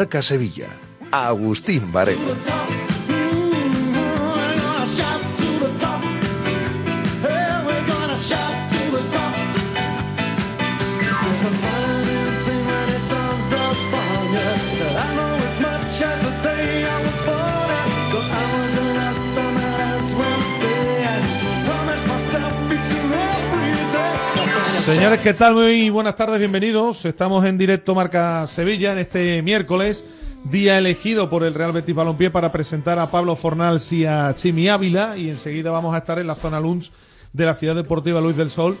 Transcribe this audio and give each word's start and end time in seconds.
Marca 0.00 0.22
Sevilla. 0.22 0.70
Agustín 1.12 1.92
Varela. 1.92 2.79
Señores, 24.94 25.20
¿qué 25.20 25.34
tal? 25.34 25.54
Muy 25.54 25.88
buenas 25.88 26.16
tardes, 26.16 26.40
bienvenidos. 26.40 27.04
Estamos 27.04 27.44
en 27.44 27.56
directo 27.56 27.94
Marca 27.94 28.44
Sevilla 28.48 28.90
en 28.90 28.98
este 28.98 29.40
miércoles, 29.40 30.02
día 30.42 30.78
elegido 30.78 31.30
por 31.30 31.44
el 31.44 31.54
Real 31.54 31.70
Betis 31.70 31.94
Balompié 31.94 32.30
para 32.30 32.50
presentar 32.50 32.98
a 32.98 33.08
Pablo 33.08 33.36
Fornals 33.36 33.92
y 33.92 34.04
a 34.04 34.34
Chimi 34.34 34.68
Ávila 34.68 35.16
y 35.16 35.30
enseguida 35.30 35.70
vamos 35.70 35.94
a 35.94 35.98
estar 35.98 36.18
en 36.18 36.26
la 36.26 36.34
zona 36.34 36.58
lunch 36.58 36.90
de 37.32 37.46
la 37.46 37.54
Ciudad 37.54 37.76
Deportiva 37.76 38.20
Luis 38.20 38.36
del 38.36 38.50
Sol 38.50 38.76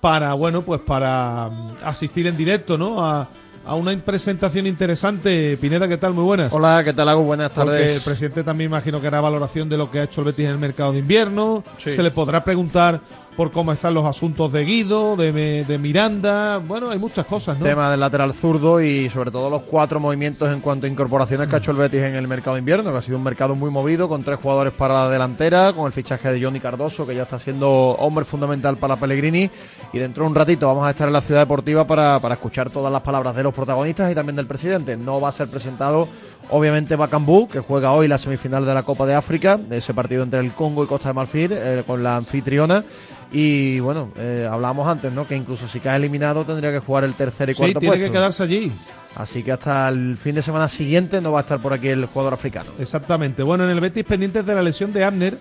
para, 0.00 0.32
bueno, 0.32 0.62
pues 0.62 0.80
para 0.80 1.48
mm, 1.48 1.76
asistir 1.84 2.26
en 2.26 2.36
directo, 2.36 2.76
¿no? 2.76 3.06
A, 3.06 3.28
a 3.64 3.74
una 3.76 3.96
presentación 3.98 4.66
interesante. 4.66 5.56
Pineda, 5.60 5.86
¿qué 5.86 5.96
tal? 5.96 6.12
Muy 6.12 6.24
buenas. 6.24 6.52
Hola, 6.52 6.82
¿qué 6.84 6.92
tal, 6.92 7.08
Agus? 7.08 7.24
Buenas 7.24 7.52
tardes. 7.52 7.80
Porque 7.80 7.94
el 7.94 8.00
presidente 8.00 8.42
también 8.42 8.68
imagino 8.68 9.00
que 9.00 9.06
hará 9.06 9.20
valoración 9.20 9.68
de 9.68 9.76
lo 9.76 9.90
que 9.90 10.00
ha 10.00 10.04
hecho 10.04 10.22
el 10.22 10.26
Betis 10.26 10.46
en 10.46 10.50
el 10.50 10.58
mercado 10.58 10.92
de 10.92 10.98
invierno. 10.98 11.62
Sí. 11.78 11.92
Se 11.92 12.02
le 12.02 12.10
podrá 12.10 12.42
preguntar 12.42 13.00
por 13.36 13.50
cómo 13.50 13.72
están 13.72 13.94
los 13.94 14.04
asuntos 14.04 14.52
de 14.52 14.64
Guido, 14.64 15.16
de, 15.16 15.64
de 15.64 15.78
Miranda. 15.78 16.58
Bueno, 16.58 16.90
hay 16.90 16.98
muchas 16.98 17.24
cosas, 17.24 17.58
¿no? 17.58 17.64
Tema 17.64 17.90
del 17.90 18.00
lateral 18.00 18.34
zurdo 18.34 18.80
y 18.80 19.08
sobre 19.08 19.30
todo 19.30 19.48
los 19.48 19.62
cuatro 19.62 20.00
movimientos 20.00 20.50
en 20.52 20.60
cuanto 20.60 20.86
a 20.86 20.88
incorporaciones 20.88 21.48
que 21.48 21.56
ha 21.56 21.58
hecho 21.58 21.70
el 21.70 21.78
Betis 21.78 22.02
en 22.02 22.14
el 22.14 22.28
mercado 22.28 22.58
invierno, 22.58 22.92
que 22.92 22.98
ha 22.98 23.02
sido 23.02 23.16
un 23.16 23.24
mercado 23.24 23.54
muy 23.54 23.70
movido, 23.70 24.08
con 24.08 24.22
tres 24.22 24.38
jugadores 24.40 24.72
para 24.74 24.94
la 24.94 25.10
delantera, 25.10 25.72
con 25.72 25.86
el 25.86 25.92
fichaje 25.92 26.30
de 26.30 26.42
Johnny 26.42 26.60
Cardoso, 26.60 27.06
que 27.06 27.14
ya 27.14 27.22
está 27.22 27.38
siendo 27.38 27.70
hombre 27.70 28.24
fundamental 28.24 28.76
para 28.76 28.96
Pellegrini. 28.96 29.50
Y 29.92 29.98
dentro 29.98 30.24
de 30.24 30.30
un 30.30 30.34
ratito 30.34 30.66
vamos 30.66 30.86
a 30.86 30.90
estar 30.90 31.06
en 31.08 31.14
la 31.14 31.20
ciudad 31.20 31.40
deportiva 31.40 31.86
para, 31.86 32.18
para 32.18 32.34
escuchar 32.34 32.70
todas 32.70 32.92
las 32.92 33.02
palabras 33.02 33.34
de 33.34 33.42
los 33.42 33.54
protagonistas 33.54 34.12
y 34.12 34.14
también 34.14 34.36
del 34.36 34.46
presidente. 34.46 34.96
No 34.96 35.20
va 35.20 35.28
a 35.28 35.32
ser 35.32 35.48
presentado 35.48 36.06
Obviamente 36.50 36.96
Bacambú, 36.96 37.48
que 37.48 37.60
juega 37.60 37.92
hoy 37.92 38.08
la 38.08 38.18
semifinal 38.18 38.66
de 38.66 38.74
la 38.74 38.82
Copa 38.82 39.06
de 39.06 39.14
África, 39.14 39.58
ese 39.70 39.94
partido 39.94 40.22
entre 40.22 40.40
el 40.40 40.52
Congo 40.52 40.84
y 40.84 40.86
Costa 40.86 41.08
de 41.08 41.14
Marfil, 41.14 41.52
eh, 41.52 41.82
con 41.86 42.02
la 42.02 42.16
anfitriona. 42.16 42.84
Y 43.32 43.80
bueno, 43.80 44.10
eh, 44.16 44.46
hablábamos 44.50 44.86
antes, 44.86 45.10
¿no? 45.12 45.26
Que 45.26 45.34
incluso 45.34 45.66
si 45.66 45.80
cae 45.80 45.96
eliminado 45.96 46.44
tendría 46.44 46.70
que 46.70 46.80
jugar 46.80 47.04
el 47.04 47.14
tercer 47.14 47.48
y 47.48 47.54
sí, 47.54 47.58
cuarto 47.58 47.80
tiene 47.80 47.96
puesto. 47.96 48.06
que 48.06 48.12
quedarse 48.12 48.42
allí. 48.42 48.72
Así 49.16 49.42
que 49.42 49.52
hasta 49.52 49.88
el 49.88 50.18
fin 50.18 50.34
de 50.34 50.42
semana 50.42 50.68
siguiente 50.68 51.20
no 51.20 51.32
va 51.32 51.40
a 51.40 51.42
estar 51.42 51.58
por 51.58 51.72
aquí 51.72 51.88
el 51.88 52.04
jugador 52.06 52.34
africano. 52.34 52.70
Exactamente. 52.78 53.42
Bueno, 53.42 53.64
en 53.64 53.70
el 53.70 53.80
Betis 53.80 54.04
pendientes 54.04 54.44
de 54.44 54.54
la 54.54 54.62
lesión 54.62 54.92
de 54.92 55.04
Abner, 55.04 55.38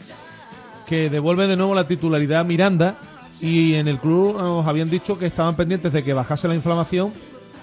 que 0.85 1.09
devuelve 1.09 1.47
de 1.47 1.57
nuevo 1.57 1.75
la 1.75 1.87
titularidad 1.87 2.41
a 2.41 2.43
Miranda. 2.43 2.97
Y 3.41 3.73
en 3.73 3.87
el 3.87 3.97
club 3.97 4.37
nos 4.37 4.67
habían 4.67 4.89
dicho 4.89 5.17
que 5.17 5.25
estaban 5.25 5.55
pendientes 5.55 5.91
de 5.91 6.03
que 6.03 6.13
bajase 6.13 6.47
la 6.47 6.55
inflamación 6.55 7.11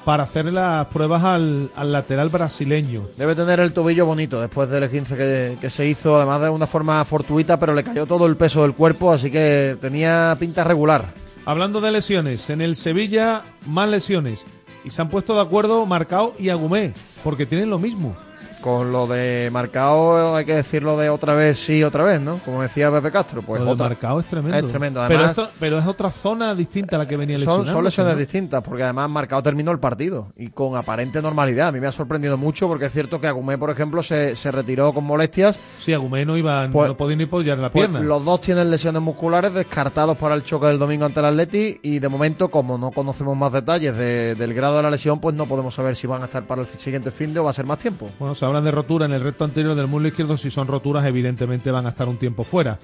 para 0.08 0.22
hacer 0.22 0.50
las 0.50 0.86
pruebas 0.86 1.22
al, 1.22 1.70
al 1.76 1.92
lateral 1.92 2.30
brasileño. 2.30 3.08
Debe 3.18 3.34
tener 3.34 3.60
el 3.60 3.74
tobillo 3.74 4.06
bonito 4.06 4.40
después 4.40 4.70
del 4.70 4.88
15 4.88 5.16
que, 5.18 5.58
que 5.60 5.68
se 5.68 5.86
hizo, 5.86 6.16
además 6.16 6.40
de 6.40 6.48
una 6.48 6.66
forma 6.66 7.04
fortuita, 7.04 7.60
pero 7.60 7.74
le 7.74 7.84
cayó 7.84 8.06
todo 8.06 8.24
el 8.24 8.34
peso 8.34 8.62
del 8.62 8.72
cuerpo, 8.72 9.12
así 9.12 9.30
que 9.30 9.76
tenía 9.82 10.34
pinta 10.40 10.64
regular. 10.64 11.12
Hablando 11.44 11.82
de 11.82 11.92
lesiones, 11.92 12.48
en 12.48 12.62
el 12.62 12.74
Sevilla 12.76 13.42
más 13.66 13.90
lesiones. 13.90 14.46
Y 14.82 14.88
se 14.88 15.02
han 15.02 15.10
puesto 15.10 15.34
de 15.34 15.42
acuerdo 15.42 15.84
Marcao 15.84 16.32
y 16.38 16.48
Agumé, 16.48 16.94
porque 17.22 17.44
tienen 17.44 17.68
lo 17.68 17.78
mismo. 17.78 18.16
Con 18.60 18.90
lo 18.90 19.06
de 19.06 19.48
marcado 19.52 20.34
hay 20.34 20.44
que 20.44 20.54
decirlo 20.54 20.96
de 20.96 21.08
otra 21.10 21.34
vez 21.34 21.58
sí, 21.58 21.84
otra 21.84 22.02
vez, 22.04 22.20
¿no? 22.20 22.38
Como 22.44 22.60
decía 22.62 22.90
Pepe 22.90 23.10
Castro, 23.12 23.40
pues 23.42 23.60
lo 23.60 23.66
de 23.66 23.72
otra- 23.72 23.88
Marcao 23.88 24.20
es 24.20 24.26
tremendo. 24.26 24.56
Es 24.58 24.66
tremendo, 24.66 25.00
pero, 25.06 25.20
además- 25.20 25.38
esto- 25.38 25.50
pero 25.60 25.78
es 25.78 25.86
otra 25.86 26.10
zona 26.10 26.54
distinta 26.54 26.96
a 26.96 26.98
la 27.00 27.06
que 27.06 27.16
venía 27.16 27.36
Son, 27.38 27.44
lesionando. 27.60 27.72
son 27.72 27.84
lesiones 27.84 28.18
distintas, 28.18 28.62
porque 28.62 28.82
además 28.82 29.08
Marcado 29.10 29.42
terminó 29.42 29.70
el 29.70 29.78
partido 29.78 30.32
y 30.36 30.48
con 30.48 30.76
aparente 30.76 31.22
normalidad. 31.22 31.68
A 31.68 31.72
mí 31.72 31.78
me 31.80 31.86
ha 31.86 31.92
sorprendido 31.92 32.36
mucho 32.36 32.66
porque 32.68 32.86
es 32.86 32.92
cierto 32.92 33.20
que 33.20 33.28
Agumé, 33.28 33.56
por 33.58 33.70
ejemplo, 33.70 34.02
se, 34.02 34.34
se 34.34 34.50
retiró 34.50 34.92
con 34.92 35.04
molestias. 35.04 35.58
Sí, 35.78 35.92
Agumé 35.92 36.24
no 36.26 36.36
iba, 36.36 36.68
Pues- 36.70 36.88
no 36.88 36.96
podía 36.96 37.16
ni 37.16 37.24
apoyar 37.24 37.58
la 37.58 37.70
Pues 37.70 37.86
pierna. 37.88 38.00
los 38.06 38.24
dos 38.24 38.40
tienen 38.40 38.70
lesiones 38.70 39.00
musculares 39.00 39.54
descartados 39.54 40.16
para 40.18 40.34
el 40.34 40.42
choque 40.42 40.66
del 40.66 40.78
domingo 40.78 41.04
ante 41.06 41.20
el 41.20 41.26
Atleti 41.26 41.78
y 41.82 42.00
de 42.00 42.08
momento, 42.08 42.48
como 42.50 42.76
no 42.76 42.90
conocemos 42.90 43.36
más 43.36 43.52
detalles 43.52 43.96
de- 43.96 44.34
del 44.34 44.52
grado 44.52 44.76
de 44.78 44.82
la 44.82 44.90
lesión, 44.90 45.20
pues 45.20 45.34
no 45.36 45.46
podemos 45.46 45.74
saber 45.74 45.94
si 45.94 46.06
van 46.08 46.22
a 46.22 46.24
estar 46.26 46.42
para 46.42 46.62
el 46.62 46.66
siguiente 46.66 47.10
fin 47.12 47.32
de 47.32 47.40
o 47.40 47.44
va 47.44 47.50
a 47.50 47.54
ser 47.54 47.66
más 47.66 47.78
tiempo. 47.78 48.10
Bueno, 48.18 48.34
se 48.34 48.44
hablan 48.48 48.64
de 48.64 48.70
rotura 48.70 49.06
en 49.06 49.12
el 49.12 49.22
recto 49.22 49.44
anterior 49.44 49.74
del 49.74 49.86
muslo 49.86 50.08
izquierdo. 50.08 50.36
Si 50.36 50.50
son 50.50 50.66
roturas, 50.66 51.06
evidentemente 51.06 51.70
van 51.70 51.86
a 51.86 51.90
estar 51.90 52.08
un 52.08 52.18
tiempo 52.18 52.44
fuera. 52.44 52.78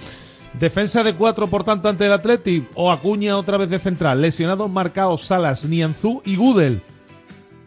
Defensa 0.58 1.02
de 1.02 1.14
cuatro, 1.14 1.48
por 1.48 1.64
tanto, 1.64 1.88
ante 1.88 2.06
el 2.06 2.12
Atleti. 2.12 2.66
O 2.74 2.90
Acuña 2.90 3.36
otra 3.36 3.56
vez 3.56 3.70
de 3.70 3.78
central. 3.78 4.22
Lesionados 4.22 4.70
marcados 4.70 5.22
Salas, 5.22 5.64
Nianzú 5.64 6.22
y 6.24 6.36
Gudel. 6.36 6.82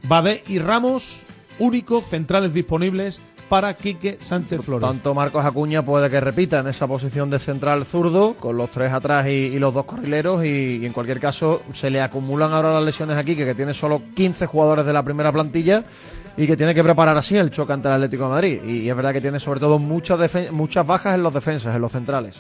Bade 0.08 0.44
y 0.48 0.60
Ramos, 0.60 1.26
únicos 1.60 2.06
centrales 2.06 2.54
disponibles 2.54 3.22
para 3.50 3.74
Quique 3.76 4.18
Sánchez 4.20 4.62
Flores. 4.62 4.88
Tanto 4.88 5.14
Marcos 5.14 5.46
Acuña 5.46 5.84
puede 5.84 6.10
que 6.10 6.20
repita 6.20 6.60
en 6.60 6.68
esa 6.68 6.88
posición 6.88 7.30
de 7.30 7.40
central 7.40 7.86
zurdo, 7.86 8.36
con 8.36 8.58
los 8.58 8.72
tres 8.72 8.92
atrás 8.92 9.28
y, 9.28 9.58
los 9.58 9.74
dos 9.74 9.86
carrileros, 9.86 10.44
y, 10.44 10.80
y 10.82 10.86
en 10.86 10.94
cualquier 10.94 11.20
caso 11.20 11.62
se 11.74 11.90
le 11.90 12.02
acumulan 12.02 12.54
ahora 12.54 12.74
las 12.74 12.84
lesiones 12.84 13.18
aquí, 13.18 13.36
que, 13.36 13.46
que 13.46 13.56
tiene 13.56 13.74
solo 13.74 14.02
15 14.16 14.46
jugadores 14.46 14.86
de 14.86 14.94
la 14.94 15.04
primera 15.04 15.32
plantilla, 15.32 15.84
y 16.38 16.45
que 16.45 16.56
tiene 16.56 16.74
que 16.75 16.84
preparar 16.84 17.18
así 17.18 17.36
el 17.36 17.50
choque 17.50 17.74
ante 17.74 17.88
el 17.88 17.95
Atlético 17.95 18.24
de 18.25 18.30
Madrid. 18.30 18.63
Y, 18.63 18.88
es 18.88 18.95
verdad 18.95 19.12
que 19.12 19.22
tiene 19.22 19.39
sobre 19.39 19.60
todo 19.60 19.80
muchas, 19.80 20.51
muchas 20.51 20.86
bajas 20.86 21.16
en 21.16 21.24
los 21.24 21.34
defensas, 21.34 21.75
en 21.75 21.81
los 21.81 21.92
centrales. 21.92 22.38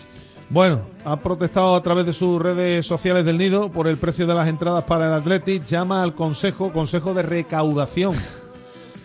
Bueno, 0.49 0.81
ha 1.03 1.17
protestado 1.17 1.75
a 1.75 1.83
través 1.83 2.05
de 2.05 2.13
sus 2.13 2.41
redes 2.41 2.85
sociales 2.85 3.25
del 3.25 3.37
Nido 3.37 3.69
por 3.69 3.87
el 3.87 3.97
precio 3.97 4.25
de 4.25 4.33
las 4.33 4.47
entradas 4.47 4.85
para 4.85 5.07
el 5.07 5.13
Atlético. 5.13 5.65
Llama 5.65 6.03
al 6.03 6.15
Consejo, 6.15 6.71
Consejo 6.71 7.13
de 7.13 7.23
Recaudación. 7.23 8.15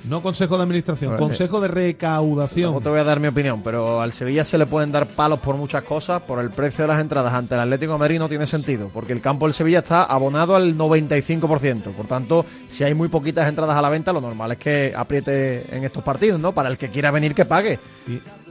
No 0.05 0.21
consejo 0.21 0.57
de 0.57 0.65
administración, 0.65 1.17
consejo 1.17 1.61
de 1.61 1.69
recaudación. 1.69 2.75
No 2.75 2.81
te 2.81 2.89
voy 2.89 2.99
a 2.99 3.05
dar 3.05 3.21
mi 3.21 3.29
opinión, 3.29 3.63
pero 3.63 4.01
al 4.01 4.13
Sevilla 4.13 4.45
se 4.45 4.59
le 4.59 4.67
pueden 4.67 4.91
dar 4.91 5.07
palos 5.07 5.39
por 5.39 5.57
muchas 5.57 5.85
cosas. 5.85 6.23
Por 6.23 6.41
el 6.41 6.51
precio 6.51 6.83
de 6.83 6.89
las 6.89 7.01
entradas 7.01 7.33
ante 7.33 7.55
el 7.55 7.61
Atlético 7.61 7.93
de 7.93 7.99
Madrid 7.99 8.19
no 8.19 8.29
tiene 8.29 8.47
sentido, 8.47 8.91
porque 8.93 9.13
el 9.13 9.21
campo 9.21 9.47
del 9.47 9.55
Sevilla 9.55 9.79
está 9.79 10.05
abonado 10.05 10.57
al 10.57 10.77
95%. 10.77 11.93
Por 11.93 12.07
tanto, 12.07 12.45
si 12.69 12.83
hay 12.83 12.95
muy 12.95 13.09
poquitas 13.09 13.49
entradas 13.49 13.77
a 13.77 13.83
la 13.83 13.91
venta, 13.91 14.13
lo 14.13 14.21
normal 14.21 14.53
es 14.53 14.59
que 14.59 14.93
apriete 14.97 15.77
en 15.77 15.85
estos 15.85 16.03
partidos, 16.03 16.41
¿no? 16.41 16.53
Para 16.53 16.69
el 16.69 16.79
que 16.79 16.89
quiera 16.89 17.13
venir, 17.13 17.35
que 17.35 17.45
pague. 17.45 17.79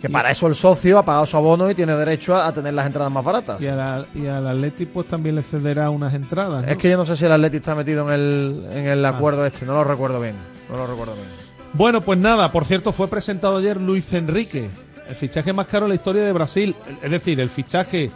que 0.02 0.10
para 0.10 0.32
eso 0.32 0.48
el 0.48 0.56
socio 0.56 1.00
ha 1.00 1.04
pagado 1.04 1.26
su 1.26 1.36
abono 1.36 1.70
y 1.70 1.76
tiene 1.76 1.94
derecho 1.94 2.36
a, 2.36 2.52
tener 2.54 2.74
las 2.74 2.88
entradas 2.88 3.12
más 3.12 3.24
baratas. 3.24 3.62
Y, 3.62 3.68
al 3.68 4.48
Atlético 4.48 4.92
pues 4.94 5.08
también 5.08 5.36
le 5.36 5.44
cederá 5.44 5.90
unas 5.90 6.14
entradas. 6.14 6.66
Es 6.68 6.78
que 6.78 6.90
yo 6.90 6.98
no 6.98 7.06
sé 7.06 7.18
si 7.18 7.26
el 7.26 7.32
Atlético 7.32 7.60
está 7.60 7.76
metido 7.76 8.08
en 8.08 8.14
el, 8.14 8.68
en 8.72 8.88
el 8.88 9.06
ah. 9.06 9.10
acuerdo 9.10 9.46
este, 9.46 9.66
no 9.66 9.74
lo 9.74 9.84
recuerdo 9.84 10.22
bien. 10.22 10.36
No 10.70 10.78
lo 10.78 10.88
recuerdo 10.88 11.14
bien. 11.16 11.41
Bueno, 11.74 12.02
pues 12.02 12.20
nada, 12.20 12.52
por 12.52 12.66
cierto, 12.66 12.92
fue 12.92 13.08
presentado 13.08 13.58
ayer 13.58 13.80
Luis 13.80 14.12
Enrique, 14.12 14.70
el 15.08 15.16
fichaje 15.16 15.54
más 15.54 15.68
caro 15.68 15.86
en 15.86 15.90
la 15.90 15.96
historia 15.96 16.22
de 16.22 16.34
Brasil, 16.34 16.76
es 17.02 17.10
decir, 17.10 17.40
el 17.40 17.50
fichaje 17.50 18.12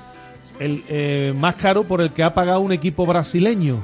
el, 0.59 0.83
eh, 0.89 1.33
más 1.37 1.55
caro 1.55 1.85
por 1.85 2.01
el 2.01 2.11
que 2.11 2.23
ha 2.23 2.33
pagado 2.33 2.59
un 2.59 2.73
equipo 2.73 3.05
brasileño 3.05 3.83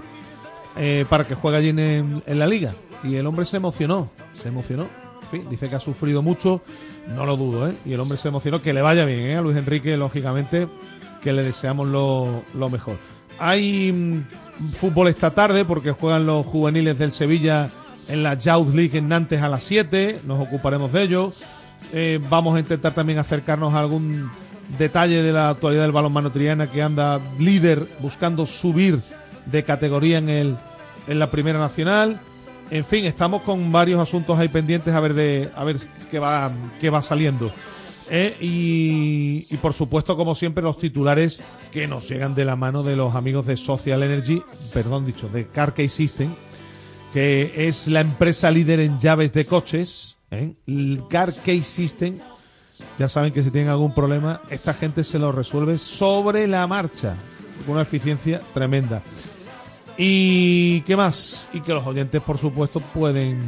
eh, 0.78 1.06
para 1.10 1.24
que 1.24 1.36
juegue 1.36 1.58
allí 1.58 1.70
en, 1.70 2.22
la 2.26 2.48
liga. 2.48 2.74
Y 3.04 3.16
el 3.16 3.26
hombre 3.26 3.46
se 3.46 3.58
emocionó, 3.58 4.10
se 4.42 4.50
emocionó. 4.50 4.88
dice 5.50 5.70
que 5.70 5.76
ha 5.76 5.80
sufrido 5.80 6.22
mucho, 6.22 6.62
no 7.16 7.26
lo 7.26 7.38
dudo, 7.38 7.70
¿eh? 7.70 7.76
Y 7.86 7.94
el 7.94 8.00
hombre 8.02 8.18
se 8.18 8.28
emocionó, 8.28 8.62
que 8.62 8.74
le 8.74 8.82
vaya 8.82 9.06
bien, 9.06 9.22
¿eh? 9.22 9.38
A 9.38 9.42
Luis 9.42 9.56
Enrique, 9.56 9.96
lógicamente, 9.96 10.68
que 11.24 11.32
le 11.32 11.44
deseamos 11.44 11.88
lo, 11.88 12.44
lo 12.54 12.70
mejor. 12.70 12.98
Hay 13.40 13.92
mm, 13.92 14.24
fútbol 14.80 15.08
esta 15.08 15.32
tarde 15.32 15.64
porque 15.64 15.92
juegan 15.92 16.26
los 16.26 16.46
juveniles 16.46 17.00
del 17.00 17.12
Sevilla 17.12 17.70
en 18.08 18.24
la 18.24 18.36
Youth 18.36 18.74
League 18.74 18.98
en 18.98 19.08
Nantes 19.08 19.42
a 19.42 19.50
las 19.50 19.64
7, 19.64 20.22
nos 20.26 20.40
ocuparemos 20.40 20.92
de 20.92 21.04
ello. 21.04 21.34
Eh, 21.94 22.20
vamos 22.30 22.56
a 22.56 22.60
intentar 22.60 22.94
también 22.94 23.20
acercarnos 23.20 23.74
a 23.74 23.80
algún 23.80 24.30
detalle 24.78 25.24
de 25.24 25.32
la 25.32 25.50
actualidad 25.50 25.84
del 25.84 25.92
balonmano 25.92 26.32
triana 26.32 26.72
que 26.72 26.82
anda 26.82 27.20
líder 27.40 27.88
buscando 28.00 28.46
subir 28.46 29.00
de 29.46 29.64
categoría 29.64 30.20
en 30.20 30.30
el 30.30 30.58
en 31.08 31.20
la 31.20 31.32
Primera 31.32 31.60
Nacional. 31.60 32.20
En 32.70 32.86
fin, 32.86 33.06
estamos 33.06 33.42
con 33.42 33.72
varios 33.72 34.00
asuntos 34.00 34.40
ahí 34.40 34.48
pendientes 34.48 34.94
a 34.94 35.00
ver 35.00 35.14
de 35.14 35.50
a 35.56 35.64
ver 35.64 35.78
qué 36.10 36.20
va 36.20 36.52
qué 36.80 36.90
va 36.90 37.02
saliendo. 37.02 37.52
Eh, 38.14 38.36
y, 38.42 39.58
por 39.58 39.74
supuesto, 39.74 40.18
como 40.18 40.36
siempre, 40.36 40.62
los 40.62 40.78
titulares 40.78 41.42
que 41.72 41.88
nos 41.88 42.10
llegan 42.10 42.36
de 42.36 42.44
la 42.44 42.58
mano 42.58 42.84
de 42.84 42.98
los 42.98 43.16
amigos 43.16 43.48
de 43.48 43.56
Social 43.56 44.04
Energy, 44.04 44.44
perdón 44.74 45.06
dicho, 45.06 45.30
de 45.30 45.48
Carkey 45.48 45.88
System, 45.88 46.36
que 47.14 47.68
es 47.68 47.88
la 47.88 48.02
empresa 48.02 48.50
líder 48.52 48.80
en 48.80 49.00
llaves 49.00 49.34
de 49.34 49.46
coches, 49.46 50.18
¿eh? 50.32 50.54
el 50.68 51.04
Car 51.10 51.34
Case 51.34 51.64
System. 51.64 52.16
Ya 52.98 53.10
saben 53.10 53.34
que 53.34 53.44
si 53.44 53.52
tienen 53.52 53.70
algún 53.70 53.94
problema, 53.94 54.42
esta 54.50 54.74
gente 54.74 55.04
se 55.04 55.20
lo 55.20 55.32
resuelve 55.32 55.78
sobre 55.78 56.48
la 56.48 56.66
marcha, 56.68 57.16
con 57.66 57.74
una 57.74 57.84
eficiencia 57.84 58.42
tremenda. 58.54 59.04
¿Y 59.98 60.82
qué 60.82 60.96
más? 60.96 61.48
Y 61.54 61.62
que 61.62 61.74
los 61.74 61.86
oyentes, 61.86 62.22
por 62.22 62.38
supuesto, 62.38 62.80
pueden 62.80 63.40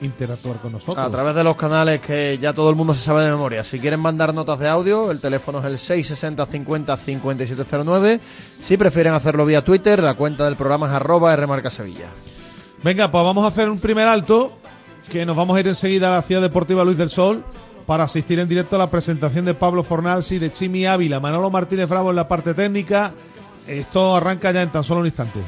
interactuar 0.00 0.56
con 0.56 0.72
nosotros. 0.72 1.06
A 1.06 1.10
través 1.10 1.34
de 1.34 1.44
los 1.44 1.56
canales 1.56 2.00
que 2.00 2.38
ya 2.38 2.52
todo 2.52 2.70
el 2.70 2.76
mundo 2.76 2.92
se 2.94 3.02
sabe 3.02 3.24
de 3.24 3.30
memoria. 3.30 3.64
Si 3.64 3.78
quieren 3.78 4.00
mandar 4.00 4.34
notas 4.34 4.58
de 4.58 4.68
audio, 4.68 5.10
el 5.10 5.20
teléfono 5.20 5.60
es 5.60 5.64
el 5.64 5.78
660 5.78 6.44
50 6.44 6.96
5709. 6.96 8.20
Si 8.62 8.76
prefieren 8.76 9.14
hacerlo 9.14 9.46
vía 9.46 9.64
Twitter, 9.64 10.02
la 10.02 10.14
cuenta 10.14 10.44
del 10.44 10.56
programa 10.56 10.86
es 10.86 10.92
arroba 10.92 11.34
Rmarca 11.36 11.70
Sevilla. 11.70 12.08
Venga, 12.82 13.10
pues 13.10 13.24
vamos 13.24 13.44
a 13.44 13.48
hacer 13.48 13.68
un 13.68 13.78
primer 13.78 14.08
alto, 14.08 14.52
que 15.10 15.26
nos 15.26 15.36
vamos 15.36 15.56
a 15.56 15.60
ir 15.60 15.68
enseguida 15.68 16.08
a 16.08 16.12
la 16.12 16.22
Ciudad 16.22 16.40
Deportiva 16.40 16.82
Luis 16.82 16.96
del 16.96 17.10
Sol 17.10 17.44
para 17.86 18.04
asistir 18.04 18.38
en 18.38 18.48
directo 18.48 18.76
a 18.76 18.78
la 18.78 18.90
presentación 18.90 19.44
de 19.44 19.52
Pablo 19.52 19.82
Fornals 19.82 20.32
y 20.32 20.38
de 20.38 20.50
Chimi 20.50 20.86
Ávila. 20.86 21.20
Manolo 21.20 21.50
Martínez 21.50 21.88
Bravo 21.88 22.10
en 22.10 22.16
la 22.16 22.28
parte 22.28 22.54
técnica. 22.54 23.12
Esto 23.66 24.16
arranca 24.16 24.50
ya 24.52 24.62
en 24.62 24.70
tan 24.70 24.84
solo 24.84 25.00
un 25.00 25.06
instante. 25.06 25.40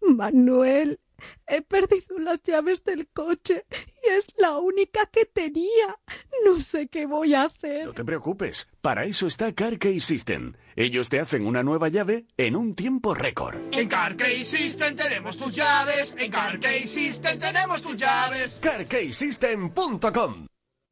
Manuel, 0.00 1.00
he 1.46 1.62
perdido 1.62 2.18
las 2.18 2.42
llaves 2.42 2.84
del 2.84 3.08
coche 3.08 3.64
y 3.70 4.08
es 4.10 4.28
la 4.36 4.58
única 4.58 5.06
que 5.06 5.26
tenía. 5.26 5.98
No 6.44 6.60
sé 6.60 6.88
qué 6.88 7.06
voy 7.06 7.34
a 7.34 7.44
hacer. 7.44 7.86
No 7.86 7.92
te 7.92 8.04
preocupes, 8.04 8.68
para 8.80 9.04
eso 9.04 9.26
está 9.26 9.52
CarKey 9.52 10.00
System. 10.00 10.54
Ellos 10.74 11.08
te 11.08 11.20
hacen 11.20 11.46
una 11.46 11.62
nueva 11.62 11.88
llave 11.88 12.26
en 12.36 12.56
un 12.56 12.74
tiempo 12.74 13.14
récord. 13.14 13.60
En 13.72 13.88
CarKey 13.88 14.42
System 14.42 14.96
tenemos 14.96 15.36
tus 15.36 15.54
llaves. 15.54 16.14
En 16.18 16.30
CarKey 16.30 16.82
System 16.86 17.38
tenemos 17.38 17.82
tus 17.82 17.96
llaves. 17.96 18.58
CarKeySystem.com 18.60 20.51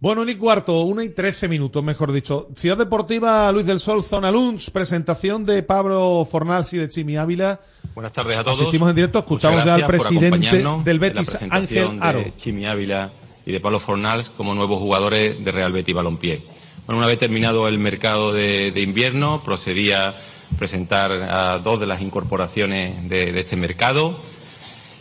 bueno, 0.00 0.22
un 0.22 0.28
y 0.28 0.36
cuarto, 0.36 0.82
una 0.82 1.02
y 1.02 1.08
trece 1.08 1.48
minutos, 1.48 1.82
mejor 1.82 2.12
dicho. 2.12 2.48
Ciudad 2.54 2.76
Deportiva 2.76 3.50
Luis 3.50 3.66
del 3.66 3.80
Sol, 3.80 4.04
Zona 4.04 4.30
Lunch, 4.30 4.70
presentación 4.70 5.44
de 5.44 5.64
Pablo 5.64 6.26
Fornals 6.30 6.72
y 6.72 6.78
de 6.78 6.88
Chimi 6.88 7.16
Ávila. 7.16 7.58
Buenas 7.96 8.12
tardes 8.12 8.36
a 8.36 8.44
todos. 8.44 8.60
Asistimos 8.60 8.90
en 8.90 8.94
directo, 8.94 9.18
escuchamos 9.18 9.64
ya 9.64 9.74
al 9.74 9.86
presidente 9.88 10.64
del 10.84 10.98
Betis, 11.00 11.36
Ángel 11.50 11.98
Aro. 12.00 12.20
De 12.20 12.32
Chimi 12.36 12.66
Ávila 12.66 13.10
y 13.44 13.50
de 13.50 13.58
Pablo 13.58 13.80
Fornals 13.80 14.30
como 14.30 14.54
nuevos 14.54 14.78
jugadores 14.78 15.44
de 15.44 15.50
Real 15.50 15.72
Betis 15.72 15.96
Balompié. 15.96 16.42
Bueno, 16.86 16.98
una 16.98 17.08
vez 17.08 17.18
terminado 17.18 17.66
el 17.66 17.80
mercado 17.80 18.32
de, 18.32 18.72
invierno, 18.76 19.42
procedía 19.44 20.10
a 20.10 20.14
presentar 20.60 21.10
a 21.12 21.58
dos 21.58 21.80
de 21.80 21.86
las 21.86 22.00
incorporaciones 22.00 23.08
de 23.08 23.36
este 23.40 23.56
mercado. 23.56 24.16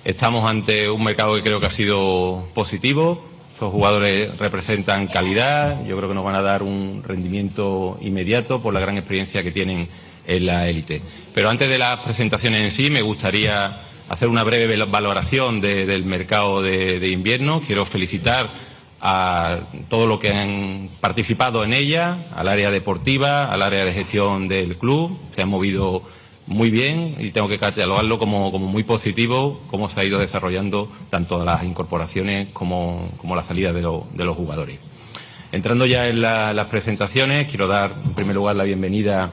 Estamos 0.04 0.50
ante 0.50 0.90
un 0.90 1.04
mercado 1.04 1.36
que 1.36 1.44
creo 1.44 1.60
que 1.60 1.68
ha 1.68 1.70
sido 1.70 2.48
positivo 2.56 3.37
estos 3.58 3.72
jugadores 3.72 4.38
representan 4.38 5.08
calidad, 5.08 5.84
yo 5.84 5.98
creo 5.98 6.10
que 6.10 6.14
nos 6.14 6.24
van 6.24 6.36
a 6.36 6.44
dar 6.44 6.62
un 6.62 7.02
rendimiento 7.04 7.98
inmediato 8.02 8.62
por 8.62 8.72
la 8.72 8.80
gran 8.80 9.00
experiencia 9.00 9.42
que 9.42 9.50
tienen 9.50 9.88
en 10.28 10.46
la 10.46 10.70
élite. 10.70 11.02
Pero 11.34 11.50
antes 11.50 11.68
de 11.68 11.80
las 11.80 11.98
presentaciones 12.02 12.62
en 12.62 12.72
sí, 12.72 12.92
me 12.92 13.02
gustaría 13.02 13.82
hacer 14.10 14.28
una 14.28 14.44
breve 14.44 14.78
valoración 14.86 15.60
del 15.60 16.06
mercado 16.06 16.62
de, 16.62 17.10
invierno. 17.10 17.60
Quiero 17.66 17.84
felicitar 17.86 18.52
a 19.02 19.62
todos 19.90 20.08
los 20.08 20.20
que 20.20 20.34
han 20.34 20.90
participado 21.02 21.64
en 21.64 21.74
ella, 21.74 22.28
al 22.36 22.50
área 22.50 22.70
deportiva, 22.70 23.46
al 23.46 23.64
área 23.64 23.86
de 23.86 23.94
gestión 23.94 24.48
del 24.48 24.78
club. 24.78 25.18
Se 25.34 25.42
han 25.42 25.50
movido 25.50 26.04
muy 26.48 26.72
bien 26.72 27.16
y 27.20 27.32
tengo 27.32 27.48
que 27.48 27.60
catalogarlo 27.60 28.18
como, 28.18 28.52
muy 28.52 28.84
positivo, 28.84 29.62
cómo 29.70 29.90
se 29.90 30.00
ha 30.00 30.06
ido 30.06 30.18
desarrollando 30.18 30.92
tanto 31.10 31.44
las 31.44 31.64
incorporaciones 31.64 32.48
como, 32.54 33.10
la 33.24 33.44
salida 33.44 33.74
de, 33.74 33.82
los 33.82 34.36
jugadores. 34.36 34.80
Entrando 35.52 35.86
ya 35.86 36.08
en 36.08 36.22
las 36.22 36.66
presentaciones, 36.68 37.48
quiero 37.48 37.68
dar 37.68 37.94
en 38.06 38.14
primer 38.14 38.36
lugar 38.36 38.56
la 38.56 38.64
bienvenida 38.64 39.30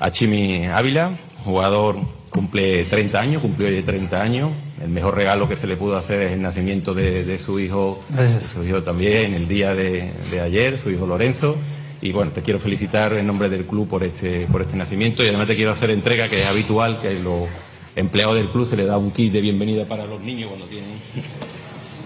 a 0.00 0.10
Chimi 0.10 0.66
Ávila, 0.66 1.12
jugador 1.44 1.98
cumple 2.30 2.84
30 2.84 3.18
años, 3.18 3.42
cumplió 3.42 3.68
hoy 3.68 3.82
30 3.82 4.20
años. 4.22 4.50
El 4.82 4.90
mejor 4.90 5.14
regalo 5.14 5.48
que 5.48 5.56
se 5.56 5.66
le 5.66 5.76
pudo 5.76 5.96
hacer 5.96 6.20
es 6.20 6.32
el 6.32 6.42
nacimiento 6.42 6.92
de, 6.92 7.38
su 7.38 7.58
hijo, 7.58 8.04
de 8.10 8.46
su 8.46 8.62
hijo 8.62 8.82
también, 8.82 9.32
el 9.32 9.48
día 9.48 9.74
de, 9.74 10.12
ayer, 10.42 10.78
su 10.78 10.90
hijo 10.90 11.06
Lorenzo. 11.06 11.56
Y 12.00 12.12
bueno, 12.12 12.30
te 12.30 12.42
quiero 12.42 12.58
felicitar 12.58 13.14
en 13.14 13.26
nombre 13.26 13.48
del 13.48 13.64
club 13.64 13.88
por 13.88 14.04
este, 14.04 14.46
por 14.46 14.60
este 14.60 14.76
nacimiento 14.76 15.24
y 15.24 15.28
además 15.28 15.46
te 15.46 15.56
quiero 15.56 15.70
hacer 15.70 15.90
entrega, 15.90 16.28
que 16.28 16.42
es 16.42 16.46
habitual, 16.46 17.00
que 17.00 17.14
los 17.14 17.48
empleados 17.94 18.36
del 18.36 18.50
club 18.50 18.66
se 18.66 18.76
le 18.76 18.84
da 18.84 18.98
un 18.98 19.10
kit 19.10 19.32
de 19.32 19.40
bienvenida 19.40 19.86
para 19.86 20.04
los 20.04 20.20
niños 20.20 20.48
cuando 20.48 20.66
tienen. 20.66 21.00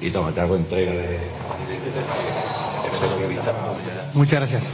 Y 0.00 0.10
toma, 0.10 0.32
te 0.32 0.40
hago 0.40 0.56
entrega 0.56 0.92
de, 0.92 1.16
este 1.16 1.90
Muchas 4.14 4.40
gracias. 4.40 4.64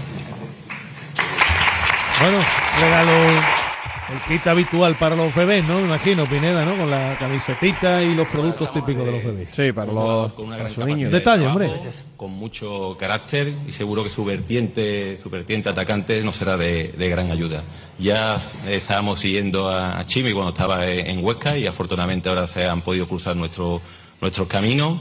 Bueno, 2.21 2.39
regalo 2.81 3.66
el 4.13 4.21
kit 4.29 4.47
habitual 4.47 4.97
para 4.97 5.17
los 5.17 5.35
bebés, 5.35 5.65
¿no? 5.65 5.79
Me 5.81 5.87
imagino, 5.87 6.29
Pineda, 6.29 6.65
¿no? 6.65 6.77
Con 6.77 6.91
la 6.91 7.17
camisetita 7.19 8.03
y 8.03 8.15
los 8.15 8.29
productos 8.29 8.73
típicos 8.73 9.05
de 9.05 9.13
los 9.13 9.25
bebés. 9.25 9.49
Sí, 9.55 9.73
para 9.73 9.93
los, 9.93 10.33
con 10.33 10.47
una 10.47 10.59
niños. 10.87 11.11
Detalle, 11.11 11.47
hombre. 11.47 11.71
Con 12.17 12.31
mucho 12.31 12.97
carácter 12.99 13.53
y 13.67 13.73
seguro 13.73 14.05
que 14.05 14.11
su 14.11 14.25
vertiente, 14.25 15.19
su 15.19 15.29
vertiente 15.29 15.69
atacante 15.69 16.23
nos 16.23 16.37
será 16.37 16.57
de, 16.57 16.93
gran 16.97 17.31
ayuda. 17.31 17.65
Ya 17.99 18.39
estábamos 18.69 19.21
siguiendo 19.21 19.69
a, 19.69 20.05
Chimi 20.07 20.33
cuando 20.33 20.53
estaba 20.53 20.87
en 20.87 21.25
Huesca 21.25 21.57
y 21.57 21.67
afortunadamente 21.67 22.29
ahora 22.29 22.47
se 22.47 22.67
han 22.67 22.83
podido 22.83 23.09
cruzar 23.09 23.37
nuestro, 23.37 23.81
nuestros 24.21 24.47
caminos. 24.47 25.01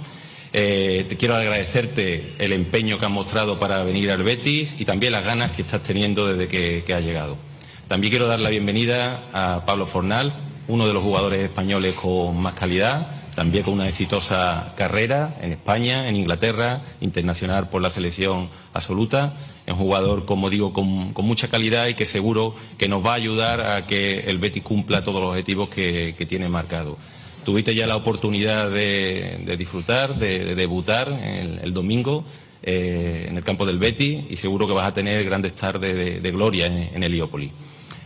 Eh, 0.51 1.05
te 1.07 1.17
quiero 1.17 1.35
agradecerte 1.35 2.33
el 2.39 2.53
empeño 2.53 2.97
que 2.97 3.05
has 3.05 3.11
mostrado 3.11 3.59
para 3.59 3.83
venir 3.83 4.09
al 4.09 4.23
Betis 4.23 4.75
y 4.79 4.85
también 4.85 5.11
las 5.11 5.23
ganas 5.23 5.51
que 5.51 5.61
estás 5.61 5.83
teniendo 5.83 6.27
desde 6.27 6.47
que, 6.47 6.83
que 6.87 6.93
has 6.93 7.03
llegado. 7.03 7.37
También 7.87 8.09
quiero 8.09 8.25
dar 8.25 8.39
la 8.39 8.49
bienvenida 8.49 9.25
a 9.31 9.63
Pablo 9.63 9.85
Fornal, 9.85 10.33
uno 10.67 10.87
de 10.87 10.93
los 10.93 11.03
jugadores 11.03 11.43
españoles 11.43 11.93
con 11.93 12.35
más 12.35 12.55
calidad, 12.55 13.11
también 13.35 13.63
con 13.63 13.75
una 13.75 13.87
exitosa 13.87 14.73
carrera 14.75 15.35
en 15.39 15.51
España, 15.51 16.09
en 16.09 16.15
Inglaterra, 16.15 16.81
internacional 16.99 17.69
por 17.69 17.83
la 17.83 17.91
selección 17.91 18.49
absoluta. 18.73 19.35
Un 19.67 19.75
jugador, 19.75 20.25
como 20.25 20.49
digo, 20.49 20.73
con, 20.73 21.13
mucha 21.13 21.49
calidad 21.49 21.85
y 21.87 21.93
que 21.93 22.07
seguro 22.07 22.55
que 22.79 22.87
nos 22.89 23.05
va 23.05 23.11
a 23.11 23.15
ayudar 23.15 23.61
a 23.61 23.85
que 23.85 24.21
el 24.21 24.39
Betis 24.39 24.63
cumpla 24.63 25.03
todos 25.03 25.21
los 25.21 25.29
objetivos 25.29 25.69
que, 25.69 26.25
tiene 26.27 26.49
marcado. 26.49 26.97
Tuviste 27.43 27.75
ya 27.75 27.85
la 27.85 27.97
oportunidad 27.97 28.71
de, 28.71 29.55
disfrutar, 29.59 30.15
de, 30.15 30.55
debutar 30.55 31.09
el, 31.09 31.71
domingo 31.71 32.25
eh, 32.63 33.27
en 33.29 33.37
el 33.37 33.43
campo 33.43 33.63
del 33.63 33.77
Betis 33.77 34.25
y 34.27 34.37
seguro 34.37 34.65
que 34.65 34.73
vas 34.73 34.87
a 34.87 34.93
tener 34.93 35.23
grandes 35.23 35.53
tardes 35.53 36.23
de, 36.23 36.31
gloria 36.31 36.65
en, 36.65 36.89
en 36.95 37.03
Heliópolis. 37.03 37.51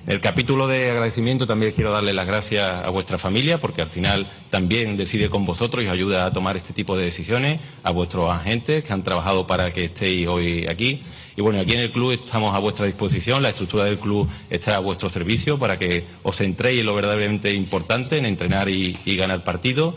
El 0.10 0.22
capítulo 0.22 0.68
de 0.68 0.90
agradecimiento 0.90 1.46
también 1.46 1.72
quiero 1.72 1.92
darle 1.92 2.14
las 2.14 2.26
gracias 2.26 2.84
a 2.84 2.90
vuestra 2.90 3.20
familia, 3.20 3.60
porque 3.60 3.84
al 3.84 3.90
final 3.90 4.26
también 4.50 4.98
decide 4.98 5.30
con 5.30 5.46
vosotros 5.46 5.84
y 5.84 5.88
os 5.88 5.94
ayuda 5.94 6.26
a 6.26 6.34
tomar 6.34 6.58
este 6.58 6.74
tipo 6.74 6.98
de 6.98 7.06
decisiones, 7.06 7.60
a 7.84 7.92
vuestros 7.92 8.28
agentes 8.32 8.84
que 8.84 8.92
han 8.92 9.04
trabajado 9.04 9.46
para 9.46 9.72
que 9.72 9.86
estéis 9.86 10.28
hoy 10.28 10.66
aquí. 10.68 11.04
Y 11.38 11.44
bueno, 11.44 11.60
aquí 11.60 11.74
en 11.74 11.82
el 11.82 11.92
club 11.92 12.14
estamos 12.14 12.56
a 12.56 12.58
vuestra 12.58 12.88
disposición, 12.88 13.44
la 13.44 13.50
estructura 13.50 13.84
del 13.84 14.00
club 14.00 14.28
está 14.50 14.78
a 14.78 14.80
vuestro 14.80 15.12
servicio 15.12 15.60
para 15.60 15.78
que 15.78 16.06
os 16.24 16.38
centréis 16.38 16.80
en 16.80 16.88
lo 16.88 16.96
verdaderamente 16.96 17.54
importante, 17.54 18.18
en 18.18 18.26
entrenar 18.26 18.68
y, 18.68 18.98
ganar 19.16 19.44
partidos 19.44 19.94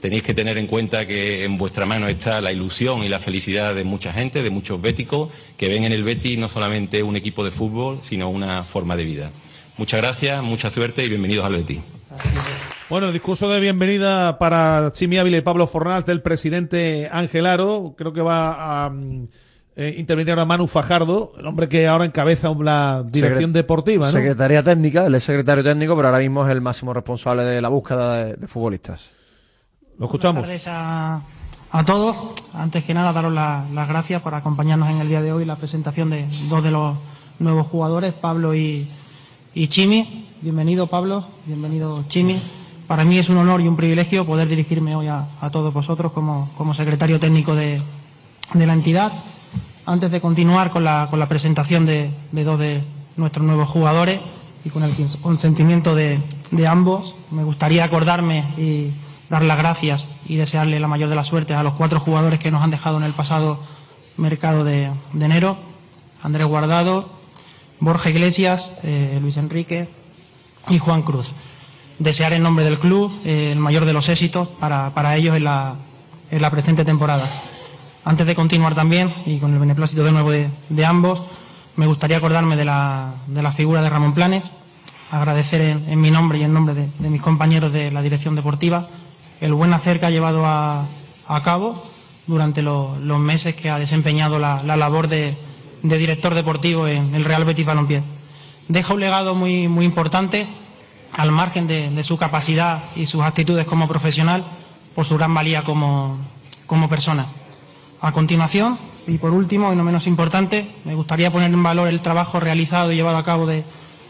tenéis 0.00 0.22
que 0.22 0.32
tener 0.32 0.56
en 0.56 0.66
cuenta 0.66 1.06
que 1.06 1.44
en 1.44 1.58
vuestra 1.58 1.84
mano 1.84 2.08
está 2.08 2.40
la 2.40 2.50
ilusión 2.50 3.04
y 3.04 3.10
la 3.10 3.18
felicidad 3.18 3.74
de 3.74 3.84
mucha 3.84 4.14
gente, 4.14 4.42
de 4.42 4.48
muchos 4.48 4.80
béticos, 4.80 5.28
que 5.58 5.68
ven 5.68 5.84
en 5.84 5.92
el 5.92 6.04
Betis 6.04 6.38
no 6.38 6.48
solamente 6.48 7.02
un 7.02 7.16
equipo 7.16 7.44
de 7.44 7.50
fútbol, 7.50 7.98
sino 8.02 8.30
una 8.30 8.64
forma 8.64 8.96
de 8.96 9.04
vida. 9.04 9.30
Muchas 9.80 10.02
gracias, 10.02 10.42
mucha 10.42 10.68
suerte 10.68 11.02
y 11.02 11.08
bienvenidos 11.08 11.46
al 11.46 11.54
Betis. 11.54 11.80
Bueno, 12.90 13.06
el 13.06 13.14
discurso 13.14 13.48
de 13.48 13.60
bienvenida 13.60 14.38
para 14.38 14.92
Chimi 14.92 15.16
Ávila 15.16 15.38
y 15.38 15.40
Pablo 15.40 15.66
Fornal 15.66 16.04
del 16.04 16.20
presidente 16.20 17.08
Ángel 17.10 17.46
Aro. 17.46 17.94
Creo 17.96 18.12
que 18.12 18.20
va 18.20 18.84
a 18.84 18.90
mm, 18.90 19.28
eh, 19.76 19.94
intervenir 19.96 20.32
ahora 20.32 20.44
Manu 20.44 20.66
Fajardo, 20.66 21.32
el 21.38 21.46
hombre 21.46 21.66
que 21.66 21.88
ahora 21.88 22.04
encabeza 22.04 22.52
la 22.60 23.02
dirección 23.06 23.54
deportiva. 23.54 24.04
¿no? 24.04 24.12
Secretaría 24.12 24.62
técnica, 24.62 25.06
él 25.06 25.14
es 25.14 25.24
secretario 25.24 25.64
técnico, 25.64 25.96
pero 25.96 26.08
ahora 26.08 26.20
mismo 26.20 26.44
es 26.44 26.52
el 26.52 26.60
máximo 26.60 26.92
responsable 26.92 27.44
de 27.44 27.62
la 27.62 27.70
búsqueda 27.70 28.24
de, 28.26 28.48
futbolistas. 28.48 29.08
Lo 29.98 30.04
escuchamos. 30.04 30.42
Buenas 30.42 30.62
tardes 30.62 31.24
a, 31.72 31.84
todos. 31.86 32.34
Antes 32.52 32.84
que 32.84 32.92
nada, 32.92 33.14
daros 33.14 33.32
las 33.32 33.88
gracias 33.88 34.20
por 34.20 34.34
acompañarnos 34.34 34.90
en 34.90 34.98
el 34.98 35.08
día 35.08 35.22
de 35.22 35.32
hoy 35.32 35.46
la 35.46 35.56
presentación 35.56 36.10
de 36.10 36.26
dos 36.50 36.62
de 36.62 36.70
los 36.70 36.98
nuevos 37.38 37.66
jugadores, 37.66 38.12
Pablo 38.12 38.54
y, 38.54 38.86
y 39.54 39.68
Chimi. 39.68 40.26
Bienvenido 40.42 40.86
Pablo, 40.86 41.24
bienvenido 41.46 42.04
Chimi. 42.08 42.40
Para 42.86 43.04
mí 43.04 43.18
es 43.18 43.28
un 43.28 43.36
honor 43.36 43.60
y 43.60 43.68
un 43.68 43.76
privilegio 43.76 44.24
poder 44.24 44.48
dirigirme 44.48 44.96
hoy 44.96 45.08
a, 45.08 45.26
todos 45.52 45.72
vosotros 45.72 46.12
como, 46.12 46.50
como 46.56 46.74
secretario 46.74 47.20
técnico 47.20 47.54
de, 47.54 47.82
de, 48.54 48.66
la 48.66 48.72
entidad. 48.72 49.12
Antes 49.86 50.10
de 50.10 50.20
continuar 50.20 50.70
con 50.70 50.84
la, 50.84 51.08
con 51.10 51.18
la 51.18 51.28
presentación 51.28 51.86
de, 51.86 52.10
de, 52.32 52.44
dos 52.44 52.58
de 52.58 52.82
nuestros 53.16 53.44
nuevos 53.44 53.68
jugadores 53.68 54.20
y 54.64 54.70
con 54.70 54.82
el 54.82 54.92
consentimiento 55.20 55.94
de, 55.94 56.20
de 56.50 56.66
ambos, 56.66 57.14
me 57.30 57.44
gustaría 57.44 57.84
acordarme 57.84 58.44
y 58.56 58.90
dar 59.28 59.42
las 59.42 59.58
gracias 59.58 60.06
y 60.26 60.36
desearle 60.36 60.80
la 60.80 60.88
mayor 60.88 61.08
de 61.08 61.16
las 61.16 61.28
suertes 61.28 61.56
a 61.56 61.62
los 61.62 61.74
cuatro 61.74 62.00
jugadores 62.00 62.38
que 62.38 62.50
nos 62.50 62.62
han 62.62 62.70
dejado 62.70 62.98
en 62.98 63.04
el 63.04 63.12
pasado 63.12 63.60
mercado 64.16 64.64
de, 64.64 64.90
de 65.12 65.24
enero. 65.24 65.56
Andrés 66.22 66.46
Guardado, 66.46 67.19
Borja 67.80 68.10
Iglesias, 68.10 68.72
eh, 68.82 69.18
Luis 69.22 69.38
Enrique 69.38 69.88
y 70.68 70.78
Juan 70.78 71.02
Cruz. 71.02 71.32
Desear 71.98 72.34
en 72.34 72.42
nombre 72.42 72.64
del 72.64 72.78
club 72.78 73.10
eh, 73.24 73.52
el 73.52 73.58
mayor 73.58 73.86
de 73.86 73.94
los 73.94 74.08
éxitos 74.08 74.48
para, 74.48 75.16
ellos 75.16 75.36
en 75.36 75.44
la, 75.44 75.74
en 76.30 76.42
la, 76.42 76.50
presente 76.50 76.84
temporada. 76.84 77.26
Antes 78.04 78.26
de 78.26 78.34
continuar 78.34 78.74
también, 78.74 79.12
y 79.24 79.38
con 79.38 79.52
el 79.52 79.58
beneplácito 79.58 80.04
de 80.04 80.12
nuevo 80.12 80.30
de, 80.30 80.84
ambos, 80.84 81.22
me 81.76 81.86
gustaría 81.86 82.18
acordarme 82.18 82.56
de 82.56 82.66
la, 82.66 83.14
de 83.26 83.42
la, 83.42 83.52
figura 83.52 83.82
de 83.82 83.88
Ramón 83.88 84.14
Planes, 84.14 84.44
agradecer 85.10 85.60
en, 85.60 86.00
mi 86.00 86.10
nombre 86.10 86.38
y 86.38 86.42
en 86.42 86.52
nombre 86.52 86.74
de, 86.74 87.10
mis 87.10 87.22
compañeros 87.22 87.72
de 87.72 87.90
la 87.90 88.02
dirección 88.02 88.36
deportiva 88.36 88.88
el 89.40 89.54
buen 89.54 89.72
hacer 89.72 90.00
que 90.00 90.06
ha 90.06 90.10
llevado 90.10 90.44
a, 90.44 90.86
cabo 91.42 91.82
durante 92.26 92.60
los 92.60 93.18
meses 93.18 93.54
que 93.54 93.70
ha 93.70 93.78
desempeñado 93.78 94.38
la 94.38 94.76
labor 94.76 95.08
de, 95.08 95.36
de 95.82 95.98
director 95.98 96.34
deportivo 96.34 96.86
en 96.86 97.14
el 97.14 97.24
Real 97.24 97.44
Betis 97.44 97.66
Balompié. 97.66 98.02
Deja 98.68 98.94
un 98.94 99.00
legado 99.00 99.34
muy, 99.34 99.68
muy 99.68 99.84
importante, 99.84 100.46
al 101.16 101.32
margen 101.32 101.66
de, 101.66 102.04
su 102.04 102.16
capacidad 102.16 102.84
y 102.94 103.06
sus 103.06 103.22
actitudes 103.22 103.66
como 103.66 103.88
profesional, 103.88 104.44
por 104.94 105.04
su 105.04 105.16
gran 105.16 105.34
valía 105.34 105.64
como, 105.64 106.18
como 106.66 106.88
persona. 106.88 107.26
A 108.00 108.12
continuación, 108.12 108.78
y 109.06 109.18
por 109.18 109.32
último, 109.32 109.72
y 109.72 109.76
no 109.76 109.84
menos 109.84 110.06
importante, 110.06 110.70
me 110.84 110.94
gustaría 110.94 111.32
poner 111.32 111.52
en 111.52 111.62
valor 111.62 111.88
el 111.88 112.00
trabajo 112.00 112.38
realizado 112.38 112.92
y 112.92 112.96
llevado 112.96 113.18
a 113.18 113.24
cabo 113.24 113.46
de, 113.46 113.64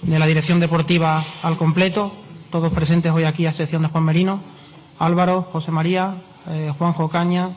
la 0.06 0.26
dirección 0.26 0.60
deportiva 0.60 1.24
al 1.42 1.56
completo, 1.56 2.12
todos 2.50 2.72
presentes 2.72 3.12
hoy 3.12 3.24
aquí, 3.24 3.46
a 3.46 3.50
excepción 3.50 3.82
de 3.82 3.88
Juan 3.88 4.04
Merino, 4.04 4.40
Álvaro, 4.98 5.48
José 5.52 5.70
María, 5.70 6.14
eh, 6.48 6.72
Juanjo 6.76 7.08
Caña, 7.08 7.50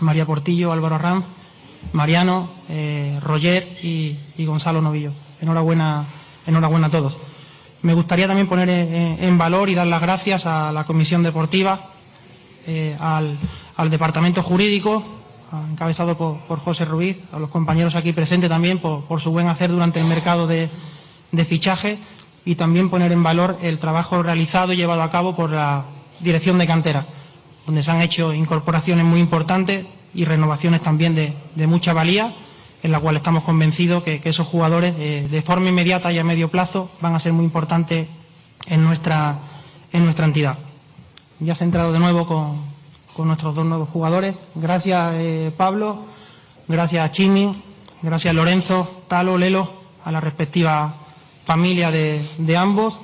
María 0.00 0.26
Portillo, 0.26 0.72
Álvaro 0.72 0.98
Ram 0.98 1.24
Mariano, 1.92 2.48
eh, 2.68 3.18
Roger 3.22 3.76
y, 3.82 4.16
Gonzalo 4.38 4.80
Novillo. 4.80 5.12
Enhorabuena, 5.40 6.04
enhorabuena 6.46 6.86
a 6.86 6.90
todos. 6.90 7.16
Me 7.82 7.94
gustaría 7.94 8.26
también 8.26 8.46
poner 8.46 8.68
en, 8.68 9.38
valor 9.38 9.68
y 9.68 9.74
dar 9.74 9.86
las 9.86 10.00
gracias 10.00 10.46
a 10.46 10.70
la 10.72 10.84
Comisión 10.84 11.22
Deportiva, 11.22 11.90
eh, 12.66 12.96
al, 13.00 13.36
Departamento 13.90 14.42
Jurídico, 14.42 15.02
encabezado 15.70 16.16
por, 16.16 16.60
José 16.60 16.84
Ruiz, 16.84 17.18
a 17.32 17.40
los 17.40 17.50
compañeros 17.50 17.96
aquí 17.96 18.12
presentes 18.12 18.48
también 18.48 18.78
por, 18.78 19.20
su 19.20 19.32
buen 19.32 19.48
hacer 19.48 19.70
durante 19.70 19.98
el 19.98 20.06
mercado 20.06 20.46
de, 20.46 20.70
de 21.32 21.44
fichaje 21.44 21.98
y 22.44 22.54
también 22.54 22.88
poner 22.88 23.10
en 23.10 23.22
valor 23.22 23.58
el 23.62 23.78
trabajo 23.78 24.22
realizado 24.22 24.72
y 24.72 24.76
llevado 24.76 25.02
a 25.02 25.10
cabo 25.10 25.34
por 25.34 25.50
la 25.50 25.84
Dirección 26.20 26.58
de 26.58 26.68
Cantera, 26.68 27.06
donde 27.66 27.82
se 27.82 27.90
han 27.90 28.00
hecho 28.00 28.32
incorporaciones 28.32 29.04
muy 29.04 29.18
importantes 29.18 29.86
y 30.14 30.24
renovaciones 30.24 30.82
también 30.82 31.14
de, 31.14 31.66
mucha 31.66 31.92
valía, 31.92 32.34
en 32.82 32.92
la 32.92 33.00
cual 33.00 33.16
estamos 33.16 33.44
convencidos 33.44 34.02
que, 34.02 34.20
esos 34.24 34.46
jugadores 34.46 34.96
de, 34.96 35.42
forma 35.42 35.68
inmediata 35.68 36.12
y 36.12 36.18
a 36.18 36.24
medio 36.24 36.50
plazo 36.50 36.90
van 37.00 37.14
a 37.14 37.20
ser 37.20 37.32
muy 37.32 37.44
importantes 37.44 38.08
en 38.66 38.84
nuestra, 38.84 39.38
en 39.92 40.04
nuestra 40.04 40.26
entidad. 40.26 40.58
Ya 41.40 41.54
se 41.54 41.64
ha 41.64 41.66
entrado 41.66 41.92
de 41.92 41.98
nuevo 41.98 42.26
con, 42.26 43.26
nuestros 43.26 43.54
dos 43.54 43.64
nuevos 43.64 43.88
jugadores. 43.88 44.34
Gracias 44.54 45.14
eh, 45.14 45.52
Pablo, 45.56 46.04
gracias 46.66 47.04
a 47.04 47.10
Chini, 47.10 47.62
gracias 48.02 48.34
Lorenzo, 48.34 49.04
Talo, 49.08 49.38
Lelo, 49.38 49.72
a 50.04 50.12
la 50.12 50.20
respectiva 50.20 50.94
familia 51.44 51.90
de, 51.90 52.24
de 52.38 52.56
ambos. 52.56 52.98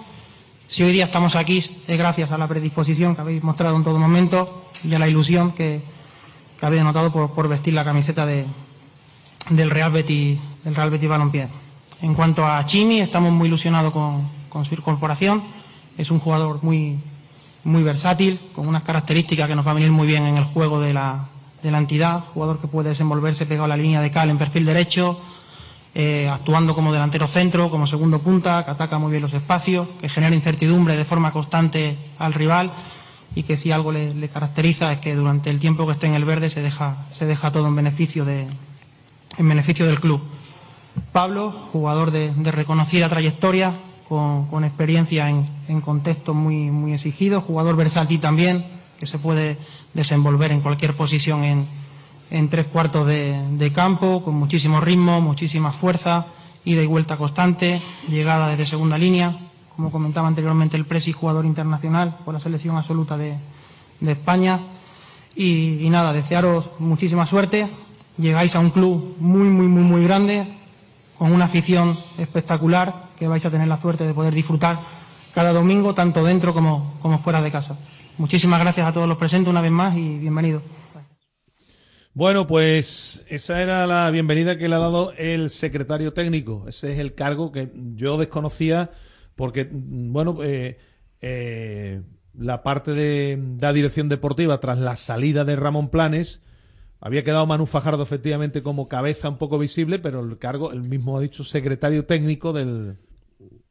Si 0.68 0.82
hoy 0.82 0.92
día 0.92 1.06
estamos 1.06 1.36
aquí 1.36 1.58
es 1.58 1.98
gracias 1.98 2.30
a 2.30 2.38
la 2.38 2.46
predisposición 2.46 3.14
que 3.14 3.22
habéis 3.22 3.42
mostrado 3.42 3.76
en 3.76 3.84
todo 3.84 3.98
momento 3.98 4.66
y 4.84 4.94
a 4.94 4.98
la 4.98 5.08
ilusión 5.08 5.52
que, 5.52 5.82
que 6.58 6.66
había 6.66 6.82
notado 6.82 7.12
por, 7.12 7.48
vestir 7.48 7.74
la 7.74 7.84
camiseta 7.84 8.26
de, 8.26 8.44
del 9.50 9.70
Real 9.70 9.92
Betis, 9.92 10.38
del 10.64 10.74
Real 10.74 10.90
Betis 10.90 11.08
Balompié. 11.08 11.48
En 12.02 12.14
cuanto 12.14 12.46
a 12.46 12.64
Chimi, 12.66 13.00
estamos 13.00 13.32
muy 13.32 13.48
ilusionados 13.48 13.92
con, 13.92 14.64
su 14.64 14.74
incorporación. 14.74 15.42
Es 15.96 16.10
un 16.10 16.18
jugador 16.18 16.58
muy, 16.62 16.98
muy 17.62 17.82
versátil, 17.82 18.40
con 18.54 18.66
unas 18.66 18.82
características 18.82 19.48
que 19.48 19.54
nos 19.54 19.66
va 19.66 19.70
a 19.70 19.74
venir 19.74 19.92
muy 19.92 20.06
bien 20.06 20.26
en 20.26 20.36
el 20.36 20.44
juego 20.44 20.80
de 20.80 20.92
la, 20.92 21.28
de 21.62 21.70
la 21.70 21.78
entidad. 21.78 22.24
Jugador 22.34 22.60
que 22.60 22.66
puede 22.66 22.90
desenvolverse 22.90 23.46
pegado 23.46 23.66
a 23.66 23.68
la 23.68 23.76
línea 23.76 24.00
de 24.00 24.10
cal 24.10 24.30
en 24.30 24.38
perfil 24.38 24.64
derecho, 24.64 25.20
eh, 25.94 26.28
actuando 26.28 26.74
como 26.74 26.92
delantero 26.92 27.28
centro, 27.28 27.70
como 27.70 27.86
segundo 27.86 28.18
punta, 28.18 28.64
que 28.64 28.72
ataca 28.72 28.98
muy 28.98 29.12
bien 29.12 29.22
los 29.22 29.32
espacios, 29.32 29.86
que 30.00 30.08
genera 30.08 30.34
incertidumbre 30.34 30.96
de 30.96 31.04
forma 31.04 31.32
constante 31.32 31.96
al 32.18 32.34
rival 32.34 32.72
y 33.34 33.42
que 33.42 33.56
si 33.56 33.70
algo 33.70 33.92
le, 33.92 34.28
caracteriza 34.28 34.92
es 34.92 34.98
que 34.98 35.14
durante 35.14 35.50
el 35.50 35.60
tiempo 35.60 35.86
que 35.86 35.92
esté 35.92 36.06
en 36.06 36.14
el 36.14 36.24
verde 36.24 36.50
se 36.50 36.62
deja, 36.62 37.06
se 37.18 37.26
deja 37.26 37.52
todo 37.52 37.68
en 37.68 37.76
beneficio, 37.76 38.24
de, 38.24 38.46
en 39.36 39.48
beneficio 39.48 39.86
del 39.86 40.00
club. 40.00 40.20
Pablo, 41.12 41.52
jugador 41.72 42.10
de, 42.10 42.32
reconocida 42.50 43.08
trayectoria, 43.08 43.74
con, 44.08 44.64
experiencia 44.64 45.28
en, 45.28 45.48
en 45.68 45.80
contextos 45.80 46.34
muy, 46.34 46.70
muy 46.70 46.94
exigidos, 46.94 47.44
jugador 47.44 47.76
versátil 47.76 48.20
también, 48.20 48.64
que 48.98 49.06
se 49.06 49.18
puede 49.18 49.58
desenvolver 49.92 50.50
en 50.50 50.60
cualquier 50.60 50.96
posición 50.96 51.44
en, 51.44 51.66
en 52.30 52.48
tres 52.48 52.66
cuartos 52.66 53.06
de, 53.06 53.72
campo, 53.74 54.22
con 54.22 54.34
muchísimo 54.34 54.80
ritmo, 54.80 55.20
muchísima 55.20 55.72
fuerza, 55.72 56.26
ida 56.64 56.82
y 56.82 56.86
vuelta 56.86 57.16
constante, 57.16 57.80
llegada 58.08 58.48
desde 58.48 58.66
segunda 58.66 58.98
línea, 58.98 59.36
como 59.78 59.92
comentaba 59.92 60.26
anteriormente 60.26 60.76
el 60.76 60.86
Presi, 60.86 61.12
jugador 61.12 61.46
internacional 61.46 62.16
por 62.24 62.34
la 62.34 62.40
selección 62.40 62.76
absoluta 62.76 63.16
de, 63.16 63.36
España. 64.04 64.58
Y, 65.36 65.78
y, 65.86 65.88
nada, 65.88 66.12
desearos 66.12 66.70
muchísima 66.80 67.26
suerte. 67.26 67.68
Llegáis 68.16 68.56
a 68.56 68.58
un 68.58 68.70
club 68.70 69.14
muy, 69.20 69.48
muy, 69.48 69.68
muy, 69.68 69.84
muy 69.84 70.02
grande, 70.02 70.52
con 71.16 71.30
una 71.30 71.44
afición 71.44 71.96
espectacular 72.18 72.92
que 73.16 73.28
vais 73.28 73.46
a 73.46 73.52
tener 73.52 73.68
la 73.68 73.80
suerte 73.80 74.02
de 74.02 74.14
poder 74.14 74.34
disfrutar 74.34 74.80
cada 75.32 75.52
domingo, 75.52 75.94
tanto 75.94 76.24
dentro 76.24 76.52
como, 76.52 76.98
como 77.00 77.20
fuera 77.20 77.40
de 77.40 77.52
casa. 77.52 77.78
Muchísimas 78.16 78.58
gracias 78.58 78.84
a 78.84 78.92
todos 78.92 79.06
los 79.06 79.16
presentes 79.16 79.48
una 79.48 79.60
vez 79.60 79.70
más 79.70 79.96
y 79.96 80.18
bienvenidos. 80.18 80.64
Bueno, 82.14 82.48
pues 82.48 83.24
esa 83.28 83.62
era 83.62 83.86
la 83.86 84.10
bienvenida 84.10 84.58
que 84.58 84.68
le 84.68 84.74
ha 84.74 84.80
dado 84.80 85.12
el 85.12 85.50
secretario 85.50 86.14
técnico. 86.14 86.64
Ese 86.66 86.94
es 86.94 86.98
el 86.98 87.14
cargo 87.14 87.52
que 87.52 87.70
yo 87.94 88.18
desconocía 88.18 88.90
porque, 89.38 89.68
bueno, 89.70 90.38
eh, 90.42 90.78
eh, 91.20 92.02
la 92.36 92.64
parte 92.64 92.90
de 92.90 93.40
la 93.60 93.72
dirección 93.72 94.08
deportiva 94.08 94.58
tras 94.58 94.80
la 94.80 94.96
salida 94.96 95.44
de 95.44 95.54
Ramón 95.54 95.90
Planes 95.90 96.42
había 97.00 97.22
quedado 97.22 97.46
Manu 97.46 97.66
Fajardo 97.66 98.02
efectivamente 98.02 98.64
como 98.64 98.88
cabeza 98.88 99.28
un 99.28 99.38
poco 99.38 99.56
visible, 99.60 100.00
pero 100.00 100.24
el 100.24 100.38
cargo, 100.38 100.72
el 100.72 100.82
mismo 100.82 101.16
ha 101.16 101.20
dicho 101.20 101.44
secretario 101.44 102.04
técnico 102.04 102.52
del, 102.52 102.96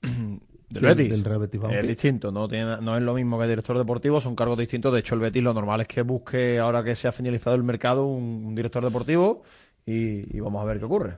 del, 0.69 0.81
Betis. 0.81 1.62
Es 1.69 1.86
distinto, 1.86 2.31
no, 2.31 2.47
tiene, 2.47 2.77
no 2.79 2.95
es 2.95 3.03
lo 3.03 3.13
mismo 3.13 3.38
que 3.38 3.45
director 3.45 3.77
deportivo, 3.77 4.21
son 4.21 4.38
cargos 4.38 4.57
distintos. 4.57 4.93
De 4.93 5.01
hecho, 5.01 5.15
el 5.15 5.21
Betis 5.21 5.43
lo 5.43 5.53
normal 5.53 5.81
es 5.81 5.88
que 5.89 6.01
busque, 6.01 6.59
ahora 6.59 6.81
que 6.81 6.95
se 6.95 7.09
ha 7.09 7.12
finalizado 7.12 7.57
el 7.57 7.63
mercado, 7.63 8.05
un, 8.05 8.55
director 8.55 8.81
deportivo 8.86 9.43
y, 9.86 10.39
vamos 10.39 10.62
a 10.62 10.65
ver 10.65 10.79
qué 10.79 10.86
ocurre. 10.86 11.17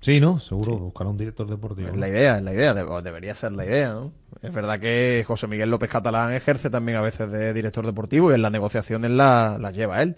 Sí, 0.00 0.18
¿no? 0.18 0.38
Seguro 0.40 0.78
buscar 0.78 1.06
un 1.06 1.16
director 1.16 1.46
deportivo. 1.48 1.88
Es 1.88 1.96
la 1.96 2.08
idea, 2.08 2.38
es 2.38 2.42
la 2.42 2.54
idea, 2.54 2.72
debería 2.74 3.34
ser 3.34 3.52
la 3.52 3.66
idea, 3.66 3.92
¿no? 3.92 4.12
Es 4.42 4.52
verdad 4.52 4.80
que 4.80 5.22
José 5.26 5.46
Miguel 5.46 5.70
López 5.70 5.90
Catalán 5.90 6.32
ejerce 6.32 6.70
también 6.70 6.96
a 6.96 7.02
veces 7.02 7.30
de 7.30 7.52
director 7.52 7.84
deportivo 7.84 8.30
y 8.30 8.34
en 8.34 8.42
las 8.42 8.52
negociaciones 8.52 9.10
las 9.10 9.60
la 9.60 9.70
lleva 9.70 10.02
él. 10.02 10.16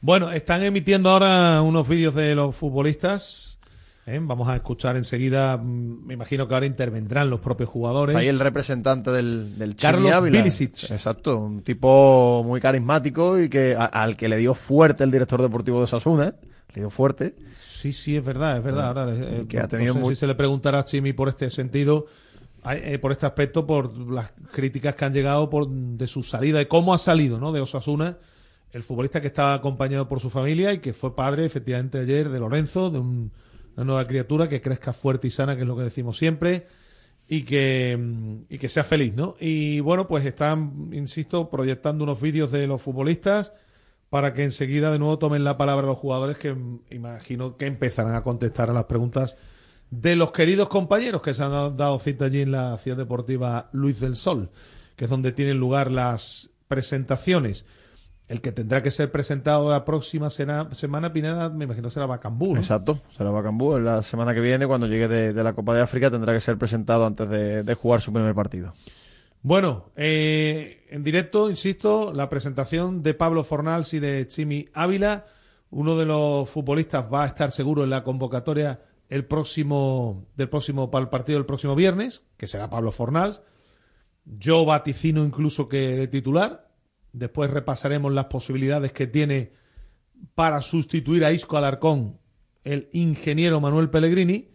Bueno, 0.00 0.30
están 0.30 0.62
emitiendo 0.62 1.10
ahora 1.10 1.60
unos 1.62 1.88
vídeos 1.88 2.14
de 2.14 2.34
los 2.34 2.54
futbolistas 2.54 3.50
¿eh? 4.10 4.18
Vamos 4.20 4.48
a 4.48 4.56
escuchar 4.56 4.96
enseguida, 4.96 5.56
mm, 5.56 6.06
me 6.06 6.14
imagino 6.14 6.48
que 6.48 6.54
ahora 6.54 6.66
intervendrán 6.66 7.30
los 7.30 7.40
propios 7.40 7.68
jugadores. 7.68 8.16
Ahí 8.16 8.28
el 8.28 8.40
representante 8.40 9.10
del, 9.10 9.58
del 9.58 9.76
Carlos 9.76 10.22
Bilicic. 10.22 10.90
Exacto, 10.90 11.38
un 11.38 11.62
tipo 11.62 12.42
muy 12.44 12.60
carismático 12.60 13.38
y 13.38 13.48
que 13.48 13.76
al 13.76 14.16
que 14.16 14.28
le 14.28 14.36
dio 14.36 14.54
fuerte 14.54 15.04
el 15.04 15.10
director 15.10 15.40
deportivo 15.42 15.80
de 15.80 15.86
Sasuna, 15.86 16.28
¿eh? 16.28 16.32
le 16.74 16.82
dio 16.82 16.90
fuerte. 16.90 17.34
Sí, 17.80 17.92
sí, 17.92 18.16
es 18.16 18.24
verdad, 18.24 18.58
es 18.58 18.64
verdad. 18.64 18.88
Ahora, 18.88 19.14
eh, 19.14 19.46
que 19.48 19.58
ha 19.58 19.68
tenido 19.68 19.94
si 20.08 20.16
se 20.16 20.26
le 20.26 20.34
preguntará 20.34 20.80
a 20.80 20.84
Chimi 20.84 21.12
por 21.12 21.28
este 21.28 21.50
sentido, 21.50 22.06
por 23.00 23.12
este 23.12 23.26
aspecto, 23.26 23.66
por 23.66 23.96
las 24.10 24.32
críticas 24.52 24.94
que 24.94 25.04
han 25.04 25.14
llegado 25.14 25.48
por, 25.48 25.68
de 25.68 26.06
su 26.06 26.22
salida, 26.22 26.58
de 26.58 26.68
cómo 26.68 26.92
ha 26.92 26.98
salido 26.98 27.38
¿no? 27.38 27.52
de 27.52 27.60
Osasuna 27.60 28.18
el 28.72 28.82
futbolista 28.82 29.20
que 29.20 29.26
estaba 29.26 29.54
acompañado 29.54 30.08
por 30.08 30.20
su 30.20 30.30
familia 30.30 30.72
y 30.72 30.78
que 30.78 30.92
fue 30.92 31.16
padre, 31.16 31.44
efectivamente, 31.44 31.98
ayer 31.98 32.28
de 32.28 32.38
Lorenzo, 32.38 32.90
de 32.90 32.98
un 33.00 33.32
una 33.76 33.84
nueva 33.84 34.06
criatura 34.06 34.48
que 34.48 34.60
crezca 34.60 34.92
fuerte 34.92 35.28
y 35.28 35.30
sana, 35.30 35.54
que 35.56 35.62
es 35.62 35.68
lo 35.68 35.76
que 35.76 35.84
decimos 35.84 36.16
siempre, 36.16 36.66
y 37.28 37.42
que, 37.42 37.98
y 38.48 38.58
que 38.58 38.68
sea 38.68 38.82
feliz, 38.82 39.14
¿no? 39.14 39.36
Y 39.38 39.80
bueno, 39.80 40.08
pues 40.08 40.24
están, 40.24 40.90
insisto, 40.92 41.48
proyectando 41.48 42.04
unos 42.04 42.20
vídeos 42.20 42.50
de 42.50 42.66
los 42.66 42.82
futbolistas 42.82 43.52
para 44.10 44.34
que 44.34 44.44
enseguida 44.44 44.90
de 44.92 44.98
nuevo 44.98 45.18
tomen 45.18 45.44
la 45.44 45.56
palabra 45.56 45.86
los 45.86 45.96
jugadores 45.96 46.36
que 46.36 46.56
imagino 46.90 47.56
que 47.56 47.66
empezarán 47.66 48.14
a 48.14 48.22
contestar 48.22 48.68
a 48.68 48.74
las 48.74 48.84
preguntas 48.84 49.36
de 49.90 50.16
los 50.16 50.32
queridos 50.32 50.68
compañeros 50.68 51.22
que 51.22 51.32
se 51.32 51.42
han 51.42 51.76
dado 51.76 51.98
cita 51.98 52.26
allí 52.26 52.42
en 52.42 52.52
la 52.52 52.76
ciudad 52.78 52.96
deportiva 52.96 53.70
Luis 53.72 54.00
del 54.00 54.16
Sol, 54.16 54.50
que 54.96 55.04
es 55.04 55.10
donde 55.10 55.32
tienen 55.32 55.58
lugar 55.58 55.90
las 55.90 56.50
presentaciones. 56.68 57.64
El 58.28 58.40
que 58.40 58.52
tendrá 58.52 58.80
que 58.80 58.92
ser 58.92 59.10
presentado 59.10 59.68
la 59.70 59.84
próxima 59.84 60.30
semana, 60.30 61.12
Pineda, 61.12 61.50
me 61.50 61.64
imagino 61.64 61.90
será 61.90 62.06
Bacambú. 62.06 62.56
Exacto, 62.56 63.00
será 63.16 63.30
Bacambú. 63.30 63.76
La 63.80 64.04
semana 64.04 64.32
que 64.34 64.40
viene, 64.40 64.68
cuando 64.68 64.86
llegue 64.86 65.08
de, 65.08 65.42
la 65.42 65.52
Copa 65.52 65.74
de 65.74 65.80
África, 65.80 66.12
tendrá 66.12 66.32
que 66.32 66.40
ser 66.40 66.56
presentado 66.56 67.06
antes 67.06 67.28
de, 67.28 67.74
jugar 67.74 68.00
su 68.00 68.12
primer 68.12 68.32
partido. 68.32 68.72
Bueno, 69.42 69.90
eh, 69.96 70.86
en 70.90 71.02
directo, 71.02 71.48
insisto, 71.48 72.12
la 72.12 72.28
presentación 72.28 73.02
de 73.02 73.14
Pablo 73.14 73.44
Fornals 73.44 73.94
y 73.94 74.00
de 74.00 74.26
Chimi 74.26 74.68
Ávila. 74.74 75.26
Uno 75.70 75.96
de 75.96 76.06
los 76.06 76.48
futbolistas 76.48 77.06
va 77.12 77.24
a 77.24 77.26
estar 77.26 77.52
seguro 77.52 77.84
en 77.84 77.90
la 77.90 78.04
convocatoria 78.04 78.82
el 79.08 79.24
próximo, 79.24 80.26
del 80.36 80.48
próximo, 80.48 80.90
para 80.90 81.04
el 81.04 81.08
partido 81.08 81.38
del 81.38 81.46
próximo 81.46 81.74
viernes, 81.74 82.26
que 82.36 82.46
será 82.46 82.70
Pablo 82.70 82.92
Fornals. 82.92 83.40
Yo 84.24 84.64
vaticino 84.64 85.24
incluso 85.24 85.68
que 85.68 85.96
de 85.96 86.06
titular, 86.06 86.70
Después 87.12 87.50
repasaremos 87.50 88.12
las 88.12 88.26
posibilidades 88.26 88.92
que 88.92 89.06
tiene 89.06 89.52
para 90.34 90.62
sustituir 90.62 91.24
a 91.24 91.32
Isco 91.32 91.56
Alarcón 91.56 92.18
el 92.62 92.88
ingeniero 92.92 93.60
Manuel 93.60 93.90
Pellegrini. 93.90 94.50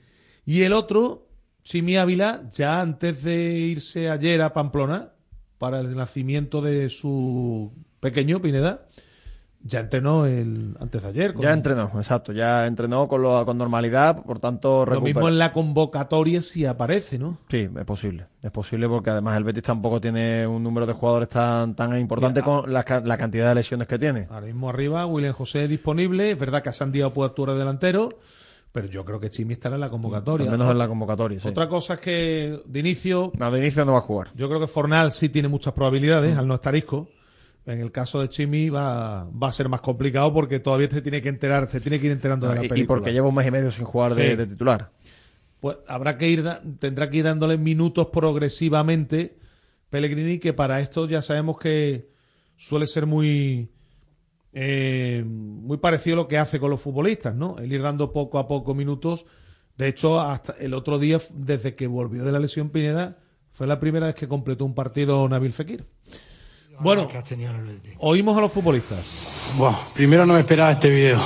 Y 0.45 0.61
el 0.61 0.73
otro, 0.73 1.24
Chimi 1.65 1.97
Ávila, 1.97 2.43
ya 2.51 2.79
antes 2.79 3.23
de 3.23 3.53
irse 3.53 4.11
ayer 4.11 4.39
a 4.43 4.53
Pamplona 4.53 5.09
para 5.57 5.79
el 5.79 5.95
nacimiento 5.95 6.61
de 6.61 6.91
su 6.91 7.73
pequeño 7.99 8.39
Pineda, 8.39 8.85
ya 9.63 9.79
entrenó 9.79 10.27
el 10.27 10.77
antes 10.79 11.01
de 11.01 11.07
ayer. 11.07 11.35
Ya 11.39 11.53
entrenó, 11.53 11.91
exacto. 11.95 12.33
Ya 12.33 12.67
entrenó 12.67 13.07
con, 13.07 13.23
lo, 13.23 13.43
con 13.47 13.57
normalidad, 13.57 14.21
por 14.21 14.37
tanto... 14.37 14.85
Lo 14.85 15.01
mismo 15.01 15.27
en 15.27 15.39
la 15.39 15.53
convocatoria 15.53 16.43
si 16.43 16.67
aparece, 16.67 17.17
¿no? 17.17 17.39
Sí, 17.49 17.67
es 17.75 17.85
posible. 17.85 18.27
Es 18.43 18.51
posible 18.51 18.87
porque 18.87 19.09
además 19.09 19.35
el 19.35 19.43
Betis 19.43 19.63
tampoco 19.63 19.99
tiene 19.99 20.45
un 20.45 20.61
número 20.61 20.85
de 20.85 20.93
jugadores 20.93 21.29
tan, 21.29 21.75
tan 21.75 21.97
importante 21.99 22.43
con 22.43 22.71
la, 22.71 22.83
cantidad 22.83 23.49
de 23.49 23.55
lesiones 23.55 23.87
que 23.87 23.97
tiene. 23.97 24.27
Ahora 24.29 24.45
mismo 24.45 24.69
arriba, 24.69 25.07
William 25.07 25.33
José 25.33 25.67
disponible. 25.67 26.29
Es 26.29 26.37
verdad 26.37 26.61
que 26.61 26.69
a 26.69 26.73
Sandiego 26.73 27.11
puede 27.11 27.29
actuar 27.29 27.57
delantero, 27.57 28.19
pero 28.75 28.89
yo 28.89 29.05
creo 29.05 29.21
que 29.21 29.29
Chimi 29.29 29.53
estará 29.53 29.75
en 29.75 29.81
la 29.81 29.89
convocatoria. 29.89 30.51
Al 30.51 30.57
menos 30.57 30.69
en 30.69 30.77
la 30.77 30.89
convocatoria, 30.89 31.39
sí. 31.39 31.47
Otra 31.47 31.69
cosa 31.69 31.93
es 31.93 32.01
que 32.01 32.59
de 32.65 32.79
inicio... 32.81 33.31
No, 33.39 33.49
de 33.49 33.59
inicio 33.59 33.85
no 33.85 33.93
va 33.93 33.99
a 33.99 34.01
jugar. 34.01 34.31
Yo 34.35 34.49
creo 34.49 34.59
que 34.59 34.67
Fornal 34.67 35.13
sí 35.13 35.29
tiene 35.29 35.47
muchas 35.47 35.73
probabilidades, 35.73 36.37
al 36.37 36.45
no 36.45 36.55
estar 36.55 36.75
Isco. 36.75 37.07
En 37.65 37.79
el 37.79 37.93
caso 37.93 38.19
de 38.19 38.27
Chimi 38.27 38.69
va, 38.69 39.29
va 39.29 39.47
a 39.47 39.53
ser 39.53 39.69
más 39.69 39.79
complicado 39.79 40.33
porque 40.33 40.59
todavía 40.59 40.91
se 40.91 41.01
tiene 41.01 41.21
que 41.21 41.29
enterar, 41.29 41.69
se 41.69 41.79
tiene 41.79 42.01
que 42.01 42.07
ir 42.07 42.11
enterando 42.11 42.49
de 42.49 42.55
la 42.55 42.61
película. 42.63 42.81
Y 42.81 42.85
porque 42.85 43.13
lleva 43.13 43.29
un 43.29 43.35
mes 43.35 43.47
y 43.47 43.51
medio 43.51 43.71
sin 43.71 43.85
jugar 43.85 44.13
de, 44.13 44.45
titular. 44.45 44.91
Pues 45.61 45.77
habrá 45.87 46.17
que 46.17 46.27
ir, 46.27 46.43
tendrá 46.77 47.09
que 47.09 47.19
ir 47.19 47.23
dándole 47.23 47.57
minutos 47.57 48.07
progresivamente 48.11 49.37
Pellegrini, 49.89 50.39
que 50.39 50.51
para 50.51 50.81
esto 50.81 51.07
ya 51.07 51.21
sabemos 51.21 51.59
que 51.59 52.09
suele 52.57 52.87
ser 52.87 53.05
muy, 53.05 53.69
eh, 54.55 55.23
muy 55.27 55.77
parecido 55.77 56.15
a 56.15 56.23
lo 56.23 56.27
que 56.27 56.37
hace 56.37 56.59
con 56.59 56.71
los 56.71 56.81
futbolistas, 56.81 57.35
¿no? 57.35 57.57
El 57.59 57.71
ir 57.71 57.81
dando 57.81 58.11
poco 58.11 58.39
a 58.39 58.47
poco 58.47 58.73
minutos. 58.73 59.25
De 59.77 59.89
hecho, 59.89 60.19
hasta 60.21 60.55
el 60.59 60.73
otro 60.73 60.97
día, 60.97 61.19
desde 61.33 61.75
que 61.75 61.87
volvió 61.87 62.23
de 62.23 62.31
la 62.31 62.39
lesión 62.39 62.69
Pineda, 62.69 63.17
fue 63.51 63.67
la 63.67 63.79
primera 63.79 64.07
vez 64.07 64.15
que 64.15 64.27
completó 64.27 64.63
un 64.65 64.73
partido 64.73 65.27
Nabil 65.27 65.51
Fekir. 65.53 65.85
Bueno, 66.79 67.09
oímos 67.99 68.37
a 68.37 68.41
los 68.41 68.51
futbolistas. 68.51 69.41
Bueno, 69.57 69.77
primero 69.93 70.25
no 70.25 70.33
me 70.33 70.39
esperaba 70.39 70.71
este 70.71 70.89
video. 70.89 71.21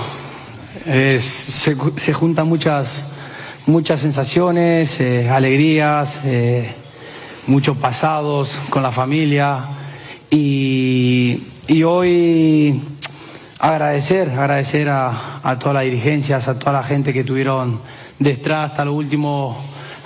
se, 1.19 2.13
juntan 2.13 2.47
muchas, 2.47 3.03
muchas 3.67 4.01
sensaciones, 4.01 4.99
eh, 4.99 5.29
alegrías, 5.29 6.19
eh, 6.25 6.73
muchos 7.47 7.77
pasados 7.77 8.59
con 8.69 8.83
la 8.83 8.91
familia 8.91 9.65
y, 10.29 11.41
hoy 11.83 12.81
agradecer, 13.59 14.29
agradecer 14.29 14.87
a, 14.87 15.41
a, 15.43 15.59
todas 15.59 15.75
las 15.75 15.83
dirigencias, 15.83 16.47
a 16.47 16.57
toda 16.57 16.71
la 16.71 16.83
gente 16.83 17.11
que 17.11 17.25
tuvieron 17.25 17.79
detrás 18.17 18.71
hasta 18.71 18.85
los 18.85 18.95
últimos, 18.95 19.57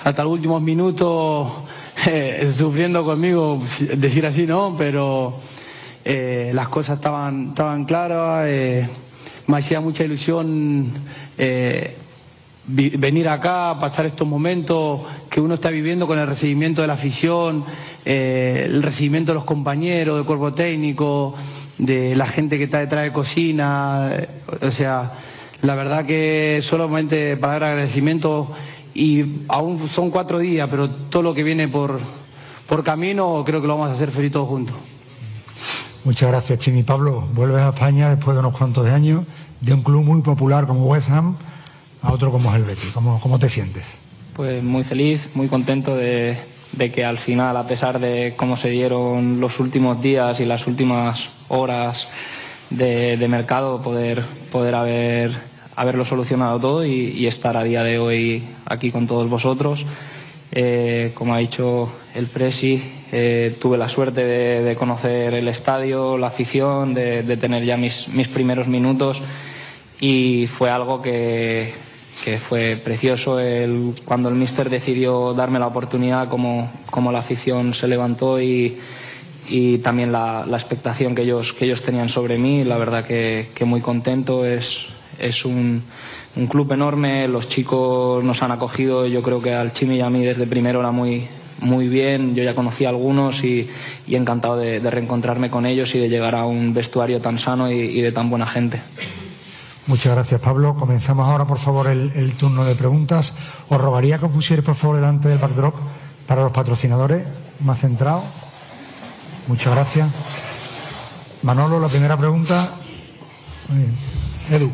hasta 0.02 0.24
los 0.24 0.32
últimos 0.32 0.60
minutos 0.60 1.52
eh, 2.06 2.52
sufriendo 2.52 3.04
conmigo, 3.04 3.62
decir 3.96 4.26
así, 4.26 4.44
¿no? 4.44 4.74
Pero 4.76 5.38
eh, 6.04 6.50
las 6.52 6.68
cosas 6.68 6.96
estaban, 6.96 7.50
estaban 7.50 7.84
claras, 7.84 8.46
eh, 8.48 8.88
me 9.46 9.58
hacía 9.58 9.80
mucha 9.80 10.04
ilusión 10.04 10.92
venir 12.66 13.28
acá, 13.28 13.76
pasar 13.78 14.06
estos 14.06 14.26
momentos 14.26 15.02
que 15.30 15.40
uno 15.40 15.54
está 15.54 15.70
viviendo 15.70 16.06
con 16.06 16.18
el 16.18 16.26
recibimiento 16.26 16.80
de 16.80 16.88
la 16.88 16.94
afición, 16.94 17.64
el 18.04 18.82
recibimiento 18.82 19.32
de 19.32 19.34
los 19.34 19.44
compañeros, 19.44 20.16
del 20.16 20.24
cuerpo 20.24 20.52
técnico, 20.54 21.34
de 21.78 22.14
la 22.14 22.26
gente 22.26 22.58
que 22.58 22.64
está 22.64 22.78
detrás 22.78 23.04
de 23.04 23.12
cocina, 23.12 24.10
o 24.60 24.70
sea, 24.70 25.12
la 25.62 25.74
verdad 25.74 26.04
que 26.04 26.60
solamente 26.62 27.36
para 27.36 27.54
dar 27.54 27.64
agradecimiento 27.64 28.52
y 28.94 29.24
aún 29.48 29.88
son 29.88 30.10
cuatro 30.10 30.38
días, 30.38 30.68
pero 30.70 30.88
todo 30.88 31.22
lo 31.22 31.34
que 31.34 31.42
viene 31.42 31.68
por, 31.68 32.00
por 32.68 32.84
camino 32.84 33.42
creo 33.44 33.60
que 33.60 33.66
lo 33.66 33.74
vamos 33.74 33.90
a 33.90 33.92
hacer 33.94 34.10
feliz 34.12 34.32
todos 34.32 34.48
juntos. 34.48 34.76
Muchas 36.04 36.30
gracias, 36.30 36.58
Chimi. 36.58 36.82
Pablo, 36.82 37.24
vuelves 37.32 37.62
a 37.62 37.70
España 37.70 38.10
después 38.10 38.34
de 38.34 38.40
unos 38.40 38.56
cuantos 38.56 38.84
de 38.84 38.90
años, 38.90 39.24
de 39.60 39.72
un 39.72 39.82
club 39.82 40.04
muy 40.04 40.20
popular 40.20 40.66
como 40.66 40.86
West 40.86 41.08
Ham 41.08 41.36
a 42.02 42.12
otro 42.12 42.30
como 42.30 42.50
es 42.50 42.56
el 42.56 42.64
Betis. 42.64 42.90
¿Cómo, 42.92 43.18
cómo 43.20 43.38
te 43.38 43.48
sientes? 43.48 43.98
Pues 44.34 44.62
muy 44.62 44.84
feliz, 44.84 45.28
muy 45.34 45.48
contento 45.48 45.96
de, 45.96 46.36
de 46.72 46.92
que 46.92 47.04
al 47.04 47.18
final, 47.18 47.56
a 47.56 47.66
pesar 47.66 47.98
de 47.98 48.34
cómo 48.36 48.56
se 48.56 48.68
dieron 48.68 49.40
los 49.40 49.58
últimos 49.60 50.02
días 50.02 50.38
y 50.40 50.44
las 50.44 50.66
últimas 50.66 51.30
horas 51.54 52.08
de, 52.70 53.16
de 53.16 53.28
mercado, 53.28 53.82
poder, 53.82 54.22
poder 54.50 54.74
haber 54.74 55.54
haberlo 55.76 56.04
solucionado 56.04 56.58
todo 56.60 56.84
y, 56.84 57.26
estar 57.26 57.56
a 57.56 57.64
día 57.64 57.82
de 57.82 57.98
hoy 57.98 58.44
aquí 58.66 58.90
con 58.90 59.06
todos 59.06 59.28
vosotros. 59.28 59.84
Eh, 60.52 61.12
como 61.14 61.34
ha 61.34 61.38
dicho 61.38 61.90
el 62.14 62.26
Presi, 62.26 62.82
eh, 63.10 63.56
tuve 63.60 63.76
la 63.76 63.88
suerte 63.88 64.24
de, 64.24 64.76
conocer 64.76 65.34
el 65.34 65.48
estadio, 65.48 66.16
la 66.16 66.28
afición, 66.28 66.94
de, 66.94 67.36
tener 67.36 67.64
ya 67.64 67.76
mis, 67.76 68.08
mis, 68.08 68.28
primeros 68.28 68.68
minutos 68.68 69.20
y 70.00 70.46
fue 70.46 70.70
algo 70.70 71.02
que, 71.02 71.72
que 72.24 72.38
fue 72.38 72.76
precioso 72.76 73.40
el, 73.40 73.94
cuando 74.04 74.28
el 74.28 74.36
míster 74.36 74.70
decidió 74.70 75.34
darme 75.34 75.58
la 75.58 75.66
oportunidad, 75.66 76.28
como, 76.28 76.70
como 76.90 77.10
la 77.10 77.20
afición 77.20 77.74
se 77.74 77.88
levantó 77.88 78.40
y, 78.40 78.78
y 79.48 79.78
también 79.78 80.12
la, 80.12 80.44
la, 80.46 80.56
expectación 80.56 81.14
que 81.14 81.22
ellos, 81.22 81.52
que 81.52 81.66
ellos 81.66 81.82
tenían 81.82 82.08
sobre 82.08 82.38
mí. 82.38 82.64
La 82.64 82.78
verdad 82.78 83.04
que, 83.04 83.50
que 83.54 83.64
muy 83.64 83.80
contento. 83.80 84.44
Es, 84.44 84.86
es 85.18 85.44
un, 85.44 85.82
un, 86.36 86.46
club 86.46 86.72
enorme, 86.72 87.28
los 87.28 87.48
chicos 87.48 88.24
nos 88.24 88.42
han 88.42 88.52
acogido, 88.52 89.06
yo 89.06 89.22
creo 89.22 89.40
que 89.40 89.54
al 89.54 89.72
Chimi 89.72 89.96
y 89.96 90.00
a 90.00 90.10
mí 90.10 90.24
desde 90.24 90.46
primero 90.46 90.80
era 90.80 90.90
muy, 90.90 91.28
muy 91.60 91.88
bien, 91.88 92.34
yo 92.34 92.42
ya 92.42 92.54
conocí 92.54 92.84
a 92.84 92.88
algunos 92.88 93.42
y, 93.44 93.68
y 94.06 94.14
encantado 94.14 94.56
de, 94.56 94.78
reencontrarme 94.78 95.50
con 95.50 95.66
ellos 95.66 95.94
y 95.94 95.98
de 95.98 96.08
llegar 96.08 96.34
a 96.34 96.44
un 96.44 96.74
vestuario 96.74 97.20
tan 97.20 97.38
sano 97.38 97.70
y, 97.70 98.00
de 98.00 98.12
tan 98.12 98.30
buena 98.30 98.46
gente. 98.46 98.82
Muchas 99.86 100.14
gracias, 100.14 100.40
Pablo. 100.40 100.74
Comenzamos 100.76 101.28
ahora, 101.28 101.44
por 101.46 101.58
favor, 101.58 101.88
el, 101.88 102.10
el 102.14 102.32
turno 102.34 102.64
de 102.64 102.74
preguntas. 102.74 103.34
Os 103.68 103.78
rogaría 103.78 104.18
que 104.18 104.24
os 104.24 104.32
pusierais, 104.32 104.64
por 104.64 104.76
favor, 104.76 104.96
delante 104.96 105.28
del 105.28 105.38
backdrop 105.38 105.74
para 106.26 106.42
los 106.42 106.52
patrocinadores, 106.52 107.24
más 107.60 107.80
centrado. 107.80 108.22
Muchas 109.46 109.74
gracias. 109.74 110.08
Manolo, 111.42 111.78
la 111.78 111.88
primera 111.88 112.16
pregunta. 112.16 112.76
Edu. 114.50 114.70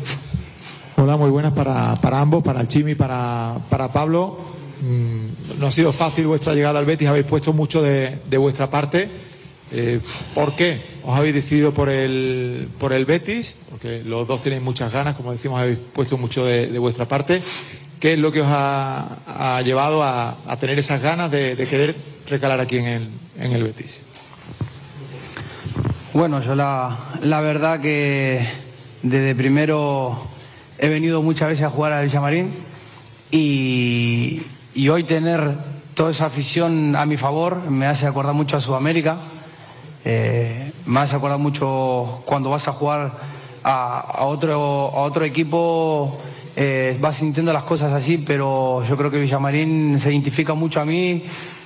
Hola, 0.95 1.17
muy 1.17 1.29
buenas 1.29 1.51
para, 1.51 1.95
para 1.95 2.19
ambos, 2.19 2.41
para 2.43 2.61
el 2.61 2.67
Chimi, 2.67 2.95
para, 2.95 3.57
para 3.69 3.91
Pablo. 3.91 4.39
Mm, 4.81 5.59
no 5.59 5.67
ha 5.67 5.71
sido 5.71 5.91
fácil 5.91 6.27
vuestra 6.27 6.53
llegada 6.53 6.79
al 6.79 6.85
Betis, 6.85 7.09
habéis 7.09 7.25
puesto 7.25 7.51
mucho 7.51 7.81
de, 7.81 8.19
de 8.29 8.37
vuestra 8.37 8.69
parte. 8.69 9.09
Eh, 9.73 9.99
¿Por 10.33 10.55
qué 10.55 10.81
os 11.03 11.17
habéis 11.17 11.33
decidido 11.33 11.73
por 11.73 11.89
el, 11.89 12.69
por 12.79 12.93
el 12.93 13.05
Betis? 13.05 13.55
Porque 13.69 14.03
los 14.05 14.25
dos 14.27 14.41
tenéis 14.41 14.61
muchas 14.61 14.91
ganas, 14.91 15.15
como 15.15 15.33
decimos, 15.33 15.59
habéis 15.59 15.79
puesto 15.79 16.17
mucho 16.17 16.45
de, 16.45 16.67
de 16.67 16.79
vuestra 16.79 17.07
parte. 17.07 17.41
¿Qué 17.99 18.13
es 18.13 18.19
lo 18.19 18.31
que 18.31 18.41
os 18.41 18.47
ha, 18.49 19.57
ha 19.57 19.61
llevado 19.61 20.01
a, 20.03 20.37
a, 20.47 20.57
tener 20.57 20.79
esas 20.79 21.01
ganas 21.01 21.29
de, 21.29 21.55
de 21.55 21.67
querer 21.67 21.95
recalar 22.27 22.59
aquí 22.59 22.77
en 22.77 22.85
el, 22.85 23.09
en 23.37 23.51
el 23.51 23.63
Betis? 23.63 24.03
Bueno, 26.13 26.41
yo 26.41 26.55
la, 26.55 26.97
la 27.23 27.39
verdad 27.39 27.79
que 27.79 28.45
desde 29.01 29.33
primero 29.33 30.21
he 30.77 30.89
venido 30.89 31.21
muchas 31.21 31.47
veces 31.47 31.63
a 31.63 31.69
jugar 31.69 31.93
al 31.93 32.03
Villamarín 32.03 32.51
y, 33.31 34.41
y 34.75 34.89
hoy 34.89 35.05
tener 35.05 35.53
toda 35.93 36.11
esa 36.11 36.25
afición 36.25 36.97
a 36.97 37.05
mi 37.05 37.15
favor 37.15 37.61
me 37.69 37.85
hace 37.85 38.07
acordar 38.07 38.33
mucho 38.33 38.57
a 38.57 38.61
Sudamérica, 38.61 39.19
eh, 40.03 40.73
me 40.85 40.99
hace 40.99 41.15
acordar 41.15 41.39
mucho 41.39 42.21
cuando 42.25 42.49
vas 42.49 42.67
a 42.67 42.73
jugar 42.73 43.13
a, 43.63 44.25
otro, 44.25 44.91
a 44.93 45.03
otro 45.03 45.23
equipo, 45.23 46.19
eh, 46.57 46.97
vas 46.99 47.15
sintiendo 47.15 47.53
las 47.53 47.63
cosas 47.63 47.93
así, 47.93 48.17
pero 48.17 48.83
yo 48.85 48.97
creo 48.97 49.11
que 49.11 49.17
Villamarín 49.17 49.97
se 50.01 50.11
identifica 50.11 50.55
mucho 50.55 50.81
a 50.81 50.85
mí 50.85 51.23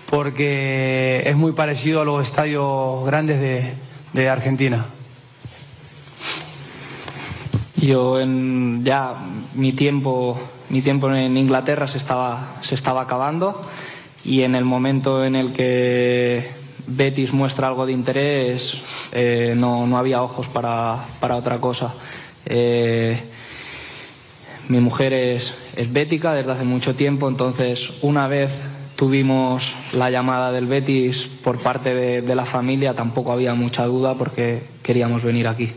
porque 0.08 1.24
es 1.26 1.36
muy 1.36 1.54
parecido 1.54 2.02
a 2.02 2.06
los 2.06 2.22
estadios 2.22 3.04
grandes 3.08 3.40
de, 3.40 3.85
de 4.16 4.30
Argentina. 4.30 4.86
Yo 7.76 8.20
en, 8.20 8.82
ya 8.86 9.14
mi 9.54 9.74
tiempo, 9.74 10.40
mi 10.70 10.82
tiempo 10.82 11.12
en 11.12 11.36
Inglaterra 11.36 11.90
se 11.90 11.98
estaba, 11.98 12.56
se 12.62 12.76
estaba 12.76 13.02
acabando 13.02 13.62
y 14.24 14.44
en 14.44 14.56
el 14.56 14.64
momento 14.64 15.26
en 15.26 15.36
el 15.36 15.52
que 15.52 16.50
Betis 16.88 17.34
muestra 17.34 17.68
algo 17.68 17.86
de 17.86 17.92
interés 17.92 18.78
eh, 19.12 19.54
no, 19.56 19.86
no, 19.86 19.98
había 19.98 20.24
ojos 20.24 20.48
para, 20.48 21.04
para 21.20 21.36
otra 21.36 21.60
cosa. 21.60 21.94
Eh, 22.46 23.22
mi 24.70 24.80
mujer 24.80 25.12
es, 25.12 25.54
es 25.76 25.92
bética 25.92 26.34
desde 26.34 26.54
hace 26.54 26.64
mucho 26.64 26.96
tiempo, 26.96 27.28
entonces 27.28 27.92
una 28.02 28.30
vez 28.30 28.50
tuvimos 28.96 29.64
la 29.94 30.10
llamada 30.10 30.52
del 30.52 30.68
Betis 30.68 31.28
por 31.44 31.60
parte 31.60 31.94
de, 31.94 32.22
de 32.22 32.36
la 32.36 32.46
familia, 32.46 32.94
tampoco 32.94 33.32
había 33.32 33.54
mucha 33.54 33.86
duda 33.86 34.16
porque 34.16 34.64
queríamos 34.82 35.24
venir 35.24 35.48
aquí. 35.48 35.72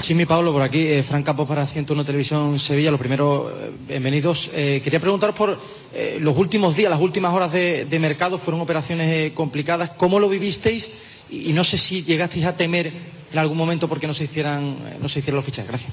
Chimi 0.00 0.24
Pablo, 0.24 0.50
por 0.50 0.62
aquí, 0.62 0.86
eh, 0.86 1.02
Fran 1.02 1.22
Campos 1.22 1.46
para 1.46 1.66
101 1.66 2.04
Televisión 2.04 2.58
Sevilla. 2.58 2.90
Lo 2.90 2.96
primero, 2.96 3.50
eh, 3.50 3.70
bienvenidos. 3.86 4.50
Eh, 4.54 4.80
quería 4.82 4.98
preguntar 4.98 5.34
por 5.34 5.58
eh, 5.92 6.16
los 6.20 6.36
últimos 6.38 6.74
días, 6.74 6.90
las 6.90 7.00
últimas 7.00 7.34
horas 7.34 7.52
de, 7.52 7.84
de 7.84 7.98
mercado, 7.98 8.38
fueron 8.38 8.62
operaciones 8.62 9.08
eh, 9.10 9.32
complicadas. 9.34 9.90
¿Cómo 9.90 10.18
lo 10.18 10.30
vivisteis? 10.30 10.90
Y, 11.28 11.50
y, 11.50 11.52
no 11.52 11.64
sé 11.64 11.76
si 11.76 12.02
llegasteis 12.02 12.46
a 12.46 12.56
temer 12.56 12.90
en 13.30 13.38
algún 13.38 13.58
momento 13.58 13.88
porque 13.88 14.06
no 14.06 14.14
se 14.14 14.24
hicieran, 14.24 14.74
no 15.02 15.08
se 15.08 15.18
hicieran 15.18 15.36
los 15.36 15.44
fichajes. 15.44 15.68
Gracias. 15.68 15.92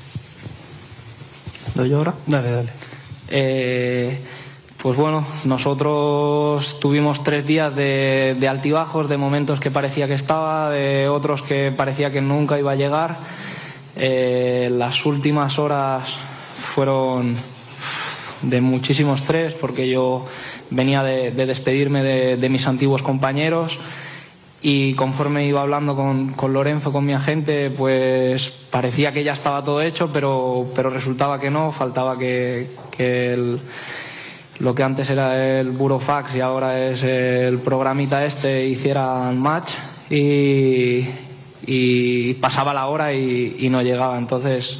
¿Doy 1.76 1.92
ahora? 1.92 2.13
Dale, 2.26 2.50
dale. 2.50 2.70
Pues 4.82 4.96
bueno, 4.96 5.26
nosotros 5.44 6.80
tuvimos 6.80 7.24
tres 7.24 7.48
días 7.48 7.76
de, 7.76 8.48
altibajos, 8.48 9.10
de 9.10 9.18
momentos 9.18 9.60
que 9.60 9.72
parecía 9.72 10.08
que 10.08 10.13
estaba, 10.13 10.70
de 10.70 11.10
otros 11.10 11.42
que 11.42 11.74
parecía 11.76 12.12
que 12.12 12.22
nunca 12.22 12.60
iba 12.60 12.74
a 12.74 12.76
llegar. 12.76 13.18
Eh, 13.96 14.70
las 14.72 15.04
últimas 15.08 15.58
horas 15.58 16.16
fueron 16.76 17.36
de 18.44 18.62
muchísimo 18.62 19.16
estrés 19.16 19.56
porque 19.56 19.90
yo 19.90 20.28
venía 20.70 21.02
de, 21.02 21.32
de 21.32 21.46
despedirme 21.48 22.04
de, 22.04 22.50
mis 22.50 22.68
antiguos 22.68 23.02
compañeros 23.02 23.80
y 24.62 24.94
conforme 24.94 25.48
iba 25.48 25.62
hablando 25.62 25.96
con, 25.96 26.34
con, 26.34 26.54
Lorenzo, 26.54 26.92
con 26.92 27.04
mi 27.04 27.13
agente, 27.13 27.72
pues 27.72 28.54
parecía 28.70 29.12
que 29.12 29.24
ya 29.24 29.34
estaba 29.34 29.63
todo 29.63 29.82
hecho, 29.82 30.12
pero, 30.13 30.68
pero 30.76 30.92
resultaba 30.92 31.40
que 31.40 31.50
no, 31.50 31.72
faltaba 31.72 32.16
que, 32.18 32.70
que 32.92 33.34
el, 33.34 33.60
lo 34.60 34.74
que 34.74 34.84
antes 34.84 35.10
era 35.10 35.60
el 35.60 35.72
burofax 35.72 36.36
y 36.36 36.41
ahora 36.41 36.88
es 36.89 37.04
el 37.04 37.60
programita 37.60 38.26
este 38.26 38.65
hiciera 38.67 39.32
match 39.32 39.74
y, 40.10 41.06
pasaba 42.36 42.74
la 42.74 42.88
hora 42.88 43.13
y 43.13 43.67
no 43.70 43.82
llegaba. 43.82 44.17
Entonces, 44.17 44.80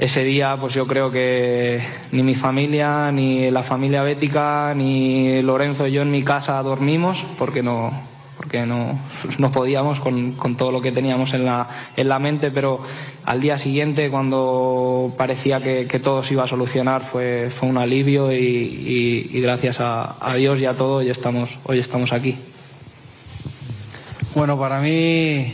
ese 0.00 0.24
día, 0.24 0.56
pues 0.58 0.72
yo 0.72 0.86
creo 0.86 1.10
que 1.10 1.82
ni 2.12 2.22
mi 2.22 2.34
familia, 2.34 3.12
ni 3.12 3.50
la 3.50 3.62
familia 3.62 4.02
bética, 4.02 4.72
ni 4.74 5.42
Lorenzo 5.42 5.86
y 5.86 5.92
yo 5.92 6.00
en 6.00 6.10
mi 6.10 6.22
casa 6.22 6.62
dormimos 6.62 7.22
porque 7.38 7.62
no, 7.62 7.92
porque 8.40 8.64
no, 8.64 8.98
no 9.36 9.52
podíamos 9.52 10.00
con, 10.00 10.32
con, 10.32 10.56
todo 10.56 10.72
lo 10.72 10.80
que 10.80 10.92
teníamos 10.92 11.34
en 11.34 11.44
la, 11.44 11.68
en 11.94 12.08
la 12.08 12.18
mente, 12.18 12.50
pero 12.50 12.80
al 13.26 13.38
día 13.38 13.58
siguiente, 13.58 14.08
cuando 14.08 15.12
parecía 15.18 15.60
que, 15.60 15.84
todo 16.02 16.24
se 16.24 16.32
iba 16.32 16.44
a 16.44 16.46
solucionar, 16.46 17.04
fue, 17.04 17.50
fue 17.50 17.68
un 17.68 17.76
alivio 17.76 18.32
y, 18.32 18.38
y, 18.38 19.30
y 19.30 19.40
gracias 19.42 19.76
a, 19.80 20.16
Dios 20.38 20.58
y 20.58 20.64
a 20.64 20.74
todo, 20.74 20.96
hoy 20.96 21.10
estamos, 21.10 21.50
hoy 21.64 21.80
estamos 21.80 22.14
aquí. 22.14 22.38
Bueno, 24.34 24.58
para 24.58 24.80
mí 24.80 25.52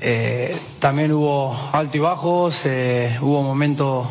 eh, 0.00 0.56
también 0.78 1.10
hubo 1.10 1.58
altibajos, 1.72 2.60
eh, 2.66 3.18
hubo 3.20 3.42
momentos 3.42 4.06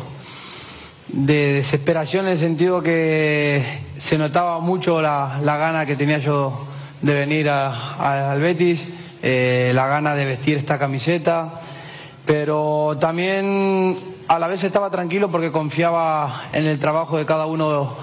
de 1.08 1.54
desesperación 1.54 2.26
en 2.26 2.32
el 2.32 2.38
sentido 2.38 2.82
que 2.82 3.62
se 3.96 4.18
notaba 4.18 4.60
mucho 4.60 5.00
la, 5.00 5.40
la 5.42 5.56
gana 5.56 5.86
que 5.86 5.96
tenía 5.96 6.18
yo 6.18 6.66
de 7.02 7.14
venir 7.14 7.48
a- 7.48 8.30
al 8.32 8.40
Betis, 8.40 8.84
eh, 9.22 9.72
la 9.74 9.86
gana 9.88 10.14
de 10.14 10.24
vestir 10.24 10.56
esta 10.58 10.78
camiseta, 10.78 11.60
pero 12.24 12.96
también 13.00 13.96
a 14.28 14.38
la 14.38 14.46
vez 14.46 14.62
estaba 14.64 14.90
tranquilo 14.90 15.30
porque 15.30 15.50
confiaba 15.52 16.44
en 16.52 16.66
el 16.66 16.78
trabajo 16.78 17.18
de 17.18 17.26
cada 17.26 17.46
uno 17.46 17.94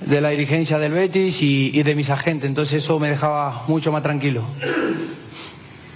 de 0.00 0.20
la 0.20 0.30
dirigencia 0.30 0.78
del 0.78 0.92
Betis 0.92 1.42
y, 1.42 1.70
y 1.72 1.82
de 1.82 1.94
mis 1.94 2.10
agentes, 2.10 2.48
entonces 2.48 2.82
eso 2.82 2.98
me 2.98 3.08
dejaba 3.10 3.62
mucho 3.68 3.92
más 3.92 4.02
tranquilo. 4.02 4.42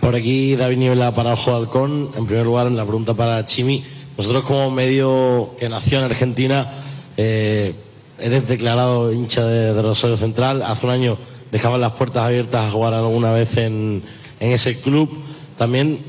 Por 0.00 0.14
aquí 0.14 0.54
David 0.54 0.76
Niebla 0.76 1.12
para 1.12 1.32
Ojo 1.32 1.56
Halcón. 1.56 2.10
En 2.16 2.26
primer 2.26 2.44
lugar, 2.44 2.70
la 2.70 2.84
pregunta 2.84 3.14
para 3.14 3.42
Chimi. 3.46 3.82
Nosotros 4.18 4.44
como 4.44 4.70
medio 4.70 5.54
que 5.58 5.68
nació 5.70 5.98
en 5.98 6.04
Argentina, 6.04 6.70
eh, 7.16 7.74
eres 8.20 8.46
declarado 8.46 9.10
hincha 9.12 9.44
de, 9.46 9.72
de 9.72 9.82
Rosario 9.82 10.16
Central. 10.18 10.62
Hace 10.62 10.84
un 10.86 10.92
año 10.92 11.18
dejaban 11.54 11.80
las 11.80 11.92
puertas 11.92 12.24
abiertas 12.24 12.66
a 12.66 12.70
jugar 12.72 12.94
alguna 12.94 13.30
vez 13.30 13.56
en, 13.58 14.02
en 14.40 14.50
ese 14.52 14.80
club. 14.80 15.08
También 15.56 16.00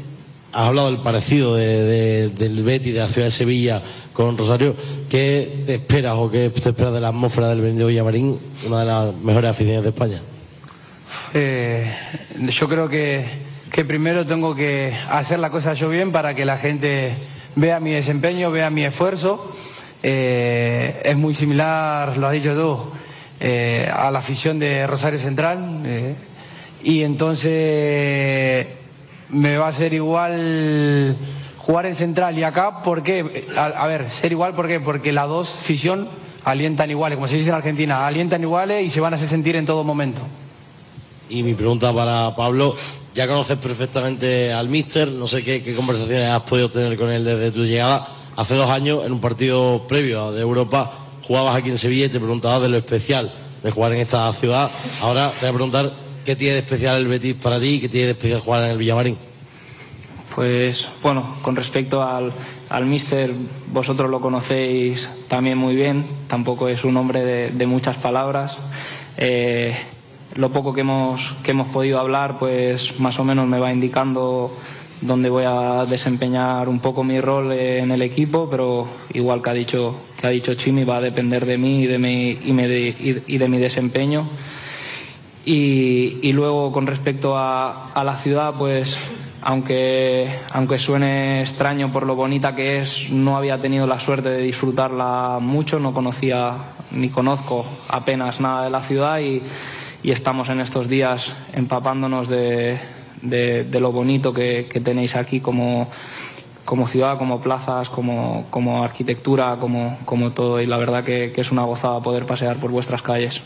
has 0.52 0.68
hablado 0.70 0.88
del 0.92 1.02
parecido 1.02 1.56
de- 1.56 1.84
de- 1.84 2.30
del 2.30 2.64
Betis, 2.64 2.96
de 2.96 3.00
la 3.02 3.08
ciudad 3.10 3.28
de 3.28 3.32
Sevilla 3.32 3.80
con 4.12 4.36
Rosario. 4.40 4.76
¿Qué 5.08 5.64
te 5.68 5.76
esperas 5.76 6.14
o 6.16 6.32
qué 6.32 6.50
te 6.50 6.70
esperas 6.70 6.94
de 6.94 7.00
la 7.00 7.10
atmósfera 7.10 7.50
del 7.50 7.62
Benito 7.62 7.86
Villamarín, 7.86 8.40
una 8.66 8.80
de 8.80 8.86
las 8.88 9.14
mejores 9.16 9.52
aficiones 9.52 9.84
de 9.84 9.90
España? 9.90 10.20
Eh, 11.36 11.92
yo 12.40 12.68
creo 12.68 12.90
que, 12.90 13.24
que 13.72 13.86
primero 13.86 14.26
tengo 14.26 14.56
que 14.56 14.96
hacer 15.12 15.38
la 15.40 15.52
cosa 15.52 15.76
yo 15.76 15.90
bien 15.90 16.12
para 16.12 16.34
que 16.34 16.44
la 16.46 16.58
gente 16.58 17.14
vea 17.56 17.80
mi 17.80 17.92
desempeño, 17.92 18.50
vea 18.50 18.72
mi 18.72 18.84
esfuerzo. 18.84 19.54
Eh, 20.02 21.02
es 21.04 21.16
muy 21.16 21.36
similar, 21.36 22.18
lo 22.18 22.28
has 22.28 22.34
dicho 22.34 22.54
tú, 22.56 22.80
eh, 23.48 23.88
a 23.94 24.10
la 24.10 24.18
afición 24.18 24.58
de 24.58 24.88
Rosario 24.88 25.20
Central. 25.20 25.84
eh, 25.86 26.16
y 26.84 27.04
entonces 27.04 28.66
me 29.30 29.58
va 29.58 29.68
a 29.68 29.74
ser 29.74 29.94
igual 29.94 31.16
jugar 31.58 31.86
en 31.86 31.96
Central 31.96 32.38
y 32.40 32.44
acá, 32.44 32.82
¿por 32.82 33.04
qué? 33.04 33.46
A, 33.56 33.86
ver, 33.86 34.10
ser 34.10 34.32
igual, 34.32 34.56
¿por 34.56 34.68
qué? 34.68 34.80
Porque 34.80 35.12
las 35.12 35.28
dos 35.28 35.54
afición 35.54 36.10
alientan 36.44 36.90
iguales, 36.90 37.18
como 37.18 37.28
se 37.28 37.36
dice 37.36 37.50
en 37.50 37.56
Argentina, 37.56 38.08
alientan 38.08 38.42
iguales 38.42 38.84
y 38.84 38.90
se 38.90 39.00
van 39.00 39.14
a 39.14 39.18
hacer 39.18 39.30
sentir 39.30 39.56
en 39.56 39.68
todo 39.68 39.84
momento. 39.84 40.22
Y 41.30 41.44
mi 41.44 41.54
pregunta 41.54 41.94
para 41.94 42.36
Pablo, 42.36 42.76
ya 43.14 43.28
conoces 43.28 43.58
perfectamente 43.58 44.54
al 44.54 44.70
míster, 44.70 45.12
no 45.12 45.28
sé 45.28 45.44
qué, 45.44 45.62
qué 45.62 45.76
conversaciones 45.76 46.32
has 46.32 46.42
podido 46.42 46.70
tener 46.70 46.98
con 46.98 47.12
él 47.12 47.24
desde 47.24 47.52
tu 47.52 47.64
llegada. 47.64 48.08
Hace 48.36 48.56
dos 48.56 48.72
años, 48.72 49.06
en 49.06 49.12
un 49.12 49.22
partido 49.22 49.86
previo 49.88 50.32
de 50.32 50.42
Europa, 50.42 51.05
jugabas 51.26 51.56
aquí 51.56 51.70
en 51.70 51.78
Sevilla 51.78 52.06
y 52.06 52.10
te 52.10 52.20
preguntabas 52.20 52.62
de 52.62 52.70
lo 52.70 52.78
especial 52.78 53.32
de 53.64 53.72
jugar 53.72 53.94
en 53.94 54.00
esta 54.00 54.32
ciudad. 54.34 54.70
Ahora 55.02 55.32
te 55.32 55.46
voy 55.46 55.50
a 55.50 55.54
preguntar 55.54 55.92
qué 56.24 56.36
tiene 56.36 56.54
de 56.54 56.60
especial 56.60 56.98
el 56.98 57.08
Betis 57.08 57.34
para 57.34 57.60
ti 57.60 57.76
y 57.76 57.80
qué 57.80 57.90
tiene 57.90 58.06
de 58.08 58.12
especial 58.12 58.40
jugar 58.40 58.64
en 58.64 58.72
el 58.72 58.78
Villamarín. 58.78 59.18
Pues 60.36 60.88
bueno, 61.02 61.38
con 61.42 61.56
respecto 61.56 62.04
al, 62.04 62.32
al 62.70 62.86
míster, 62.86 63.32
vosotros 63.72 64.10
lo 64.10 64.20
conocéis 64.20 65.10
también 65.28 65.58
muy 65.58 65.76
bien, 65.76 66.06
tampoco 66.28 66.68
es 66.68 66.84
un 66.84 66.98
hombre 66.98 67.24
de, 67.24 67.50
de 67.52 67.66
muchas 67.66 67.96
palabras. 67.98 68.58
Eh, 69.18 69.76
lo 70.36 70.52
poco 70.52 70.74
que 70.74 70.82
hemos, 70.82 71.22
que 71.44 71.52
hemos 71.52 71.70
podido 71.70 72.00
hablar, 72.00 72.38
pues 72.38 73.00
más 73.00 73.18
o 73.20 73.24
menos 73.24 73.48
me 73.48 73.60
va 73.60 73.72
indicando 73.72 74.52
dónde 75.02 75.30
voy 75.30 75.44
a 75.48 75.86
desempeñar 75.86 76.68
un 76.70 76.80
poco 76.80 77.04
mi 77.04 77.20
rol 77.22 77.52
en 77.52 77.92
el 77.92 78.02
equipo, 78.02 78.48
pero 78.50 78.88
igual 79.14 79.42
que 79.42 79.50
ha 79.50 79.54
dicho, 79.54 79.96
que 80.20 80.28
ha 80.28 80.30
dicho 80.30 80.54
Chimi, 80.56 80.84
va 80.84 80.98
a 80.98 81.02
depender 81.02 81.46
de 81.46 81.58
mí 81.58 81.84
y 81.84 81.88
de 81.88 81.98
mi, 82.00 82.30
y 82.44 82.54
de- 82.54 83.24
y 83.28 83.38
de 83.38 83.48
mi 83.50 83.58
desempeño. 83.58 84.28
Y, 85.46 86.20
y 86.28 86.32
luego 86.34 86.72
con 86.72 86.88
respecto 86.88 87.38
a, 87.38 87.92
a 87.94 88.04
la 88.04 88.18
ciudad, 88.18 88.54
pues 88.58 88.98
aunque, 89.44 90.40
aunque 90.52 90.80
suene 90.80 91.42
extraño 91.42 91.92
por 91.94 92.06
lo 92.08 92.16
bonita 92.16 92.56
que 92.56 92.82
es, 92.82 93.12
no 93.12 93.38
había 93.38 93.60
tenido 93.62 93.86
la 93.86 94.00
suerte 94.00 94.30
de 94.30 94.42
disfrutarla 94.42 95.38
mucho, 95.40 95.80
no 95.80 95.94
conocía 95.94 96.54
ni 96.92 97.10
conozco 97.10 97.66
apenas 97.90 98.40
nada 98.40 98.64
de 98.64 98.70
la 98.72 98.82
ciudad 98.82 99.20
y, 99.20 99.44
y 100.02 100.12
estamos 100.12 100.50
en 100.50 100.62
estos 100.62 100.88
días 100.88 101.32
empapándonos 101.54 102.28
de, 102.28 102.80
de- 103.30 103.80
lo 103.80 103.92
bonito 103.92 104.34
que, 104.34 104.68
que 104.72 104.80
tenéis 104.80 105.16
aquí 105.16 105.40
como, 105.40 105.90
como 106.66 106.88
ciudad, 106.88 107.18
como 107.18 107.42
plazas, 107.42 107.90
como, 107.90 108.46
como 108.50 108.84
arquitectura, 108.84 109.58
como, 109.60 109.98
como 110.06 110.32
todo 110.32 110.62
y 110.62 110.66
la 110.66 110.78
verdad 110.78 111.04
que, 111.04 111.32
que 111.34 111.42
es 111.42 111.52
una 111.52 111.64
gozada 111.64 112.00
poder 112.02 112.26
pasear 112.26 112.58
por 112.58 112.72
vuestras 112.72 113.02
calles. 113.02 113.42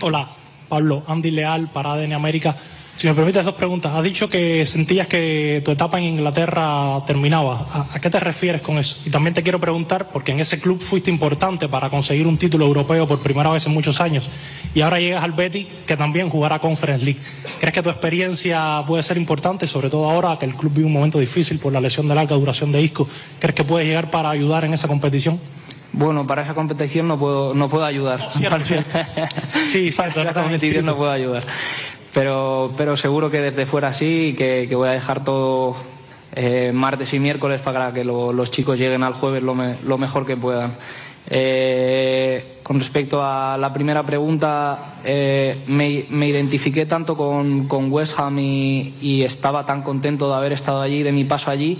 Hola, 0.00 0.28
Pablo, 0.68 1.02
Andy 1.06 1.30
Leal 1.30 1.68
para 1.68 1.92
ADN 1.92 2.14
América. 2.14 2.56
Si 2.94 3.08
me 3.08 3.14
permites 3.14 3.44
dos 3.44 3.54
preguntas. 3.54 3.92
Has 3.92 4.04
dicho 4.04 4.30
que 4.30 4.64
sentías 4.66 5.08
que 5.08 5.60
tu 5.64 5.72
etapa 5.72 5.98
en 5.98 6.04
Inglaterra 6.04 7.04
terminaba. 7.06 7.66
¿A, 7.72 7.96
a 7.96 8.00
qué 8.00 8.08
te 8.08 8.20
refieres 8.20 8.62
con 8.62 8.78
eso? 8.78 8.98
Y 9.04 9.10
también 9.10 9.34
te 9.34 9.42
quiero 9.42 9.58
preguntar, 9.58 10.10
porque 10.12 10.30
en 10.30 10.38
ese 10.38 10.60
club 10.60 10.80
fuiste 10.80 11.10
importante 11.10 11.68
para 11.68 11.90
conseguir 11.90 12.28
un 12.28 12.38
título 12.38 12.66
europeo 12.66 13.08
por 13.08 13.18
primera 13.18 13.50
vez 13.50 13.66
en 13.66 13.72
muchos 13.72 14.00
años, 14.00 14.30
y 14.74 14.80
ahora 14.80 15.00
llegas 15.00 15.24
al 15.24 15.32
Betis, 15.32 15.66
que 15.86 15.96
también 15.96 16.30
jugará 16.30 16.60
Conference 16.60 17.04
League. 17.04 17.20
¿Crees 17.58 17.74
que 17.74 17.82
tu 17.82 17.90
experiencia 17.90 18.84
puede 18.86 19.02
ser 19.02 19.16
importante, 19.16 19.66
sobre 19.66 19.90
todo 19.90 20.08
ahora 20.08 20.38
que 20.38 20.46
el 20.46 20.54
club 20.54 20.72
vive 20.74 20.86
un 20.86 20.92
momento 20.92 21.18
difícil 21.18 21.58
por 21.58 21.72
la 21.72 21.80
lesión 21.80 22.06
de 22.06 22.14
larga 22.14 22.36
duración 22.36 22.70
de 22.70 22.80
Isco? 22.80 23.08
¿Crees 23.40 23.56
que 23.56 23.64
puedes 23.64 23.88
llegar 23.88 24.12
para 24.12 24.30
ayudar 24.30 24.64
en 24.64 24.72
esa 24.72 24.86
competición? 24.86 25.40
Bueno, 25.92 26.26
para 26.26 26.42
esa 26.42 26.54
competición 26.54 27.06
no 27.06 27.18
puedo, 27.18 27.54
no 27.54 27.68
puedo 27.68 27.84
ayudar. 27.84 28.28
sí, 29.68 29.90
para 29.96 30.10
esa 30.10 30.34
competición 30.34 30.84
no 30.84 30.96
puedo 30.96 31.10
ayudar. 31.10 31.44
Pero, 32.14 32.72
pero 32.76 32.96
seguro 32.96 33.28
que 33.30 33.40
desde 33.40 33.66
fuera 33.66 33.92
sí, 33.92 34.28
y 34.28 34.34
que, 34.34 34.66
que 34.68 34.74
voy 34.76 34.88
a 34.88 34.92
dejar 34.92 35.24
todo 35.24 35.74
eh, 36.36 36.70
martes 36.72 37.12
y 37.12 37.18
miércoles 37.18 37.60
para 37.60 37.92
que 37.92 38.04
lo- 38.04 38.32
los 38.32 38.50
chicos 38.52 38.78
lleguen 38.78 39.02
al 39.02 39.14
jueves 39.14 39.42
lo, 39.42 39.54
me- 39.54 39.76
lo 39.84 39.98
mejor 39.98 40.24
que 40.24 40.36
puedan. 40.36 40.74
Eh, 41.28 42.58
con 42.62 42.78
respecto 42.78 43.20
a 43.24 43.56
la 43.58 43.72
primera 43.72 44.02
pregunta, 44.04 44.94
eh, 45.04 45.56
me, 45.66 46.04
me 46.10 46.28
identifiqué 46.28 46.86
tanto 46.86 47.16
con, 47.16 47.66
con 47.66 47.90
West 47.90 48.14
Ham 48.18 48.38
y 48.38 49.22
estaba 49.24 49.66
tan 49.66 49.82
contento 49.82 50.28
de 50.30 50.36
haber 50.36 50.52
estado 50.52 50.80
allí, 50.82 51.02
de 51.02 51.12
mi 51.12 51.24
paso 51.24 51.50
allí, 51.50 51.78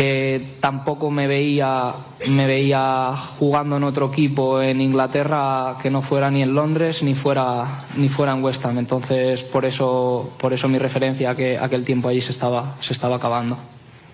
que 0.00 0.56
tampoco 0.60 1.10
me 1.10 1.26
veía 1.26 1.92
me 2.26 2.46
veía 2.46 3.14
jugando 3.38 3.76
en 3.76 3.84
otro 3.84 4.10
equipo 4.10 4.62
en 4.62 4.80
Inglaterra 4.80 5.76
que 5.82 5.90
no 5.90 6.00
fuera 6.00 6.30
ni 6.30 6.42
en 6.42 6.54
Londres 6.54 7.02
ni 7.02 7.14
fuera 7.14 7.84
ni 7.96 8.08
fuera 8.08 8.32
en 8.32 8.42
West 8.42 8.64
Ham 8.64 8.78
entonces 8.78 9.42
por 9.42 9.66
eso 9.66 10.32
por 10.38 10.54
eso 10.54 10.68
mi 10.68 10.78
referencia 10.78 11.32
a 11.32 11.36
que 11.36 11.58
aquel 11.58 11.84
tiempo 11.84 12.08
allí 12.08 12.22
se 12.22 12.32
estaba 12.32 12.76
se 12.80 12.94
estaba 12.94 13.16
acabando 13.16 13.58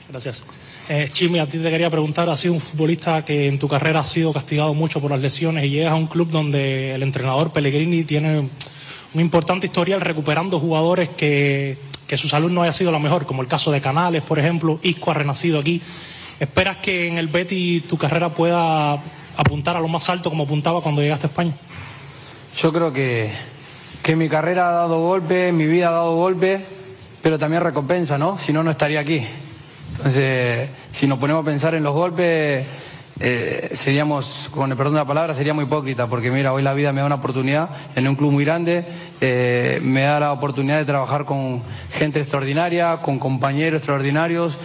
Gracias. 0.09 0.45
Eh, 0.89 1.09
Chimi, 1.11 1.41
a 1.41 1.49
ti 1.49 1.59
te 1.59 1.69
quería 1.69 1.91
preguntar, 1.91 2.31
has 2.31 2.39
sido 2.39 2.55
un 2.55 2.61
futbolista 2.61 3.25
que 3.25 3.49
en 3.49 3.59
tu 3.59 3.67
carrera 3.67 3.99
ha 3.99 4.07
sido 4.07 4.33
castigado 4.33 4.73
mucho 4.73 5.01
por 5.01 5.11
las 5.11 5.19
lesiones 5.19 5.65
y 5.65 5.71
llegas 5.71 5.91
a 5.91 5.97
un 5.97 6.07
club 6.07 6.31
donde 6.31 6.95
el 6.95 7.03
entrenador 7.03 7.53
Pellegrini 7.53 8.05
tiene 8.05 8.39
un 8.39 9.21
importante 9.21 9.67
historial 9.67 10.01
recuperando 10.01 10.61
jugadores 10.61 11.09
que, 11.09 11.77
que 12.07 12.17
su 12.17 12.29
salud 12.29 12.51
no 12.51 12.63
haya 12.63 12.73
sido 12.73 12.93
la 12.93 12.99
mejor, 12.99 13.27
como 13.27 13.43
el 13.43 13.49
caso 13.49 13.73
de 13.73 13.81
Canales, 13.81 14.23
por 14.23 14.39
ejemplo, 14.39 14.79
Isco 14.83 15.11
ha 15.11 15.15
renacido 15.15 15.59
aquí. 15.59 15.83
¿Esperas 16.39 16.79
que 16.79 17.09
en 17.09 17.19
el 17.19 17.29
Betis 17.29 17.87
tu 17.89 17.97
carrera 17.97 18.29
pueda 18.29 18.93
apuntar 19.37 19.77
a 19.77 19.81
lo 19.81 19.89
más 19.89 20.09
alto 20.09 20.31
como 20.31 20.45
apuntaba 20.45 20.81
cuando 20.83 21.03
llegaste 21.03 21.27
a 21.27 21.31
España? 21.31 21.55
Yo 22.61 22.73
creo 22.73 22.93
que, 22.93 23.33
que 24.03 24.17
mi 24.17 24.29
carrera 24.29 24.69
ha 24.69 24.73
dado 24.73 25.01
golpes, 25.01 25.53
mi 25.53 25.67
vida 25.67 25.89
ha 25.89 25.93
dado 25.93 26.15
golpes, 26.15 26.61
pero 27.23 27.39
también 27.39 27.63
recompensa, 27.63 28.19
¿no? 28.19 28.39
Si 28.39 28.53
no, 28.53 28.63
no 28.63 28.71
estaría 28.71 29.01
aquí. 29.01 29.27
Entonces, 29.97 30.69
si 30.91 31.07
nos 31.07 31.19
ponemos 31.19 31.43
a 31.43 31.47
pensar 31.47 31.75
en 31.75 31.83
los 31.83 31.95
golpes, 31.95 32.67
eh, 33.19 33.71
seríamos, 33.73 34.49
con 34.53 34.71
el 34.71 34.77
perdón 34.77 34.95
de 34.95 35.01
la 35.01 35.07
palabra, 35.07 35.35
seríamos 35.35 35.65
hipócritas, 35.65 36.09
porque 36.09 36.31
mira, 36.31 36.53
hoy 36.53 36.63
la 36.63 36.75
vida 36.75 36.93
me 36.93 37.01
da 37.01 37.07
una 37.07 37.15
oportunidad 37.15 37.71
en 37.95 38.07
un 38.09 38.15
club 38.15 38.31
muy 38.31 38.45
grande, 38.45 38.85
eh, 39.21 39.81
me 39.83 40.03
da 40.03 40.21
la 40.21 40.33
oportunidad 40.33 40.79
de 40.79 40.85
trabajar 40.85 41.25
con 41.25 41.63
gente 41.91 42.21
extraordinaria, 42.21 42.99
con 42.99 43.19
compañeros 43.19 43.79
extraordinarios, 43.79 44.57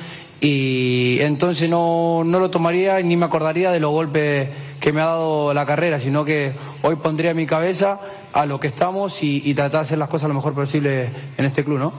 y 0.41 1.17
entonces 1.21 1.69
no, 1.69 2.23
no 2.25 2.39
lo 2.39 2.49
tomaría 2.49 2.99
ni 3.01 3.15
me 3.15 3.25
acordaría 3.25 3.71
de 3.71 3.79
los 3.79 3.91
golpes 3.91 4.49
que 4.79 4.91
me 4.91 5.01
ha 5.01 5.05
dado 5.05 5.53
la 5.53 5.65
carrera, 5.65 5.99
sino 5.99 6.25
que 6.25 6.53
hoy 6.81 6.95
pondría 6.95 7.33
mi 7.35 7.45
cabeza 7.45 7.99
a 8.33 8.45
lo 8.47 8.59
que 8.59 8.67
estamos 8.67 9.21
y, 9.21 9.43
y 9.45 9.53
tratar 9.53 9.81
de 9.81 9.85
hacer 9.85 9.97
las 9.99 10.09
cosas 10.09 10.27
lo 10.29 10.33
mejor 10.33 10.53
posible 10.53 11.09
en 11.37 11.45
este 11.45 11.63
club, 11.63 11.77
¿no? 11.77 11.93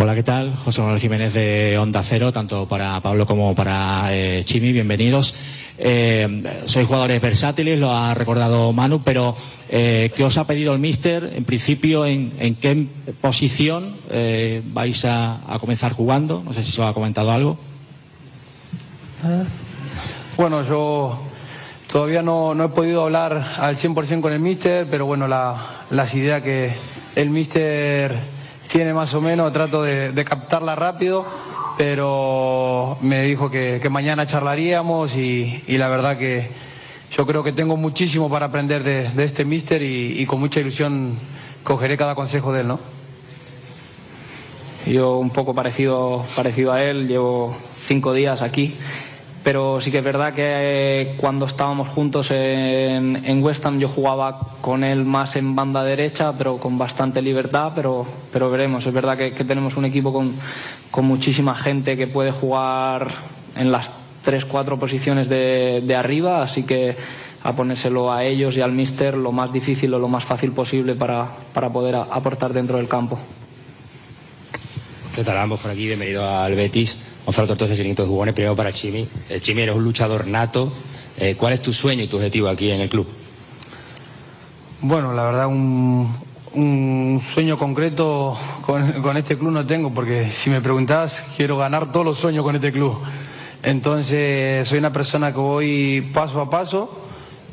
Hola, 0.00 0.14
¿qué 0.14 0.22
tal? 0.22 0.54
José 0.54 0.80
Manuel 0.80 1.00
Jiménez 1.00 1.34
de 1.34 1.76
Onda 1.76 2.04
Cero, 2.04 2.30
tanto 2.30 2.68
para 2.68 3.00
Pablo 3.00 3.26
como 3.26 3.56
para 3.56 4.14
eh, 4.14 4.44
Chimi, 4.44 4.72
bienvenidos. 4.72 5.34
Eh, 5.80 6.42
sois 6.66 6.86
jugadores 6.86 7.20
versátiles, 7.22 7.78
lo 7.78 7.92
ha 7.92 8.12
recordado 8.14 8.72
Manu, 8.72 9.00
pero 9.04 9.36
eh, 9.68 10.10
¿qué 10.16 10.24
os 10.24 10.36
ha 10.36 10.44
pedido 10.46 10.72
el 10.72 10.80
míster? 10.80 11.32
En 11.36 11.44
principio, 11.44 12.04
¿en, 12.04 12.32
en 12.40 12.56
qué 12.56 12.86
posición 13.20 13.94
eh, 14.10 14.60
vais 14.72 15.04
a, 15.04 15.38
a 15.46 15.58
comenzar 15.60 15.92
jugando? 15.92 16.42
No 16.44 16.52
sé 16.52 16.64
si 16.64 16.80
os 16.80 16.86
ha 16.86 16.92
comentado 16.94 17.30
algo. 17.30 17.58
Bueno, 20.36 20.64
yo 20.66 21.18
todavía 21.90 22.22
no, 22.22 22.54
no 22.54 22.64
he 22.64 22.68
podido 22.68 23.02
hablar 23.02 23.54
al 23.58 23.76
100% 23.76 24.20
con 24.20 24.32
el 24.32 24.40
míster, 24.40 24.86
pero 24.90 25.06
bueno, 25.06 25.26
la- 25.26 25.84
las 25.90 26.14
ideas 26.14 26.42
que 26.42 26.72
el 27.16 27.30
míster 27.30 28.14
tiene 28.70 28.92
más 28.94 29.14
o 29.14 29.20
menos, 29.20 29.52
trato 29.52 29.82
de, 29.82 30.12
de 30.12 30.24
captarla 30.24 30.76
rápido, 30.76 31.24
pero 31.78 32.98
me 33.00 33.22
dijo 33.22 33.50
que, 33.50 33.78
que 33.80 33.88
mañana 33.88 34.26
charlaríamos 34.26 35.14
y, 35.14 35.62
y 35.68 35.78
la 35.78 35.88
verdad 35.88 36.18
que 36.18 36.48
yo 37.16 37.24
creo 37.24 37.44
que 37.44 37.52
tengo 37.52 37.76
muchísimo 37.76 38.28
para 38.28 38.46
aprender 38.46 38.82
de, 38.82 39.08
de 39.10 39.24
este 39.24 39.44
míster 39.44 39.80
y, 39.80 40.20
y 40.20 40.26
con 40.26 40.40
mucha 40.40 40.58
ilusión 40.58 41.16
cogeré 41.62 41.96
cada 41.96 42.16
consejo 42.16 42.52
de 42.52 42.62
él, 42.62 42.68
¿no? 42.68 42.80
Yo 44.86 45.18
un 45.18 45.30
poco 45.30 45.54
parecido, 45.54 46.24
parecido 46.34 46.72
a 46.72 46.82
él, 46.82 47.06
llevo 47.06 47.56
cinco 47.86 48.12
días 48.12 48.42
aquí, 48.42 48.74
pero 49.42 49.80
sí 49.80 49.90
que 49.90 49.98
es 49.98 50.04
verdad 50.04 50.34
que 50.34 50.42
eh, 50.44 51.14
cuando 51.16 51.46
estábamos 51.46 51.88
juntos 51.88 52.30
en, 52.30 53.22
en 53.24 53.42
West 53.42 53.64
Ham 53.64 53.78
yo 53.78 53.88
jugaba 53.88 54.40
con 54.60 54.84
él 54.84 55.04
más 55.04 55.36
en 55.36 55.54
banda 55.54 55.84
derecha, 55.84 56.32
pero 56.36 56.58
con 56.58 56.76
bastante 56.76 57.22
libertad, 57.22 57.72
pero, 57.74 58.06
pero 58.32 58.50
veremos. 58.50 58.86
Es 58.86 58.92
verdad 58.92 59.16
que, 59.16 59.30
tenemos 59.44 59.76
un 59.76 59.84
equipo 59.84 60.12
con, 60.12 60.34
con 60.90 61.04
muchísima 61.04 61.54
gente 61.54 61.96
que 61.96 62.06
puede 62.06 62.32
jugar 62.32 63.08
en 63.56 63.72
las 63.72 63.90
tres, 64.24 64.44
cuatro 64.44 64.78
posiciones 64.78 65.28
de, 65.28 65.82
de 65.84 65.96
arriba, 65.96 66.42
así 66.42 66.64
que 66.64 66.96
a 67.42 67.54
ponérselo 67.54 68.12
a 68.12 68.24
ellos 68.24 68.56
y 68.56 68.60
al 68.60 68.72
míster 68.72 69.16
lo 69.16 69.32
más 69.32 69.52
difícil 69.52 69.94
o 69.94 69.98
lo 69.98 70.08
más 70.08 70.24
fácil 70.24 70.52
posible 70.52 70.94
para, 70.94 71.28
para 71.54 71.70
poder 71.70 71.94
aportar 71.94 72.52
dentro 72.52 72.78
del 72.78 72.88
campo. 72.88 73.18
¿Qué 75.14 75.24
tal 75.24 75.38
ambos 75.38 75.60
por 75.60 75.70
aquí? 75.70 75.86
Bienvenido 75.86 76.28
al 76.28 76.54
Betis. 76.54 76.98
Gonzalo 77.28 77.46
Tortosa, 77.46 77.74
Chiringuito 77.74 78.04
de 78.04 78.08
Jugones, 78.08 78.32
primero 78.32 78.56
para 78.56 78.72
Chimi. 78.72 79.06
Eh, 79.28 79.38
Chimi, 79.42 79.60
eres 79.60 79.76
un 79.76 79.84
luchador 79.84 80.26
nato. 80.26 80.72
Eh, 81.18 81.34
¿Cuál 81.36 81.52
es 81.52 81.60
tu 81.60 81.74
sueño 81.74 82.02
y 82.02 82.06
tu 82.06 82.16
objetivo 82.16 82.48
aquí 82.48 82.70
en 82.70 82.80
el 82.80 82.88
club? 82.88 83.06
Bueno, 84.80 85.12
la 85.12 85.24
verdad 85.24 85.46
un, 85.46 86.10
un 86.54 87.20
sueño 87.20 87.58
concreto 87.58 88.34
con, 88.62 89.02
con 89.02 89.18
este 89.18 89.36
club 89.36 89.50
no 89.50 89.66
tengo, 89.66 89.92
porque 89.92 90.32
si 90.32 90.48
me 90.48 90.62
preguntás, 90.62 91.22
quiero 91.36 91.58
ganar 91.58 91.92
todos 91.92 92.06
los 92.06 92.16
sueños 92.16 92.44
con 92.44 92.54
este 92.54 92.72
club. 92.72 92.96
Entonces, 93.62 94.66
soy 94.66 94.78
una 94.78 94.94
persona 94.94 95.30
que 95.30 95.38
voy 95.38 96.10
paso 96.14 96.40
a 96.40 96.48
paso 96.48 96.98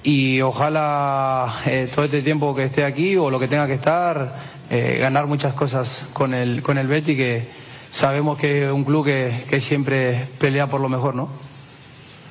y 0.04 0.40
ojalá 0.40 1.54
eh, 1.66 1.90
todo 1.94 2.06
este 2.06 2.22
tiempo 2.22 2.56
que 2.56 2.64
esté 2.64 2.86
aquí 2.86 3.18
o 3.18 3.30
lo 3.30 3.42
que 3.42 3.50
tenga 3.50 3.68
que 3.68 3.74
estar, 3.74 4.40
eh, 4.70 5.00
ganar 5.02 5.28
muchas 5.28 5.54
cosas 5.54 6.06
con 6.14 6.34
el, 6.34 6.64
con 6.64 6.78
el 6.78 6.88
Betty, 6.88 7.18
que 7.18 7.65
sabemos 7.96 8.38
que 8.38 8.66
es 8.66 8.72
un 8.72 8.84
club 8.84 9.06
que, 9.06 9.46
que 9.50 9.62
siempre 9.62 10.28
pelea 10.38 10.70
por 10.70 10.82
lo 10.82 10.90
mejor, 10.90 11.16
¿no? 11.16 11.30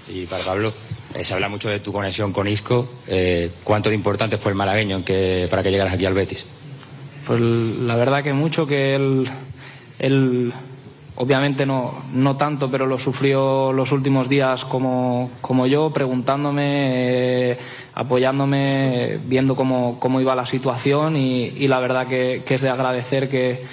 Y 0.07 0.27
para 0.27 0.45
Pablo, 0.45 0.75
eh, 1.15 1.25
se 1.25 1.33
habla 1.33 1.49
mucho 1.49 1.71
de 1.71 1.81
tu 1.81 1.91
conexión 1.91 2.35
con 2.35 2.47
Isco. 2.47 2.87
Eh, 3.09 3.51
¿Cuánto 3.65 3.89
de 3.89 3.95
importante 3.95 4.37
fue 4.37 4.53
el 4.53 4.57
malagueño 4.57 4.99
en 4.99 5.05
que, 5.05 5.49
para 5.51 5.63
que 5.63 5.71
llegaras 5.71 5.95
aquí 5.95 6.05
al 6.05 6.13
Betis? 6.13 6.47
Pues 7.27 7.41
la 7.41 7.97
verdad 7.97 8.23
que 8.23 8.35
mucho 8.35 8.67
que 8.67 8.95
él, 8.95 9.27
él 9.99 10.53
obviamente 11.17 11.65
no, 11.65 11.95
no 12.13 12.37
tanto, 12.37 12.71
pero 12.71 12.85
lo 12.85 12.99
sufrió 12.99 13.73
los 13.73 13.91
últimos 13.91 14.29
días 14.29 14.67
como, 14.67 15.31
como 15.41 15.67
yo, 15.67 15.91
preguntándome, 15.95 17.53
eh, 17.53 17.59
apoyándome, 17.95 19.19
viendo 19.25 19.57
cómo, 19.57 19.99
cómo 19.99 20.21
iba 20.21 20.35
la 20.35 20.45
situación 20.45 21.17
y, 21.17 21.45
y 21.45 21.69
la 21.69 21.79
verdad 21.81 22.07
que, 22.07 22.43
que 22.45 22.57
es 22.57 22.61
de 22.61 22.69
agradecer 22.69 23.31
que, 23.31 23.65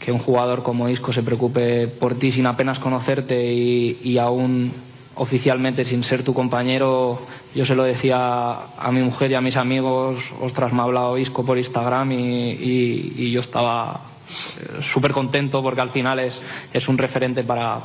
que 0.00 0.10
un 0.10 0.18
jugador 0.18 0.62
como 0.62 0.88
Isco 0.88 1.12
se 1.12 1.22
preocupe 1.22 1.86
por 1.86 2.14
ti 2.14 2.32
sin 2.32 2.46
apenas 2.46 2.78
conocerte 2.78 3.52
y, 3.52 4.18
aún 4.18 4.72
oficialmente 5.14 5.84
sin 5.84 6.02
ser 6.02 6.24
tu 6.24 6.32
compañero. 6.32 7.20
Yo 7.54 7.66
se 7.66 7.74
lo 7.74 7.84
decía 7.84 8.54
a 8.78 8.90
mi 8.90 9.02
mujer 9.02 9.30
y 9.30 9.34
a 9.34 9.42
mis 9.42 9.56
amigos, 9.56 10.16
ostras, 10.40 10.72
me 10.72 10.80
ha 10.80 10.84
hablado 10.84 11.18
Isco 11.18 11.44
por 11.44 11.58
Instagram 11.58 12.12
y, 12.12 13.30
yo 13.30 13.42
estaba 13.42 14.00
eh, 14.30 14.82
súper 14.82 15.12
contento 15.12 15.62
porque 15.62 15.82
al 15.82 15.90
final 15.90 16.18
es, 16.18 16.40
es 16.72 16.88
un 16.88 16.96
referente 16.96 17.44
para, 17.44 17.80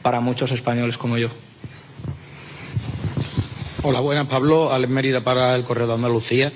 para 0.00 0.20
muchos 0.20 0.50
españoles 0.50 0.96
como 0.96 1.18
yo. 1.18 1.28
Hola, 3.82 4.00
buenas, 4.00 4.24
Pablo. 4.24 4.72
Alex 4.72 4.90
Mérida 4.90 5.20
para 5.20 5.54
el 5.54 5.64
Correo 5.64 5.86
de 5.86 5.94
Andalucía. 5.94 6.50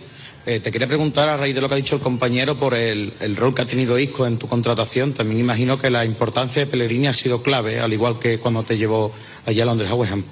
Eh, 0.44 0.58
te 0.58 0.72
quería 0.72 0.88
preguntar, 0.88 1.28
a 1.28 1.36
raíz 1.36 1.54
de 1.54 1.60
lo 1.60 1.68
que 1.68 1.74
ha 1.74 1.76
dicho 1.76 1.94
el 1.94 2.00
compañero, 2.02 2.56
por 2.56 2.74
el, 2.74 3.12
el 3.20 3.36
rol 3.36 3.54
que 3.54 3.62
ha 3.62 3.66
tenido 3.66 3.96
Isco 3.98 4.26
en 4.26 4.38
tu 4.38 4.48
contratación. 4.48 5.12
También 5.12 5.38
imagino 5.38 5.78
que 5.78 5.88
la 5.88 6.04
importancia 6.04 6.64
de 6.64 6.70
Pellegrini 6.70 7.06
ha 7.06 7.14
sido 7.14 7.42
clave, 7.42 7.78
al 7.78 7.92
igual 7.92 8.18
que 8.18 8.38
cuando 8.38 8.64
te 8.64 8.76
llevó 8.76 9.12
allá 9.46 9.62
a 9.62 9.66
Londres 9.66 9.90
a 9.90 9.94
West 9.94 10.12
Ham. 10.12 10.24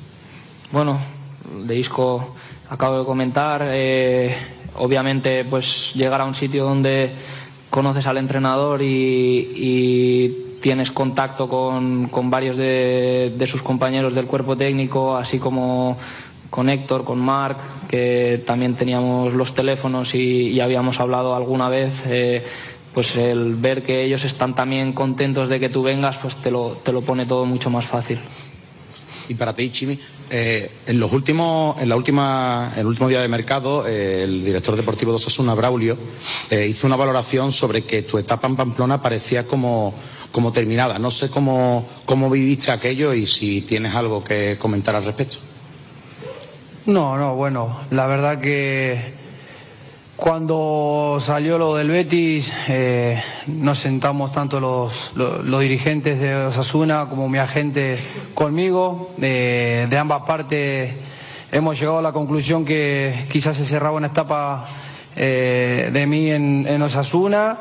Bueno, 0.73 1.01
de 1.65 1.79
Isco 1.79 2.35
acabo 2.69 2.99
de 2.99 3.05
comentar. 3.05 3.63
eh, 3.67 4.35
obviamente, 4.77 5.45
pues 5.45 5.93
llegar 5.95 6.21
a 6.21 6.25
un 6.25 6.35
sitio 6.35 6.65
donde 6.65 7.13
conoces 7.71 8.05
al 8.07 8.19
entrenador 8.19 8.83
y, 8.83 9.53
y 9.55 10.57
tienes 10.61 10.91
contacto 10.91 11.49
con, 11.49 12.09
con 12.09 12.31
varios 12.31 12.57
de, 12.57 13.33
de 13.37 13.47
sus 13.47 13.63
compañeros 13.63 14.15
del 14.15 14.27
cuerpo 14.27 14.57
técnico, 14.57 15.17
así 15.17 15.39
como 15.39 15.97
con 16.51 16.69
Héctor, 16.69 17.05
con 17.05 17.19
Marc, 17.19 17.59
que 17.89 18.43
también 18.45 18.75
teníamos 18.75 19.33
los 19.33 19.55
teléfonos 19.55 20.15
y, 20.15 20.61
habíamos 20.61 21.01
hablado 21.01 21.35
alguna 21.35 21.69
vez. 21.69 21.93
eh, 22.07 22.45
pues 22.93 23.15
el 23.15 23.55
ver 23.55 23.85
que 23.85 24.03
ellos 24.03 24.25
están 24.25 24.57
también 24.57 24.93
contentos 24.93 25.49
de 25.49 25.61
que 25.61 25.69
tú 25.69 25.81
vengas, 25.81 26.17
pues 26.17 26.35
te 26.35 26.51
lo, 26.51 26.77
te 26.85 26.91
lo 26.91 27.03
pone 27.03 27.25
todo 27.25 27.47
mucho 27.47 27.71
más 27.71 27.87
fácil. 27.87 28.19
Y 29.29 29.35
para 29.35 29.55
ti, 29.55 29.71
Chimi, 29.71 29.97
eh, 30.29 30.69
en 30.89 30.99
los 30.99 31.13
últimos, 31.13 31.81
en 31.81 31.89
la 31.89 31.95
última, 31.95 32.73
el 32.77 32.85
último 32.87 33.09
día 33.09 33.23
de 33.23 33.29
mercado, 33.29 33.87
eh, 33.87 34.25
el 34.25 34.45
director 34.45 34.75
deportivo 34.75 35.13
de 35.13 35.19
Osasuna, 35.19 35.55
Braulio, 35.55 35.97
hizo 36.51 36.89
una 36.89 36.97
valoración 36.97 37.53
sobre 37.53 37.83
que 37.83 38.03
tu 38.03 38.19
etapa 38.19 38.49
en 38.49 38.57
Pamplona 38.57 39.01
parecía 39.01 39.47
como, 39.47 39.95
como 40.33 40.51
terminada. 40.51 40.99
No 40.99 41.13
sé 41.13 41.31
cómo, 41.31 41.89
cómo 42.05 42.29
viviste 42.29 42.73
aquello 42.73 43.15
y 43.15 43.25
si 43.25 43.61
tienes 43.61 43.95
algo 43.95 44.25
que 44.25 44.57
comentar 44.59 44.97
al 44.97 45.05
respecto. 45.05 45.50
No, 46.87 47.19
no, 47.19 47.35
bueno, 47.35 47.77
la 47.91 48.07
verdad 48.07 48.41
que 48.41 49.13
cuando 50.17 51.19
salió 51.21 51.59
lo 51.59 51.77
del 51.77 51.91
Betis, 51.91 52.51
eh, 52.69 53.23
nos 53.47 53.81
sentamos 53.81 54.33
tanto 54.33 54.61
los, 54.61 55.13
dirigentes 55.61 56.19
de 56.19 56.35
Osasuna 56.37 57.07
como 57.11 57.29
mi 57.29 57.37
agente 57.37 57.99
conmigo. 58.35 59.15
Eh, 59.21 59.87
de 59.91 59.99
ambas 59.99 60.23
partes 60.23 60.95
hemos 61.53 61.79
llegado 61.79 61.99
a 61.99 62.03
la 62.03 62.13
conclusión 62.13 62.65
que 62.65 63.27
quizás 63.31 63.59
se 63.59 63.67
cerraba 63.67 63.97
una 63.97 64.07
etapa 64.07 64.67
eh, 65.17 65.91
de 65.93 66.07
mí 66.07 66.31
en 66.31 66.81
Osasuna 66.81 67.59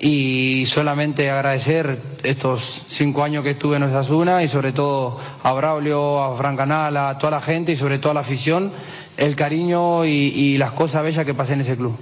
y 0.00 0.64
solamente 0.66 1.28
agradecer 1.28 2.00
estos 2.22 2.82
cinco 2.88 3.22
años 3.22 3.44
que 3.44 3.50
estuve 3.50 3.76
en 3.76 3.82
Osasuna 3.82 4.42
y 4.42 4.48
sobre 4.48 4.72
todo 4.72 5.20
a 5.42 5.52
Braulio, 5.52 6.22
a 6.22 6.34
Fran 6.36 6.56
Canal, 6.56 6.96
a 6.96 7.18
toda 7.18 7.32
la 7.32 7.42
gente 7.42 7.72
y 7.72 7.76
sobre 7.76 7.98
todo 7.98 8.12
a 8.12 8.14
la 8.14 8.20
afición, 8.20 8.72
el 9.18 9.36
cariño 9.36 10.06
y, 10.06 10.56
las 10.56 10.72
cosas 10.72 11.04
bellas 11.04 11.26
que 11.26 11.34
pasé 11.34 11.52
en 11.52 11.60
ese 11.60 11.76
club. 11.76 11.94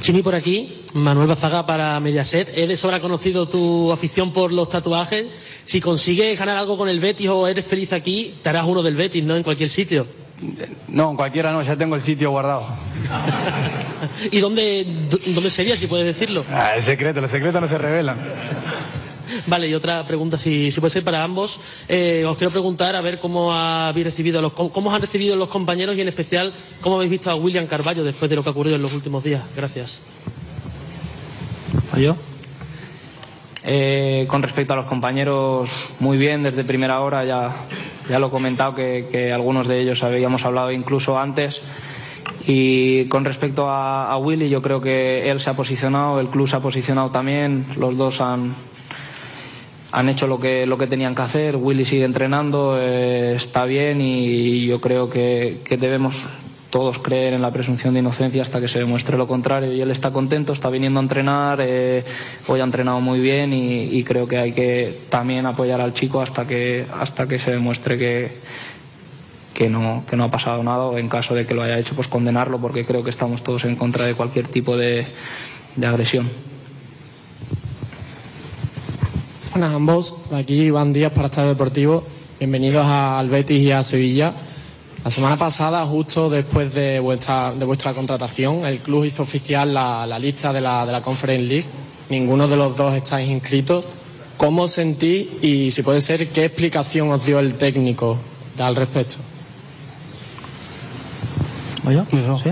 Chimi 0.00 0.22
por 0.22 0.36
aquí, 0.36 0.84
Manuel 0.94 1.26
Bazaga 1.26 1.66
para 1.66 1.98
Mediaset. 1.98 2.56
Es 2.56 2.68
de 2.68 2.76
sobra 2.76 3.00
conocido 3.00 3.48
tu 3.48 3.90
afición 3.92 4.32
por 4.32 4.52
los 4.52 4.70
tatuajes. 4.70 5.26
Si 5.64 5.80
consigues 5.80 6.38
ganar 6.38 6.56
algo 6.56 6.78
con 6.78 6.88
el 6.88 7.00
Betis 7.00 7.28
o 7.28 7.48
eres 7.48 7.66
feliz 7.66 7.92
aquí, 7.92 8.34
te 8.42 8.48
harás 8.48 8.66
uno 8.66 8.82
del 8.82 8.94
Betis, 8.94 9.24
¿no? 9.24 9.36
En 9.36 9.42
cualquier 9.42 9.68
sitio. 9.68 10.06
No, 10.88 11.10
en 11.10 11.16
cualquiera 11.16 11.52
no, 11.52 11.62
ya 11.62 11.76
tengo 11.76 11.96
el 11.96 12.02
sitio 12.02 12.30
guardado. 12.30 12.66
¿Y 14.30 14.40
dónde, 14.40 14.86
dónde 15.26 15.50
sería, 15.50 15.76
si 15.76 15.86
puedes 15.86 16.06
decirlo? 16.06 16.44
Ah, 16.50 16.72
es 16.76 16.84
secreto, 16.84 17.20
los 17.20 17.30
secretos 17.30 17.60
no 17.60 17.68
se 17.68 17.78
revelan. 17.78 18.18
Vale, 19.46 19.68
y 19.68 19.74
otra 19.74 20.06
pregunta, 20.06 20.38
si, 20.38 20.72
si 20.72 20.80
puede 20.80 20.90
ser 20.90 21.04
para 21.04 21.22
ambos. 21.22 21.60
Eh, 21.88 22.24
os 22.26 22.36
quiero 22.36 22.50
preguntar 22.50 22.96
a 22.96 23.00
ver 23.00 23.18
cómo 23.18 23.52
habéis 23.52 24.06
recibido 24.06 24.40
los, 24.40 24.52
cómo, 24.52 24.72
cómo 24.72 24.88
os 24.88 24.94
han 24.94 25.02
recibido 25.02 25.36
los 25.36 25.48
compañeros 25.48 25.96
y 25.96 26.00
en 26.00 26.08
especial 26.08 26.52
cómo 26.80 26.96
habéis 26.96 27.10
visto 27.10 27.30
a 27.30 27.34
William 27.34 27.66
Carballo 27.66 28.02
después 28.02 28.28
de 28.30 28.36
lo 28.36 28.42
que 28.42 28.48
ha 28.48 28.52
ocurrido 28.52 28.76
en 28.76 28.82
los 28.82 28.92
últimos 28.92 29.22
días. 29.22 29.42
Gracias. 29.54 30.02
yo? 31.96 32.16
Eh, 33.62 34.24
con 34.28 34.42
respecto 34.42 34.72
a 34.72 34.76
los 34.76 34.86
compañeros, 34.86 35.92
muy 36.00 36.16
bien, 36.16 36.42
desde 36.42 36.64
primera 36.64 37.00
hora 37.00 37.24
ya, 37.24 37.54
ya 38.08 38.18
lo 38.18 38.28
he 38.28 38.30
comentado 38.30 38.74
que, 38.74 39.32
algunos 39.32 39.68
de 39.68 39.80
ellos 39.80 40.02
habíamos 40.02 40.44
hablado 40.44 40.72
incluso 40.72 41.18
antes. 41.18 41.62
Y 42.46 43.04
con 43.06 43.24
respecto 43.24 43.68
a, 43.68 44.16
Willy, 44.16 44.48
yo 44.48 44.62
creo 44.62 44.80
que 44.80 45.30
él 45.30 45.40
se 45.40 45.50
ha 45.50 45.54
posicionado, 45.54 46.20
el 46.20 46.28
club 46.28 46.48
se 46.48 46.56
ha 46.56 46.60
posicionado 46.60 47.10
también, 47.10 47.66
los 47.76 47.96
dos 47.96 48.20
han, 48.20 48.54
han 49.92 50.08
hecho 50.08 50.26
lo 50.26 50.40
que, 50.40 50.64
lo 50.64 50.78
que 50.78 50.86
tenían 50.86 51.14
que 51.14 51.22
hacer. 51.22 51.56
Willy 51.56 51.84
sigue 51.84 52.04
entrenando, 52.04 52.76
eh, 52.78 53.34
está 53.36 53.66
bien 53.66 54.00
y 54.00 54.66
yo 54.66 54.80
creo 54.80 55.10
que 55.10 55.60
debemos 55.78 56.24
todos 56.70 56.98
creer 57.00 57.34
en 57.34 57.42
la 57.42 57.50
presunción 57.50 57.94
de 57.94 58.00
inocencia 58.00 58.42
hasta 58.42 58.60
que 58.60 58.68
se 58.68 58.78
demuestre 58.78 59.18
lo 59.18 59.26
contrario. 59.26 59.72
Y 59.72 59.80
él 59.80 59.90
está 59.90 60.12
contento, 60.12 60.52
está 60.52 60.70
viniendo 60.70 61.00
a 61.00 61.02
entrenar, 61.02 61.58
eh, 61.60 62.04
hoy 62.46 62.60
ha 62.60 62.64
entrenado 62.64 63.00
muy 63.00 63.20
bien 63.20 63.52
y, 63.52 64.02
creo 64.04 64.26
que 64.26 64.38
hay 64.38 64.52
que 64.52 64.98
también 65.08 65.46
apoyar 65.46 65.80
al 65.80 65.92
chico 65.92 66.20
hasta 66.20 66.46
que, 66.46 66.86
hasta 66.98 67.28
que 67.28 67.38
se 67.38 67.50
demuestre 67.50 67.98
que, 67.98 68.38
que 69.52 69.68
no, 69.68 70.04
que 70.08 70.16
no 70.16 70.24
ha 70.24 70.30
pasado 70.30 70.62
nada 70.62 70.98
en 70.98 71.08
caso 71.08 71.34
de 71.34 71.46
que 71.46 71.54
lo 71.54 71.62
haya 71.62 71.78
hecho, 71.78 71.94
pues 71.94 72.08
condenarlo 72.08 72.58
porque 72.58 72.84
creo 72.84 73.04
que 73.04 73.10
estamos 73.10 73.42
todos 73.42 73.64
en 73.64 73.76
contra 73.76 74.06
de 74.06 74.14
cualquier 74.14 74.48
tipo 74.48 74.76
de, 74.76 75.06
de 75.76 75.86
agresión. 75.86 76.28
Buenas 79.52 79.72
a 79.72 79.74
ambos, 79.74 80.16
aquí 80.32 80.62
Iván 80.62 80.92
Díaz 80.92 81.12
para 81.12 81.26
Estadio 81.26 81.50
Deportivo. 81.50 82.04
Bienvenidos 82.38 82.86
al 82.86 83.28
Betis 83.28 83.60
y 83.60 83.70
a 83.70 83.82
Sevilla. 83.82 84.32
La 85.02 85.10
semana 85.10 85.38
pasada, 85.38 85.86
justo 85.86 86.28
después 86.28 86.74
de 86.74 87.00
vuestra, 87.00 87.52
de 87.54 87.64
vuestra 87.64 87.94
contratación, 87.94 88.66
el 88.66 88.80
club 88.80 89.04
hizo 89.04 89.22
oficial 89.22 89.72
la, 89.72 90.06
la 90.06 90.18
lista 90.18 90.52
de 90.52 90.60
la, 90.60 90.84
de 90.84 90.92
la 90.92 91.00
Conference 91.00 91.42
League. 91.44 91.66
Ninguno 92.10 92.46
de 92.46 92.56
los 92.56 92.76
dos 92.76 92.94
estáis 92.94 93.30
inscritos. 93.30 93.88
¿Cómo 94.36 94.62
os 94.62 94.72
sentís 94.72 95.26
y, 95.42 95.70
si 95.70 95.82
puede 95.82 96.02
ser, 96.02 96.28
qué 96.28 96.44
explicación 96.44 97.10
os 97.10 97.24
dio 97.24 97.38
el 97.38 97.54
técnico 97.54 98.18
al 98.58 98.76
respecto? 98.76 99.16
¿Oye? 101.86 102.02
¿Sí? 102.10 102.50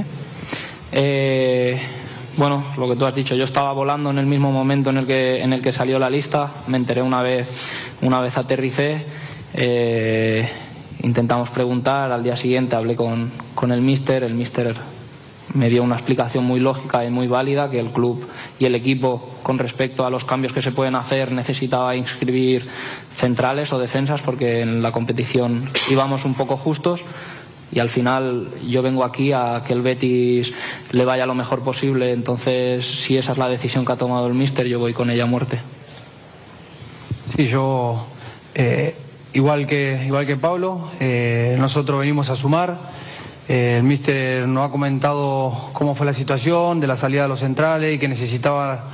Eh, 0.93 1.79
bueno, 2.39 2.65
lo 2.79 2.89
que 2.89 2.97
tú 2.97 3.05
has 3.05 3.15
dicho, 3.15 3.35
yo 3.35 3.45
estaba 3.45 3.73
volando 3.75 4.11
en 4.11 4.19
el 4.19 4.27
mismo 4.27 4.51
momento 4.51 4.89
en 4.89 4.99
el 4.99 5.07
que, 5.07 5.43
en 5.43 5.53
el 5.53 5.61
que 5.61 5.73
salió 5.73 5.99
la 5.99 6.09
lista, 6.09 6.63
me 6.67 6.79
enteré 6.79 7.03
una 7.03 7.21
vez, 7.21 7.47
una 8.01 8.21
vez 8.21 8.37
aterricé, 8.39 9.05
eh, 9.55 10.49
intentamos 11.03 11.51
preguntar, 11.51 12.13
al 12.13 12.23
día 12.23 12.37
siguiente 12.37 12.77
hablé 12.77 12.97
con, 12.97 13.31
con 13.55 13.73
el 13.73 13.81
míster, 13.81 14.23
el 14.25 14.35
míster 14.35 14.77
me 15.55 15.69
dio 15.69 15.83
una 15.83 15.97
explicación 15.97 16.45
muy 16.45 16.61
lógica 16.61 17.05
y 17.05 17.11
muy 17.11 17.27
válida 17.27 17.71
que 17.71 17.81
el 17.81 17.89
club 17.89 18.27
y 18.59 18.67
el 18.67 18.75
equipo 18.75 19.35
con 19.43 19.59
respecto 19.59 20.05
a 20.05 20.11
los 20.11 20.25
cambios 20.25 20.53
que 20.53 20.63
se 20.63 20.73
pueden 20.73 20.95
hacer 20.95 21.33
necesitaba 21.33 21.97
inscribir 21.97 22.67
centrales 23.17 23.73
o 23.73 23.79
defensas 23.79 24.21
porque 24.21 24.61
en 24.61 24.83
la 24.83 24.93
competición 24.93 25.69
íbamos 25.91 26.25
un 26.25 26.35
poco 26.35 26.57
justos 26.57 27.01
y 27.73 27.81
al 27.81 27.91
final 27.91 28.49
yo 28.67 28.83
vengo 28.83 29.05
aquí 29.05 29.33
a 29.33 29.63
que 29.67 29.73
el 29.73 29.83
Betis 29.83 30.53
le 30.93 31.05
vaya 31.05 31.27
lo 31.27 31.35
mejor 31.35 31.61
posible 31.61 32.13
entonces 32.13 32.87
si 32.87 33.17
esa 33.17 33.33
es 33.33 33.39
la 33.39 33.49
decisión 33.49 33.85
que 33.85 33.93
ha 33.93 33.97
tomado 33.97 34.27
el 34.27 34.35
míster 34.35 34.67
yo 34.67 34.79
voy 34.79 34.93
con 34.93 35.11
ella 35.11 35.25
a 35.25 35.27
muerte. 35.27 35.61
Sí, 37.37 37.47
yo 37.49 38.07
eh, 38.55 38.97
igual 39.35 39.67
que 39.67 40.03
igual 40.07 40.27
que 40.27 40.37
Pablo 40.37 40.91
eh, 41.01 41.57
nosotros 41.59 42.01
venimos 42.01 42.31
a 42.31 42.37
sumar 42.37 42.79
eh, 43.49 43.77
el 43.79 43.83
míster 43.85 44.47
nos 44.47 44.69
ha 44.69 44.71
comentado 44.71 45.71
cómo 45.73 45.95
fue 45.95 46.05
la 46.05 46.13
situación 46.13 46.81
de 46.81 46.87
la 46.87 46.97
salida 46.97 47.23
de 47.23 47.29
los 47.29 47.41
centrales 47.41 47.95
y 47.95 47.99
que 47.99 48.09
necesitaba 48.09 48.85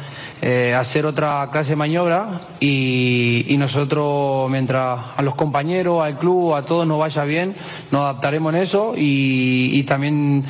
eh, 0.43 0.75
hacer 0.75 1.07
otra 1.07 1.49
clase 1.51 1.71
de 1.71 1.77
maniobra 1.77 2.43
y, 2.61 3.55
nosotros, 3.59 4.51
mientras 4.51 5.01
a 5.17 5.23
los 5.23 5.35
compañeros, 5.37 6.03
al 6.03 6.19
club, 6.19 6.55
a 6.55 6.67
todos 6.67 6.87
nos 6.87 6.99
vaya 6.99 7.25
bien, 7.25 7.55
nos 7.91 8.03
adaptaremos 8.03 8.55
en 8.55 8.61
eso 8.61 8.93
y, 8.95 9.71
y 9.73 9.83
también 9.85 10.45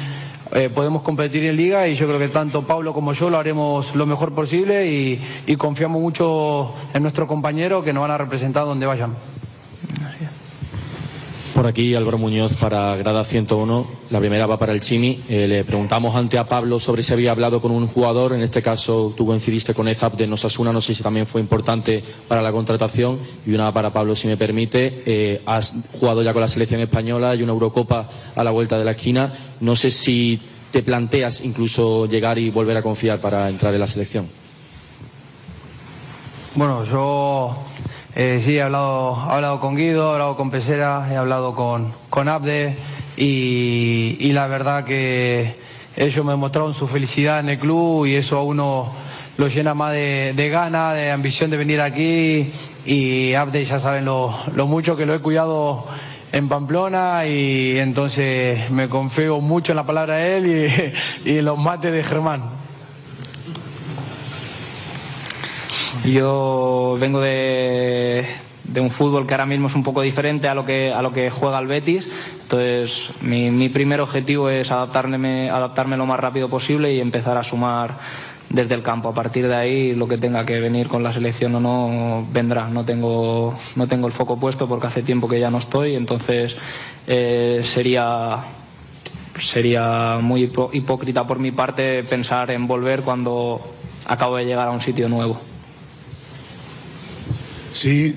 eh, 0.53 0.69
podemos 0.69 1.03
competir 1.03 1.45
en 1.45 1.57
liga 1.57 1.87
y 1.87 1.95
yo 1.95 2.07
creo 2.07 2.19
que 2.19 2.29
tanto 2.29 2.63
Pablo 2.63 2.93
como 2.93 3.13
yo 3.13 3.31
lo 3.31 3.39
haremos 3.39 3.95
lo 3.95 4.05
mejor 4.05 4.35
posible 4.35 4.87
y, 4.87 5.21
y 5.47 5.57
confiamos 5.57 6.01
mucho 6.03 6.75
en 6.93 7.03
nuestros 7.03 7.29
compañeros 7.29 7.85
que 7.85 7.93
nos 7.93 8.03
van 8.03 8.11
a 8.11 8.19
representar 8.19 8.65
donde 8.65 8.87
vayan. 8.87 9.15
Por 11.55 11.69
aquí 11.69 11.95
Álvaro 11.95 12.19
Muñoz 12.19 12.55
para 12.57 12.97
Grada 12.97 13.23
101. 13.23 13.87
La 14.11 14.19
primera 14.19 14.45
va 14.45 14.59
para 14.59 14.73
el 14.73 14.81
Chimi. 14.81 15.23
Eh, 15.29 15.47
le 15.47 15.63
preguntamos 15.63 16.17
ante 16.17 16.37
a 16.37 16.45
Pablo 16.45 16.81
sobre 16.81 17.05
si 17.05 17.13
había 17.13 17.31
hablado 17.31 17.61
con 17.61 17.71
un 17.71 17.87
jugador. 17.87 18.33
En 18.33 18.43
este 18.43 18.61
caso 18.61 19.15
tú 19.17 19.25
coincidiste 19.25 19.73
con 19.73 19.87
Ezap 19.87 20.15
de 20.17 20.27
Nosasuna. 20.27 20.73
No 20.73 20.81
sé 20.81 20.95
si 20.95 21.05
también 21.05 21.27
fue 21.27 21.41
importante 21.41 22.03
para 22.27 22.43
la 22.43 22.51
contratación. 22.51 23.21
Y 23.47 23.55
una 23.55 23.73
para 23.73 23.93
Pablo, 23.93 24.17
si 24.17 24.27
me 24.27 24.37
permite. 24.37 25.05
Eh, 25.07 25.43
has 25.47 25.75
jugado 26.01 26.25
ya 26.25 26.33
con 26.33 26.43
la 26.43 26.49
selección 26.49 26.81
española 26.81 27.37
y 27.37 27.45
una 27.45 27.53
Eurocopa 27.53 28.11
a 28.35 28.43
la 28.43 28.51
vuelta 28.51 28.77
de 28.77 28.85
la 28.85 28.91
esquina. 28.91 29.33
No 29.61 29.77
sé 29.77 29.93
si 29.93 30.41
te 30.73 30.83
planteas 30.83 31.45
incluso 31.45 32.07
llegar 32.07 32.37
y 32.37 32.51
volver 32.51 32.79
a 32.79 32.83
confiar 32.83 33.21
para 33.21 33.49
entrar 33.49 33.73
en 33.73 33.79
la 33.79 33.87
selección. 33.87 34.27
Bueno, 36.57 36.85
yo 36.85 37.57
eh, 38.17 38.41
sí 38.41 38.57
he 38.57 38.63
hablado, 38.63 39.27
he 39.29 39.33
hablado 39.33 39.59
con 39.59 39.75
Guido, 39.75 40.11
he 40.11 40.13
hablado 40.13 40.37
con 40.37 40.51
Pesera, 40.51 41.09
he 41.11 41.17
hablado 41.17 41.55
con, 41.57 41.93
con 42.11 42.29
Abde 42.29 42.77
y, 43.17 44.31
la 44.33 44.47
verdad 44.47 44.85
que 44.85 45.57
ellos 45.97 46.25
me 46.25 46.37
mostraron 46.37 46.75
su 46.75 46.87
felicidad 46.87 47.41
en 47.41 47.49
el 47.49 47.59
club 47.59 48.07
y 48.07 48.15
eso 48.15 48.39
a 48.39 48.45
uno 48.45 48.93
lo 49.37 49.49
llena 49.49 49.75
más 49.75 49.93
de, 49.93 50.33
de 50.37 50.49
ganas, 50.49 50.95
de 50.95 51.11
ambición 51.11 51.51
de 51.51 51.57
venir 51.57 51.81
aquí 51.81 52.53
y 52.87 53.35
Abde 53.35 53.65
ya 53.65 53.81
saben 53.81 54.05
lo, 54.05 54.33
lo 54.55 54.67
mucho 54.67 54.97
que 54.97 55.07
lo 55.07 55.15
he 55.15 55.19
cuidado 55.19 55.85
en 56.31 56.49
Pamplona 56.49 57.27
y 57.27 57.81
entonces 57.81 58.71
me 58.71 58.89
confío 58.89 59.41
mucho 59.41 59.73
en 59.73 59.77
la 59.77 59.87
palabra 59.87 60.17
de 60.17 60.37
él 60.37 60.47
y, 61.25 61.31
y 61.33 61.39
en 61.39 61.45
los 61.45 61.59
mates 61.59 61.91
de 61.91 62.05
Germán. 62.05 62.64
Yo 66.05 66.99
vengo 67.01 67.21
de, 67.21 68.27
un 68.77 68.91
fútbol 68.91 69.27
que 69.27 69.33
ahora 69.33 69.47
mismo 69.47 69.69
es 69.69 69.75
un 69.75 69.83
poco 69.83 70.03
diferente 70.03 70.49
a 70.49 70.55
lo 70.55 70.67
que, 70.67 70.93
a 70.93 71.01
lo 71.01 71.13
que 71.13 71.31
juega 71.31 71.59
el 71.59 71.67
Betis. 71.67 72.07
Entonces, 72.43 73.09
mi, 73.23 73.51
mi 73.51 73.71
primer 73.71 74.03
objetivo 74.03 74.51
es 74.51 74.71
adaptarme, 74.71 75.49
adaptarme 75.49 75.97
lo 75.97 76.05
más 76.05 76.21
rápido 76.21 76.51
posible 76.51 76.93
y 76.93 77.01
empezar 77.01 77.39
a 77.39 77.45
sumar 77.45 77.95
desde 78.51 78.75
el 78.75 78.83
campo. 78.83 79.09
A 79.09 79.15
partir 79.15 79.49
de 79.49 79.55
ahí, 79.55 79.95
lo 79.95 80.07
que 80.07 80.19
tenga 80.19 80.45
que 80.45 80.61
venir 80.61 80.89
con 80.89 81.03
la 81.03 81.13
selección 81.13 81.55
o 81.55 81.61
no, 81.61 82.27
vendrá. 82.31 82.69
No 82.69 82.85
tengo, 82.85 83.59
no 83.75 83.87
tengo 83.87 84.07
el 84.07 84.13
foco 84.13 84.39
puesto 84.39 84.69
porque 84.69 84.89
hace 84.89 85.03
tiempo 85.03 85.27
que 85.27 85.41
ya 85.41 85.51
no 85.51 85.57
estoy. 85.57 85.95
Entonces, 85.95 86.55
eh, 87.07 87.63
sería 87.65 88.45
sería 89.41 90.19
muy 90.21 90.53
hipócrita 90.73 91.27
por 91.27 91.41
mi 91.41 91.51
parte 91.51 92.05
pensar 92.05 92.51
en 92.51 92.69
volver 92.69 93.03
cuando 93.03 93.61
acabo 94.07 94.37
de 94.37 94.45
llegar 94.45 94.69
a 94.69 94.71
un 94.71 94.81
sitio 94.81 95.09
nuevo. 95.09 95.41
Sí, 97.75 98.15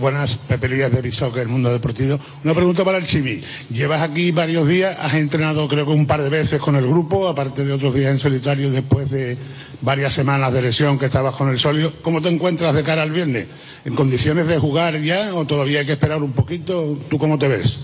buenas, 0.00 0.36
Pepe 0.36 0.68
Lías 0.68 0.90
de 0.90 1.00
Bishock, 1.00 1.36
el 1.36 1.46
mundo 1.46 1.70
deportivo. 1.70 2.18
Una 2.42 2.54
pregunta 2.54 2.84
para 2.84 2.98
el 2.98 3.06
Chivi. 3.06 3.40
Llevas 3.70 4.02
aquí 4.02 4.32
varios 4.32 4.66
días, 4.66 4.96
has 4.98 5.14
entrenado 5.14 5.68
creo 5.68 5.86
que 5.86 5.92
un 5.92 6.08
par 6.08 6.20
de 6.20 6.28
veces 6.28 6.60
con 6.60 6.74
el 6.74 6.88
grupo, 6.88 7.28
aparte 7.28 7.64
de 7.64 7.72
otros 7.72 7.94
días 7.94 8.10
en 8.10 8.18
solitario 8.18 8.68
después 8.68 9.08
de 9.08 9.38
varias 9.80 10.12
semanas 10.12 10.52
de 10.52 10.60
lesión 10.60 10.98
que 10.98 11.06
estabas 11.06 11.36
con 11.36 11.50
el 11.50 11.58
solio. 11.60 11.92
¿Cómo 12.02 12.20
te 12.20 12.28
encuentras 12.28 12.74
de 12.74 12.82
cara 12.82 13.02
al 13.02 13.12
viernes? 13.12 13.46
¿En 13.84 13.94
condiciones 13.94 14.48
de 14.48 14.58
jugar 14.58 15.00
ya 15.00 15.32
o 15.36 15.44
todavía 15.44 15.78
hay 15.80 15.86
que 15.86 15.92
esperar 15.92 16.20
un 16.20 16.32
poquito? 16.32 16.98
¿Tú 17.08 17.16
cómo 17.16 17.38
te 17.38 17.46
ves? 17.46 17.78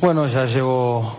Bueno, 0.00 0.26
ya 0.32 0.46
llevo, 0.46 1.18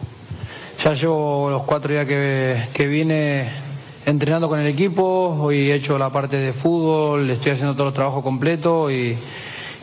ya 0.84 0.96
llevo 0.96 1.52
los 1.52 1.62
cuatro 1.62 1.94
días 1.94 2.08
que, 2.08 2.64
que 2.74 2.88
vine 2.88 3.67
entrenando 4.08 4.48
con 4.48 4.58
el 4.58 4.68
equipo. 4.68 5.38
Hoy 5.38 5.70
he 5.70 5.76
hecho 5.76 5.98
la 5.98 6.10
parte 6.10 6.38
de 6.38 6.54
fútbol, 6.54 7.30
estoy 7.30 7.52
haciendo 7.52 7.74
todos 7.74 7.88
los 7.88 7.94
trabajos 7.94 8.24
completos 8.24 8.90
y, 8.90 9.18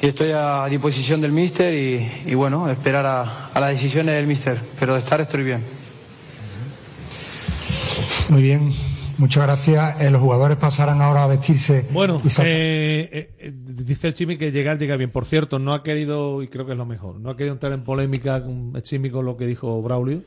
y 0.00 0.06
estoy 0.06 0.30
a 0.34 0.64
disposición 0.66 1.20
del 1.20 1.30
míster 1.30 1.74
y, 1.74 2.30
y 2.30 2.34
bueno, 2.34 2.70
esperar 2.70 3.04
a, 3.04 3.48
a 3.52 3.60
las 3.60 3.72
decisiones 3.72 4.14
del 4.14 4.26
míster. 4.26 4.58
Pero 4.80 4.94
de 4.94 5.00
estar 5.00 5.20
estoy 5.20 5.44
bien. 5.44 5.62
Muy 8.30 8.40
bien, 8.40 8.72
muchas 9.18 9.42
gracias. 9.42 10.00
Eh, 10.00 10.10
los 10.10 10.22
jugadores 10.22 10.56
pasarán 10.56 11.02
ahora 11.02 11.24
a 11.24 11.26
vestirse. 11.26 11.84
Bueno, 11.90 12.22
eh, 12.42 13.10
eh, 13.12 13.30
eh, 13.38 13.52
dice 13.54 14.08
el 14.08 14.14
Chimi 14.14 14.38
que 14.38 14.50
llegar 14.52 14.78
llega 14.78 14.96
bien. 14.96 15.10
Por 15.10 15.26
cierto, 15.26 15.58
no 15.58 15.74
ha 15.74 15.82
querido, 15.82 16.42
y 16.42 16.48
creo 16.48 16.64
que 16.64 16.72
es 16.72 16.78
lo 16.78 16.86
mejor, 16.86 17.20
no 17.20 17.28
ha 17.28 17.36
querido 17.36 17.52
entrar 17.52 17.74
en 17.74 17.84
polémica 17.84 18.42
con 18.42 18.72
el 18.74 18.82
Chimi 18.82 19.10
con 19.10 19.26
lo 19.26 19.36
que 19.36 19.44
dijo 19.44 19.82
Braulio. 19.82 20.22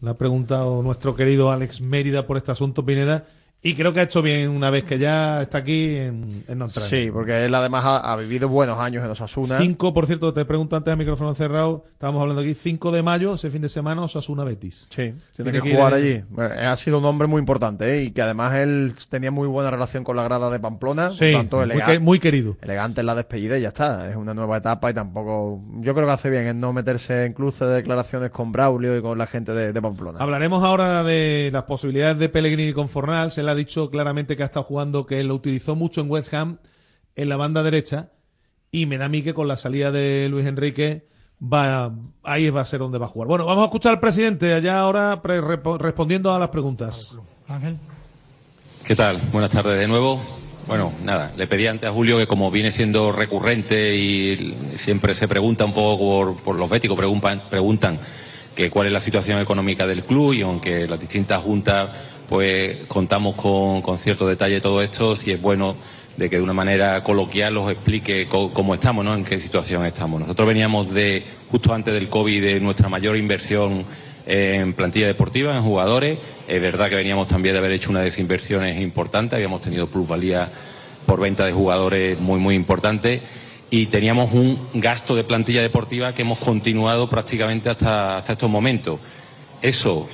Le 0.00 0.10
ha 0.10 0.14
preguntado 0.18 0.82
nuestro 0.82 1.16
querido 1.16 1.50
Alex 1.50 1.80
Mérida 1.80 2.26
por 2.26 2.36
este 2.36 2.52
asunto, 2.52 2.84
Pineda, 2.84 3.24
y 3.60 3.74
creo 3.74 3.92
que 3.92 4.00
ha 4.00 4.04
hecho 4.04 4.22
bien 4.22 4.50
una 4.50 4.70
vez 4.70 4.84
que 4.84 4.98
ya 4.98 5.42
está 5.42 5.58
aquí 5.58 5.96
en, 5.96 6.44
en. 6.46 6.68
Sí, 6.68 7.10
porque 7.12 7.44
él 7.44 7.54
además 7.54 7.84
ha, 7.84 8.12
ha 8.12 8.16
vivido 8.16 8.48
buenos 8.48 8.78
años 8.78 9.04
en 9.04 9.10
Osasuna. 9.10 9.58
5, 9.58 9.92
por 9.92 10.06
cierto, 10.06 10.32
te 10.32 10.44
pregunto 10.44 10.76
antes 10.76 10.92
de 10.92 10.96
micrófono 10.96 11.34
cerrado, 11.34 11.84
estábamos 11.92 12.22
hablando 12.22 12.42
aquí, 12.42 12.54
5 12.54 12.92
de 12.92 13.02
mayo, 13.02 13.34
ese 13.34 13.50
fin 13.50 13.60
de 13.62 13.68
semana, 13.68 14.02
Osasuna 14.02 14.44
Betis. 14.44 14.86
Sí, 14.94 15.12
tiene 15.34 15.52
que 15.52 15.60
jugar 15.60 15.94
allí. 15.94 16.22
Eh, 16.38 16.66
Ha 16.66 16.76
sido 16.76 16.98
un 16.98 17.04
hombre 17.04 17.26
muy 17.26 17.40
importante 17.40 17.98
¿eh? 17.98 18.04
y 18.04 18.10
que 18.12 18.22
además 18.22 18.54
él 18.54 18.92
tenía 19.10 19.30
muy 19.32 19.48
buena 19.48 19.70
relación 19.72 20.04
con 20.04 20.14
la 20.16 20.22
grada 20.22 20.50
de 20.50 20.60
Pamplona. 20.60 21.12
Sí, 21.12 21.32
tanto, 21.32 21.56
muy 21.56 21.64
elega- 21.66 21.86
que- 21.86 21.98
muy 21.98 22.20
querido. 22.20 22.56
Elegante 22.62 23.00
en 23.00 23.06
la 23.06 23.16
despedida 23.16 23.58
y 23.58 23.62
ya 23.62 23.68
está. 23.68 24.08
Es 24.08 24.14
una 24.16 24.34
nueva 24.34 24.58
etapa 24.58 24.90
y 24.90 24.94
tampoco. 24.94 25.60
Yo 25.80 25.94
creo 25.94 26.06
que 26.06 26.12
hace 26.12 26.30
bien 26.30 26.46
en 26.46 26.60
no 26.60 26.72
meterse 26.72 27.24
en 27.24 27.32
cruce 27.32 27.64
de 27.64 27.74
declaraciones 27.74 28.30
con 28.30 28.52
Braulio 28.52 28.96
y 28.96 29.02
con 29.02 29.18
la 29.18 29.26
gente 29.26 29.52
de, 29.52 29.72
de 29.72 29.82
Pamplona. 29.82 30.20
Hablaremos 30.20 30.62
ahora 30.62 31.02
de 31.02 31.50
las 31.52 31.64
posibilidades 31.64 32.18
de 32.18 32.28
Pellegrini 32.28 32.72
con 32.72 32.88
Fornal. 32.88 33.32
Se 33.32 33.47
ha 33.50 33.54
dicho 33.54 33.90
claramente 33.90 34.36
que 34.36 34.42
ha 34.42 34.46
estado 34.46 34.64
jugando, 34.64 35.06
que 35.06 35.22
lo 35.24 35.34
utilizó 35.34 35.74
mucho 35.74 36.00
en 36.00 36.10
West 36.10 36.32
Ham, 36.34 36.58
en 37.16 37.28
la 37.28 37.36
banda 37.36 37.62
derecha, 37.62 38.10
y 38.70 38.86
me 38.86 38.98
da 38.98 39.06
a 39.06 39.08
mí 39.08 39.22
que 39.22 39.34
con 39.34 39.48
la 39.48 39.56
salida 39.56 39.90
de 39.90 40.28
Luis 40.30 40.46
Enrique 40.46 41.06
va 41.40 41.92
ahí 42.22 42.50
va 42.50 42.60
a 42.60 42.64
ser 42.64 42.80
donde 42.80 42.98
va 42.98 43.06
a 43.06 43.08
jugar. 43.08 43.28
Bueno, 43.28 43.46
vamos 43.46 43.62
a 43.62 43.66
escuchar 43.66 43.92
al 43.92 44.00
presidente 44.00 44.52
allá 44.54 44.80
ahora 44.80 45.22
pre- 45.22 45.40
respondiendo 45.40 46.32
a 46.34 46.38
las 46.38 46.48
preguntas. 46.48 47.16
Ángel. 47.48 47.76
¿Qué 48.84 48.94
tal? 48.96 49.20
Buenas 49.32 49.50
tardes 49.50 49.78
de 49.78 49.86
nuevo. 49.86 50.20
Bueno, 50.66 50.92
nada, 51.02 51.32
le 51.36 51.46
pedí 51.46 51.66
antes 51.66 51.88
a 51.88 51.92
Julio 51.92 52.18
que 52.18 52.26
como 52.26 52.50
viene 52.50 52.70
siendo 52.70 53.10
recurrente 53.10 53.96
y 53.96 54.54
siempre 54.76 55.14
se 55.14 55.26
pregunta 55.26 55.64
un 55.64 55.72
poco 55.72 55.98
por, 55.98 56.36
por 56.42 56.56
los 56.56 56.68
béticos, 56.68 56.96
preguntan, 56.96 57.40
preguntan 57.48 57.98
que 58.54 58.68
cuál 58.70 58.88
es 58.88 58.92
la 58.92 59.00
situación 59.00 59.40
económica 59.40 59.86
del 59.86 60.04
club 60.04 60.34
y 60.34 60.42
aunque 60.42 60.86
las 60.86 61.00
distintas 61.00 61.40
juntas 61.42 61.90
pues 62.28 62.76
contamos 62.86 63.34
con, 63.36 63.82
con 63.82 63.98
cierto 63.98 64.26
detalle 64.26 64.60
todo 64.60 64.82
esto, 64.82 65.16
si 65.16 65.30
es 65.32 65.40
bueno 65.40 65.76
de 66.18 66.28
que 66.28 66.36
de 66.36 66.42
una 66.42 66.52
manera 66.52 67.02
coloquial 67.04 67.56
os 67.56 67.70
explique 67.70 68.26
cómo 68.26 68.74
estamos, 68.74 69.04
¿no? 69.04 69.14
En 69.14 69.24
qué 69.24 69.38
situación 69.38 69.86
estamos. 69.86 70.20
Nosotros 70.20 70.48
veníamos 70.48 70.92
de, 70.92 71.22
justo 71.48 71.72
antes 71.72 71.94
del 71.94 72.08
COVID, 72.08 72.42
de 72.42 72.60
nuestra 72.60 72.88
mayor 72.88 73.16
inversión 73.16 73.84
en 74.26 74.72
plantilla 74.74 75.06
deportiva, 75.06 75.56
en 75.56 75.62
jugadores. 75.62 76.18
Es 76.48 76.60
verdad 76.60 76.90
que 76.90 76.96
veníamos 76.96 77.28
también 77.28 77.54
de 77.54 77.60
haber 77.60 77.70
hecho 77.70 77.90
una 77.90 78.00
desinversiones 78.00 78.80
importante, 78.80 79.36
habíamos 79.36 79.62
tenido 79.62 79.86
plusvalía 79.86 80.50
por 81.06 81.20
venta 81.20 81.46
de 81.46 81.52
jugadores 81.52 82.18
muy, 82.18 82.40
muy 82.40 82.56
importante 82.56 83.22
y 83.70 83.86
teníamos 83.86 84.32
un 84.32 84.58
gasto 84.74 85.14
de 85.14 85.22
plantilla 85.22 85.62
deportiva 85.62 86.14
que 86.14 86.22
hemos 86.22 86.38
continuado 86.38 87.08
prácticamente 87.08 87.70
hasta, 87.70 88.18
hasta 88.18 88.32
estos 88.32 88.50
momentos. 88.50 88.98
Eso, 89.62 90.08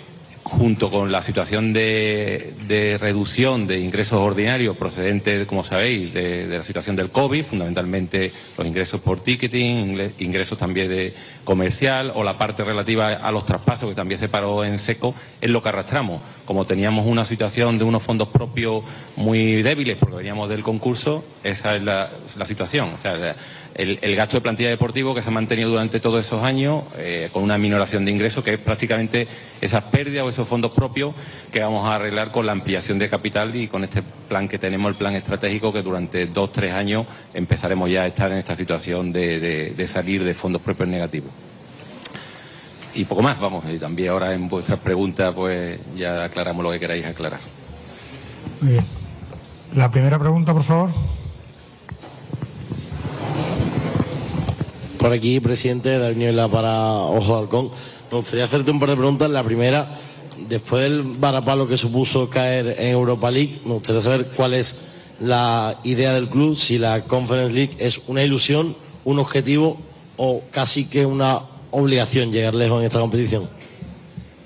junto 0.44 0.90
con 0.90 1.10
la 1.10 1.22
situación 1.22 1.72
de, 1.72 2.52
de 2.68 2.98
reducción 2.98 3.66
de 3.66 3.80
ingresos 3.80 4.20
ordinarios 4.20 4.76
procedentes, 4.76 5.46
como 5.46 5.64
sabéis, 5.64 6.12
de, 6.12 6.46
la 6.46 6.62
situación 6.62 6.94
del 6.96 7.10
COVID, 7.10 7.44
fundamentalmente 7.44 8.30
los 8.56 8.66
ingresos 8.66 9.00
por 9.00 9.20
ticketing, 9.20 10.12
ingresos 10.18 10.58
también 10.58 10.88
de 10.88 11.14
comercial 11.44 12.12
o 12.14 12.22
la 12.22 12.36
parte 12.36 12.62
relativa 12.62 13.08
a 13.08 13.32
los 13.32 13.46
traspasos 13.46 13.88
que 13.88 13.94
también 13.94 14.18
se 14.18 14.28
paró 14.28 14.64
en 14.64 14.78
seco, 14.78 15.14
es 15.40 15.48
lo 15.48 15.62
que 15.62 15.70
arrastramos. 15.70 16.20
Como 16.44 16.66
teníamos 16.66 17.06
una 17.06 17.24
situación 17.24 17.78
de 17.78 17.84
unos 17.84 18.02
fondos 18.02 18.28
propios 18.28 18.84
muy 19.16 19.62
débiles 19.62 19.96
porque 19.96 20.16
veníamos 20.16 20.50
del 20.50 20.62
concurso, 20.62 21.24
esa 21.42 21.74
es 21.74 21.82
la, 21.82 22.10
la 22.36 22.44
situación. 22.44 22.92
O 22.92 22.98
sea, 22.98 23.34
el 23.74 24.14
gasto 24.14 24.36
de 24.36 24.40
plantilla 24.40 24.68
deportivo 24.68 25.14
que 25.14 25.22
se 25.22 25.28
ha 25.28 25.32
mantenido 25.32 25.70
durante 25.70 25.98
todos 26.00 26.24
esos 26.24 26.44
años 26.44 26.84
eh, 26.96 27.28
con 27.32 27.42
una 27.42 27.58
minoración 27.58 28.04
de 28.04 28.12
ingresos 28.12 28.44
que 28.44 28.54
es 28.54 28.60
prácticamente 28.60 29.26
esas 29.64 29.84
pérdidas 29.84 30.24
o 30.24 30.28
esos 30.28 30.46
fondos 30.46 30.72
propios 30.72 31.14
que 31.50 31.60
vamos 31.60 31.86
a 31.86 31.94
arreglar 31.94 32.30
con 32.30 32.44
la 32.46 32.52
ampliación 32.52 32.98
de 32.98 33.08
capital 33.08 33.56
y 33.56 33.66
con 33.68 33.82
este 33.84 34.02
plan 34.28 34.46
que 34.46 34.58
tenemos, 34.58 34.90
el 34.90 34.94
plan 34.96 35.14
estratégico, 35.14 35.72
que 35.72 35.82
durante 35.82 36.26
dos, 36.26 36.52
tres 36.52 36.74
años 36.74 37.06
empezaremos 37.32 37.90
ya 37.90 38.02
a 38.02 38.06
estar 38.06 38.30
en 38.30 38.38
esta 38.38 38.54
situación 38.54 39.10
de, 39.12 39.40
de- 39.40 39.70
de 39.70 39.86
salir 39.88 40.22
de 40.22 40.34
fondos 40.34 40.60
propios 40.60 40.88
negativos. 40.88 41.30
Y 42.94 43.04
poco 43.06 43.22
más, 43.22 43.40
vamos, 43.40 43.64
y 43.68 43.78
también 43.78 44.10
ahora 44.10 44.34
en 44.34 44.48
vuestras 44.48 44.78
preguntas 44.78 45.32
pues 45.34 45.80
ya 45.96 46.24
aclaramos 46.24 46.62
lo 46.62 46.70
que 46.70 46.78
queráis 46.78 47.04
aclarar. 47.06 47.40
Muy 48.60 48.72
bien. 48.72 48.84
La 49.74 49.90
primera 49.90 50.18
pregunta, 50.18 50.52
por 50.52 50.62
favor. 50.62 50.90
Por 54.98 55.12
aquí, 55.12 55.40
presidente, 55.40 55.98
David 55.98 56.16
Niebla 56.16 56.48
para 56.48 56.72
Ojo 56.92 57.34
de 57.34 57.40
Halcón. 57.42 57.70
Me 58.14 58.20
gustaría 58.20 58.44
hacerte 58.44 58.70
un 58.70 58.78
par 58.78 58.90
de 58.90 58.96
preguntas. 58.96 59.28
La 59.28 59.42
primera, 59.42 59.88
después 60.48 60.84
del 60.84 61.02
varapalo 61.02 61.66
que 61.66 61.76
supuso 61.76 62.30
caer 62.30 62.76
en 62.78 62.90
Europa 62.90 63.28
League, 63.28 63.58
me 63.64 63.72
gustaría 63.72 64.00
saber 64.02 64.26
cuál 64.36 64.54
es 64.54 64.78
la 65.18 65.80
idea 65.82 66.12
del 66.12 66.28
club, 66.28 66.54
si 66.54 66.78
la 66.78 67.02
Conference 67.06 67.52
League 67.52 67.72
es 67.80 68.02
una 68.06 68.22
ilusión, 68.22 68.76
un 69.04 69.18
objetivo 69.18 69.80
o 70.16 70.42
casi 70.52 70.84
que 70.84 71.04
una 71.04 71.40
obligación 71.72 72.30
llegar 72.30 72.54
lejos 72.54 72.78
en 72.78 72.86
esta 72.86 73.00
competición. 73.00 73.48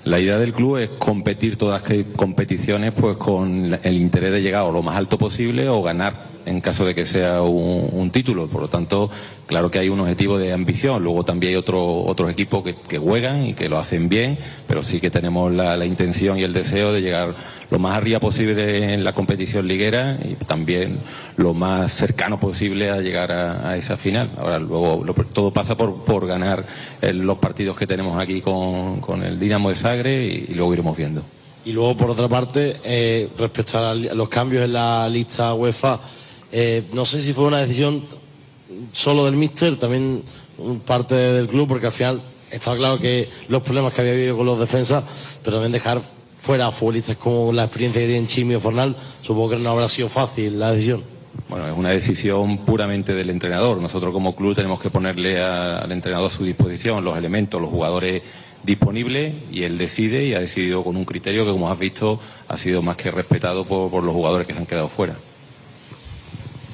La 0.03 0.19
idea 0.19 0.39
del 0.39 0.51
club 0.51 0.77
es 0.77 0.89
competir 0.97 1.55
todas 1.55 1.83
las 1.83 2.05
competiciones 2.15 2.93
pues 2.93 3.17
con 3.17 3.77
el 3.83 3.97
interés 3.97 4.31
de 4.31 4.41
llegar 4.41 4.63
o 4.63 4.71
lo 4.71 4.81
más 4.81 4.97
alto 4.97 5.19
posible 5.19 5.69
o 5.69 5.83
ganar 5.83 6.25
en 6.49 6.61
caso 6.61 6.85
de 6.85 6.95
que 6.95 7.05
sea 7.05 7.41
un, 7.43 8.09
título. 8.11 8.47
Por 8.47 8.61
lo 8.61 8.67
tanto, 8.67 9.09
claro 9.45 9.69
que 9.69 9.79
hay 9.79 9.89
un 9.89 9.99
objetivo 9.99 10.37
de 10.37 10.51
ambición. 10.51 11.03
Luego 11.03 11.23
también 11.23 11.51
hay 11.51 11.55
otro- 11.57 12.03
otros 12.05 12.31
equipos 12.31 12.63
que, 12.63 12.97
juegan 12.97 13.45
y 13.45 13.53
que 13.53 13.69
lo 13.69 13.77
hacen 13.77 14.09
bien, 14.09 14.37
pero 14.67 14.81
sí 14.83 14.99
que 14.99 15.11
tenemos 15.11 15.53
la, 15.53 15.85
intención 15.85 16.37
y 16.39 16.43
el 16.43 16.53
deseo 16.53 16.91
de 16.91 17.01
llegar 17.01 17.35
lo 17.69 17.77
más 17.79 17.95
arriba 17.95 18.19
posible 18.19 18.93
en 18.93 19.03
la 19.03 19.13
competición 19.13 19.67
liguera 19.67 20.17
y 20.23 20.33
también 20.45 20.97
lo 21.37 21.53
más 21.53 21.91
cercano 21.91 22.39
posible 22.39 22.89
a 22.89 22.99
llegar 23.01 23.31
a, 23.31 23.77
esa 23.77 23.95
final. 23.95 24.31
Ahora, 24.37 24.57
luego 24.59 25.03
lo- 25.05 25.13
todo 25.13 25.51
pasa 25.53 25.77
por, 25.77 26.03
por 26.03 26.25
ganar 26.25 26.65
eh, 27.01 27.13
los 27.13 27.37
partidos 27.37 27.77
que 27.77 27.85
tenemos 27.85 28.19
aquí 28.21 28.41
con, 28.41 28.99
con 29.01 29.23
el 29.23 29.39
Dinamo 29.39 29.69
de 29.69 29.75
Sagre 29.75 30.25
y, 30.25 30.53
luego 30.53 30.73
iremos 30.73 30.97
viendo. 30.97 31.21
Y 31.65 31.73
luego, 31.73 31.95
por 31.95 32.09
otra 32.09 32.27
parte, 32.27 32.77
eh, 32.85 33.29
respecto 33.37 33.77
a 33.77 33.93
los 33.93 34.29
cambios 34.29 34.63
en 34.63 34.73
la 34.73 35.07
lista 35.09 35.53
UEFA, 35.53 35.99
eh, 36.51 36.83
no 36.93 37.05
sé 37.05 37.21
si 37.21 37.33
fue 37.33 37.45
una 37.45 37.59
decisión 37.59 38.03
solo 38.93 39.25
del 39.25 39.35
míster, 39.35 39.77
también 39.77 40.23
parte 40.85 41.15
del 41.15 41.47
club, 41.47 41.67
porque 41.67 41.87
al 41.87 41.91
final 41.91 42.21
estaba 42.51 42.77
claro 42.77 42.99
que 42.99 43.29
los 43.47 43.61
problemas 43.61 43.93
que 43.93 44.01
había 44.01 44.13
habido 44.13 44.37
con 44.37 44.45
los 44.45 44.59
defensas, 44.59 45.03
pero 45.43 45.57
también 45.57 45.71
dejar 45.71 46.01
fuera 46.37 46.67
a 46.67 46.71
futbolistas 46.71 47.17
como 47.17 47.51
la 47.51 47.65
experiencia 47.65 48.01
que 48.01 48.07
tienen 48.07 48.27
Chimi 48.27 48.55
o 48.55 48.59
Fornal, 48.59 48.95
supongo 49.21 49.51
que 49.51 49.57
no 49.57 49.69
habrá 49.71 49.87
sido 49.87 50.09
fácil 50.09 50.59
la 50.59 50.71
decisión. 50.71 51.03
Bueno, 51.47 51.67
es 51.67 51.77
una 51.77 51.89
decisión 51.89 52.59
puramente 52.59 53.13
del 53.13 53.29
entrenador. 53.29 53.81
Nosotros 53.81 54.13
como 54.13 54.35
club 54.35 54.55
tenemos 54.55 54.79
que 54.79 54.89
ponerle 54.89 55.41
al 55.41 55.91
entrenador 55.91 56.27
a 56.27 56.29
su 56.29 56.43
disposición 56.43 57.03
los 57.03 57.17
elementos, 57.17 57.61
los 57.61 57.69
jugadores 57.69 58.21
disponibles 58.63 59.33
y 59.51 59.63
él 59.63 59.77
decide 59.77 60.25
y 60.25 60.33
ha 60.33 60.39
decidido 60.39 60.83
con 60.83 60.95
un 60.95 61.05
criterio 61.05 61.45
que, 61.45 61.51
como 61.51 61.71
has 61.71 61.79
visto, 61.79 62.19
ha 62.47 62.57
sido 62.57 62.81
más 62.81 62.97
que 62.97 63.09
respetado 63.09 63.65
por 63.65 64.03
los 64.03 64.13
jugadores 64.13 64.47
que 64.47 64.53
se 64.53 64.59
han 64.59 64.65
quedado 64.65 64.89
fuera. 64.89 65.15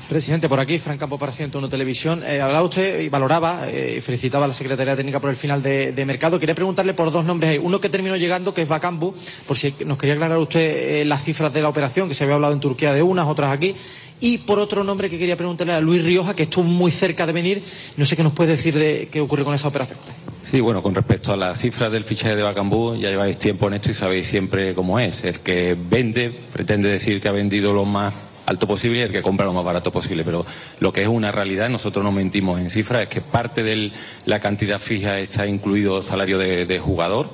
Presidente, 0.08 0.48
por 0.48 0.60
aquí, 0.60 0.78
Fran 0.78 1.00
Campo 1.00 1.18
para 1.18 1.32
101 1.32 1.68
Televisión. 1.68 2.22
Eh, 2.28 2.40
hablaba 2.40 2.64
usted 2.64 3.02
y 3.02 3.10
valoraba 3.10 3.68
eh, 3.68 4.00
felicitaba 4.06 4.46
a 4.46 4.48
la 4.48 4.54
Secretaría 4.54 4.96
Técnica 4.96 5.20
por 5.20 5.32
el 5.32 5.36
final 5.36 5.64
de, 5.64 5.94
de 5.94 6.06
mercado. 6.06 6.40
Quería 6.40 6.54
preguntarle 6.54 6.94
por 6.94 7.12
dos 7.12 7.26
nombres 7.26 7.50
ahí. 7.50 7.58
Uno 7.58 7.82
que 7.82 7.90
terminó 7.90 8.16
llegando, 8.16 8.54
que 8.54 8.62
es 8.62 8.68
Bacambu, 8.68 9.16
por 9.48 9.58
si 9.58 9.74
nos 9.84 9.98
quería 9.98 10.14
aclarar 10.14 10.38
usted 10.38 11.02
eh, 11.02 11.06
las 11.06 11.24
cifras 11.24 11.52
de 11.52 11.64
la 11.64 11.70
operación, 11.70 12.08
que 12.08 12.14
se 12.14 12.24
había 12.24 12.36
hablado 12.36 12.54
en 12.54 12.60
Turquía 12.60 12.94
de 12.94 13.02
unas, 13.02 13.26
otras 13.26 13.52
aquí. 13.52 13.74
Y 14.22 14.38
por 14.40 14.60
otro 14.60 14.84
nombre 14.84 15.10
que 15.10 15.18
quería 15.18 15.38
preguntarle 15.38 15.74
a 15.74 15.82
Luis 15.82 16.06
Rioja, 16.06 16.36
que 16.36 16.44
estuvo 16.44 16.66
muy 16.66 16.92
cerca 16.92 17.26
de 17.26 17.34
venir. 17.34 17.64
No 17.98 18.06
sé 18.06 18.16
qué 18.16 18.22
nos 18.22 18.34
puede 18.34 18.52
decir 18.52 18.78
de 18.78 19.10
qué 19.12 19.22
ocurre 19.22 19.44
con 19.44 19.56
esa 19.56 19.68
operación. 19.68 19.98
Sí, 20.44 20.62
bueno, 20.62 20.84
con 20.84 20.94
respecto 20.94 21.34
a 21.34 21.36
las 21.36 21.60
cifras 21.60 21.92
del 21.92 22.04
fichaje 22.04 22.36
de 22.36 22.44
Bacambú, 22.44 22.96
ya 22.96 23.10
lleváis 23.10 23.40
tiempo 23.40 23.68
en 23.68 23.74
esto 23.74 23.90
y 23.90 23.96
sabéis 23.96 24.28
siempre 24.28 24.76
cómo 24.76 25.00
es. 25.00 25.24
El 25.24 25.40
que 25.40 25.76
vende 25.76 26.30
pretende 26.54 26.90
decir 26.90 27.20
que 27.20 27.28
ha 27.28 27.32
vendido 27.32 27.74
lo 27.74 27.86
más 27.86 28.14
alto 28.46 28.68
posible 28.68 29.00
y 29.00 29.02
el 29.02 29.12
que 29.12 29.22
compra 29.22 29.46
lo 29.46 29.54
más 29.54 29.64
barato 29.64 29.92
posible. 29.92 30.24
Pero 30.24 30.46
lo 30.80 30.94
que 30.94 31.02
es 31.02 31.08
una 31.08 31.32
realidad, 31.32 31.70
nosotros 31.70 32.04
no 32.04 32.12
mentimos 32.12 32.60
en 32.60 32.70
cifras, 32.70 33.04
es 33.04 33.08
que 33.10 33.22
parte 33.22 33.64
de 33.64 33.92
la 34.26 34.40
cantidad 34.40 34.80
fija 34.80 35.20
está 35.20 35.46
incluido 35.48 36.02
salario 36.02 36.38
de, 36.38 36.80
jugador 36.80 37.30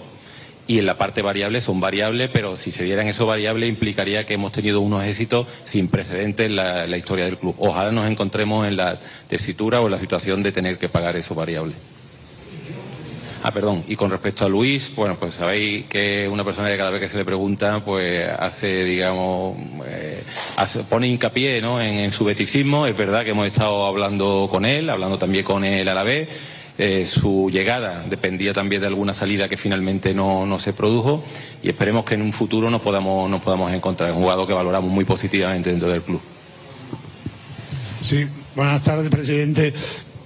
y 0.68 0.80
en 0.80 0.86
la 0.86 0.98
parte 0.98 1.22
variable 1.22 1.62
son 1.62 1.80
variables, 1.80 2.30
pero 2.32 2.56
si 2.56 2.72
se 2.72 2.84
dieran 2.84 3.08
esos 3.08 3.28
variables 3.28 3.68
implicaría 3.68 4.26
que 4.26 4.36
hemos 4.36 4.52
tenido 4.52 4.80
unos 4.80 5.04
éxitos 5.04 5.48
sin 5.66 5.88
precedentes 5.88 6.46
en 6.46 6.56
la, 6.56 6.86
en 6.86 6.92
la 6.92 6.98
historia 6.98 7.26
del 7.26 7.38
club. 7.38 7.56
Ojalá 7.58 7.92
nos 7.92 8.10
encontremos 8.10 8.68
en 8.68 8.78
la 8.78 9.00
tesitura 9.28 9.82
o 9.82 9.86
en 9.86 9.92
la 9.92 10.00
situación 10.00 10.44
de 10.44 10.52
tener 10.52 10.78
que 10.78 10.90
pagar 10.90 11.18
esos 11.18 11.36
variables. 11.36 11.76
Ah, 13.44 13.52
perdón. 13.52 13.84
Y 13.88 13.96
con 13.96 14.12
respecto 14.12 14.46
a 14.46 14.50
Luis, 14.50 14.92
bueno, 14.96 15.18
pues 15.18 15.34
sabéis 15.34 15.86
que 15.86 16.30
una 16.32 16.44
persona 16.44 16.70
que 16.70 16.78
cada 16.78 16.92
vez 16.92 17.02
que 17.02 17.08
se 17.08 17.18
le 17.18 17.26
pregunta, 17.26 17.84
pues 17.84 18.30
hace, 18.38 18.84
digamos, 18.84 19.58
eh, 19.88 20.24
pone 20.88 21.08
hincapié 21.08 21.60
¿no? 21.60 21.82
en, 21.82 22.12
su 22.12 22.24
beticismo. 22.24 22.86
Es 22.86 22.96
verdad 22.96 23.24
que 23.24 23.32
hemos 23.32 23.48
estado 23.48 23.88
hablando 23.88 24.48
con 24.50 24.64
él, 24.64 24.90
hablando 24.92 25.18
también 25.18 25.44
con 25.44 25.64
él 25.64 25.88
a 25.88 25.96
la 25.96 26.04
vez. 26.04 26.30
Eh, 26.78 27.06
su 27.08 27.50
llegada 27.52 28.06
dependía 28.08 28.54
también 28.54 28.82
de 28.82 28.88
alguna 28.88 29.14
salida 29.14 29.50
que 29.50 29.58
finalmente 29.58 30.14
no, 30.14 30.46
no 30.46 30.58
se 30.60 30.74
produjo 30.74 31.24
y 31.62 31.70
esperemos 31.70 32.06
que 32.06 32.16
en 32.16 32.22
un 32.22 32.34
futuro 32.34 32.70
nos 32.70 32.82
podamos, 32.82 33.30
nos 33.30 33.42
podamos 33.42 33.74
encontrar. 33.74 34.12
Un 34.12 34.18
jugador 34.18 34.48
que 34.48 34.54
valoramos 34.54 34.92
muy 34.92 35.06
positivamente 35.06 35.72
dentro 35.72 35.90
del 35.90 36.02
club. 36.04 36.22
Sí, 38.02 38.28
buenas 38.56 38.84
tardes, 38.84 39.10
presidente. 39.10 39.74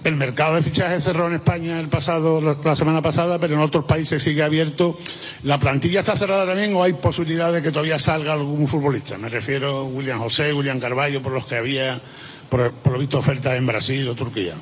El 0.06 0.18
mercado 0.18 0.54
de 0.54 0.62
fichajes 0.62 1.04
cerró 1.04 1.26
en 1.26 1.34
España 1.34 1.80
el 1.80 1.90
pasado, 1.90 2.40
la, 2.40 2.76
semana 2.76 3.02
pasada, 3.02 3.40
pero 3.40 3.56
en 3.56 3.62
otros 3.62 3.86
países 3.86 4.22
sigue 4.22 4.44
abierto. 4.44 4.96
¿La 5.42 5.60
plantilla 5.60 6.02
está 6.02 6.16
cerrada 6.16 6.46
también 6.46 6.76
o 6.76 6.84
hay 6.84 6.94
posibilidad 6.94 7.52
de 7.52 7.64
que 7.64 7.72
todavía 7.72 7.98
salga 7.98 8.34
algún 8.34 8.68
futbolista? 8.68 9.18
Me 9.18 9.30
refiero 9.30 9.78
a 9.78 9.84
William 9.84 10.20
José, 10.20 10.54
William 10.54 10.80
Carballo, 10.80 11.24
por 11.24 11.32
los 11.32 11.48
que 11.48 11.56
había, 11.56 12.00
por, 12.50 12.72
lo 12.86 13.00
visto, 13.00 13.18
ofertas 13.18 13.58
en 13.58 13.66
Brasil 13.66 14.08
o 14.08 14.14
Turquía. 14.14 14.54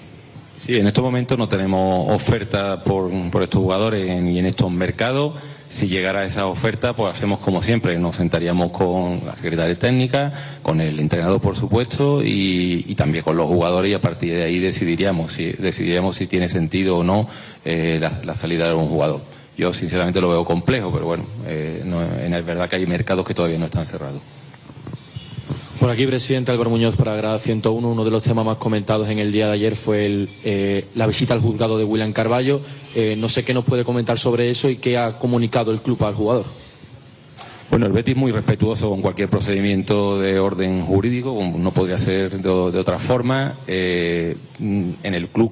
Sí, 0.56 0.78
en 0.78 0.88
estos 0.88 1.04
momentos 1.04 1.38
no 1.38 1.50
tenemos 1.50 2.10
oferta 2.10 2.82
por 2.82 3.12
estos 3.44 3.60
jugadores 3.60 4.24
ni 4.24 4.40
en 4.40 4.46
estos 4.46 4.72
mercados. 4.72 5.34
Si 5.74 5.88
llegara 5.88 6.24
esa 6.24 6.46
oferta, 6.46 6.96
pues 6.96 7.16
hacemos 7.18 7.40
como 7.40 7.62
siempre, 7.62 7.98
nos 7.98 8.18
sentaríamos 8.18 8.72
con 8.72 9.22
la 9.26 9.36
secretaria 9.36 9.78
técnica, 9.78 10.32
con 10.62 10.80
el 10.82 11.00
entrenador, 11.00 11.42
por 11.42 11.56
supuesto, 11.56 12.22
y, 12.24 12.94
también 12.96 13.24
con 13.24 13.36
los 13.36 13.48
jugadores 13.48 13.92
y 13.92 13.94
a 13.96 14.02
partir 14.02 14.36
de 14.36 14.44
ahí 14.44 14.60
decidiríamos 14.60 15.34
si, 15.34 15.52
decidiríamos 15.52 16.16
si 16.16 16.28
tiene 16.28 16.48
sentido 16.48 16.98
o 16.98 17.04
no 17.04 17.28
eh, 17.66 17.98
la, 18.00 18.22
la 18.24 18.36
salida 18.36 18.68
de 18.68 18.76
un 18.76 18.88
jugador. 18.88 19.22
Yo 19.58 19.74
sinceramente 19.74 20.20
lo 20.20 20.30
veo 20.30 20.46
complejo, 20.46 20.92
pero 20.92 21.06
bueno, 21.06 21.26
eh, 21.46 21.82
no, 21.86 22.02
es 22.02 22.46
verdad 22.46 22.70
que 22.70 22.78
hay 22.78 22.86
mercados 22.88 23.26
que 23.26 23.34
todavía 23.34 23.58
no 23.58 23.66
están 23.66 23.86
cerrados. 23.86 24.22
Por 25.84 25.92
aquí, 25.92 26.08
presidente 26.08 26.50
Álvaro 26.50 26.70
Muñoz, 26.70 26.96
para 26.96 27.14
Grada 27.14 27.38
101. 27.38 27.86
Uno 27.86 28.06
de 28.06 28.10
los 28.10 28.24
temas 28.24 28.46
más 28.46 28.56
comentados 28.56 29.10
en 29.10 29.20
el 29.20 29.34
día 29.34 29.48
de 29.48 29.52
ayer 29.52 29.76
fue 29.76 30.06
el, 30.06 30.30
eh, 30.46 30.86
la 30.96 31.06
visita 31.06 31.34
al 31.34 31.42
juzgado 31.42 31.78
de 31.78 31.84
William 31.84 32.14
Carballo. 32.14 32.62
Eh, 32.96 33.16
no 33.18 33.28
sé 33.28 33.44
qué 33.44 33.54
nos 33.54 33.66
puede 33.66 33.84
comentar 33.84 34.18
sobre 34.18 34.50
eso 34.50 34.70
y 34.70 34.78
qué 34.78 34.98
ha 34.98 35.20
comunicado 35.20 35.74
el 35.74 35.82
club 35.82 36.02
al 36.06 36.14
jugador. 36.14 36.46
Bueno, 37.70 37.86
el 37.86 37.92
Betis 37.92 38.16
es 38.16 38.18
muy 38.18 38.32
respetuoso 38.32 38.90
con 38.90 39.02
cualquier 39.02 39.28
procedimiento 39.28 40.18
de 40.22 40.40
orden 40.40 40.86
jurídico, 40.86 41.38
no 41.58 41.72
podría 41.74 41.98
ser 41.98 42.32
de, 42.42 42.48
otra 42.50 42.98
forma. 42.98 43.56
Eh, 43.68 44.38
en 44.62 45.14
el 45.14 45.28
club 45.28 45.52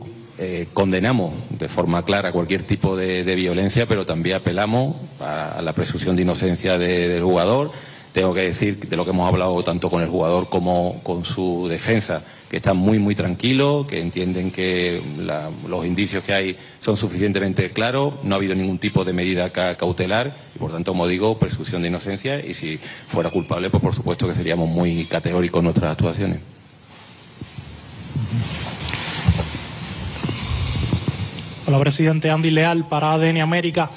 condenamos 0.74 1.34
de 1.50 1.68
forma 1.68 2.06
clara 2.06 2.32
cualquier 2.32 2.64
tipo 2.64 2.96
de, 2.96 3.36
violencia, 3.36 3.86
pero 3.86 4.06
también 4.06 4.38
apelamos 4.38 4.96
a, 5.20 5.62
la 5.62 5.74
presunción 5.74 6.16
de 6.16 6.22
inocencia 6.22 6.78
de- 6.78 7.10
del 7.10 7.22
jugador. 7.22 7.72
Tengo 8.14 8.34
que 8.34 8.42
decir 8.42 8.78
de 8.78 8.98
lo 8.98 9.06
que 9.06 9.12
hemos 9.12 9.26
hablado 9.28 9.64
tanto 9.64 9.90
con 9.90 10.02
el 10.02 10.10
jugador 10.10 10.50
como 10.50 11.00
con 11.02 11.24
su 11.24 11.68
defensa, 11.70 12.22
que 12.50 12.58
están 12.58 12.76
muy, 12.76 13.00
muy 13.00 13.16
tranquilos, 13.16 13.88
que 13.88 14.02
entienden 14.02 14.52
que 14.52 15.02
los 15.66 15.86
indicios 15.86 16.22
que 16.26 16.34
hay 16.34 16.58
son 16.82 16.98
suficientemente 16.98 17.70
claros, 17.72 18.16
no 18.24 18.36
ha 18.36 18.38
habido 18.38 18.54
ningún 18.54 18.80
tipo 18.80 19.06
de 19.06 19.14
medida 19.14 19.52
ca- 19.54 19.76
cautelar 19.78 20.36
y, 20.54 20.60
por 20.60 20.74
tanto, 20.74 20.92
como 20.92 21.08
digo, 21.08 21.38
presunción 21.40 21.82
de 21.84 21.88
inocencia 21.88 22.46
y 22.46 22.54
si 22.54 22.78
fuera 23.08 23.30
culpable, 23.30 23.70
pues 23.70 23.82
por 23.82 23.96
supuesto 23.96 24.28
que 24.28 24.34
seríamos 24.34 24.68
muy 24.68 25.06
categóricos 25.06 25.60
en 25.60 25.64
nuestras 25.64 25.92
actuaciones. 25.94 26.40
Hola, 31.68 31.80
presidente 31.80 32.30
Andy 32.30 32.52
Leal 32.52 32.86
para 32.88 33.14
ADN 33.14 33.40
América. 33.40 33.90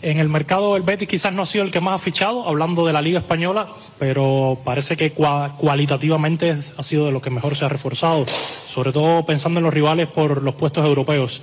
En 0.00 0.18
el 0.18 0.28
mercado 0.28 0.76
el 0.76 0.82
Betis 0.82 1.08
quizás 1.08 1.32
no 1.32 1.42
ha 1.42 1.46
sido 1.46 1.64
el 1.64 1.72
que 1.72 1.80
más 1.80 1.96
ha 2.00 2.04
fichado, 2.04 2.48
hablando 2.48 2.86
de 2.86 2.92
la 2.92 3.02
Liga 3.02 3.18
Española, 3.18 3.66
pero 3.98 4.56
parece 4.64 4.96
que 4.96 5.12
cua- 5.12 5.56
cualitativamente 5.56 6.56
ha 6.76 6.82
sido 6.84 7.06
de 7.06 7.12
lo 7.12 7.20
que 7.20 7.30
mejor 7.30 7.56
se 7.56 7.64
ha 7.64 7.68
reforzado, 7.68 8.24
sobre 8.64 8.92
todo 8.92 9.26
pensando 9.26 9.58
en 9.58 9.64
los 9.64 9.74
rivales 9.74 10.06
por 10.06 10.40
los 10.44 10.54
puestos 10.54 10.84
europeos. 10.86 11.42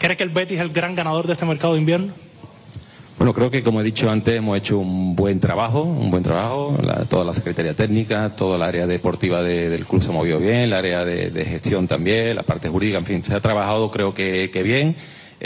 ¿Cree 0.00 0.16
que 0.16 0.24
el 0.24 0.30
Betis 0.30 0.58
es 0.58 0.64
el 0.64 0.70
gran 0.72 0.96
ganador 0.96 1.28
de 1.28 1.34
este 1.34 1.44
mercado 1.46 1.74
de 1.74 1.78
invierno? 1.80 2.12
Bueno, 3.16 3.32
creo 3.32 3.48
que 3.48 3.62
como 3.62 3.80
he 3.80 3.84
dicho 3.84 4.10
antes 4.10 4.34
hemos 4.34 4.58
hecho 4.58 4.76
un 4.80 5.14
buen 5.14 5.38
trabajo, 5.38 5.82
un 5.82 6.10
buen 6.10 6.24
trabajo. 6.24 6.76
La- 6.82 7.04
toda 7.04 7.24
la 7.24 7.32
secretaría 7.32 7.74
técnica, 7.74 8.34
toda 8.34 8.56
el 8.56 8.62
área 8.64 8.88
deportiva 8.88 9.40
de- 9.40 9.68
del 9.70 9.86
club 9.86 10.02
se 10.02 10.08
ha 10.08 10.12
movido 10.12 10.40
bien, 10.40 10.56
el 10.62 10.72
área 10.72 11.04
de, 11.04 11.30
gestión 11.44 11.86
también, 11.86 12.34
la 12.34 12.42
parte 12.42 12.68
jurídica, 12.68 12.98
en 12.98 13.06
fin, 13.06 13.24
se 13.24 13.32
ha 13.34 13.40
trabajado 13.40 13.88
creo 13.92 14.12
que 14.14 14.62
bien. 14.64 14.96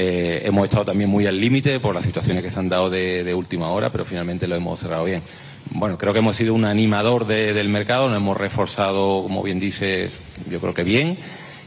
Eh, 0.01 0.43
hemos 0.47 0.63
estado 0.65 0.85
también 0.85 1.11
muy 1.11 1.27
al 1.27 1.41
límite 1.41 1.81
por 1.81 1.93
las 1.93 2.05
situaciones 2.05 2.45
que 2.45 2.51
se 2.51 2.59
han 2.61 2.69
dado 2.69 2.89
de, 2.89 3.35
última 3.35 3.69
hora, 3.71 3.91
pero 3.91 4.05
finalmente 4.05 4.47
lo 4.47 4.55
hemos 4.55 4.79
cerrado 4.79 5.05
bien. 5.05 5.23
Bueno, 5.73 5.99
creo 5.99 6.13
que 6.13 6.21
hemos 6.21 6.37
sido 6.37 6.55
un 6.55 6.65
animador 6.65 7.27
de- 7.27 7.53
del 7.53 7.69
mercado, 7.69 8.07
nos 8.09 8.17
hemos 8.17 8.37
reforzado, 8.37 9.25
como 9.25 9.43
bien 9.43 9.59
dices, 9.59 10.17
yo 10.49 10.61
creo 10.61 10.73
que 10.73 10.85
bien. 10.85 11.19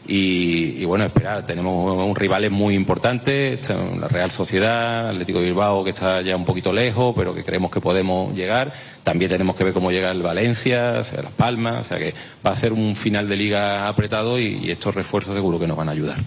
Y, 0.08 0.84
bueno, 0.86 1.04
esperar, 1.04 1.46
tenemos 1.46 1.94
un 2.08 2.16
rivales 2.16 2.52
muy 2.52 2.74
importante, 2.74 3.60
la 4.00 4.08
Real 4.08 4.32
Sociedad, 4.32 5.10
Atlético 5.10 5.40
de 5.40 5.46
Bilbao, 5.48 5.84
que 5.84 5.90
está 5.90 6.22
ya 6.22 6.36
un 6.38 6.46
poquito 6.46 6.72
lejos, 6.72 7.14
pero 7.16 7.36
que 7.36 7.44
creemos 7.44 7.70
que 7.70 7.82
podemos 7.82 8.34
llegar. 8.34 8.74
También 9.04 9.30
tenemos 9.30 9.58
que 9.58 9.66
ver 9.66 9.74
cómo 9.74 9.92
llega 9.92 10.10
el 10.10 10.22
Valencia, 10.22 11.04
sea, 11.04 11.22
Las 11.22 11.34
Palmas, 11.34 11.82
o 11.86 11.90
sea 11.90 12.00
que 12.00 12.14
va 12.46 12.52
a 12.52 12.56
ser 12.56 12.72
un 12.72 12.96
final 12.96 13.28
de 13.28 13.36
liga 13.36 13.88
apretado 13.90 14.40
y, 14.40 14.58
y 14.64 14.72
estos 14.72 14.96
refuerzos 14.96 15.36
seguro 15.36 15.60
que 15.60 15.68
nos 15.68 15.76
van 15.78 15.90
a 15.90 15.92
ayudar. 15.92 16.18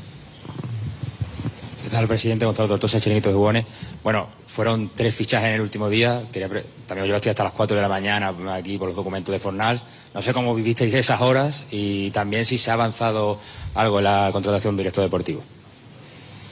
¿Qué 1.94 1.98
tal, 1.98 2.08
presidente 2.08 2.44
Gonzalo 2.44 2.66
Tortosa, 2.70 2.98
Chiringuito 3.00 3.28
de 3.28 3.36
Jugones? 3.36 3.64
Bueno, 4.02 4.26
fueron 4.48 4.90
tres 4.96 5.14
fichajes 5.14 5.46
en 5.50 5.54
el 5.54 5.60
último 5.60 5.88
día. 5.88 6.22
Quería 6.32 6.48
pre- 6.48 6.64
también 6.88 7.06
yo 7.08 7.14
estoy 7.14 7.30
hasta 7.30 7.44
las 7.44 7.52
4 7.52 7.76
de 7.76 7.82
la 7.82 7.88
mañana 7.88 8.34
aquí 8.52 8.76
por 8.78 8.88
los 8.88 8.96
documentos 8.96 9.32
de 9.32 9.38
Fornals. 9.38 9.84
No 10.12 10.20
sé 10.20 10.32
cómo 10.34 10.56
vivisteis 10.56 10.92
esas 10.92 11.20
horas 11.20 11.62
y 11.70 12.10
también 12.10 12.46
si 12.46 12.58
se 12.58 12.72
ha 12.72 12.74
avanzado 12.74 13.38
algo 13.76 13.98
en 13.98 14.04
la 14.06 14.30
contratación 14.32 14.74
de 14.76 14.80
director 14.82 15.04
deportivo. 15.04 15.44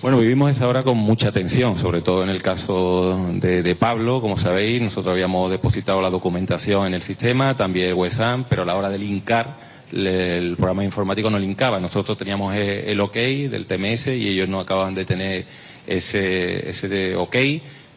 Bueno, 0.01 0.21
vivimos 0.21 0.49
esa 0.53 0.69
hora 0.69 0.85
con 0.85 0.97
mucha 0.99 1.33
tensión, 1.33 1.77
sobre 1.77 2.03
todo 2.03 2.23
en 2.23 2.29
el 2.29 2.41
caso 2.41 3.19
de, 3.33 3.65
de 3.65 3.75
Pablo. 3.75 4.21
Como 4.21 4.37
sabéis, 4.39 4.81
nosotros 4.81 5.11
habíamos 5.13 5.51
depositado 5.51 6.01
la 6.01 6.11
documentación 6.11 6.87
en 6.87 6.95
el 6.95 7.03
sistema, 7.03 7.57
también 7.57 7.89
el 7.89 7.95
WESAM, 7.95 8.45
pero 8.49 8.63
a 8.63 8.65
la 8.65 8.77
hora 8.77 8.91
de 8.91 8.99
linkar, 8.99 9.72
le- 9.93 10.39
el 10.39 10.57
programa 10.57 10.85
informático 10.85 11.31
no 11.31 11.39
linkaba. 11.39 11.79
Nosotros 11.81 12.19
teníamos 12.19 12.55
eh, 12.55 12.91
el 12.91 13.01
OK 13.01 13.15
del 13.15 13.67
TMS 13.67 14.09
y 14.09 14.29
ellos 14.29 14.49
no 14.49 14.61
acababan 14.61 14.95
de 14.95 15.05
tener 15.05 15.45
ese, 15.87 16.69
ese 16.69 16.89
de 16.89 17.17
OK. 17.17 17.37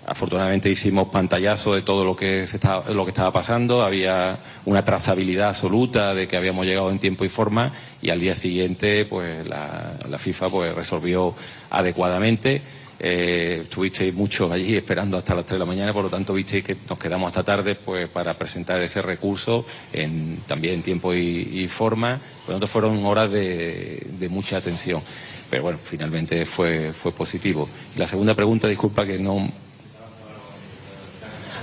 Afortunadamente 0.07 0.69
hicimos 0.69 1.07
pantallazo 1.07 1.73
de 1.73 1.81
todo 1.81 2.05
lo 2.05 2.15
que, 2.15 2.45
se 2.45 2.57
estaba, 2.57 2.91
lo 2.91 3.05
que 3.05 3.09
estaba 3.09 3.31
pasando, 3.33 3.81
había 3.81 4.37
una 4.65 4.85
trazabilidad 4.85 5.49
absoluta 5.49 6.13
de 6.13 6.27
que 6.27 6.37
habíamos 6.37 6.67
llegado 6.67 6.91
en 6.91 6.99
tiempo 6.99 7.25
y 7.25 7.29
forma 7.29 7.73
y 8.03 8.11
al 8.11 8.19
día 8.19 8.35
siguiente 8.35 9.05
pues 9.05 9.47
la, 9.47 9.93
la 10.07 10.17
FIFA 10.19 10.49
pues 10.49 10.75
resolvió 10.75 11.33
adecuadamente. 11.71 12.61
Eh, 12.97 13.59
estuvisteis 13.63 14.13
muchos 14.13 14.49
allí 14.49 14.75
esperando 14.75 15.17
hasta 15.17 15.35
las 15.35 15.45
3 15.45 15.55
de 15.55 15.59
la 15.59 15.65
mañana, 15.65 15.91
por 15.91 16.05
lo 16.05 16.09
tanto 16.09 16.33
visteis 16.33 16.63
que 16.63 16.77
nos 16.89 16.97
quedamos 16.97 17.27
hasta 17.27 17.43
tarde 17.43 17.75
pues 17.75 18.07
para 18.07 18.33
presentar 18.35 18.81
ese 18.81 19.01
recurso 19.01 19.65
en, 19.91 20.37
también 20.47 20.75
en 20.75 20.81
tiempo 20.81 21.13
y, 21.13 21.67
forma. 21.67 22.19
Por 22.45 22.49
lo 22.49 22.53
tanto 22.55 22.67
fueron 22.67 23.03
horas 23.05 23.31
de, 23.31 24.27
mucha 24.29 24.57
atención. 24.57 25.01
Pero 25.49 25.63
bueno, 25.63 25.79
finalmente 25.83 26.45
fue, 26.45 26.93
positivo. 27.15 27.67
La 27.97 28.07
segunda 28.07 28.33
pregunta, 28.33 28.67
disculpa 28.67 29.05
que 29.05 29.19
no, 29.19 29.47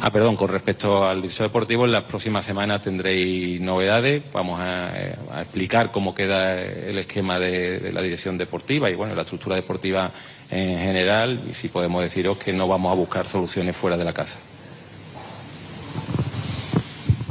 Ah, 0.04 0.10
perdón, 0.10 0.34
con 0.34 0.48
respecto 0.48 1.04
al 1.04 1.22
director 1.22 1.46
deportivo, 1.46 1.84
en 1.84 1.92
las 1.92 2.02
próximas 2.02 2.44
semanas 2.44 2.82
tendréis 2.82 3.60
novedades. 3.60 4.20
Vamos 4.32 4.58
a, 4.58 4.90
eh, 4.96 5.14
explicar 5.38 5.92
cómo 5.92 6.12
queda 6.12 6.60
el 6.60 6.98
esquema 6.98 7.38
de 7.38 7.92
la 7.92 8.02
dirección 8.02 8.36
deportiva 8.36 8.90
y 8.90 8.96
bueno, 8.96 9.14
la 9.14 9.22
estructura 9.22 9.54
deportiva 9.54 10.10
en 10.52 10.78
general. 10.78 11.40
Y 11.50 11.54
si 11.54 11.68
podemos 11.68 12.02
deciros 12.02 12.38
que 12.38 12.52
no 12.52 12.68
vamos 12.68 12.92
a 12.92 12.94
buscar 12.94 13.26
soluciones 13.26 13.76
fuera 13.76 13.96
de 13.96 14.04
la 14.04 14.12
casa. 14.12 14.38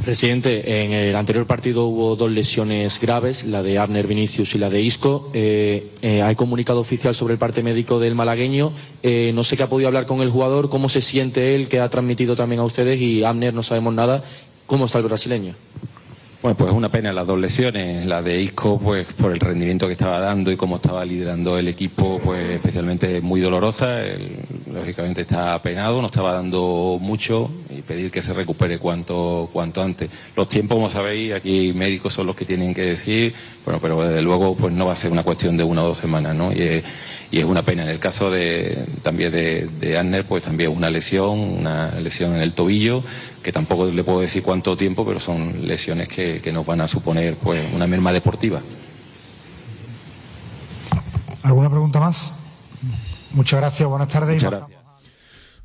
Presidente, 0.04 0.82
en 0.82 0.92
el 0.92 1.14
anterior 1.14 1.46
partido 1.46 1.84
hubo 1.84 2.16
dos 2.16 2.28
lesiones 2.28 2.98
graves, 3.00 3.44
la 3.44 3.62
de 3.62 3.78
Abner 3.78 4.08
Vinicius 4.08 4.52
y 4.56 4.58
la 4.58 4.68
de 4.68 4.80
Isco. 4.82 5.30
Eh, 5.32 5.92
eh, 6.02 6.22
hay 6.22 6.34
comunicado 6.34 6.80
oficial 6.80 7.14
sobre 7.14 7.34
el 7.34 7.38
parte 7.38 7.62
médico 7.62 8.00
del 8.00 8.16
malagueño. 8.16 8.72
Eh, 9.04 9.30
no 9.32 9.44
sé 9.44 9.56
qué 9.56 9.62
ha 9.62 9.68
podido 9.68 9.86
hablar 9.86 10.06
con 10.06 10.20
el 10.20 10.28
jugador, 10.28 10.68
cómo 10.68 10.88
se 10.88 11.00
siente 11.00 11.54
él, 11.54 11.68
que 11.68 11.78
ha 11.78 11.88
transmitido 11.88 12.34
también 12.34 12.60
a 12.60 12.64
ustedes, 12.64 13.00
y 13.00 13.22
Abner 13.22 13.54
no 13.54 13.62
sabemos 13.62 13.94
nada. 13.94 14.24
¿Cómo 14.66 14.86
está 14.86 14.98
el 14.98 15.04
brasileño? 15.04 15.54
Bueno, 16.42 16.56
pues 16.56 16.70
es 16.72 16.76
una 16.76 16.88
pena 16.88 17.12
las 17.12 17.24
dos 17.24 17.38
lesiones. 17.38 18.04
La 18.04 18.20
de 18.20 18.40
Isco, 18.42 18.76
pues 18.76 19.06
por 19.12 19.30
el 19.30 19.38
rendimiento 19.38 19.86
que 19.86 19.92
estaba 19.92 20.18
dando 20.18 20.50
y 20.50 20.56
cómo 20.56 20.76
estaba 20.76 21.04
liderando 21.04 21.56
el 21.56 21.68
equipo, 21.68 22.20
pues 22.22 22.50
especialmente 22.50 23.20
muy 23.20 23.40
dolorosa. 23.40 24.04
Él, 24.04 24.40
lógicamente 24.72 25.22
está 25.22 25.54
apenado, 25.54 26.00
no 26.00 26.06
estaba 26.06 26.32
dando 26.32 26.98
mucho 27.00 27.50
y 27.70 27.82
pedir 27.82 28.10
que 28.10 28.22
se 28.22 28.32
recupere 28.32 28.78
cuanto, 28.78 29.48
cuanto 29.52 29.82
antes. 29.82 30.10
Los 30.36 30.48
tiempos, 30.48 30.76
como 30.76 30.90
sabéis, 30.90 31.34
aquí 31.34 31.72
médicos 31.74 32.14
son 32.14 32.26
los 32.26 32.36
que 32.36 32.44
tienen 32.44 32.74
que 32.74 32.82
decir, 32.82 33.34
bueno, 33.64 33.80
pero 33.80 34.02
desde 34.02 34.22
luego 34.22 34.56
pues 34.56 34.72
no 34.72 34.86
va 34.86 34.92
a 34.92 34.96
ser 34.96 35.12
una 35.12 35.22
cuestión 35.22 35.56
de 35.56 35.64
una 35.64 35.84
o 35.84 35.88
dos 35.88 35.98
semanas, 35.98 36.34
¿no? 36.34 36.52
Y 36.52 36.82
es, 37.30 37.44
una 37.44 37.62
pena. 37.62 37.82
En 37.82 37.88
el 37.88 37.98
caso 37.98 38.30
de, 38.30 38.84
también 39.02 39.32
de, 39.32 39.66
de 39.80 39.98
Anner, 39.98 40.24
pues 40.26 40.42
también 40.42 40.70
una 40.70 40.90
lesión, 40.90 41.38
una 41.38 41.90
lesión 41.92 42.34
en 42.34 42.42
el 42.42 42.52
tobillo, 42.52 43.02
que 43.42 43.52
tampoco 43.52 43.86
le 43.86 44.04
puedo 44.04 44.20
decir 44.20 44.42
cuánto 44.42 44.76
tiempo, 44.76 45.04
pero 45.04 45.18
son 45.20 45.66
lesiones 45.66 46.08
que, 46.08 46.40
que 46.40 46.52
nos 46.52 46.64
van 46.66 46.80
a 46.82 46.88
suponer 46.88 47.36
pues 47.36 47.62
una 47.74 47.86
merma 47.86 48.12
deportiva. 48.12 48.60
¿Alguna 51.42 51.68
pregunta 51.68 51.98
más? 51.98 52.32
Muchas 53.34 53.60
gracias, 53.60 53.88
buenas 53.88 54.08
tardes. 54.08 54.34
Muchas 54.34 54.50
gracias. 54.50 54.82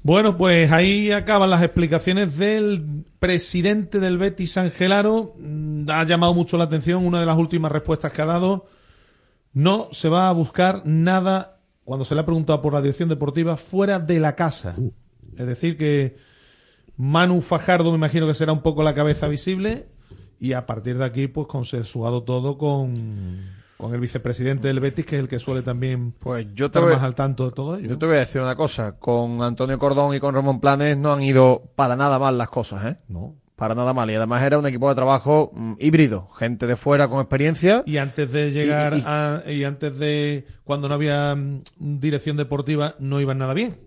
Bueno, 0.04 0.38
pues 0.38 0.72
ahí 0.72 1.12
acaban 1.12 1.50
las 1.50 1.62
explicaciones 1.64 2.38
del 2.38 3.04
presidente 3.20 4.00
del 4.00 4.18
Betis, 4.18 4.58
Angelaro. 4.58 5.36
Mm, 5.38 5.90
Ha 5.90 6.04
llamado 6.06 6.34
mucho 6.34 6.58
la 6.58 6.66
atención 6.66 7.06
una 7.06 7.20
de 7.20 7.26
las 7.26 7.38
últimas 7.38 7.72
respuestas 7.72 8.12
que 8.12 8.22
ha 8.22 8.26
dado. 8.26 8.68
No 9.54 9.90
se 9.92 10.08
va 10.08 10.30
a 10.30 10.32
buscar 10.32 10.84
nada, 10.86 11.60
cuando 11.84 12.06
se 12.06 12.16
le 12.16 12.22
ha 12.22 12.26
preguntado 12.26 12.62
por 12.62 12.74
la 12.74 12.82
dirección 12.82 13.10
deportiva, 13.10 13.58
fuera 13.58 14.00
de 14.00 14.20
la 14.20 14.36
casa. 14.36 14.76
Es 15.38 15.46
decir, 15.46 15.78
que 15.78 16.16
Manu 16.96 17.42
Fajardo 17.42 17.92
me 17.92 17.98
imagino 17.98 18.28
que 18.28 18.34
será 18.34 18.54
un 18.54 18.62
poco 18.62 18.84
la 18.84 18.96
cabeza 18.96 19.28
visible 19.28 19.88
y 20.40 20.54
a 20.54 20.66
partir 20.66 20.98
de 20.98 21.06
aquí 21.06 21.28
pues 21.28 21.48
consensuado 21.48 22.24
todo 22.24 22.58
con, 22.58 23.57
con 23.78 23.94
el 23.94 24.00
vicepresidente 24.00 24.68
del 24.68 24.80
Betis, 24.80 25.06
que 25.06 25.16
es 25.18 25.22
el 25.22 25.28
que 25.28 25.40
suele 25.40 25.62
también 25.62 26.12
pues 26.12 26.48
yo 26.54 26.72
te 26.72 26.80
estar 26.80 26.84
voy- 26.84 26.94
más 26.94 27.04
al 27.04 27.16
tanto 27.16 27.46
de 27.46 27.52
todo 27.52 27.78
ello. 27.78 27.90
Yo 27.90 27.98
te 27.98 28.06
voy 28.08 28.16
a 28.16 28.20
decir 28.20 28.42
una 28.42 28.56
cosa, 28.56 28.94
con 29.00 29.42
Antonio 29.44 29.78
Cordón 29.80 30.16
y 30.16 30.20
con 30.20 30.34
Ramón 30.34 30.60
Planes 30.60 30.98
no 30.98 31.14
han 31.14 31.22
ido 31.22 31.62
para 31.76 31.96
nada 31.96 32.18
mal 32.20 32.38
las 32.38 32.50
cosas, 32.50 32.84
¿eh? 32.86 32.98
No. 33.08 33.36
Para 33.56 33.74
nada 33.74 33.92
mal. 33.92 34.10
Y 34.12 34.14
además 34.14 34.44
era 34.44 34.60
un 34.60 34.68
equipo 34.68 34.88
de 34.88 34.94
trabajo 34.94 35.50
mm, 35.52 35.74
híbrido, 35.80 36.30
gente 36.38 36.68
de 36.68 36.76
fuera 36.76 37.08
con 37.08 37.20
experiencia. 37.22 37.82
Y 37.88 37.98
antes 37.98 38.32
de 38.32 38.52
llegar 38.52 38.94
Y- 38.94 38.98
y- 39.00 39.04
a. 39.06 39.44
Y 39.48 39.64
antes 39.64 39.98
de. 39.98 40.46
Cuando 40.64 40.88
no 40.88 40.94
había 40.94 41.34
mm, 41.36 41.62
dirección 41.80 42.38
deportiva, 42.38 42.94
no 43.00 43.20
iban 43.20 43.40
nada 43.40 43.56
bien. 43.56 43.80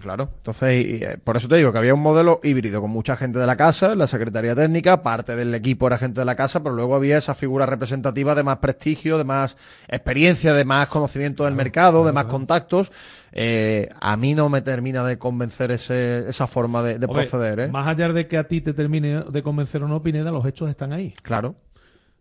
Claro, 0.00 0.30
entonces, 0.36 0.86
y, 0.86 1.04
eh, 1.04 1.18
por 1.22 1.36
eso 1.36 1.48
te 1.48 1.56
digo 1.56 1.72
que 1.72 1.78
había 1.78 1.94
un 1.94 2.02
modelo 2.02 2.40
híbrido 2.42 2.80
con 2.80 2.90
mucha 2.90 3.16
gente 3.16 3.38
de 3.38 3.46
la 3.46 3.56
casa, 3.56 3.94
la 3.94 4.06
Secretaría 4.06 4.54
Técnica, 4.54 5.02
parte 5.02 5.36
del 5.36 5.54
equipo 5.54 5.86
era 5.86 5.98
gente 5.98 6.20
de 6.20 6.26
la 6.26 6.36
casa, 6.36 6.62
pero 6.62 6.74
luego 6.74 6.94
había 6.94 7.18
esa 7.18 7.34
figura 7.34 7.66
representativa 7.66 8.34
de 8.34 8.42
más 8.42 8.58
prestigio, 8.58 9.18
de 9.18 9.24
más 9.24 9.56
experiencia, 9.88 10.54
de 10.54 10.64
más 10.64 10.88
conocimiento 10.88 11.44
del 11.44 11.54
mercado, 11.54 12.04
de 12.04 12.12
más 12.12 12.26
contactos. 12.26 12.92
Eh, 13.32 13.88
a 14.00 14.16
mí 14.16 14.34
no 14.34 14.48
me 14.48 14.62
termina 14.62 15.04
de 15.04 15.18
convencer 15.18 15.70
ese, 15.70 16.28
esa 16.28 16.46
forma 16.46 16.82
de, 16.82 17.06
proceder, 17.06 17.60
¿eh? 17.60 17.68
Más 17.68 17.86
allá 17.86 18.12
de 18.12 18.26
que 18.26 18.38
a 18.38 18.44
ti 18.44 18.60
te 18.60 18.72
termine 18.72 19.22
de 19.22 19.42
convencer 19.42 19.82
o 19.82 19.88
no, 19.88 20.02
Pineda, 20.02 20.30
los 20.30 20.46
hechos 20.46 20.70
están 20.70 20.92
ahí. 20.92 21.14
Claro. 21.22 21.54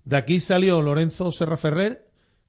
De 0.04 0.18
aquí 0.18 0.40
salió 0.40 0.82
Lorenzo 0.82 1.32
Serra 1.32 1.58
Ferrer, 1.58 2.07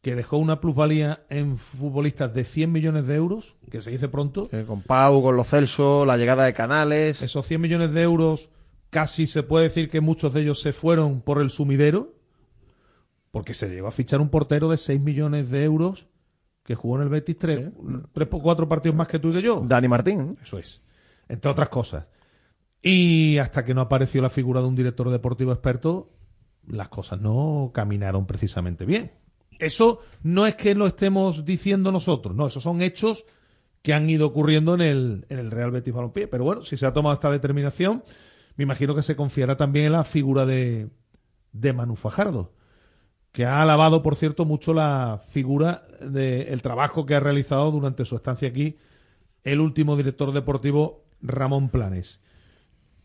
que 0.08 0.14
dejó 0.14 0.38
una 0.38 0.58
plusvalía 0.58 1.26
en 1.28 1.58
futbolistas 1.58 2.32
de 2.32 2.44
100 2.44 2.72
millones 2.72 3.06
de 3.06 3.14
euros, 3.14 3.56
que 3.70 3.82
se 3.82 3.90
dice 3.90 4.08
pronto. 4.08 4.48
Con 4.66 4.80
Pau, 4.80 5.20
con 5.20 5.36
los 5.36 5.48
Celso, 5.48 6.06
la 6.06 6.16
llegada 6.16 6.46
de 6.46 6.54
Canales. 6.54 7.20
Esos 7.20 7.46
100 7.46 7.60
millones 7.60 7.92
de 7.92 8.00
euros, 8.04 8.48
casi 8.88 9.26
se 9.26 9.42
puede 9.42 9.64
decir 9.64 9.90
que 9.90 10.00
muchos 10.00 10.32
de 10.32 10.40
ellos 10.40 10.62
se 10.62 10.72
fueron 10.72 11.20
por 11.20 11.42
el 11.42 11.50
sumidero, 11.50 12.14
porque 13.32 13.52
se 13.52 13.68
llegó 13.68 13.88
a 13.88 13.92
fichar 13.92 14.22
un 14.22 14.30
portero 14.30 14.70
de 14.70 14.78
6 14.78 14.98
millones 14.98 15.50
de 15.50 15.64
euros 15.64 16.06
que 16.64 16.74
jugó 16.74 16.96
en 16.96 17.02
el 17.02 17.08
Betis 17.10 17.36
tres, 17.36 17.68
tres 18.14 18.28
o 18.30 18.40
cuatro 18.40 18.66
partidos 18.66 18.96
más 18.96 19.08
que 19.08 19.18
tú 19.18 19.28
y 19.28 19.34
que 19.34 19.42
yo. 19.42 19.62
Dani 19.62 19.88
Martín. 19.88 20.38
Eso 20.42 20.56
es. 20.58 20.80
Entre 21.28 21.50
otras 21.50 21.68
cosas. 21.68 22.08
Y 22.80 23.36
hasta 23.36 23.62
que 23.62 23.74
no 23.74 23.82
apareció 23.82 24.22
la 24.22 24.30
figura 24.30 24.62
de 24.62 24.68
un 24.68 24.74
director 24.74 25.10
deportivo 25.10 25.52
experto, 25.52 26.14
las 26.66 26.88
cosas 26.88 27.20
no 27.20 27.72
caminaron 27.74 28.26
precisamente 28.26 28.86
bien. 28.86 29.12
Eso 29.58 30.00
no 30.22 30.46
es 30.46 30.54
que 30.54 30.74
lo 30.74 30.86
estemos 30.86 31.44
diciendo 31.44 31.90
nosotros, 31.92 32.34
no, 32.34 32.46
esos 32.46 32.62
son 32.62 32.80
hechos 32.82 33.24
que 33.82 33.94
han 33.94 34.08
ido 34.10 34.26
ocurriendo 34.26 34.74
en 34.74 34.80
el, 34.80 35.26
en 35.28 35.38
el 35.38 35.50
Real 35.50 35.70
Betis 35.70 35.94
Balompié. 35.94 36.28
Pero 36.28 36.44
bueno, 36.44 36.64
si 36.64 36.76
se 36.76 36.86
ha 36.86 36.92
tomado 36.92 37.14
esta 37.14 37.30
determinación, 37.30 38.02
me 38.56 38.64
imagino 38.64 38.94
que 38.94 39.02
se 39.02 39.16
confiará 39.16 39.56
también 39.56 39.86
en 39.86 39.92
la 39.92 40.04
figura 40.04 40.46
de, 40.46 40.88
de 41.52 41.72
Manu 41.72 41.96
Fajardo, 41.96 42.52
que 43.32 43.44
ha 43.44 43.62
alabado, 43.62 44.02
por 44.02 44.16
cierto, 44.16 44.44
mucho 44.44 44.74
la 44.74 45.20
figura 45.28 45.86
del 46.00 46.60
trabajo 46.62 47.06
que 47.06 47.14
ha 47.14 47.20
realizado 47.20 47.70
durante 47.70 48.04
su 48.04 48.16
estancia 48.16 48.48
aquí 48.48 48.76
el 49.44 49.60
último 49.60 49.96
director 49.96 50.32
deportivo, 50.32 51.04
Ramón 51.20 51.68
Planes. 51.68 52.20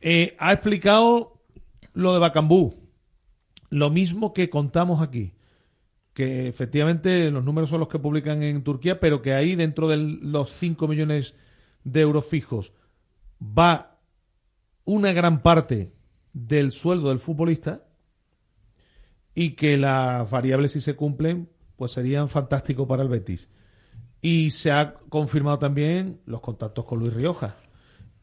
Eh, 0.01 0.35
ha 0.39 0.51
explicado 0.51 1.39
lo 1.93 2.13
de 2.13 2.19
Bacambú, 2.19 2.89
lo 3.69 3.89
mismo 3.89 4.33
que 4.33 4.49
contamos 4.49 5.01
aquí, 5.01 5.33
que 6.13 6.47
efectivamente 6.47 7.31
los 7.31 7.43
números 7.43 7.69
son 7.69 7.79
los 7.79 7.89
que 7.89 7.99
publican 7.99 8.43
en 8.43 8.63
Turquía, 8.63 8.99
pero 8.99 9.21
que 9.21 9.33
ahí 9.33 9.55
dentro 9.55 9.87
de 9.87 9.97
los 9.97 10.51
5 10.51 10.87
millones 10.87 11.35
de 11.83 12.01
euros 12.01 12.25
fijos 12.25 12.73
va 13.41 13.99
una 14.85 15.11
gran 15.11 15.41
parte 15.41 15.93
del 16.33 16.71
sueldo 16.71 17.09
del 17.09 17.19
futbolista 17.19 17.85
y 19.33 19.51
que 19.51 19.77
las 19.77 20.29
variables 20.29 20.73
si 20.73 20.81
se 20.81 20.95
cumplen 20.95 21.49
pues 21.75 21.91
serían 21.91 22.29
fantásticos 22.29 22.87
para 22.87 23.03
el 23.03 23.09
Betis. 23.09 23.47
Y 24.21 24.51
se 24.51 24.71
ha 24.71 24.93
confirmado 25.09 25.59
también 25.59 26.21
los 26.25 26.39
contactos 26.39 26.85
con 26.85 26.99
Luis 26.99 27.13
Rioja 27.13 27.57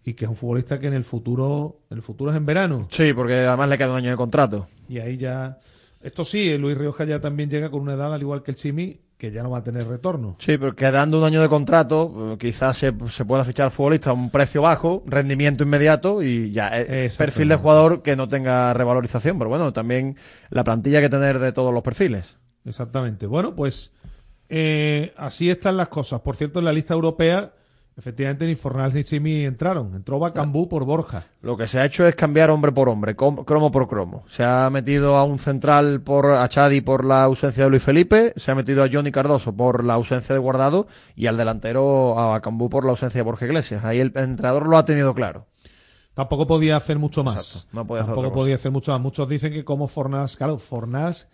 y 0.04 0.14
que 0.14 0.24
es 0.24 0.30
un 0.30 0.36
futbolista 0.36 0.78
que 0.78 0.86
en 0.86 0.94
el 0.94 1.04
futuro, 1.04 1.80
en 1.90 1.98
el 1.98 2.02
futuro 2.02 2.30
es 2.30 2.36
en 2.36 2.46
verano. 2.46 2.88
Sí, 2.90 3.12
porque 3.12 3.40
además 3.40 3.68
le 3.68 3.78
queda 3.78 3.90
un 3.90 3.96
año 3.96 4.10
de 4.10 4.16
contrato. 4.16 4.66
Y 4.88 4.98
ahí 4.98 5.16
ya. 5.16 5.58
Esto 6.02 6.24
sí, 6.24 6.56
Luis 6.56 6.78
Rioja 6.78 7.04
ya 7.04 7.20
también 7.20 7.50
llega 7.50 7.70
con 7.70 7.82
una 7.82 7.94
edad, 7.94 8.14
al 8.14 8.20
igual 8.22 8.42
que 8.42 8.52
el 8.52 8.56
Chimi, 8.56 9.00
que 9.18 9.30
ya 9.30 9.42
no 9.42 9.50
va 9.50 9.58
a 9.58 9.64
tener 9.64 9.86
retorno. 9.86 10.36
Sí, 10.38 10.56
pero 10.56 10.74
quedando 10.74 11.18
un 11.18 11.24
año 11.24 11.42
de 11.42 11.48
contrato, 11.50 12.32
eh, 12.32 12.38
quizás 12.38 12.78
se, 12.78 12.94
se 13.10 13.24
pueda 13.26 13.44
fichar 13.44 13.66
al 13.66 13.70
futbolista 13.70 14.10
a 14.10 14.12
un 14.14 14.30
precio 14.30 14.62
bajo, 14.62 15.02
rendimiento 15.06 15.62
inmediato 15.62 16.22
y 16.22 16.52
ya 16.52 16.68
es 16.68 17.18
perfil 17.18 17.48
de 17.48 17.56
jugador 17.56 18.02
que 18.02 18.16
no 18.16 18.28
tenga 18.28 18.72
revalorización. 18.72 19.38
Pero 19.38 19.50
bueno, 19.50 19.74
también 19.74 20.16
la 20.48 20.64
plantilla 20.64 20.98
hay 20.98 21.04
que 21.04 21.10
tener 21.10 21.38
de 21.38 21.52
todos 21.52 21.72
los 21.72 21.82
perfiles. 21.82 22.38
Exactamente. 22.64 23.26
Bueno, 23.26 23.54
pues 23.54 23.92
eh, 24.48 25.12
así 25.18 25.50
están 25.50 25.76
las 25.76 25.88
cosas. 25.88 26.20
Por 26.22 26.36
cierto, 26.36 26.58
en 26.58 26.64
la 26.64 26.72
lista 26.72 26.94
europea, 26.94 27.52
efectivamente 27.96 28.46
ni 28.46 28.54
Fornals 28.54 28.94
ni 28.94 29.04
Chimi 29.04 29.44
entraron. 29.44 29.94
Entró 29.94 30.18
Bacambú 30.18 30.68
por 30.68 30.84
Borja. 30.84 31.24
Lo 31.42 31.56
que 31.56 31.66
se 31.66 31.78
ha 31.80 31.84
hecho 31.84 32.06
es 32.06 32.14
cambiar 32.14 32.50
hombre 32.50 32.72
por 32.72 32.88
hombre, 32.88 33.14
cromo 33.16 33.70
por 33.70 33.88
cromo. 33.88 34.24
Se 34.28 34.44
ha 34.44 34.68
metido 34.70 35.16
a 35.16 35.24
un 35.24 35.38
central 35.38 36.00
por 36.00 36.26
a 36.26 36.48
Chadi 36.48 36.80
por 36.80 37.04
la 37.04 37.24
ausencia 37.24 37.64
de 37.64 37.70
Luis 37.70 37.82
Felipe, 37.82 38.32
se 38.36 38.50
ha 38.50 38.54
metido 38.54 38.82
a 38.82 38.88
Johnny 38.90 39.12
Cardoso 39.12 39.54
por 39.54 39.84
la 39.84 39.94
ausencia 39.94 40.34
de 40.34 40.38
Guardado 40.38 40.86
y 41.14 41.26
al 41.26 41.36
delantero 41.36 42.18
a 42.18 42.26
Bacambú 42.28 42.68
por 42.70 42.84
la 42.84 42.90
ausencia 42.90 43.18
de 43.18 43.24
Borja 43.24 43.46
Iglesias. 43.46 43.84
Ahí 43.84 44.00
el 44.00 44.12
entrenador 44.16 44.66
lo 44.66 44.76
ha 44.76 44.84
tenido 44.84 45.14
claro. 45.14 45.46
Tampoco 46.14 46.46
podía 46.46 46.76
hacer 46.76 46.98
mucho 46.98 47.22
más. 47.22 47.36
Exacto, 47.36 47.68
no 47.72 47.86
podía 47.86 48.02
hacer 48.02 48.14
Tampoco 48.14 48.32
cosa. 48.32 48.42
podía 48.42 48.54
hacer 48.56 48.72
mucho 48.72 48.92
más. 48.92 49.00
Muchos 49.00 49.28
dicen 49.28 49.52
que 49.52 49.64
como 49.64 49.86
Fornals, 49.88 50.36
claro, 50.36 50.58
Fornals, 50.58 51.28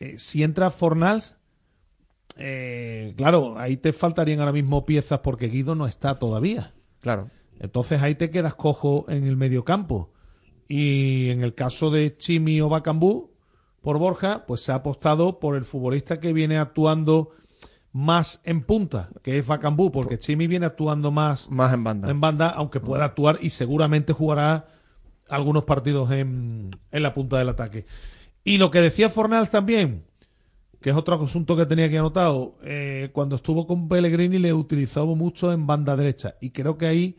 eh, 0.00 0.14
si 0.18 0.42
entra 0.42 0.70
Fornals, 0.70 1.36
eh, 2.36 3.14
claro, 3.16 3.58
ahí 3.58 3.76
te 3.76 3.92
faltarían 3.92 4.40
ahora 4.40 4.52
mismo 4.52 4.84
piezas 4.84 5.20
porque 5.20 5.48
Guido 5.48 5.74
no 5.74 5.86
está 5.86 6.18
todavía. 6.18 6.72
Claro. 7.00 7.30
Entonces 7.60 8.02
ahí 8.02 8.14
te 8.14 8.30
quedas 8.30 8.54
cojo 8.54 9.06
en 9.08 9.24
el 9.24 9.36
medio 9.36 9.64
campo. 9.64 10.10
Y 10.68 11.30
en 11.30 11.42
el 11.42 11.54
caso 11.54 11.90
de 11.90 12.16
Chimi 12.16 12.60
o 12.60 12.68
Bacambú, 12.68 13.30
por 13.80 13.98
Borja, 13.98 14.46
pues 14.46 14.62
se 14.62 14.72
ha 14.72 14.76
apostado 14.76 15.38
por 15.38 15.56
el 15.56 15.64
futbolista 15.64 16.18
que 16.18 16.32
viene 16.32 16.58
actuando 16.58 17.30
más 17.92 18.40
en 18.44 18.62
punta, 18.62 19.10
que 19.22 19.38
es 19.38 19.46
Bacambú, 19.46 19.92
porque 19.92 20.18
Chimi 20.18 20.46
viene 20.46 20.66
actuando 20.66 21.10
más, 21.10 21.50
más 21.50 21.72
en 21.72 21.84
banda. 21.84 22.10
en 22.10 22.20
banda, 22.20 22.48
aunque 22.48 22.80
pueda 22.80 23.04
actuar 23.04 23.38
y 23.40 23.50
seguramente 23.50 24.12
jugará 24.12 24.66
algunos 25.28 25.64
partidos 25.64 26.10
en, 26.10 26.76
en 26.90 27.02
la 27.02 27.14
punta 27.14 27.38
del 27.38 27.50
ataque. 27.50 27.86
Y 28.42 28.58
lo 28.58 28.70
que 28.70 28.80
decía 28.80 29.08
Fornals 29.08 29.50
también, 29.50 30.04
que 30.84 30.90
es 30.90 30.96
otro 30.96 31.14
asunto 31.14 31.56
que 31.56 31.64
tenía 31.64 31.86
aquí 31.86 31.96
anotado, 31.96 32.56
eh, 32.62 33.08
cuando 33.14 33.36
estuvo 33.36 33.66
con 33.66 33.88
Pellegrini 33.88 34.38
le 34.38 34.52
utilizó 34.52 35.06
mucho 35.06 35.50
en 35.50 35.66
banda 35.66 35.96
derecha 35.96 36.34
y 36.42 36.50
creo 36.50 36.76
que 36.76 36.84
ahí 36.84 37.18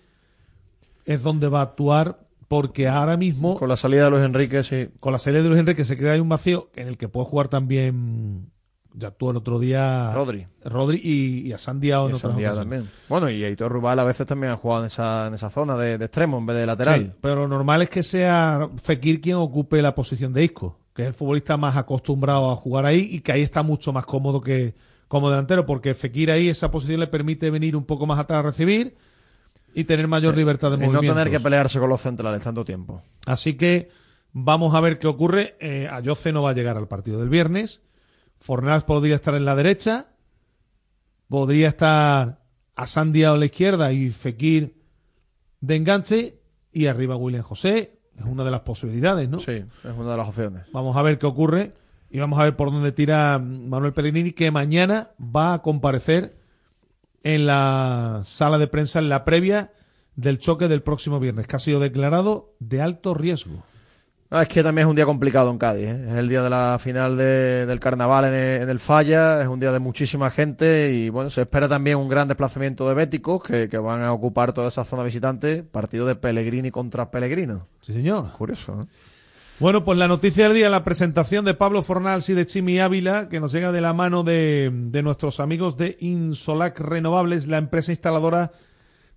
es 1.04 1.24
donde 1.24 1.48
va 1.48 1.62
a 1.62 1.64
actuar 1.64 2.20
porque 2.48 2.88
ahora 2.88 3.18
mismo 3.18 3.56
Con 3.56 3.68
la 3.68 3.76
salida 3.76 4.04
de 4.04 4.12
Luis 4.12 4.24
Enrique, 4.24 4.64
sí. 4.64 4.90
con 5.00 5.14
la 5.14 5.18
salida 5.18 5.42
de 5.42 5.50
Luis 5.50 5.60
Enrique 5.62 5.84
se 5.84 5.98
crea 5.98 6.14
ahí 6.14 6.20
un 6.20 6.30
vacío 6.30 6.70
en 6.76 6.90
el 6.90 7.00
que 7.00 7.10
puede 7.10 7.26
jugar 7.26 7.48
también 7.48 8.52
ya 8.94 9.08
actuó 9.08 9.32
el 9.32 9.38
otro 9.38 9.58
día 9.58 10.14
Rodri. 10.14 10.46
Rodri 10.64 11.02
y, 11.04 11.48
y 11.48 11.52
a 11.52 11.58
Sandiao 11.58 12.08
en 12.08 12.14
ocasiones. 12.18 12.54
también. 12.54 12.88
Bueno, 13.10 13.32
y 13.32 13.44
Aitor 13.44 13.72
Rubal 13.72 13.98
a 13.98 14.04
veces 14.04 14.28
también 14.28 14.54
ha 14.54 14.58
jugado 14.58 14.84
en 14.84 14.88
esa, 14.88 15.26
en 15.26 15.34
esa 15.34 15.50
zona 15.50 15.76
de, 15.76 15.98
de 15.98 16.06
extremo 16.06 16.38
en 16.38 16.46
vez 16.46 16.56
de 16.56 16.68
lateral. 16.68 17.02
Sí, 17.02 17.12
pero 17.20 17.38
lo 17.38 17.48
normal 17.48 17.82
es 17.82 17.90
que 17.90 18.04
sea 18.04 18.70
Fekir 18.80 19.22
quien 19.22 19.38
ocupe 19.38 19.82
la 19.82 19.96
posición 19.96 20.34
de 20.34 20.44
Isco, 20.44 20.78
que 20.96 21.02
es 21.02 21.10
el 21.10 21.14
futbolista 21.14 21.58
más 21.58 21.76
acostumbrado 21.76 22.50
a 22.50 22.56
jugar 22.56 22.86
ahí 22.86 23.10
y 23.12 23.20
que 23.20 23.34
ahí 23.34 23.42
está 23.42 23.64
mucho 23.64 23.92
más 23.92 24.06
cómodo 24.06 24.40
que 24.40 24.74
como 25.10 25.30
delantero, 25.30 25.66
porque 25.66 25.94
Fekir 25.94 26.32
ahí 26.32 26.48
esa 26.48 26.72
posición 26.72 27.02
le 27.02 27.08
permite 27.08 27.52
venir 27.52 27.76
un 27.76 27.86
poco 27.86 28.08
más 28.08 28.18
atrás 28.18 28.40
a 28.40 28.44
recibir 28.44 28.96
y 29.74 29.84
tener 29.84 30.08
mayor 30.08 30.38
libertad 30.38 30.72
de 30.72 30.78
y 30.78 30.80
no 30.80 30.86
movimiento. 30.88 31.14
tener 31.14 31.30
que 31.30 31.40
pelearse 31.42 31.80
con 31.80 31.90
los 31.90 32.02
centrales 32.02 32.42
tanto 32.42 32.64
tiempo. 32.64 33.02
Así 33.26 33.56
que 33.56 33.90
vamos 34.32 34.74
a 34.74 34.80
ver 34.80 34.98
qué 34.98 35.08
ocurre. 35.08 35.58
Eh, 35.60 35.88
Ayoce 35.92 36.32
no 36.32 36.42
va 36.42 36.52
a 36.52 36.54
llegar 36.54 36.78
al 36.78 36.88
partido 36.88 37.20
del 37.20 37.30
viernes. 37.30 37.82
Fornals 38.40 38.86
podría 38.86 39.16
estar 39.16 39.36
en 39.36 39.44
la 39.44 39.56
derecha. 39.56 40.08
Podría 41.28 41.68
estar 41.68 42.42
a 42.76 42.88
Sandia 42.88 43.32
a 43.32 43.38
la 43.38 43.46
izquierda 43.46 43.92
y 43.92 44.12
Fekir 44.12 44.82
de 45.60 45.76
enganche. 45.76 46.40
Y 46.72 46.88
arriba 46.88 47.18
William 47.18 47.44
José. 47.44 47.95
Es 48.18 48.26
una 48.26 48.44
de 48.44 48.52
las 48.52 48.62
posibilidades, 48.62 49.30
¿no? 49.30 49.40
Sí, 49.40 49.52
es 49.52 49.98
una 49.98 50.12
de 50.12 50.18
las 50.18 50.28
opciones. 50.28 50.64
Vamos 50.72 50.96
a 50.96 51.02
ver 51.02 51.18
qué 51.18 51.26
ocurre. 51.26 51.72
Y 52.10 52.20
vamos 52.20 52.40
a 52.40 52.44
ver 52.44 52.56
por 52.56 52.72
dónde 52.72 52.92
tira 52.94 53.40
Manuel 53.40 53.92
Pellegrini, 53.92 54.32
que 54.32 54.50
mañana 54.50 55.12
va 55.20 55.54
a 55.54 55.62
comparecer 55.62 56.38
en 57.24 57.46
la 57.46 58.22
sala 58.24 58.58
de 58.58 58.68
prensa 58.68 59.00
en 59.00 59.10
la 59.10 59.26
previa 59.26 59.74
del 60.16 60.40
choque 60.40 60.68
del 60.68 60.82
próximo 60.82 61.20
viernes, 61.20 61.48
que 61.48 61.56
ha 61.56 61.60
sido 61.60 61.80
declarado 61.80 62.54
de 62.60 62.82
alto 62.82 63.16
riesgo. 63.16 63.64
Ah, 64.32 64.42
es 64.42 64.48
que 64.50 64.64
también 64.64 64.88
es 64.88 64.90
un 64.90 64.96
día 64.96 65.06
complicado 65.06 65.52
en 65.52 65.58
Cádiz. 65.58 65.88
¿eh? 65.88 66.06
Es 66.10 66.16
el 66.16 66.28
día 66.28 66.42
de 66.42 66.50
la 66.50 66.78
final 66.80 67.16
de- 67.16 67.66
del 67.66 67.80
carnaval 67.80 68.26
en 68.26 68.34
el, 68.34 68.62
en 68.64 68.70
el 68.70 68.80
Falla, 68.80 69.42
es 69.42 69.48
un 69.48 69.60
día 69.60 69.72
de 69.72 69.80
muchísima 69.80 70.32
gente 70.32 70.92
y 70.92 71.10
bueno, 71.10 71.30
se 71.30 71.42
espera 71.42 71.70
también 71.70 71.98
un 71.98 72.10
gran 72.10 72.28
desplazamiento 72.28 72.88
de 72.90 72.96
béticos 72.96 73.44
que, 73.44 73.70
que 73.70 73.78
van 73.78 74.02
a 74.02 74.12
ocupar 74.12 74.52
toda 74.52 74.70
esa 74.70 74.84
zona 74.84 75.04
visitante. 75.04 75.64
Partido 75.64 76.06
de 76.08 76.16
Pellegrini 76.16 76.72
contra 76.72 77.12
Pellegrino. 77.12 77.68
Sí, 77.86 77.94
señor. 77.94 78.32
Curioso. 78.34 78.82
¿eh? 78.82 78.86
Bueno, 79.60 79.86
pues 79.86 79.98
la 79.98 80.08
noticia 80.10 80.46
del 80.46 80.56
día, 80.56 80.70
la 80.70 80.84
presentación 80.84 81.46
de 81.46 81.54
Pablo 81.54 81.82
Fornals 81.84 82.28
y 82.28 82.34
de 82.34 82.46
Chimi 82.46 82.80
Ávila, 82.80 83.30
que 83.30 83.40
nos 83.40 83.54
llega 83.54 83.72
de 83.72 83.80
la 83.80 83.94
mano 83.94 84.24
de, 84.24 84.70
de 84.74 85.02
nuestros 85.04 85.40
amigos 85.40 85.78
de 85.78 85.96
Insolac 86.02 86.78
Renovables, 86.80 87.48
la 87.48 87.60
empresa 87.60 87.92
instaladora 87.92 88.52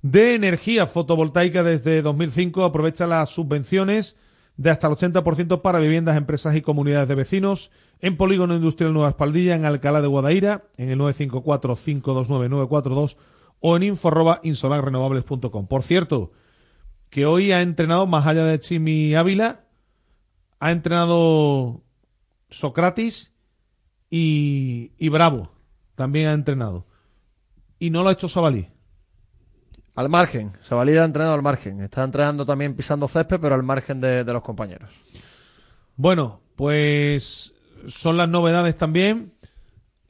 de 0.03 0.35
energía 0.37 0.87
fotovoltaica 0.87 1.65
desde 1.65 2.03
2005. 2.03 2.63
Aprovecha 2.63 3.07
las 3.09 3.31
subvenciones 3.31 4.15
de 4.59 4.69
hasta 4.71 4.87
el 4.89 4.95
80% 4.95 5.63
para 5.63 5.79
viviendas, 5.79 6.17
empresas 6.17 6.57
y 6.57 6.63
comunidades 6.63 7.07
de 7.09 7.15
vecinos 7.15 7.71
en 8.01 8.17
Polígono 8.17 8.57
Industrial 8.57 8.93
Nueva 8.93 9.11
Espaldilla, 9.11 9.55
en 9.55 9.65
Alcalá 9.65 10.01
de 10.03 10.09
Guadaira, 10.09 10.65
en 10.77 10.89
el 10.91 10.99
954-529-942 10.99 13.17
o 13.61 13.77
en 13.77 13.85
info.insolarrenovables.com. 13.85 15.69
Por 15.69 15.85
cierto, 15.85 16.33
que 17.09 17.25
hoy 17.25 17.53
ha 17.53 17.63
entrenado, 17.63 18.09
más 18.09 18.27
allá 18.27 18.45
de 18.45 18.59
Chimi 18.59 19.15
Ávila, 19.15 19.61
ha 20.59 20.73
entrenado 20.73 21.85
Socrates 22.51 23.35
y, 24.11 24.91
y 24.99 25.09
Bravo. 25.09 25.53
También 25.95 26.27
ha 26.27 26.33
entrenado. 26.33 26.85
Y 27.79 27.91
no 27.91 28.03
lo 28.03 28.09
ha 28.09 28.13
hecho 28.13 28.29
Sabalí. 28.29 28.67
Al 29.99 30.09
margen, 30.09 30.53
Sabalí 30.61 30.97
ha 30.97 31.03
entrenado 31.03 31.35
al 31.35 31.43
margen. 31.43 31.81
Está 31.81 32.05
entrenando 32.05 32.47
también 32.47 32.77
pisando 32.77 33.09
césped, 33.09 33.41
pero 33.41 33.57
al 33.57 33.65
margen 33.65 34.01
de, 34.01 34.23
los 34.23 34.45
compañeros. 34.45 34.93
Bueno, 35.97 36.41
pues 36.55 37.53
son 37.89 38.17
las 38.17 38.29
novedades 38.29 38.77
también. 38.77 39.33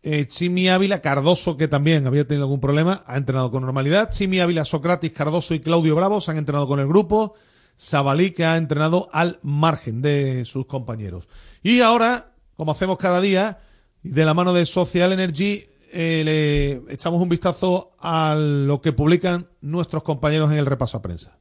Eh, 0.03 0.27
Chimi 0.27 0.69
Ávila, 0.69 1.01
Cardoso, 1.01 1.57
que 1.57 1.69
también 1.69 2.07
había 2.07 2.27
tenido 2.27 2.45
algún 2.45 2.61
problema, 2.61 3.03
ha 3.07 3.17
entrenado 3.17 3.51
con 3.51 3.63
normalidad. 3.63 4.11
Chimi 4.11 4.41
Ávila, 4.41 4.67
Socrates, 4.67 5.11
Cardoso 5.13 5.55
y 5.55 5.61
Claudio 5.61 5.97
Bravo 5.97 6.19
han 6.27 6.37
entrenado 6.37 6.69
con 6.69 6.81
el 6.81 6.87
grupo. 6.87 7.33
Sabalí, 7.79 8.33
que 8.33 8.45
ha 8.45 8.59
entrenado 8.59 9.09
al 9.11 9.39
margen 9.41 10.03
de 10.03 10.45
sus 10.45 10.67
compañeros. 10.67 11.31
Y 11.63 11.81
ahora, 11.81 12.35
como 12.57 12.73
hacemos 12.73 12.99
cada 12.99 13.23
día, 13.23 13.61
de 14.03 14.27
la 14.27 14.35
mano 14.35 14.53
de 14.53 14.67
Social 14.67 15.15
Energy, 15.15 15.67
eh, 15.93 16.23
le 16.25 16.93
echamos 16.93 17.21
un 17.21 17.29
vistazo 17.29 17.93
a 17.99 18.35
lo 18.37 18.81
que 18.81 18.93
publican 18.93 19.49
nuestros 19.61 20.03
compañeros 20.03 20.51
en 20.51 20.59
el 20.59 20.67
repaso 20.67 20.99
a 20.99 21.03
prensa. 21.03 21.39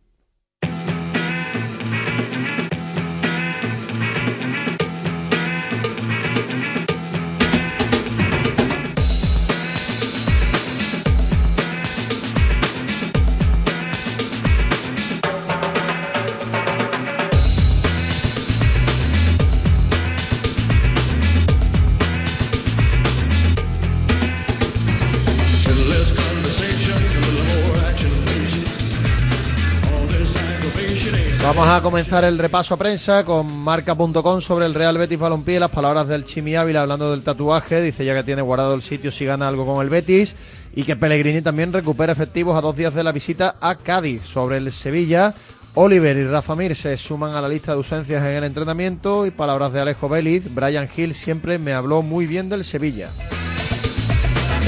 Vamos 31.57 31.73
a 31.73 31.81
comenzar 31.81 32.23
el 32.23 32.37
repaso 32.37 32.75
a 32.75 32.77
prensa 32.77 33.23
con 33.23 33.47
marca.com 33.47 34.41
sobre 34.41 34.67
el 34.67 34.75
Real 34.75 34.95
Betis 34.95 35.17
Balompié. 35.17 35.59
Las 35.59 35.71
palabras 35.71 36.07
del 36.07 36.23
Chimi 36.23 36.55
Ávila 36.55 36.83
hablando 36.83 37.09
del 37.09 37.23
tatuaje. 37.23 37.81
Dice 37.81 38.05
ya 38.05 38.13
que 38.13 38.21
tiene 38.21 38.43
guardado 38.43 38.75
el 38.75 38.83
sitio 38.83 39.09
si 39.09 39.25
gana 39.25 39.47
algo 39.47 39.65
con 39.65 39.83
el 39.83 39.89
Betis. 39.89 40.35
Y 40.75 40.83
que 40.83 40.95
Pellegrini 40.95 41.41
también 41.41 41.73
recupera 41.73 42.13
efectivos 42.13 42.55
a 42.55 42.61
dos 42.61 42.75
días 42.75 42.93
de 42.93 43.03
la 43.03 43.11
visita 43.11 43.55
a 43.59 43.73
Cádiz. 43.73 44.21
Sobre 44.21 44.57
el 44.57 44.71
Sevilla, 44.71 45.33
Oliver 45.73 46.15
y 46.15 46.27
Rafa 46.27 46.55
Mir 46.55 46.75
se 46.75 46.95
suman 46.95 47.33
a 47.33 47.41
la 47.41 47.49
lista 47.49 47.71
de 47.71 47.77
ausencias 47.77 48.23
en 48.23 48.35
el 48.35 48.43
entrenamiento. 48.43 49.25
Y 49.25 49.31
palabras 49.31 49.73
de 49.73 49.79
Alejo 49.79 50.07
Vélez. 50.07 50.53
Brian 50.53 50.87
Hill 50.95 51.15
siempre 51.15 51.57
me 51.57 51.73
habló 51.73 52.03
muy 52.03 52.27
bien 52.27 52.49
del 52.49 52.65
Sevilla. 52.65 53.09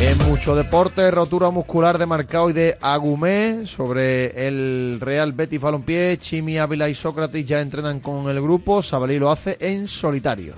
En 0.01 0.17
mucho 0.29 0.55
deporte, 0.55 1.11
rotura 1.11 1.49
muscular 1.49 1.97
de 1.97 2.05
Marcao 2.05 2.49
y 2.49 2.53
de 2.53 2.77
Agumé 2.79 3.65
sobre 3.65 4.47
el 4.47 4.99
Real 5.01 5.33
Betis 5.33 5.59
Balompié. 5.59 6.17
Chimi, 6.17 6.57
Ávila 6.57 6.87
y 6.87 6.95
Sócrates 6.95 7.45
ya 7.45 7.59
entrenan 7.59 7.99
con 7.99 8.29
el 8.29 8.41
grupo. 8.41 8.81
Sabalí 8.81 9.19
lo 9.19 9.29
hace 9.29 9.57
en 9.59 9.89
solitario. 9.89 10.53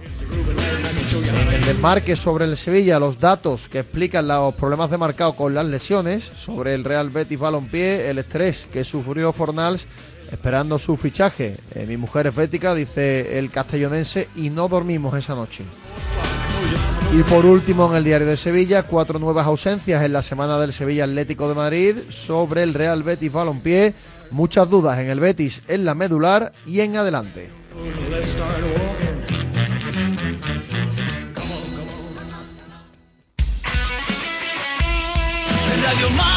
El 1.54 1.66
desmarque 1.66 2.16
sobre 2.16 2.46
el 2.46 2.56
Sevilla, 2.56 3.00
los 3.00 3.20
datos 3.20 3.68
que 3.68 3.80
explican 3.80 4.28
los 4.28 4.54
problemas 4.54 4.92
de 4.92 5.00
Marcao 5.00 5.36
con 5.36 5.56
las 5.56 5.66
lesiones. 5.66 6.24
Sobre 6.24 6.76
el 6.76 6.84
Real 6.84 7.10
Betis 7.10 7.40
Balompié, 7.40 8.12
el 8.12 8.20
estrés 8.20 8.68
que 8.72 8.84
sufrió 8.84 9.34
Fornals 9.34 9.88
esperando 10.32 10.78
su 10.78 10.96
fichaje. 10.98 11.56
Eh, 11.74 11.86
mi 11.88 11.98
mujer 11.98 12.28
es 12.28 12.36
bética, 12.36 12.76
dice 12.76 13.40
el 13.40 13.50
castellonense, 13.50 14.30
y 14.36 14.52
no 14.52 14.68
dormimos 14.68 15.16
esa 15.16 15.34
noche. 15.34 15.64
Y 17.14 17.24
por 17.24 17.46
último, 17.46 17.90
en 17.90 17.98
el 17.98 18.04
diario 18.04 18.28
de 18.28 18.38
Sevilla, 18.38 18.84
cuatro 18.84 19.20
nuevas 19.20 19.46
ausencias 19.46 20.04
en 20.04 20.14
la 20.14 20.22
semana 20.22 20.58
del 20.60 20.72
Sevilla 20.72 21.04
Atlético 21.04 21.50
de 21.50 21.56
Madrid 21.56 21.98
sobre 22.10 22.64
el 22.64 22.74
Real 22.74 23.04
Betis 23.04 23.32
Balompié. 23.32 23.94
Muchas 24.32 24.70
dudas 24.70 24.98
en 25.00 25.10
el 25.10 25.20
Betis, 25.20 25.62
en 25.68 25.84
la 25.84 25.94
medular 25.94 26.54
y 26.66 26.80
en 26.80 26.96
adelante. 26.96 27.50
Radio. 35.84 36.31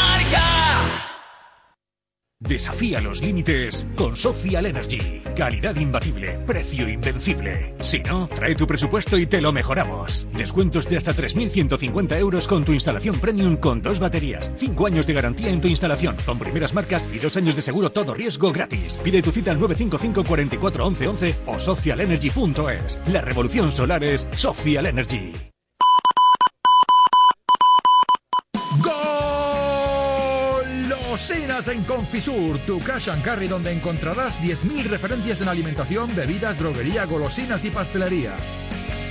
Desafía 2.49 3.01
los 3.01 3.23
límites 3.23 3.87
con 3.97 4.17
Social 4.17 4.67
Energy. 4.67 5.23
Calidad 5.35 5.77
imbatible, 5.77 6.39
precio 6.47 6.87
invencible. 6.87 7.75
Si 7.81 8.01
no, 8.01 8.29
trae 8.29 8.55
tu 8.55 8.67
presupuesto 8.67 9.17
y 9.17 9.27
te 9.27 9.41
lo 9.41 9.51
mejoramos. 9.51 10.27
Descuentos 10.37 10.87
de 10.89 10.99
hasta 10.99 11.15
3.150 11.15 12.19
euros 12.19 12.47
con 12.47 12.65
tu 12.65 12.73
instalación 12.73 13.19
premium 13.19 13.57
con 13.57 13.81
dos 13.81 13.99
baterías. 13.99 14.53
Cinco 14.57 14.87
años 14.87 15.07
de 15.07 15.15
garantía 15.15 15.49
en 15.49 15.63
tu 15.63 15.69
instalación, 15.69 16.17
con 16.27 16.39
primeras 16.39 16.75
marcas 16.75 17.09
y 17.13 17.19
dos 17.19 17.35
años 17.39 17.57
de 17.57 17.63
seguro 17.63 17.91
todo 17.91 18.13
riesgo 18.13 18.53
gratis. 18.53 18.99
Pide 19.03 19.23
tu 19.23 19.31
cita 19.31 19.51
al 19.51 19.59
955 19.59 20.25
44 20.29 20.87
11 20.87 21.09
11 21.09 21.35
o 21.47 21.59
socialenergy.es. 21.59 23.01
La 23.11 23.23
revolución 23.23 23.73
solar 23.73 24.05
es 24.05 24.29
Social 24.33 24.85
Energy. 24.85 25.54
Golosinas 31.15 31.69
en 31.69 31.85
Confisur, 31.85 32.59
tu 32.67 32.81
cash 32.81 33.09
and 33.09 33.23
carry 33.23 33.47
donde 33.47 33.71
encontrarás 33.71 34.41
10.000 34.41 34.83
referencias 34.87 35.41
en 35.43 35.47
alimentación, 35.47 36.11
bebidas, 36.17 36.59
droguería, 36.59 37.05
golosinas 37.05 37.65
y 37.65 37.71
pastelería. 37.71 38.35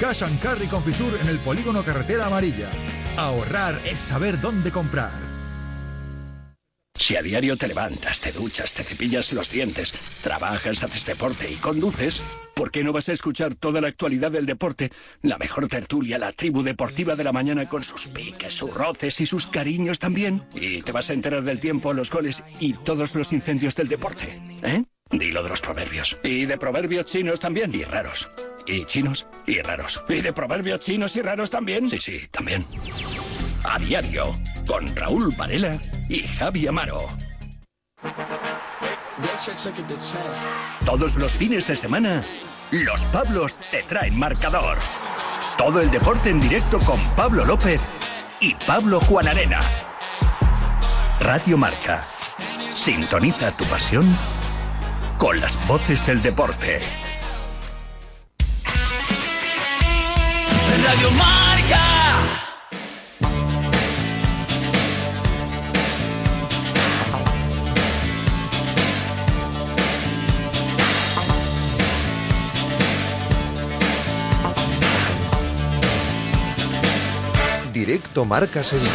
Cash 0.01 0.23
and 0.23 0.37
Carry 0.41 0.67
Confisur 0.67 1.17
en 1.21 1.29
el 1.29 1.39
polígono 1.39 1.81
Carretera 1.81 2.25
Amarilla. 2.25 2.69
Ahorrar 3.15 3.79
es 3.85 4.01
saber 4.01 4.41
dónde 4.41 4.69
comprar. 4.69 5.13
Si 6.93 7.15
a 7.15 7.21
diario 7.21 7.55
te 7.55 7.69
levantas, 7.69 8.19
te 8.19 8.33
duchas, 8.33 8.73
te 8.73 8.83
cepillas 8.83 9.31
los 9.31 9.49
dientes, 9.49 9.93
trabajas, 10.23 10.83
haces 10.83 11.05
deporte 11.05 11.51
y 11.51 11.55
conduces, 11.55 12.21
¿por 12.55 12.71
qué 12.71 12.83
no 12.83 12.93
vas 12.93 13.09
a 13.09 13.13
escuchar 13.13 13.53
toda 13.53 13.81
la 13.81 13.89
actualidad 13.89 14.31
del 14.31 14.47
deporte? 14.47 14.91
La 15.21 15.37
mejor 15.37 15.67
tertulia, 15.67 16.17
la 16.17 16.31
tribu 16.31 16.63
deportiva 16.63 17.15
de 17.15 17.23
la 17.23 17.31
mañana 17.31 17.69
con 17.69 17.83
sus 17.83 18.07
piques, 18.07 18.53
sus 18.53 18.73
roces 18.73 19.19
y 19.21 19.27
sus 19.27 19.45
cariños 19.45 19.99
también. 19.99 20.43
Y 20.55 20.81
te 20.81 20.91
vas 20.91 21.09
a 21.11 21.13
enterar 21.13 21.43
del 21.43 21.59
tiempo, 21.59 21.93
los 21.93 22.09
goles 22.09 22.41
y 22.59 22.73
todos 22.73 23.13
los 23.13 23.31
incendios 23.33 23.75
del 23.75 23.89
deporte. 23.89 24.41
¿Eh? 24.63 24.83
Dilo 25.11 25.43
de 25.43 25.49
los 25.49 25.61
proverbios. 25.61 26.17
Y 26.23 26.45
de 26.45 26.57
proverbios 26.57 27.05
chinos 27.05 27.39
también. 27.39 27.75
Y 27.75 27.83
raros. 27.83 28.29
Y 28.65 28.85
chinos 28.85 29.27
y 29.45 29.61
raros. 29.61 30.03
¿Y 30.07 30.21
de 30.21 30.31
proverbios 30.33 30.79
chinos 30.79 31.15
y 31.17 31.21
raros 31.21 31.49
también? 31.51 31.89
Sí, 31.89 31.99
sí, 31.99 32.21
también. 32.31 32.65
A 33.65 33.77
diario, 33.77 34.33
con 34.65 34.87
Raúl 34.95 35.33
Varela 35.37 35.79
y 36.09 36.21
Javi 36.21 36.65
Amaro. 36.65 37.07
Todos 40.85 41.15
los 41.15 41.31
fines 41.31 41.67
de 41.67 41.75
semana, 41.75 42.23
los 42.71 43.01
Pablos 43.05 43.61
te 43.71 43.83
traen 43.83 44.17
marcador. 44.17 44.77
Todo 45.57 45.81
el 45.81 45.91
deporte 45.91 46.29
en 46.29 46.39
directo 46.39 46.79
con 46.79 46.99
Pablo 47.15 47.45
López 47.45 47.81
y 48.39 48.55
Pablo 48.55 48.99
Juan 48.99 49.27
Arena. 49.27 49.59
Radio 51.19 51.57
Marca. 51.57 52.01
Sintoniza 52.75 53.51
tu 53.53 53.63
pasión 53.65 54.05
con 55.17 55.39
las 55.39 55.55
voces 55.67 56.05
del 56.05 56.21
deporte. 56.21 56.81
Radio 60.85 61.11
Marca. 61.11 61.52
Directo 77.85 78.23
Marca 78.23 78.63
Sevilla. 78.63 78.89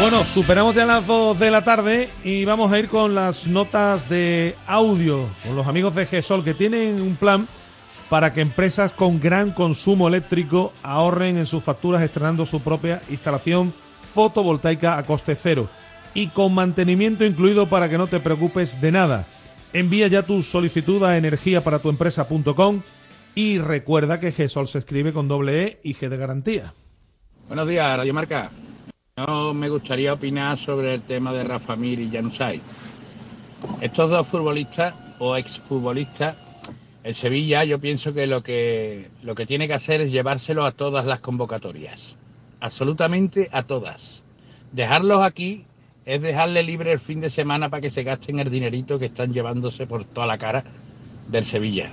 Bueno, 0.00 0.24
superamos 0.24 0.74
ya 0.74 0.86
las 0.86 1.06
2 1.06 1.38
de 1.38 1.50
la 1.50 1.62
tarde 1.62 2.08
y 2.24 2.46
vamos 2.46 2.72
a 2.72 2.78
ir 2.78 2.88
con 2.88 3.14
las 3.14 3.46
notas 3.46 4.08
de 4.08 4.56
audio 4.66 5.28
con 5.44 5.54
los 5.54 5.66
amigos 5.66 5.94
de 5.94 6.06
GESOL 6.06 6.42
que 6.42 6.54
tienen 6.54 7.02
un 7.02 7.16
plan 7.16 7.46
para 8.08 8.32
que 8.32 8.40
empresas 8.40 8.92
con 8.92 9.20
gran 9.20 9.50
consumo 9.50 10.08
eléctrico 10.08 10.72
ahorren 10.82 11.36
en 11.36 11.44
sus 11.44 11.62
facturas 11.62 12.00
estrenando 12.00 12.46
su 12.46 12.62
propia 12.62 13.02
instalación 13.10 13.74
fotovoltaica 14.14 14.96
a 14.96 15.02
coste 15.02 15.34
cero 15.34 15.68
y 16.14 16.28
con 16.28 16.54
mantenimiento 16.54 17.26
incluido 17.26 17.68
para 17.68 17.90
que 17.90 17.98
no 17.98 18.06
te 18.06 18.20
preocupes 18.20 18.80
de 18.80 18.92
nada. 18.92 19.26
Envía 19.74 20.08
ya 20.08 20.22
tu 20.22 20.42
solicitud 20.42 21.04
a 21.04 21.18
energiaparatuempresa.com 21.18 22.80
y 23.34 23.58
recuerda 23.58 24.18
que 24.18 24.32
GESOL 24.32 24.66
se 24.66 24.78
escribe 24.78 25.12
con 25.12 25.28
doble 25.28 25.62
E 25.62 25.80
y 25.84 25.94
G 25.94 26.08
de 26.08 26.16
garantía. 26.16 26.72
Buenos 27.48 27.68
días, 27.68 27.98
Radio 27.98 28.14
Marca. 28.14 28.50
Yo 29.26 29.52
me 29.52 29.68
gustaría 29.68 30.14
opinar 30.14 30.56
sobre 30.56 30.94
el 30.94 31.02
tema 31.02 31.32
de 31.32 31.44
Rafa 31.44 31.76
Mir 31.76 32.00
y 32.00 32.10
Januzaj. 32.10 32.56
Estos 33.80 34.08
dos 34.08 34.26
futbolistas 34.26 34.94
o 35.18 35.36
exfutbolistas, 35.36 36.36
el 37.04 37.14
Sevilla 37.14 37.64
yo 37.64 37.78
pienso 37.78 38.14
que 38.14 38.26
lo 38.26 38.42
que 38.42 39.10
lo 39.22 39.34
que 39.34 39.44
tiene 39.44 39.66
que 39.66 39.74
hacer 39.74 40.00
es 40.00 40.12
llevárselo 40.12 40.64
a 40.64 40.72
todas 40.72 41.04
las 41.04 41.20
convocatorias. 41.20 42.16
Absolutamente 42.60 43.48
a 43.52 43.64
todas. 43.64 44.22
Dejarlos 44.72 45.22
aquí 45.22 45.66
es 46.06 46.22
dejarle 46.22 46.62
libre 46.62 46.92
el 46.92 47.00
fin 47.00 47.20
de 47.20 47.28
semana 47.28 47.68
para 47.68 47.82
que 47.82 47.90
se 47.90 48.04
gasten 48.04 48.38
el 48.38 48.50
dinerito 48.50 48.98
que 48.98 49.06
están 49.06 49.34
llevándose 49.34 49.86
por 49.86 50.04
toda 50.04 50.26
la 50.26 50.38
cara 50.38 50.64
del 51.28 51.44
Sevilla. 51.44 51.90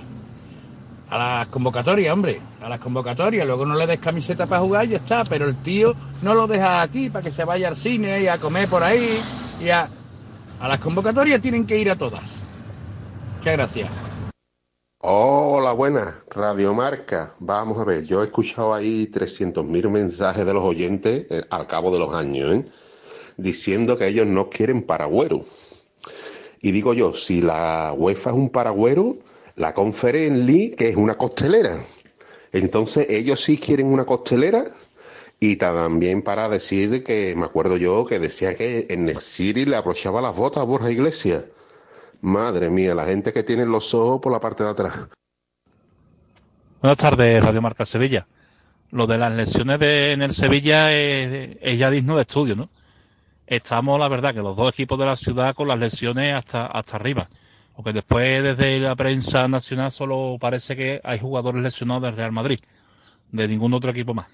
A 1.10 1.18
las 1.18 1.46
convocatorias, 1.48 2.12
hombre, 2.12 2.40
a 2.62 2.68
las 2.68 2.80
convocatorias. 2.80 3.46
Luego 3.46 3.64
no 3.64 3.74
le 3.76 3.86
des 3.86 3.98
camiseta 3.98 4.46
para 4.46 4.60
jugar 4.60 4.84
y 4.86 4.90
ya 4.90 4.96
está. 4.98 5.24
Pero 5.24 5.46
el 5.46 5.56
tío 5.62 5.94
no 6.22 6.34
lo 6.34 6.46
deja 6.46 6.82
aquí 6.82 7.08
para 7.08 7.24
que 7.24 7.32
se 7.32 7.44
vaya 7.44 7.68
al 7.68 7.76
cine 7.76 8.20
y 8.20 8.28
a 8.28 8.38
comer 8.38 8.68
por 8.68 8.82
ahí. 8.82 9.20
Y 9.60 9.70
a, 9.70 9.88
a 10.60 10.68
las 10.68 10.80
convocatorias 10.80 11.40
tienen 11.40 11.66
que 11.66 11.78
ir 11.78 11.90
a 11.90 11.96
todas. 11.96 12.22
Muchas 13.38 13.52
gracias. 13.56 13.90
Hola, 15.00 15.72
buenas, 15.72 16.12
Radio 16.28 16.74
Marca. 16.74 17.32
Vamos 17.38 17.78
a 17.78 17.84
ver, 17.84 18.04
yo 18.04 18.20
he 18.20 18.24
escuchado 18.24 18.74
ahí 18.74 19.06
300.000 19.06 19.88
mensajes 19.88 20.44
de 20.44 20.52
los 20.52 20.64
oyentes 20.64 21.24
eh, 21.30 21.44
al 21.50 21.68
cabo 21.68 21.92
de 21.92 22.00
los 22.00 22.12
años, 22.12 22.52
¿eh? 22.52 22.64
diciendo 23.36 23.96
que 23.96 24.08
ellos 24.08 24.26
no 24.26 24.50
quieren 24.50 24.82
paragüero. 24.82 25.44
Y 26.60 26.72
digo 26.72 26.94
yo, 26.94 27.12
si 27.12 27.40
la 27.40 27.94
UEFA 27.96 28.30
es 28.30 28.36
un 28.36 28.50
paragüero, 28.50 29.18
la 29.58 29.74
Conference 29.74 30.44
League, 30.44 30.76
que 30.76 30.88
es 30.88 30.96
una 30.96 31.16
costelera. 31.16 31.78
Entonces 32.52 33.06
ellos 33.10 33.42
sí 33.42 33.58
quieren 33.58 33.88
una 33.92 34.04
costelera 34.04 34.64
y 35.40 35.56
también 35.56 36.22
para 36.22 36.48
decir 36.48 37.04
que 37.04 37.34
me 37.36 37.44
acuerdo 37.44 37.76
yo 37.76 38.06
que 38.06 38.18
decía 38.18 38.54
que 38.54 38.86
en 38.88 39.08
el 39.08 39.20
City 39.20 39.64
le 39.64 39.76
aprovechaba 39.76 40.20
las 40.20 40.34
botas 40.34 40.62
a 40.62 40.64
Borja 40.64 40.90
Iglesias. 40.90 41.44
Madre 42.20 42.70
mía, 42.70 42.94
la 42.94 43.04
gente 43.04 43.32
que 43.32 43.42
tiene 43.42 43.66
los 43.66 43.94
ojos 43.94 44.20
por 44.20 44.32
la 44.32 44.40
parte 44.40 44.64
de 44.64 44.70
atrás. 44.70 44.94
Buenas 46.80 46.98
tardes, 46.98 47.44
Radio 47.44 47.60
Marca 47.60 47.84
Sevilla. 47.84 48.26
Lo 48.90 49.06
de 49.06 49.18
las 49.18 49.32
lesiones 49.32 49.78
de, 49.78 50.12
en 50.12 50.22
el 50.22 50.32
Sevilla 50.32 50.92
es, 50.92 51.58
es, 51.60 51.78
ya 51.78 51.90
digno 51.90 52.16
de 52.16 52.22
estudio, 52.22 52.56
¿no? 52.56 52.68
Estamos, 53.46 53.98
la 54.00 54.08
verdad, 54.08 54.34
que 54.34 54.40
los 54.40 54.56
dos 54.56 54.72
equipos 54.72 54.98
de 54.98 55.06
la 55.06 55.16
ciudad 55.16 55.54
con 55.54 55.68
las 55.68 55.78
lesiones 55.78 56.34
hasta, 56.34 56.66
hasta 56.66 56.96
arriba. 56.96 57.28
Porque 57.78 57.92
después 57.92 58.42
desde 58.42 58.80
la 58.80 58.96
prensa 58.96 59.46
nacional 59.46 59.92
solo 59.92 60.36
parece 60.40 60.74
que 60.74 61.00
hay 61.04 61.20
jugadores 61.20 61.62
lesionados 61.62 62.02
del 62.02 62.16
Real 62.16 62.32
Madrid, 62.32 62.58
de 63.30 63.46
ningún 63.46 63.72
otro 63.72 63.92
equipo 63.92 64.14
más. 64.14 64.26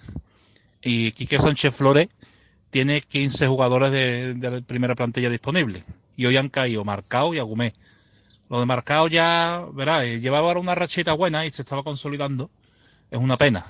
Y 0.82 1.12
Quique 1.12 1.36
Sánchez 1.36 1.74
Flores 1.74 2.08
tiene 2.70 3.02
15 3.02 3.46
jugadores 3.46 3.92
de, 3.92 4.50
la 4.50 4.62
primera 4.62 4.94
plantilla 4.94 5.28
disponible. 5.28 5.84
Y 6.16 6.24
hoy 6.24 6.38
han 6.38 6.48
caído 6.48 6.86
Marcao 6.86 7.34
y 7.34 7.38
Agumé. 7.38 7.74
Lo 8.48 8.60
de 8.60 8.64
Marcao 8.64 9.08
ya, 9.08 9.62
verá, 9.74 10.06
llevaba 10.06 10.48
ahora 10.48 10.60
una 10.60 10.74
rachita 10.74 11.12
buena 11.12 11.44
y 11.44 11.50
se 11.50 11.60
estaba 11.60 11.82
consolidando. 11.82 12.48
Es 13.10 13.18
una 13.18 13.36
pena. 13.36 13.66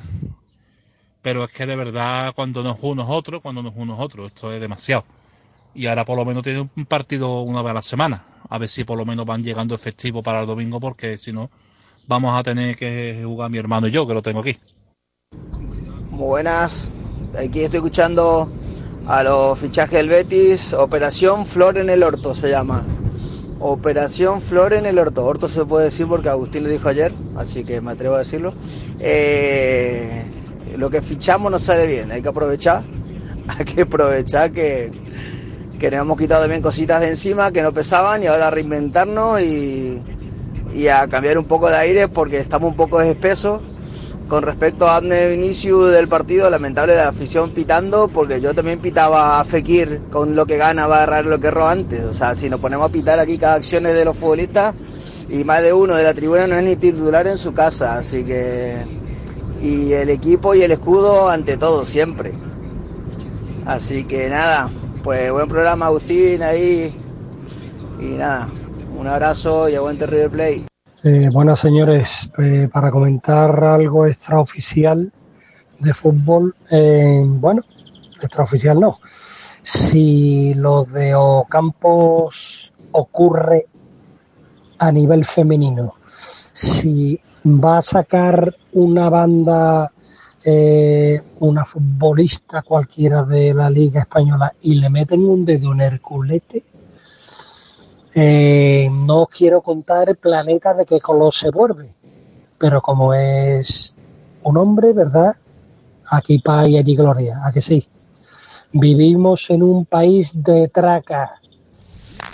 Pero 1.20 1.43
es 1.43 1.51
que 1.51 1.66
de 1.66 1.75
verdad 1.75 2.33
cuando 2.37 2.62
no 2.62 2.75
es 2.75 2.79
uno 2.81 3.03
es 3.03 3.09
otro, 3.11 3.41
cuando 3.41 3.61
no 3.61 3.70
es 3.70 3.75
uno 3.77 3.95
es 3.95 4.01
otro. 4.01 4.27
Esto 4.27 4.53
es 4.53 4.61
demasiado. 4.61 5.05
Y 5.75 5.87
ahora 5.87 6.05
por 6.05 6.16
lo 6.16 6.25
menos 6.25 6.43
tiene 6.43 6.61
un 6.61 6.87
partido 6.87 7.43
una 7.43 7.62
vez 7.62 7.70
a 7.70 7.75
la 7.75 7.83
semana 7.83 8.25
a 8.49 8.59
ver 8.59 8.68
si 8.68 8.85
por 8.85 8.97
lo 8.99 9.05
menos 9.05 9.27
van 9.27 9.43
llegando 9.43 9.75
efectivos 9.75 10.22
para 10.22 10.41
el 10.41 10.47
domingo, 10.47 10.81
porque 10.81 11.18
si 11.18 11.33
no, 11.33 11.51
vamos 12.07 12.39
a 12.39 12.43
tener 12.43 12.77
que 12.77 13.22
jugar 13.25 13.51
mi 13.51 13.59
hermano 13.59 13.89
y 13.89 13.91
yo, 13.91 14.07
que 14.07 14.14
lo 14.14 14.22
tengo 14.22 14.41
aquí. 14.41 14.57
Buenas, 16.11 16.89
aquí 17.37 17.61
estoy 17.61 17.79
escuchando 17.79 18.53
a 19.07 19.22
los 19.22 19.59
fichajes 19.59 19.99
del 19.99 20.09
Betis, 20.09 20.72
Operación 20.72 21.47
Flor 21.47 21.79
en 21.79 21.91
el 21.91 22.03
Horto 22.03 22.35
se 22.35 22.51
llama. 22.51 22.85
Operación 23.61 24.41
Flor 24.41 24.75
en 24.75 24.85
el 24.85 24.99
Horto. 24.99 25.25
Horto 25.25 25.49
se 25.49 25.64
puede 25.64 25.87
decir 25.87 26.07
porque 26.07 26.29
Agustín 26.29 26.64
lo 26.64 26.68
dijo 26.68 26.89
ayer, 26.89 27.12
así 27.37 27.64
que 27.64 27.81
me 27.81 27.93
atrevo 27.93 28.14
a 28.14 28.18
decirlo. 28.18 28.53
Eh, 29.01 30.25
lo 30.77 30.91
que 30.91 31.01
fichamos 31.01 31.51
no 31.51 31.59
sale 31.59 31.87
bien, 31.87 32.12
hay 32.12 32.20
que 32.20 32.29
aprovechar, 32.29 32.83
hay 33.49 33.64
que 33.64 33.83
aprovechar 33.83 34.53
que, 34.53 34.91
que 35.79 35.91
nos 35.91 36.01
hemos 36.01 36.18
quitado 36.18 36.43
también 36.43 36.62
cositas 36.62 37.01
de 37.01 37.09
encima 37.09 37.53
que 37.53 37.62
no 37.62 37.72
pesaban 37.72 38.22
y 38.22 38.27
ahora 38.27 38.51
reinventarnos 38.51 39.41
y, 39.41 40.03
y 40.75 40.89
a 40.89 41.07
cambiar 41.09 41.39
un 41.39 41.45
poco 41.45 41.68
de 41.68 41.77
aire 41.77 42.09
porque 42.09 42.39
estamos 42.39 42.70
un 42.70 42.77
poco 42.77 43.01
espesos. 43.01 43.61
Con 44.29 44.43
respecto 44.43 44.89
a 44.89 44.97
Abner 44.97 45.33
Vinicius 45.33 45.93
del 45.93 46.09
partido, 46.09 46.49
lamentable 46.49 46.97
la 46.97 47.09
afición 47.09 47.51
pitando, 47.51 48.09
porque 48.09 48.41
yo 48.41 48.55
también 48.55 48.81
pitaba 48.81 49.39
a 49.39 49.45
Fekir 49.45 50.01
con 50.11 50.35
lo 50.35 50.47
que 50.47 50.57
gana 50.57 50.87
va 50.87 50.95
a 50.95 51.03
agarrar 51.03 51.27
lo 51.27 51.39
que 51.39 51.49
erró 51.49 51.68
antes. 51.68 52.03
O 52.05 52.12
sea, 52.14 52.35
si 52.35 52.49
nos 52.49 52.59
ponemos 52.59 52.89
a 52.89 52.93
pitar 52.93 53.18
aquí 53.18 53.37
cada 53.37 53.55
acción 53.55 53.85
de 53.85 54.03
los 54.03 54.16
futbolistas, 54.16 54.75
y 55.29 55.45
más 55.45 55.62
de 55.62 55.72
uno 55.72 55.95
de 55.95 56.05
la 56.05 56.14
tribuna 56.14 56.47
no 56.47 56.57
es 56.57 56.64
ni 56.64 56.77
titular 56.77 57.27
en 57.27 57.37
su 57.39 57.53
casa, 57.53 57.97
así 57.97 58.25
que. 58.25 58.87
Y 59.61 59.93
el 59.93 60.11
equipo 60.11 60.55
y 60.55 60.62
el 60.62 60.72
escudo 60.72 61.29
ante 61.29 61.57
todo, 61.57 61.85
siempre. 61.85 62.33
Así 63.66 64.05
que 64.05 64.29
nada, 64.29 64.70
pues 65.05 65.31
buen 65.31 65.49
programa 65.49 65.87
Agustín 65.87 66.43
ahí. 66.43 66.91
Y 68.01 68.05
nada, 68.17 68.49
un 68.99 69.07
abrazo 69.07 69.69
y 69.69 69.75
aguante 69.75 70.07
River 70.07 70.31
Play. 70.31 70.67
Eh, 71.03 71.29
bueno, 71.31 71.55
señores, 71.55 72.31
eh, 72.39 72.69
para 72.73 72.91
comentar 72.91 73.63
algo 73.63 74.07
extraoficial 74.07 75.13
de 75.79 75.93
fútbol, 75.93 76.57
eh, 76.71 77.23
bueno, 77.23 77.61
extraoficial 78.23 78.81
no. 78.81 78.99
Si 79.63 80.55
lo 80.55 80.85
de 80.85 81.15
Ocampos 81.15 82.73
ocurre 82.93 83.67
a 84.79 84.91
nivel 84.91 85.27
femenino, 85.27 85.97
si 86.55 87.21
va 87.45 87.79
a 87.79 87.83
sacar 87.83 88.57
una 88.73 89.11
banda, 89.11 89.93
eh, 90.47 91.22
una 91.40 91.64
futbolista 91.64 92.61
cualquiera 92.61 93.22
de 93.22 93.55
la 93.55 93.70
Liga 93.70 94.01
Española 94.01 94.53
y 94.61 94.74
le 94.74 94.90
meten 94.90 95.24
un 95.24 95.45
dedo 95.45 95.72
en 95.72 95.80
el 95.80 96.01
culete, 96.03 96.62
eh, 98.14 98.88
no 98.92 99.26
quiero 99.26 99.62
contar 99.62 100.11
el 100.11 100.16
planeta 100.16 100.74
de 100.74 100.84
qué 100.84 101.01
color 101.01 101.32
se 101.32 101.51
vuelve, 101.51 101.95
pero 102.59 102.82
como 102.82 103.14
es 103.14 103.95
un 104.42 104.59
hombre, 104.59 104.92
¿verdad? 104.92 105.34
Aquí 106.11 106.38
paz 106.40 106.68
y 106.68 106.76
allí 106.76 106.95
gloria, 106.95 107.40
¿a 107.42 107.51
que 107.51 107.62
sí? 107.62 107.88
Vivimos 108.72 109.49
en 109.49 109.62
un 109.62 109.86
país 109.86 110.30
de 110.34 110.68
traca. 110.68 111.40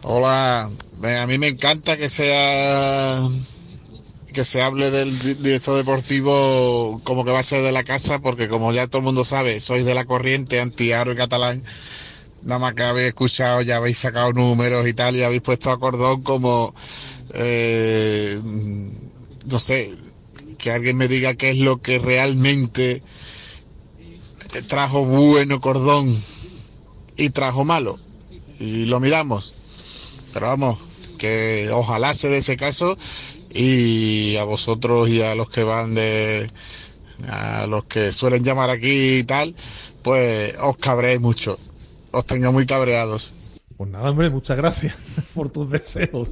Hola, 0.03 0.69
a 1.03 1.27
mí 1.27 1.39
me 1.39 1.49
encanta 1.49 1.97
que 1.97 2.09
sea 2.09 3.21
que 4.33 4.45
se 4.45 4.63
hable 4.63 4.91
del 4.91 5.19
director 5.43 5.77
deportivo 5.77 7.01
como 7.05 7.25
que 7.25 7.33
va 7.33 7.41
a 7.41 7.45
ser 7.45 7.63
de 7.63 7.73
la 7.73 7.85
casa, 7.85 8.21
porque 8.21 8.49
como 8.49 8.73
ya 8.73 8.87
todo 8.87 8.99
el 8.99 9.05
mundo 9.05 9.25
sabe, 9.25 9.61
sois 9.61 9.85
de 9.85 9.95
la 9.95 10.05
corriente 10.05 10.61
anti-aro 10.61 11.13
y 11.13 11.17
catalán 11.17 11.63
nada 12.43 12.59
más 12.59 12.75
que 12.75 12.83
habéis 12.83 13.09
escuchado, 13.09 13.63
ya 13.63 13.77
habéis 13.77 13.99
sacado 13.99 14.33
números 14.33 14.87
y 14.87 14.95
tal, 14.95 15.17
y 15.17 15.23
habéis 15.23 15.43
puesto 15.43 15.71
a 15.71 15.79
Cordón 15.79 16.23
como, 16.23 16.75
eh, 17.35 18.41
no 19.45 19.59
sé, 19.59 19.95
que 20.59 20.71
alguien 20.71 20.97
me 20.97 21.09
diga 21.09 21.35
qué 21.35 21.51
es 21.51 21.59
lo 21.59 21.81
que 21.81 21.99
realmente 21.99 23.03
trajo 24.69 25.05
bueno 25.05 25.61
Cordón 25.61 26.17
y 27.17 27.31
trajo 27.31 27.65
malo. 27.65 27.99
Y 28.59 28.87
lo 28.87 29.01
miramos. 29.01 29.55
Pero 30.33 30.47
vamos, 30.47 30.79
que 31.19 31.71
ojalá 31.73 32.15
se 32.15 32.29
dé 32.29 32.39
ese 32.39 32.57
caso 32.57 32.97
y 33.53 34.37
a 34.37 34.45
vosotros 34.45 35.09
y 35.09 35.23
a 35.23 35.35
los 35.35 35.51
que 35.51 35.65
van 35.65 35.95
de 35.95 36.51
a 37.29 37.67
los 37.67 37.85
que 37.85 38.13
suelen 38.13 38.43
llamar 38.45 38.71
aquí 38.71 39.19
y 39.19 39.25
tal, 39.25 39.55
pues 40.03 40.55
os 40.61 40.77
cabréis 40.79 41.21
mucho 41.21 41.59
os 42.11 42.27
tengo 42.27 42.53
muy 42.53 42.67
cabreados. 42.67 43.33
Pues 43.77 43.91
nada, 43.91 44.11
hombre, 44.11 44.31
muchas 44.31 44.57
gracias 44.57 44.95
por 45.35 45.49
tus 45.49 45.71
deseos. 45.71 46.29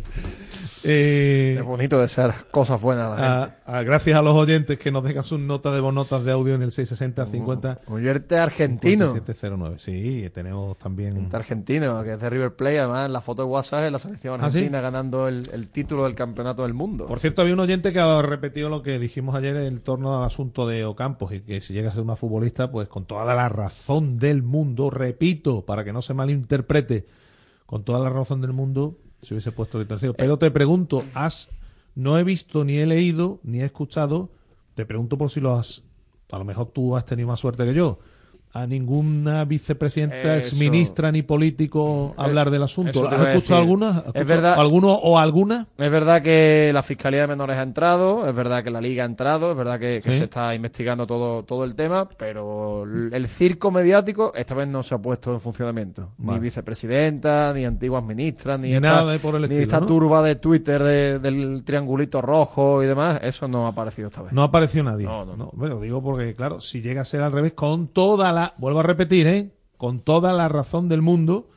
Eh, 0.84 1.56
Es 1.58 1.64
bonito 1.64 2.00
desear 2.00 2.46
cosas 2.50 2.80
buenas 2.80 3.06
a 3.06 3.10
la 3.10 3.46
gente. 3.46 3.60
a- 3.66 3.82
gracias 3.82 4.18
a 4.18 4.22
los 4.22 4.34
oyentes 4.34 4.78
que 4.78 4.90
nos 4.92 5.02
dejan 5.04 5.24
sus 5.24 5.40
notas 5.40 5.74
de 5.74 5.82
notas 5.92 6.24
de 6.24 6.32
audio 6.32 6.54
en 6.54 6.62
el 6.62 6.70
660 6.72 7.26
50 7.26 7.78
Oyente 7.88 8.36
argentino. 8.38 9.06
5709. 9.06 9.76
Sí, 9.78 10.30
tenemos 10.32 10.78
también. 10.78 11.14
Oyente 11.14 11.36
argentino, 11.36 12.02
que 12.04 12.12
es 12.14 12.20
de 12.20 12.30
River 12.30 12.54
Plate, 12.54 12.78
además 12.80 13.06
en 13.06 13.12
la 13.12 13.20
foto 13.20 13.42
de 13.42 13.48
WhatsApp 13.48 13.84
es 13.84 13.92
la 13.92 13.98
selección 13.98 14.34
¿Ah, 14.40 14.50
sí? 14.50 14.58
argentina 14.58 14.80
ganando 14.80 15.28
el, 15.28 15.42
el 15.52 15.68
título 15.68 16.04
del 16.04 16.14
campeonato 16.14 16.62
del 16.62 16.74
mundo. 16.74 17.06
Por 17.06 17.18
cierto, 17.20 17.42
había 17.42 17.54
un 17.54 17.60
oyente 17.60 17.92
que 17.92 18.00
ha 18.00 18.22
repetido 18.22 18.68
lo 18.68 18.82
que 18.82 18.98
dijimos 18.98 19.34
ayer 19.34 19.56
en 19.56 19.80
torno 19.80 20.16
al 20.18 20.24
asunto 20.24 20.66
de 20.66 20.84
Ocampos 20.84 21.32
y 21.32 21.40
que 21.40 21.60
si 21.60 21.72
llega 21.72 21.90
a 21.90 21.92
ser 21.92 22.02
una 22.02 22.16
futbolista, 22.16 22.70
pues 22.70 22.88
con 22.88 23.04
toda 23.04 23.24
la 23.34 23.48
razón 23.48 24.18
del 24.18 24.42
mundo, 24.42 24.90
repito, 24.90 25.62
para 25.64 25.82
que 25.84 25.92
no 25.92 26.02
se 26.02 26.14
malinterprete, 26.14 27.06
con 27.66 27.82
toda 27.84 27.98
la 27.98 28.10
razón 28.10 28.40
del 28.40 28.52
mundo, 28.52 28.96
se 29.22 29.34
hubiese 29.34 29.52
puesto 29.52 29.80
el 29.80 29.86
tercero. 29.86 30.14
Pero 30.14 30.38
te 30.38 30.50
pregunto, 30.50 31.04
has 31.14 31.48
no 31.94 32.18
he 32.18 32.24
visto 32.24 32.64
ni 32.64 32.76
he 32.76 32.86
leído 32.86 33.40
ni 33.42 33.60
he 33.60 33.64
escuchado, 33.64 34.30
te 34.74 34.86
pregunto 34.86 35.18
por 35.18 35.30
si 35.30 35.40
lo 35.40 35.54
has, 35.54 35.82
a 36.30 36.38
lo 36.38 36.44
mejor 36.44 36.68
tú 36.68 36.96
has 36.96 37.04
tenido 37.04 37.28
más 37.28 37.40
suerte 37.40 37.64
que 37.64 37.74
yo. 37.74 37.98
A 38.52 38.66
ninguna 38.66 39.44
vicepresidenta, 39.44 40.16
Eso- 40.36 40.48
exministra 40.48 41.12
ni 41.12 41.22
político 41.22 42.14
hablar 42.16 42.50
del 42.50 42.62
asunto. 42.62 43.06
¿Has 43.06 43.12
escuchado 43.12 43.34
decir. 43.34 43.54
alguna? 43.56 43.88
¿Has 44.06 44.14
Es 44.14 44.26
verdad- 44.26 44.58
¿Alguno 44.58 44.92
o 44.94 45.18
alguna? 45.18 45.66
Es 45.76 45.90
verdad 45.90 46.22
que 46.22 46.70
la 46.72 46.82
Fiscalía 46.82 47.20
de 47.22 47.26
Menores 47.28 47.58
ha 47.58 47.62
entrado, 47.62 48.26
es 48.26 48.34
verdad 48.34 48.64
que 48.64 48.70
la 48.70 48.80
Liga 48.80 49.02
ha 49.02 49.06
entrado, 49.06 49.50
es 49.52 49.56
verdad 49.56 49.78
que, 49.78 50.00
que 50.02 50.12
Sí. 50.12 50.18
se 50.18 50.24
está 50.24 50.54
investigando 50.54 51.06
todo, 51.06 51.44
todo 51.44 51.64
el 51.64 51.74
tema, 51.74 52.08
pero 52.18 52.84
el 52.84 53.26
circo 53.28 53.70
mediático 53.70 54.32
esta 54.34 54.54
vez 54.54 54.66
no 54.66 54.82
se 54.82 54.94
ha 54.94 54.98
puesto 54.98 55.34
en 55.34 55.40
funcionamiento. 55.40 56.10
Vale. 56.16 56.38
Ni 56.38 56.44
vicepresidenta, 56.44 57.52
ni 57.54 57.64
antiguas 57.64 58.02
ministras, 58.02 58.58
ni, 58.58 58.68
Ni 58.68 58.74
esta, 58.74 58.88
nada 58.88 59.18
por 59.18 59.34
el 59.34 59.42
ni 59.42 59.46
estilo, 59.46 59.62
esta 59.62 59.80
¿no? 59.80 59.86
turba 59.86 60.22
de 60.22 60.36
Twitter 60.36 60.82
de- 60.82 61.18
del 61.18 61.62
triangulito 61.64 62.22
rojo 62.22 62.82
y 62.82 62.86
demás, 62.86 63.20
eso 63.22 63.46
no 63.48 63.66
ha 63.66 63.70
aparecido 63.70 64.08
esta 64.08 64.22
vez. 64.22 64.32
No 64.32 64.42
apareció 64.42 64.82
nadie. 64.82 65.04
No, 65.06 65.24
no, 65.24 65.36
no. 65.36 65.50
Bueno, 65.54 65.80
digo 65.80 66.02
porque, 66.02 66.34
claro, 66.34 66.60
si 66.60 66.80
llega 66.80 67.02
a 67.02 67.04
ser 67.04 67.20
al 67.20 67.32
revés, 67.32 67.52
con 67.52 67.88
toda 67.88 68.32
la, 68.32 68.37
vuelvo 68.58 68.80
a 68.80 68.82
repetir, 68.82 69.26
¿eh? 69.26 69.50
Con 69.76 70.00
toda 70.00 70.32
la 70.32 70.48
razón 70.48 70.88
del 70.88 71.02
mundo, 71.02 71.50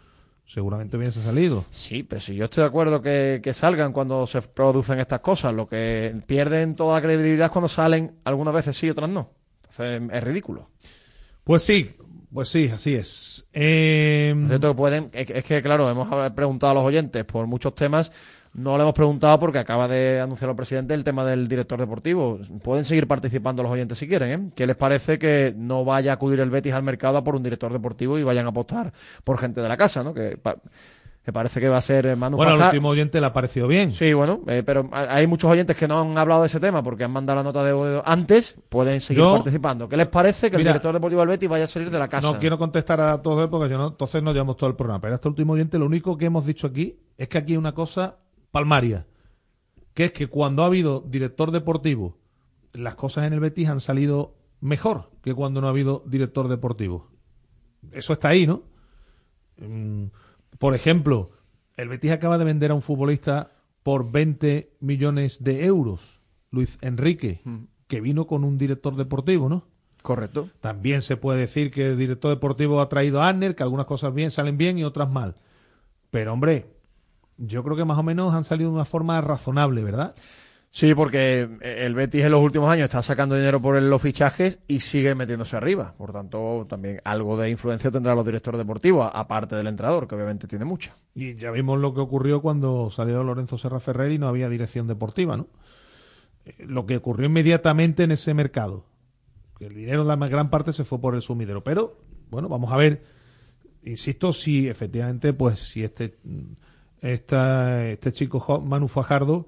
seguramente 0.45 0.97
hubiese 0.97 1.21
salido. 1.23 1.65
Sí, 1.69 2.03
pero 2.03 2.21
si 2.21 2.35
yo 2.35 2.45
estoy 2.45 2.61
de 2.61 2.67
acuerdo 2.67 3.01
que, 3.01 3.39
que 3.43 3.53
salgan 3.53 3.93
cuando 3.93 4.27
se 4.27 4.41
producen 4.41 4.99
estas 4.99 5.21
cosas, 5.21 5.53
lo 5.53 5.67
que 5.67 6.15
pierden 6.27 6.75
toda 6.75 6.95
la 6.95 7.01
credibilidad 7.01 7.45
es 7.47 7.51
cuando 7.51 7.69
salen 7.69 8.15
algunas 8.23 8.53
veces 8.53 8.75
sí 8.77 8.89
otras 8.89 9.09
no. 9.09 9.31
Entonces 9.69 10.01
es 10.11 10.23
ridículo. 10.23 10.69
Pues 11.43 11.63
sí, 11.63 11.91
pues 12.33 12.49
sí, 12.49 12.69
así 12.73 12.93
es. 12.93 13.47
Eh, 13.53 14.35
Es 14.43 14.47
cierto 14.49 14.69
que 14.71 14.75
pueden, 14.77 15.09
es, 15.13 15.25
que- 15.27 15.37
es 15.39 15.43
que 15.43 15.61
claro, 15.63 15.89
hemos 15.89 16.07
preguntado 16.33 16.71
a 16.71 16.75
los 16.75 16.83
oyentes 16.83 17.23
por 17.25 17.47
muchos 17.47 17.73
temas, 17.73 18.11
no 18.53 18.75
le 18.77 18.83
hemos 18.83 18.93
preguntado 18.93 19.39
porque 19.39 19.59
acaba 19.59 19.87
de 19.87 20.19
anunciar 20.19 20.49
el 20.49 20.55
presidente 20.55 20.93
el 20.93 21.03
tema 21.03 21.23
del 21.25 21.47
director 21.47 21.79
deportivo. 21.79 22.39
Pueden 22.63 22.83
seguir 22.85 23.07
participando 23.07 23.63
los 23.63 23.71
oyentes 23.71 23.97
si 23.97 24.07
quieren, 24.07 24.29
¿eh? 24.47 24.49
¿Qué 24.55 24.67
les 24.67 24.75
parece 24.75 25.17
que 25.17 25.53
no 25.55 25.85
vaya 25.85 26.11
a 26.11 26.15
acudir 26.15 26.39
el 26.41 26.49
Betis 26.49 26.73
al 26.73 26.83
mercado 26.83 27.17
a 27.17 27.23
por 27.23 27.35
un 27.35 27.43
director 27.43 27.71
deportivo 27.71 28.19
y 28.19 28.23
vayan 28.23 28.45
a 28.45 28.49
apostar 28.49 28.91
por 29.23 29.37
gente 29.37 29.61
de 29.61 29.69
la 29.69 29.77
casa, 29.77 30.03
¿no? 30.03 30.13
Que, 30.13 30.37
pa- 30.37 30.57
que 31.23 31.31
parece 31.31 31.59
que 31.61 31.69
va 31.69 31.77
a 31.77 31.81
ser 31.81 32.07
eh, 32.07 32.15
Manu 32.15 32.35
bueno, 32.35 32.53
al 32.53 32.57
Faja- 32.57 32.69
último 32.71 32.89
oyente 32.89 33.21
le 33.21 33.27
ha 33.27 33.31
parecido 33.31 33.67
bien. 33.67 33.93
Sí, 33.93 34.11
bueno, 34.11 34.41
eh, 34.47 34.63
pero 34.65 34.89
ha- 34.91 35.15
hay 35.15 35.27
muchos 35.27 35.49
oyentes 35.51 35.77
que 35.77 35.87
no 35.87 36.01
han 36.01 36.17
hablado 36.17 36.41
de 36.41 36.47
ese 36.47 36.59
tema 36.59 36.81
porque 36.83 37.03
han 37.03 37.11
mandado 37.11 37.37
la 37.37 37.43
nota 37.43 37.63
de 37.63 38.01
antes, 38.05 38.55
pueden 38.69 38.99
seguir 39.01 39.21
Yo- 39.23 39.35
participando. 39.35 39.87
¿Qué 39.87 39.95
les 39.97 40.07
parece 40.07 40.49
que 40.51 40.57
Mira, 40.57 40.71
el 40.71 40.73
director 40.73 40.93
deportivo 40.93 41.21
del 41.21 41.29
Betis 41.29 41.47
vaya 41.47 41.65
a 41.65 41.67
salir 41.67 41.91
de 41.91 41.99
la 41.99 42.07
casa? 42.09 42.29
No 42.31 42.39
quiero 42.39 42.57
contestar 42.57 42.99
a 42.99 43.21
todos 43.21 43.47
porque 43.49 43.69
yo 43.69 43.77
no, 43.77 43.87
entonces 43.89 44.21
no 44.23 44.33
llevamos 44.33 44.57
todo 44.57 44.69
el 44.71 44.75
programa. 44.75 44.99
Pero 44.99 45.13
este 45.15 45.27
último 45.27 45.53
oyente, 45.53 45.77
lo 45.77 45.85
único 45.85 46.17
que 46.17 46.25
hemos 46.25 46.43
dicho 46.45 46.65
aquí 46.67 46.97
es 47.17 47.27
que 47.29 47.37
aquí 47.37 47.53
hay 47.53 47.57
una 47.57 47.73
cosa 47.73 48.17
palmaria, 48.51 49.07
que 49.93 50.05
es 50.05 50.11
que 50.11 50.27
cuando 50.27 50.63
ha 50.63 50.67
habido 50.67 51.01
director 51.01 51.51
deportivo, 51.51 52.17
las 52.73 52.95
cosas 52.95 53.25
en 53.25 53.33
el 53.33 53.39
Betis 53.39 53.69
han 53.69 53.81
salido 53.81 54.35
mejor 54.59 55.09
que 55.21 55.33
cuando 55.33 55.61
no 55.61 55.67
ha 55.67 55.71
habido 55.71 56.03
director 56.05 56.47
deportivo. 56.47 57.09
Eso 57.91 58.13
está 58.13 58.29
ahí, 58.29 58.47
¿no? 58.47 58.63
Mm, 59.57 60.05
Por 60.59 60.75
ejemplo, 60.75 61.29
el 61.77 61.89
Betis 61.89 62.11
acaba 62.11 62.37
de 62.37 62.45
vender 62.45 62.71
a 62.71 62.75
un 62.75 62.81
futbolista 62.81 63.51
por 63.83 64.11
20 64.11 64.73
millones 64.79 65.43
de 65.43 65.65
euros, 65.65 66.21
Luis 66.51 66.77
Enrique, 66.81 67.41
que 67.87 68.01
vino 68.01 68.27
con 68.27 68.43
un 68.43 68.57
director 68.57 68.95
deportivo, 68.95 69.49
¿no? 69.49 69.67
Correcto. 70.01 70.49
También 70.59 71.01
se 71.01 71.17
puede 71.17 71.39
decir 71.39 71.71
que 71.71 71.89
el 71.89 71.97
director 71.97 72.29
deportivo 72.31 72.81
ha 72.81 72.89
traído 72.89 73.21
a 73.21 73.27
Arner, 73.27 73.55
que 73.55 73.63
algunas 73.63 73.85
cosas 73.85 74.13
bien 74.13 74.31
salen 74.31 74.57
bien 74.57 74.77
y 74.77 74.83
otras 74.83 75.09
mal. 75.09 75.35
Pero 76.09 76.33
hombre, 76.33 76.67
yo 77.37 77.63
creo 77.63 77.75
que 77.75 77.85
más 77.85 77.97
o 77.97 78.03
menos 78.03 78.33
han 78.33 78.43
salido 78.43 78.69
de 78.69 78.75
una 78.75 78.85
forma 78.85 79.19
razonable, 79.21 79.83
¿verdad? 79.83 80.15
Sí, 80.73 80.95
porque 80.95 81.49
el 81.59 81.93
Betis 81.95 82.23
en 82.23 82.31
los 82.31 82.41
últimos 82.41 82.69
años 82.69 82.85
está 82.85 83.01
sacando 83.01 83.35
dinero 83.35 83.61
por 83.61 83.79
los 83.81 84.01
fichajes 84.01 84.59
y 84.69 84.79
sigue 84.79 85.13
metiéndose 85.15 85.57
arriba. 85.57 85.93
Por 85.97 86.13
tanto, 86.13 86.65
también 86.69 87.01
algo 87.03 87.37
de 87.37 87.49
influencia 87.49 87.91
tendrán 87.91 88.15
los 88.15 88.25
directores 88.25 88.57
deportivos, 88.57 89.11
aparte 89.13 89.57
del 89.57 89.67
entrenador, 89.67 90.07
que 90.07 90.15
obviamente 90.15 90.47
tiene 90.47 90.63
mucha. 90.63 90.95
Y 91.13 91.35
ya 91.35 91.51
vimos 91.51 91.77
lo 91.77 91.93
que 91.93 91.99
ocurrió 91.99 92.41
cuando 92.41 92.89
salió 92.89 93.21
Lorenzo 93.21 93.57
Serra 93.57 93.81
Ferrer 93.81 94.13
y 94.13 94.17
no 94.17 94.29
había 94.29 94.47
dirección 94.47 94.87
deportiva, 94.87 95.35
¿no? 95.35 95.47
Eh, 96.45 96.55
Lo 96.65 96.85
que 96.85 96.95
ocurrió 96.95 97.25
inmediatamente 97.25 98.03
en 98.03 98.11
ese 98.11 98.33
mercado. 98.33 98.85
Que 99.59 99.65
el 99.65 99.75
dinero, 99.75 100.05
la 100.05 100.15
gran 100.15 100.49
parte, 100.49 100.71
se 100.71 100.85
fue 100.85 101.01
por 101.01 101.15
el 101.15 101.21
sumidero. 101.21 101.65
Pero, 101.65 101.97
bueno, 102.29 102.47
vamos 102.47 102.71
a 102.71 102.77
ver, 102.77 103.03
insisto, 103.83 104.31
si 104.31 104.69
efectivamente, 104.69 105.33
pues, 105.33 105.59
si 105.59 105.83
este, 105.83 106.17
este 107.01 108.11
chico 108.11 108.61
Manu 108.61 108.87
Fajardo, 108.87 109.47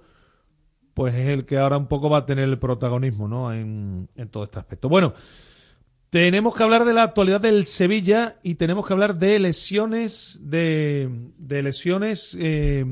pues 0.93 1.13
es 1.15 1.29
el 1.29 1.45
que 1.45 1.57
ahora 1.57 1.77
un 1.77 1.87
poco 1.87 2.09
va 2.09 2.19
a 2.19 2.25
tener 2.25 2.49
el 2.49 2.59
protagonismo, 2.59 3.27
¿no? 3.27 3.53
En, 3.53 4.09
en 4.15 4.29
todo 4.29 4.43
este 4.43 4.59
aspecto. 4.59 4.89
Bueno, 4.89 5.13
tenemos 6.09 6.55
que 6.55 6.61
hablar 6.61 6.85
de 6.85 6.93
la 6.93 7.01
actualidad 7.01 7.41
del 7.41 7.65
Sevilla 7.65 8.37
y 8.43 8.55
tenemos 8.55 8.85
que 8.85 8.93
hablar 8.93 9.17
de 9.17 9.39
lesiones, 9.39 10.39
de, 10.43 11.09
de 11.39 11.63
lesiones 11.63 12.37
eh, 12.39 12.85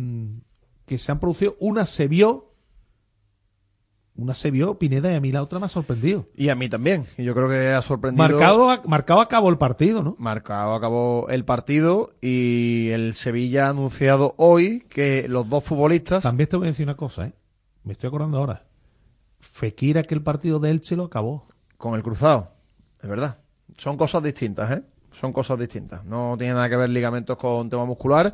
que 0.87 0.97
se 0.97 1.11
han 1.11 1.19
producido. 1.19 1.55
Una 1.59 1.85
se 1.85 2.07
vio, 2.07 2.50
una 4.21 4.33
se 4.33 4.51
vio, 4.51 4.77
Pineda, 4.77 5.11
y 5.11 5.15
a 5.15 5.19
mí 5.21 5.31
la 5.31 5.41
otra 5.43 5.59
me 5.59 5.65
ha 5.65 5.69
sorprendido. 5.69 6.27
Y 6.35 6.49
a 6.49 6.55
mí 6.55 6.69
también. 6.69 7.05
Y 7.17 7.23
yo 7.23 7.33
creo 7.33 7.49
que 7.49 7.69
ha 7.69 7.81
sorprendido. 7.81 8.27
Marcado, 8.27 8.69
a- 8.69 8.81
marcado 8.85 9.21
acabó 9.21 9.49
el 9.49 9.57
partido, 9.57 10.03
¿no? 10.03 10.15
Marcado 10.19 10.73
acabó 10.73 11.27
el 11.29 11.45
partido 11.45 12.13
y 12.21 12.89
el 12.89 13.13
Sevilla 13.15 13.67
ha 13.67 13.69
anunciado 13.69 14.33
hoy 14.37 14.85
que 14.89 15.27
los 15.27 15.47
dos 15.49 15.63
futbolistas. 15.63 16.23
También 16.23 16.47
te 16.49 16.57
voy 16.57 16.67
a 16.67 16.71
decir 16.71 16.85
una 16.85 16.95
cosa, 16.97 17.27
¿eh? 17.27 17.33
Me 17.83 17.93
estoy 17.93 18.07
acordando 18.09 18.37
ahora. 18.37 18.63
Fekir, 19.39 20.01
que 20.05 20.13
el 20.15 20.21
partido 20.21 20.59
de 20.59 20.69
Elche 20.71 20.95
lo 20.95 21.05
acabó. 21.05 21.45
Con 21.77 21.95
el 21.95 22.03
cruzado, 22.03 22.51
es 23.01 23.09
verdad. 23.09 23.39
Son 23.77 23.97
cosas 23.97 24.21
distintas, 24.21 24.69
¿eh? 24.71 24.83
Son 25.11 25.33
cosas 25.33 25.57
distintas. 25.59 26.05
No 26.05 26.35
tiene 26.37 26.53
nada 26.53 26.69
que 26.69 26.75
ver 26.77 26.89
ligamentos 26.89 27.37
con 27.37 27.69
tema 27.69 27.85
muscular. 27.85 28.33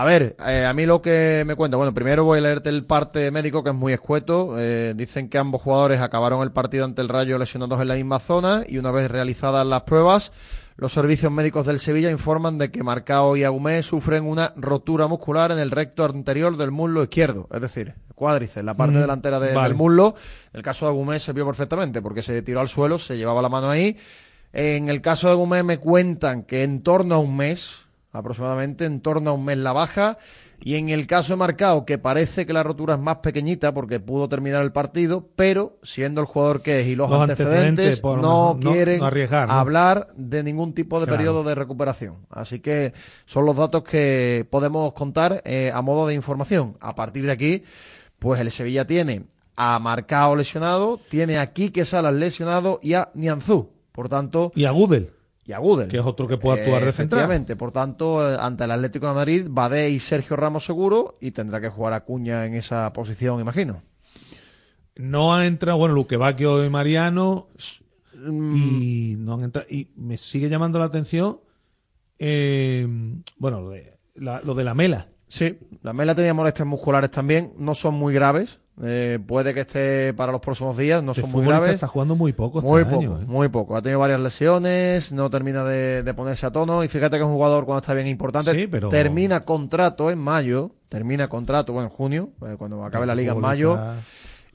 A 0.00 0.04
ver, 0.04 0.36
eh, 0.46 0.64
a 0.64 0.72
mí 0.74 0.86
lo 0.86 1.02
que 1.02 1.42
me 1.44 1.56
cuenta, 1.56 1.76
bueno, 1.76 1.92
primero 1.92 2.22
voy 2.22 2.38
a 2.38 2.42
leerte 2.42 2.68
el 2.68 2.84
parte 2.84 3.32
médico 3.32 3.64
que 3.64 3.70
es 3.70 3.74
muy 3.74 3.92
escueto. 3.92 4.54
Eh, 4.56 4.92
dicen 4.96 5.28
que 5.28 5.38
ambos 5.38 5.60
jugadores 5.60 6.00
acabaron 6.00 6.40
el 6.42 6.52
partido 6.52 6.84
ante 6.84 7.02
el 7.02 7.08
Rayo 7.08 7.36
lesionados 7.36 7.80
en 7.80 7.88
la 7.88 7.96
misma 7.96 8.20
zona 8.20 8.62
y 8.68 8.78
una 8.78 8.92
vez 8.92 9.10
realizadas 9.10 9.66
las 9.66 9.82
pruebas, 9.82 10.30
los 10.76 10.92
servicios 10.92 11.32
médicos 11.32 11.66
del 11.66 11.80
Sevilla 11.80 12.12
informan 12.12 12.58
de 12.58 12.70
que 12.70 12.84
Marcao 12.84 13.36
y 13.36 13.42
Agumé 13.42 13.82
sufren 13.82 14.22
una 14.22 14.52
rotura 14.54 15.08
muscular 15.08 15.50
en 15.50 15.58
el 15.58 15.72
recto 15.72 16.04
anterior 16.04 16.56
del 16.56 16.70
muslo 16.70 17.02
izquierdo, 17.02 17.48
es 17.52 17.60
decir, 17.60 17.94
cuádriceps, 18.14 18.64
la 18.64 18.74
parte 18.74 18.98
Mm, 18.98 19.00
delantera 19.00 19.40
de- 19.40 19.52
vale. 19.52 19.68
del 19.70 19.76
muslo. 19.76 20.14
El 20.52 20.62
caso 20.62 20.86
de 20.86 20.92
Agumé 20.92 21.18
se 21.18 21.32
vio 21.32 21.44
perfectamente 21.44 22.00
porque 22.02 22.22
se 22.22 22.40
tiró 22.42 22.60
al 22.60 22.68
suelo, 22.68 23.00
se 23.00 23.16
llevaba 23.16 23.42
la 23.42 23.48
mano 23.48 23.68
ahí. 23.68 23.96
En 24.52 24.90
el 24.90 25.00
caso 25.02 25.26
de 25.26 25.32
Agumé 25.32 25.64
me 25.64 25.78
cuentan 25.78 26.44
que 26.44 26.62
en 26.62 26.84
torno 26.84 27.16
a 27.16 27.18
un 27.18 27.36
mes, 27.36 27.87
aproximadamente, 28.18 28.84
en 28.84 29.00
torno 29.00 29.30
a 29.30 29.32
un 29.32 29.44
mes 29.44 29.58
la 29.58 29.72
baja. 29.72 30.18
Y 30.60 30.74
en 30.74 30.88
el 30.88 31.06
caso 31.06 31.32
de 31.34 31.36
Marcao, 31.36 31.84
que 31.86 31.98
parece 31.98 32.44
que 32.44 32.52
la 32.52 32.64
rotura 32.64 32.94
es 32.94 33.00
más 33.00 33.18
pequeñita 33.18 33.72
porque 33.72 34.00
pudo 34.00 34.28
terminar 34.28 34.62
el 34.62 34.72
partido, 34.72 35.28
pero 35.36 35.78
siendo 35.84 36.20
el 36.20 36.26
jugador 36.26 36.62
que 36.62 36.80
es 36.80 36.88
y 36.88 36.96
los, 36.96 37.08
Los 37.08 37.20
antecedentes, 37.22 38.02
no 38.02 38.58
quieren 38.60 38.98
no 38.98 39.06
arriesgar, 39.06 39.46
¿no? 39.48 39.54
hablar 39.54 40.08
de 40.16 40.42
ningún 40.42 40.74
tipo 40.74 40.98
de 40.98 41.06
Claro. 41.06 41.16
periodo 41.16 41.44
de 41.44 41.54
recuperación. 41.54 42.16
Así 42.28 42.58
que 42.58 42.92
son 43.24 43.44
los 43.46 43.56
datos 43.56 43.84
que 43.84 44.46
podemos 44.50 44.92
contar 44.94 45.42
eh, 45.44 45.70
a 45.72 45.80
modo 45.80 46.08
de 46.08 46.14
información. 46.14 46.76
A 46.80 46.96
partir 46.96 47.24
de 47.24 47.32
aquí, 47.32 47.62
pues 48.18 48.40
el 48.40 48.50
Sevilla 48.50 48.84
tiene 48.84 49.26
a 49.54 49.78
Marcao 49.78 50.34
lesionado, 50.34 50.98
tiene 51.08 51.38
a 51.38 51.52
Quique 51.52 51.84
Salas 51.84 52.14
lesionado 52.14 52.80
y 52.82 52.94
a 52.94 53.10
Nianzú. 53.14 53.70
Por 53.92 54.08
tanto, 54.08 54.50
Y 54.56 54.64
a 54.64 54.70
Gudel. 54.72 55.10
Y 55.48 55.52
a 55.54 55.58
Gudel. 55.58 55.88
Que 55.88 55.96
es 55.96 56.04
otro 56.04 56.28
que 56.28 56.36
puede 56.36 56.60
actuar 56.60 56.82
Eh, 56.82 56.86
de 56.86 56.92
central. 56.92 57.20
Efectivamente, 57.20 57.56
por 57.56 57.72
tanto, 57.72 58.30
eh, 58.30 58.36
ante 58.38 58.64
el 58.64 58.70
Atlético 58.70 59.08
de 59.08 59.14
Madrid, 59.14 59.46
Badé 59.48 59.88
y 59.90 59.98
Sergio 59.98 60.36
Ramos 60.36 60.64
seguro 60.64 61.16
y 61.20 61.30
tendrá 61.32 61.60
que 61.60 61.70
jugar 61.70 61.94
a 61.94 62.04
Cuña 62.04 62.44
en 62.44 62.54
esa 62.54 62.92
posición, 62.92 63.40
imagino. 63.40 63.82
No 64.96 65.34
ha 65.34 65.46
entrado, 65.46 65.78
bueno, 65.78 65.94
Luque 65.94 66.16
Bacchio 66.16 66.64
y 66.64 66.70
Mariano. 66.70 67.48
Mm. 68.14 68.56
Y 68.56 69.16
no 69.18 69.34
han 69.34 69.44
entrado. 69.44 69.66
Y 69.70 69.88
me 69.96 70.18
sigue 70.18 70.48
llamando 70.50 70.78
la 70.78 70.84
atención. 70.86 71.40
eh, 72.18 72.86
bueno, 73.38 73.60
lo 73.62 73.70
de 73.70 73.90
la, 74.16 74.40
lo 74.42 74.54
de 74.54 74.64
la 74.64 74.74
Mela. 74.74 75.06
Sí, 75.28 75.58
la 75.82 75.92
Mela 75.92 76.14
tenía 76.14 76.34
molestias 76.34 76.66
musculares 76.66 77.10
también, 77.10 77.52
no 77.58 77.74
son 77.74 77.94
muy 77.94 78.12
graves. 78.12 78.58
Eh, 78.82 79.18
puede 79.26 79.54
que 79.54 79.60
esté 79.60 80.14
para 80.14 80.30
los 80.30 80.40
próximos 80.40 80.76
días, 80.76 81.02
no 81.02 81.12
son 81.12 81.30
muy 81.32 81.44
graves. 81.44 81.74
está 81.74 81.88
jugando 81.88 82.14
muy 82.14 82.32
poco 82.32 82.60
este 82.60 82.70
Muy 82.70 82.82
año, 82.82 82.90
poco, 82.90 83.22
¿eh? 83.22 83.24
muy 83.26 83.48
poco. 83.48 83.76
Ha 83.76 83.82
tenido 83.82 83.98
varias 83.98 84.20
lesiones, 84.20 85.12
no 85.12 85.28
termina 85.30 85.64
de, 85.64 86.02
de 86.04 86.14
ponerse 86.14 86.46
a 86.46 86.50
tono. 86.52 86.84
Y 86.84 86.88
fíjate 86.88 87.16
que 87.16 87.22
es 87.22 87.28
un 87.28 87.34
jugador 87.34 87.64
cuando 87.64 87.80
está 87.80 87.94
bien 87.94 88.06
importante. 88.06 88.52
Sí, 88.52 88.66
pero- 88.68 88.88
Termina 88.88 89.40
contrato 89.40 90.10
en 90.12 90.18
mayo, 90.20 90.70
termina 90.88 91.28
contrato, 91.28 91.72
bueno, 91.72 91.88
en 91.88 91.94
junio, 91.94 92.30
eh, 92.46 92.54
cuando 92.56 92.84
acabe 92.84 93.04
la 93.06 93.14
liga 93.16 93.32
en 93.32 93.40
mayo. 93.40 93.76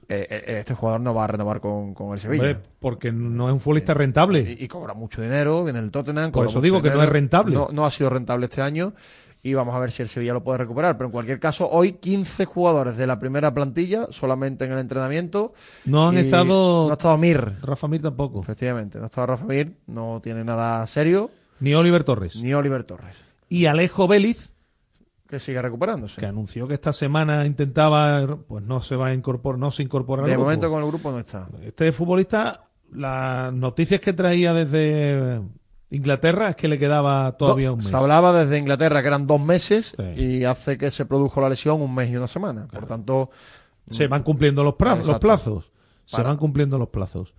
Eh, 0.10 0.28
eh, 0.30 0.58
este 0.60 0.74
jugador 0.76 1.00
no 1.00 1.14
va 1.16 1.24
a 1.24 1.28
renovar 1.28 1.62
con, 1.62 1.94
con 1.94 2.14
el 2.14 2.20
Sevilla. 2.20 2.44
Hombre, 2.44 2.60
porque 2.80 3.12
no 3.12 3.48
es 3.48 3.54
un 3.54 3.60
futbolista 3.62 3.94
rentable. 3.94 4.42
Y, 4.60 4.66
y 4.66 4.68
cobra 4.68 4.94
mucho 4.94 5.22
dinero, 5.22 5.64
viene 5.64 5.80
el 5.80 5.92
Tottenham. 5.92 6.32
Por 6.32 6.48
eso 6.48 6.60
digo 6.62 6.82
que 6.82 6.90
no 6.92 7.02
es 7.02 7.10
rentable. 7.10 7.56
No, 7.56 7.70
no 7.72 7.86
ha 7.86 7.92
sido 7.92 8.10
rentable 8.10 8.46
este 8.46 8.62
año 8.62 8.94
y 9.46 9.54
vamos 9.54 9.76
a 9.76 9.80
ver 9.80 9.92
si 9.92 10.02
el 10.02 10.08
Sevilla 10.08 10.32
lo 10.34 10.42
puede 10.44 10.58
recuperar. 10.60 10.98
Pero 10.98 11.08
en 11.08 11.12
cualquier 11.12 11.40
caso, 11.40 11.70
hoy 11.70 11.94
15 11.94 12.46
jugadores 12.46 12.96
de 12.96 13.06
la 13.06 13.20
primera 13.20 13.54
plantilla 13.54 14.08
solamente 14.10 14.64
en 14.64 14.72
el 14.72 14.80
entrenamiento. 14.80 15.54
No 15.84 16.08
han 16.08 16.18
estado. 16.18 16.86
No 16.86 16.90
ha 16.92 16.94
estado 16.94 17.18
Mir. 17.18 17.58
Rafa 17.62 17.90
Mir 17.90 18.02
tampoco. 18.02 18.40
Efectivamente, 18.42 18.98
no 18.98 19.04
ha 19.04 19.08
estado 19.08 19.28
Rafa 19.28 19.46
Mir, 19.46 19.76
no 19.86 20.22
tiene 20.24 20.46
nada 20.46 20.88
serio. 20.88 21.30
Ni 21.60 21.74
Oliver 21.74 22.06
Torres. 22.06 22.38
Ni 22.38 22.54
Oliver 22.54 22.86
Torres. 22.86 23.18
Y 23.50 23.66
Alejo 23.66 24.08
Vélez, 24.08 24.54
Que 25.28 25.40
sigue 25.40 25.62
recuperándose. 25.62 26.22
que 26.22 26.26
anunció 26.26 26.68
que 26.68 26.74
esta 26.76 26.94
semana 26.94 27.46
intentaba, 27.46 28.38
pues 28.48 28.64
no 28.64 28.82
se 28.82 28.96
va 28.96 29.08
a 29.08 29.14
incorporar, 29.14 29.60
no 29.60 29.72
se 29.72 29.84
incorpora 29.84 30.24
De 30.24 30.38
momento 30.38 30.70
con 30.70 30.82
el 30.82 30.88
grupo 30.88 31.12
no 31.12 31.20
está. 31.20 31.50
Este 31.62 31.92
futbolista, 31.92 32.64
las 32.94 33.52
noticias 33.54 34.00
que 34.00 34.14
traía 34.14 34.54
desde 34.54 35.42
Inglaterra 35.96 36.50
es 36.50 36.56
que 36.56 36.68
le 36.68 36.80
quedaba 36.80 37.32
todavía 37.38 37.72
un 37.72 37.78
mes. 37.78 37.88
Se 37.88 37.96
hablaba 37.96 38.34
desde 38.34 38.58
Inglaterra 38.58 39.02
que 39.02 39.08
eran 39.08 39.28
dos 39.28 39.40
meses 39.40 39.96
y 40.18 40.44
hace 40.44 40.78
que 40.78 40.90
se 40.92 41.06
produjo 41.06 41.40
la 41.40 41.50
lesión 41.50 41.82
un 41.82 41.94
mes 41.94 42.10
y 42.10 42.18
una 42.18 42.28
semana. 42.28 42.68
Por 42.68 42.86
tanto, 42.86 43.30
Se 43.88 44.08
van 44.08 44.24
cumpliendo 44.24 44.64
los, 44.64 44.74
pra- 44.76 45.04
los 45.04 45.20
plazos. 45.20 45.72
Se 46.06 46.18
Para- 46.18 46.30
van 46.30 46.38
cumpliendo 46.38 46.78
los 46.80 46.90
plazos. 46.90 47.34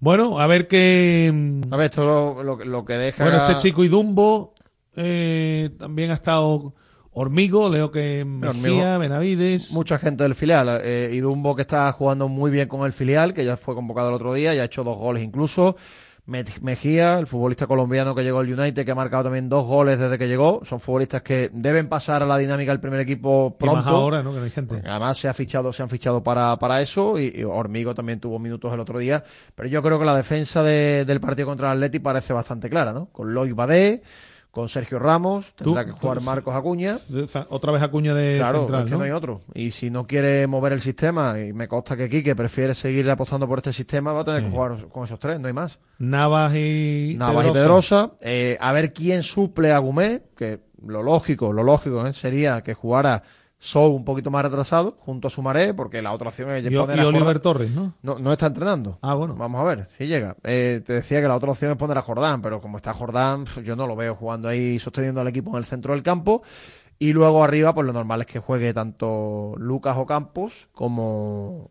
Bueno, 0.00 0.38
a 0.40 0.46
ver 0.46 0.66
qué. 0.68 1.32
a 1.70 1.76
ver, 1.76 1.86
esto 1.90 2.04
lo, 2.04 2.42
lo- 2.42 2.64
lo 2.64 2.84
que 2.84 2.94
deja. 2.94 3.22
Bueno, 3.24 3.46
este 3.46 3.62
chico 3.62 3.84
Idumbo 3.84 4.54
eh, 4.96 5.70
también 5.78 6.10
ha 6.10 6.14
estado 6.14 6.74
Hormigo, 7.12 7.68
leo 7.70 7.92
que 7.92 8.24
Mejía. 8.24 8.98
Benavides. 8.98 9.70
Mucha 9.72 9.98
gente 9.98 10.24
del 10.24 10.34
filial. 10.34 10.80
Eh, 10.82 11.10
y 11.12 11.18
Dumbo 11.20 11.54
que 11.54 11.62
está 11.62 11.90
jugando 11.92 12.28
muy 12.28 12.50
bien 12.50 12.66
con 12.68 12.84
el 12.84 12.92
filial, 12.92 13.32
que 13.34 13.44
ya 13.44 13.56
fue 13.56 13.74
convocado 13.76 14.08
el 14.08 14.14
otro 14.14 14.34
día, 14.34 14.52
ya 14.52 14.62
ha 14.62 14.64
hecho 14.64 14.82
dos 14.82 14.98
goles 14.98 15.22
incluso. 15.22 15.76
Me- 16.26 16.42
Mejía, 16.62 17.18
el 17.18 17.26
futbolista 17.26 17.66
colombiano 17.66 18.14
que 18.14 18.22
llegó 18.22 18.38
al 18.38 18.50
United, 18.50 18.84
que 18.86 18.90
ha 18.90 18.94
marcado 18.94 19.24
también 19.24 19.50
dos 19.50 19.66
goles 19.66 19.98
desde 19.98 20.16
que 20.18 20.26
llegó. 20.26 20.62
Son 20.64 20.80
futbolistas 20.80 21.20
que 21.20 21.50
deben 21.52 21.86
pasar 21.88 22.22
a 22.22 22.26
la 22.26 22.38
dinámica 22.38 22.72
del 22.72 22.80
primer 22.80 23.00
equipo 23.00 23.54
Y 23.56 23.60
pronto. 23.60 23.76
más 23.76 23.86
ahora, 23.86 24.22
¿no? 24.22 24.32
Que 24.32 24.38
no 24.38 24.44
hay 24.44 24.50
gente. 24.50 24.82
Además 24.86 25.18
se 25.18 25.28
ha 25.28 25.34
fichado, 25.34 25.70
se 25.74 25.82
han 25.82 25.90
fichado 25.90 26.22
para, 26.22 26.56
para 26.58 26.80
eso 26.80 27.18
y, 27.18 27.30
y 27.36 27.44
Hormigo 27.44 27.94
también 27.94 28.20
tuvo 28.20 28.38
minutos 28.38 28.72
el 28.72 28.80
otro 28.80 28.98
día. 28.98 29.22
Pero 29.54 29.68
yo 29.68 29.82
creo 29.82 29.98
que 29.98 30.06
la 30.06 30.16
defensa 30.16 30.62
de- 30.62 31.04
del 31.04 31.20
partido 31.20 31.46
contra 31.48 31.68
el 31.72 31.76
Atleti 31.76 31.98
parece 31.98 32.32
bastante 32.32 32.70
clara, 32.70 32.94
¿no? 32.94 33.06
Con 33.12 33.34
Loic 33.34 33.54
Badé, 33.54 34.02
con 34.54 34.68
Sergio 34.68 34.98
Ramos, 34.98 35.54
tendrá 35.54 35.84
que 35.84 35.90
jugar 35.90 36.18
tú- 36.18 36.24
Marcos 36.24 36.54
Acuña. 36.54 36.96
Otra 37.48 37.72
vez 37.72 37.82
Acuña 37.82 38.14
de 38.14 38.36
Claro, 38.38 38.60
central, 38.60 38.80
es 38.80 38.86
que 38.86 38.90
¿no? 38.92 38.98
no 38.98 39.04
hay 39.04 39.10
otro. 39.10 39.40
Y 39.52 39.72
si 39.72 39.90
no 39.90 40.06
quiere 40.06 40.46
mover 40.46 40.72
el 40.72 40.80
sistema, 40.80 41.38
y 41.40 41.52
me 41.52 41.66
consta 41.68 41.96
que 41.96 42.08
Quique 42.08 42.36
prefiere 42.36 42.74
seguir 42.74 43.10
apostando 43.10 43.48
por 43.48 43.58
este 43.58 43.72
sistema, 43.72 44.12
va 44.12 44.20
a 44.20 44.24
tener 44.24 44.40
Sí. 44.40 44.46
que 44.46 44.52
jugar 44.52 44.88
con 44.88 45.04
esos 45.04 45.18
tres, 45.18 45.40
no 45.40 45.48
hay 45.48 45.52
más. 45.52 45.80
Navas 45.98 46.54
y 46.54 47.16
Navas 47.18 47.46
y. 47.48 47.50
Pedrosa. 47.50 48.12
Eh, 48.20 48.56
a 48.60 48.72
ver 48.72 48.92
quién 48.92 49.22
suple 49.22 49.72
a 49.72 49.78
Gumé, 49.78 50.22
que 50.36 50.60
lo 50.86 51.02
lógico, 51.02 51.52
lo 51.52 51.62
lógico 51.62 52.06
¿eh? 52.06 52.12
sería 52.12 52.62
que 52.62 52.74
jugara 52.74 53.22
Sou 53.64 53.96
un 53.96 54.04
poquito 54.04 54.30
más 54.30 54.44
retrasado, 54.44 54.98
junto 55.00 55.28
a 55.28 55.30
Sumaré, 55.30 55.72
porque 55.72 56.02
la 56.02 56.12
otra 56.12 56.28
opción 56.28 56.50
es 56.50 56.66
Y, 56.66 56.76
poner 56.76 56.98
y 56.98 57.00
a 57.00 57.06
Oliver 57.08 57.24
Jordán. 57.24 57.42
Torres, 57.42 57.70
¿no? 57.70 57.94
No, 58.02 58.18
no 58.18 58.30
está 58.30 58.48
entrenando. 58.48 58.98
Ah, 59.00 59.14
bueno. 59.14 59.36
Vamos 59.36 59.58
a 59.58 59.64
ver 59.64 59.88
si 59.96 60.06
llega. 60.06 60.36
Eh, 60.44 60.82
te 60.84 60.92
decía 60.92 61.22
que 61.22 61.28
la 61.28 61.34
otra 61.34 61.50
opción 61.50 61.72
es 61.72 61.78
poner 61.78 61.96
a 61.96 62.02
Jordán, 62.02 62.42
pero 62.42 62.60
como 62.60 62.76
está 62.76 62.92
Jordán, 62.92 63.46
yo 63.64 63.74
no 63.74 63.86
lo 63.86 63.96
veo 63.96 64.16
jugando 64.16 64.48
ahí, 64.48 64.78
sosteniendo 64.78 65.22
al 65.22 65.28
equipo 65.28 65.50
en 65.52 65.56
el 65.56 65.64
centro 65.64 65.94
del 65.94 66.02
campo. 66.02 66.42
Y 66.98 67.14
luego 67.14 67.42
arriba, 67.42 67.74
pues 67.74 67.86
lo 67.86 67.94
normal 67.94 68.20
es 68.20 68.26
que 68.26 68.38
juegue 68.38 68.74
tanto 68.74 69.54
Lucas 69.56 69.96
Ocampos 69.96 70.68
como 70.72 71.70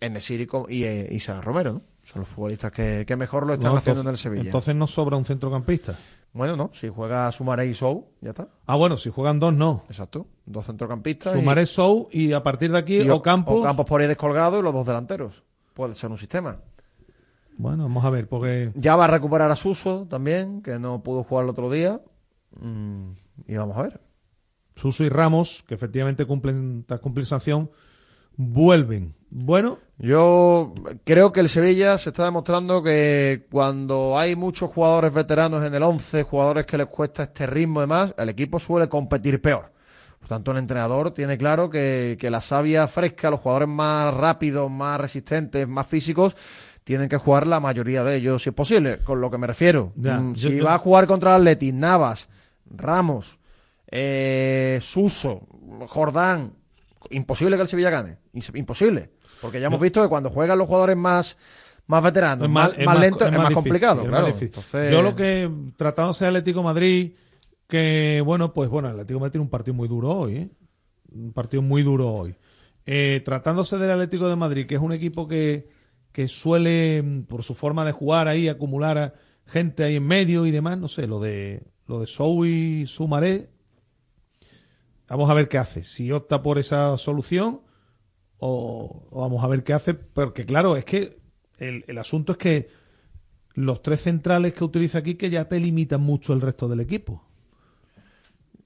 Enesiri 0.00 0.46
y, 0.68 0.84
eh, 0.84 1.08
Isa 1.10 1.40
Romero, 1.40 1.72
¿no? 1.72 1.82
Son 2.02 2.20
los 2.20 2.28
futbolistas 2.28 2.70
que, 2.70 3.04
que 3.06 3.16
mejor 3.16 3.46
lo 3.46 3.54
están 3.54 3.72
No, 3.72 3.78
haciendo 3.78 4.02
en 4.02 4.08
el 4.08 4.18
Sevilla. 4.18 4.44
Entonces 4.44 4.74
no 4.74 4.86
sobra 4.86 5.16
un 5.16 5.24
centrocampista. 5.24 5.96
Bueno, 6.32 6.56
no, 6.56 6.70
si 6.72 6.88
juega 6.88 7.30
Sumaré 7.32 7.66
y 7.66 7.74
Sou, 7.74 8.06
ya 8.20 8.30
está. 8.30 8.48
Ah, 8.66 8.76
bueno, 8.76 8.96
si 8.96 9.10
juegan 9.10 9.40
dos, 9.40 9.52
no. 9.52 9.82
Exacto. 9.88 10.26
Dos 10.46 10.64
centrocampistas. 10.66 11.34
y- 11.34 11.38
Sumaré 11.40 11.66
Sou 11.66 12.08
y 12.12 12.32
a 12.32 12.42
partir 12.42 12.70
de 12.70 12.78
aquí 12.78 12.98
y 13.02 13.08
O- 13.10 13.16
Ocampos. 13.16 13.58
Ocampos 13.60 13.84
por 13.86 14.00
ahí 14.00 14.06
descolgado 14.06 14.58
y 14.60 14.62
los 14.62 14.72
dos 14.72 14.86
delanteros. 14.86 15.42
Puede 15.74 15.94
ser 15.94 16.10
un 16.10 16.18
sistema. 16.18 16.56
Bueno, 17.56 17.82
vamos 17.84 18.04
a 18.04 18.10
ver, 18.10 18.28
porque 18.28 18.70
Ya 18.74 18.96
va 18.96 19.04
a 19.04 19.08
recuperar 19.08 19.50
a 19.50 19.56
Suso 19.56 20.06
también, 20.08 20.62
que 20.62 20.78
no 20.78 21.02
pudo 21.02 21.24
jugar 21.24 21.44
el 21.44 21.50
otro 21.50 21.70
día. 21.70 22.00
Mm, 22.60 23.10
y 23.46 23.56
vamos 23.56 23.76
a 23.76 23.82
ver. 23.82 24.00
Suso 24.76 25.04
y 25.04 25.08
Ramos, 25.08 25.64
que 25.66 25.74
efectivamente 25.74 26.24
cumplen, 26.24 26.86
cumplir 27.02 27.26
sanción, 27.26 27.70
vuelven. 28.44 29.14
Bueno, 29.32 29.78
Yo 29.98 30.72
creo 31.04 31.30
que 31.30 31.40
el 31.40 31.48
Sevilla 31.50 31.98
se 31.98 32.08
está 32.10 32.24
demostrando 32.24 32.82
que 32.82 33.46
cuando 33.50 34.18
hay 34.18 34.34
muchos 34.34 34.70
jugadores 34.70 35.12
veteranos 35.12 35.62
en 35.64 35.74
el 35.74 35.82
11, 35.82 36.22
jugadores 36.22 36.64
que 36.66 36.78
les 36.78 36.86
cuesta 36.86 37.22
este 37.24 37.46
ritmo 37.46 37.80
y 37.80 37.82
demás, 37.82 38.14
el 38.16 38.30
equipo 38.30 38.58
suele 38.58 38.88
competir 38.88 39.40
peor. 39.42 39.70
Por 40.18 40.28
tanto, 40.28 40.50
el 40.52 40.56
entrenador 40.56 41.12
tiene 41.12 41.36
claro 41.38 41.68
que, 41.70 42.16
que 42.18 42.30
la 42.30 42.40
savia 42.40 42.88
fresca, 42.88 43.30
los 43.30 43.40
jugadores 43.40 43.68
más 43.68 44.12
rápidos, 44.14 44.70
más 44.70 44.98
resistentes, 45.00 45.68
más 45.68 45.86
físicos, 45.86 46.34
tienen 46.82 47.08
que 47.08 47.18
jugar 47.18 47.46
la 47.46 47.60
mayoría 47.60 48.02
de 48.02 48.16
ellos, 48.16 48.42
si 48.42 48.48
es 48.48 48.54
posible. 48.54 48.98
Con 49.04 49.20
lo 49.20 49.30
que 49.30 49.38
me 49.38 49.46
refiero. 49.46 49.92
Mm, 49.96 50.34
si 50.34 50.56
yo- 50.56 50.64
va 50.64 50.74
a 50.74 50.78
jugar 50.78 51.06
contra 51.06 51.34
Atleti, 51.36 51.72
Navas, 51.72 52.28
Ramos, 52.74 53.38
eh, 53.90 54.78
Suso, 54.82 55.46
Jordán, 55.88 56.54
imposible 57.10 57.56
que 57.56 57.62
el 57.62 57.68
Sevilla 57.68 57.90
gane. 57.90 58.18
Imposible. 58.54 59.10
Porque 59.40 59.60
ya 59.60 59.66
hemos 59.66 59.80
visto 59.80 60.02
que 60.02 60.08
cuando 60.08 60.30
juegan 60.30 60.58
los 60.58 60.66
jugadores 60.66 60.96
más, 60.96 61.36
más 61.86 62.02
veteranos, 62.02 62.46
es 62.46 62.50
más, 62.50 62.70
más, 62.70 62.78
es 62.78 62.86
más 62.86 63.04
es 63.04 63.10
más, 63.12 63.28
difícil, 63.30 63.54
complicado. 63.54 64.02
es 64.02 64.08
claro. 64.08 64.26
Entonces- 64.28 64.92
Yo 64.92 65.02
lo 65.02 65.16
que, 65.16 65.50
tratándose 65.76 66.24
de 66.24 66.28
Atlético 66.28 66.62
Madrid, 66.62 67.12
que 67.66 68.22
bueno, 68.24 68.52
pues 68.52 68.68
bueno, 68.68 68.88
el 68.88 68.94
Atlético 68.94 69.20
Madrid 69.20 69.32
tiene 69.32 69.44
un 69.44 69.50
partido 69.50 69.74
muy 69.74 69.88
duro 69.88 70.10
hoy, 70.10 70.36
¿eh? 70.36 70.50
un 71.12 71.32
partido 71.32 71.62
muy 71.62 71.82
duro 71.82 72.08
hoy. 72.12 72.36
Eh, 72.86 73.22
tratándose 73.24 73.78
del 73.78 73.90
Atlético 73.90 74.28
de 74.28 74.36
Madrid, 74.36 74.66
que 74.66 74.74
es 74.74 74.80
un 74.80 74.92
equipo 74.92 75.28
que, 75.28 75.68
que 76.12 76.28
suele, 76.28 77.24
por 77.28 77.42
su 77.44 77.54
forma 77.54 77.84
de 77.84 77.92
jugar 77.92 78.28
ahí, 78.28 78.48
acumular 78.48 78.98
a 78.98 79.14
gente 79.46 79.84
ahí 79.84 79.96
en 79.96 80.06
medio 80.06 80.46
y 80.46 80.50
demás, 80.50 80.78
no 80.78 80.88
sé, 80.88 81.06
lo 81.06 81.20
de 81.20 81.62
lo 81.86 81.98
de 82.00 82.06
Sou 82.06 82.44
y 82.44 82.86
Sumaré, 82.86 83.50
vamos 85.10 85.28
a 85.28 85.34
ver 85.34 85.48
qué 85.48 85.58
hace, 85.58 85.84
si 85.84 86.10
opta 86.12 86.42
por 86.42 86.58
esa 86.58 86.96
solución 86.96 87.60
o, 88.38 89.08
vamos 89.12 89.44
a 89.44 89.48
ver 89.48 89.64
qué 89.64 89.74
hace, 89.74 89.92
porque 89.94 90.46
claro, 90.46 90.76
es 90.76 90.84
que 90.84 91.20
el, 91.58 91.84
el 91.88 91.98
asunto 91.98 92.32
es 92.32 92.38
que 92.38 92.68
los 93.54 93.82
tres 93.82 94.00
centrales 94.02 94.54
que 94.54 94.64
utiliza 94.64 94.98
aquí 94.98 95.16
que 95.16 95.28
ya 95.28 95.48
te 95.48 95.60
limitan 95.60 96.00
mucho 96.00 96.32
el 96.32 96.40
resto 96.40 96.68
del 96.68 96.80
equipo. 96.80 97.29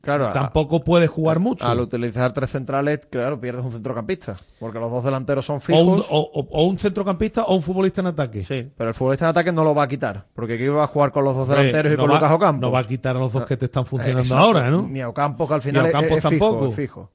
Claro, 0.05 0.29
a- 0.29 0.33
Tampoco 0.33 0.85
puedes 0.85 1.11
jugar 1.11 1.39
mucho. 1.41 1.67
Al 1.67 1.81
utilizar 1.81 2.33
tres 2.33 2.51
centrales, 2.51 3.01
claro, 3.11 3.41
pierdes 3.41 3.65
un 3.65 3.73
centrocampista. 3.73 4.37
Porque 4.61 4.79
los 4.79 4.91
dos 4.91 5.05
delanteros 5.05 5.45
son 5.45 5.57
O 5.57 5.61
fijos. 5.61 5.83
un, 5.83 6.03
o- 6.11 6.65
un 6.67 6.79
centrocampista 6.79 7.45
o 7.45 7.55
un 7.57 7.63
futbolista 7.63 8.01
en 8.01 8.09
ataque. 8.09 8.45
Sí, 8.45 8.71
pero 8.77 8.89
el 8.91 8.95
futbolista 8.95 9.25
en 9.27 9.31
ataque 9.31 9.53
no 9.53 9.65
lo 9.65 9.75
va 9.75 9.85
a 9.85 9.89
quitar. 9.89 10.27
Porque 10.35 10.55
aquí 10.55 10.67
va 10.69 10.85
a 10.85 10.87
jugar 10.89 11.13
con 11.13 11.25
los 11.25 11.35
dos 11.37 11.49
delanteros 11.49 11.93
y 11.93 11.97
no 11.97 12.03
con 12.03 12.11
va- 12.11 12.15
Lucas 12.17 12.33
Ocampos. 12.33 12.61
No 12.61 12.71
va 12.73 12.79
a 12.81 12.87
quitar 12.87 13.17
a 13.17 13.19
los 13.19 13.33
dos 13.33 13.47
que 13.47 13.57
te 13.57 13.65
están 13.67 13.85
Eh, 13.85 13.87
funcionando 13.87 14.21
exacto. 14.23 14.45
ahora, 14.45 14.71
¿no? 14.71 14.83
Ni 14.83 15.01
a 15.01 15.09
Ocampos, 15.09 15.49
que 15.49 15.55
al 15.55 15.63
final 15.63 15.87
es- 15.87 15.95
es, 15.95 16.01
fijo, 16.15 16.29
tampoco. 16.29 16.67
es 16.69 16.75
fijo. 16.75 17.11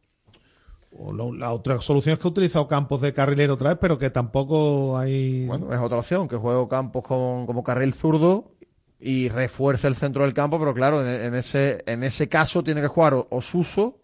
O 1.02 1.14
lo- 1.14 1.32
la 1.34 1.52
otra 1.54 1.78
solución 1.82 2.14
es 2.14 2.20
que 2.20 2.28
ha 2.28 2.32
utilizado 2.32 2.68
campos 2.68 3.00
de 3.02 3.14
carrilero 3.14 3.54
otra 3.54 3.70
vez, 3.70 3.78
pero 3.80 3.98
que 3.98 4.10
tampoco 4.10 4.98
hay. 4.98 5.46
Bueno, 5.46 5.72
es 5.74 5.80
otra 5.80 6.00
opción, 6.00 6.28
que 6.28 6.36
juegue 6.36 6.68
Campos 6.68 7.04
con, 7.04 7.46
como 7.46 7.64
carril 7.64 7.94
zurdo 7.94 8.52
y 9.00 9.30
refuerce 9.30 9.88
el 9.88 9.96
centro 9.96 10.24
del 10.24 10.34
campo, 10.34 10.60
pero 10.60 10.74
claro, 10.74 11.02
en, 11.06 11.22
en 11.22 11.36
ese, 11.36 11.84
en 11.86 12.04
ese 12.04 12.28
caso 12.28 12.64
tiene 12.64 12.82
que 12.82 12.88
jugar 12.88 13.14
o, 13.14 13.28
o 13.30 13.42
Suso 13.42 14.00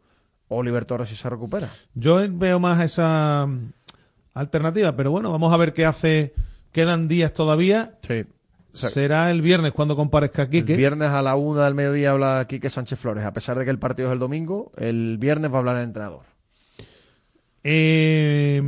o 0.48 0.58
Oliver 0.58 0.86
Torres 0.86 1.10
si 1.10 1.16
se 1.16 1.30
recupera. 1.30 1.70
Yo 1.94 2.20
veo 2.32 2.60
más 2.60 2.82
esa 2.82 3.46
mm, 3.48 3.72
alternativa, 4.34 4.96
pero 4.96 5.12
bueno, 5.12 5.32
vamos 5.32 5.54
a 5.54 5.58
ver 5.58 5.74
qué 5.74 5.86
hace. 5.86 6.34
Quedan 6.72 7.08
días 7.08 7.34
todavía. 7.34 7.98
Sí. 8.08 8.26
sea, 8.74 8.90
Será 8.90 9.32
el 9.32 9.42
viernes 9.42 9.72
cuando 9.72 9.96
comparezca 9.96 10.44
El 10.44 10.50
Quique. 10.50 10.76
viernes 10.76 11.10
a 11.10 11.22
la 11.22 11.36
una 11.36 11.66
del 11.66 11.74
mediodía 11.74 12.12
habla 12.12 12.46
Quique 12.48 12.70
Sánchez 12.70 13.00
Flores. 13.00 13.24
A 13.26 13.32
pesar 13.34 13.58
de 13.58 13.64
que 13.66 13.72
el 13.72 13.80
partido 13.80 14.10
es 14.10 14.14
el 14.14 14.20
domingo, 14.20 14.72
el 14.78 15.18
viernes 15.18 15.52
va 15.52 15.56
a 15.56 15.60
hablar 15.60 15.78
el 15.78 15.84
entrenador. 15.84 16.24
Eh, 17.68 18.62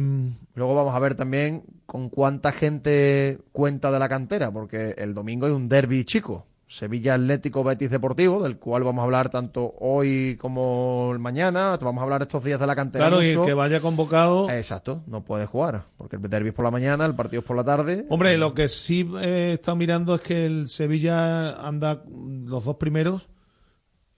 Luego 0.57 0.73
vamos 0.73 0.95
a 0.95 0.99
ver 0.99 1.13
también 1.13 1.61
con 1.85 2.09
cuánta 2.09 2.51
gente 2.51 3.37
cuenta 3.51 3.91
de 3.91 3.99
la 3.99 4.09
cantera, 4.09 4.51
porque 4.51 4.95
el 4.97 5.13
domingo 5.13 5.45
hay 5.45 5.51
un 5.51 5.69
derby 5.69 6.03
chico. 6.03 6.47
Sevilla 6.65 7.13
Atlético 7.13 7.63
Betis 7.63 7.91
Deportivo, 7.91 8.41
del 8.41 8.57
cual 8.57 8.83
vamos 8.83 9.01
a 9.01 9.05
hablar 9.05 9.29
tanto 9.29 9.75
hoy 9.79 10.35
como 10.41 11.13
mañana. 11.19 11.77
Vamos 11.79 12.01
a 12.01 12.03
hablar 12.03 12.23
estos 12.23 12.43
días 12.43 12.59
de 12.59 12.65
la 12.65 12.75
cantera. 12.75 13.07
Claro, 13.07 13.21
y 13.21 13.27
el 13.29 13.41
que 13.43 13.53
vaya 13.53 13.79
convocado. 13.81 14.49
Exacto, 14.49 15.03
no 15.05 15.23
puede 15.23 15.45
jugar, 15.45 15.83
porque 15.95 16.15
el 16.15 16.23
derbi 16.23 16.49
es 16.49 16.55
por 16.55 16.65
la 16.65 16.71
mañana, 16.71 17.05
el 17.05 17.13
partido 17.13 17.41
es 17.41 17.45
por 17.45 17.55
la 17.55 17.63
tarde. 17.63 18.07
Hombre, 18.09 18.35
lo 18.35 18.55
que 18.55 18.67
sí 18.67 19.07
he 19.21 19.53
estado 19.53 19.77
mirando 19.77 20.15
es 20.15 20.21
que 20.21 20.47
el 20.47 20.69
Sevilla 20.69 21.51
anda 21.51 22.03
los 22.07 22.65
dos 22.65 22.77
primeros. 22.77 23.29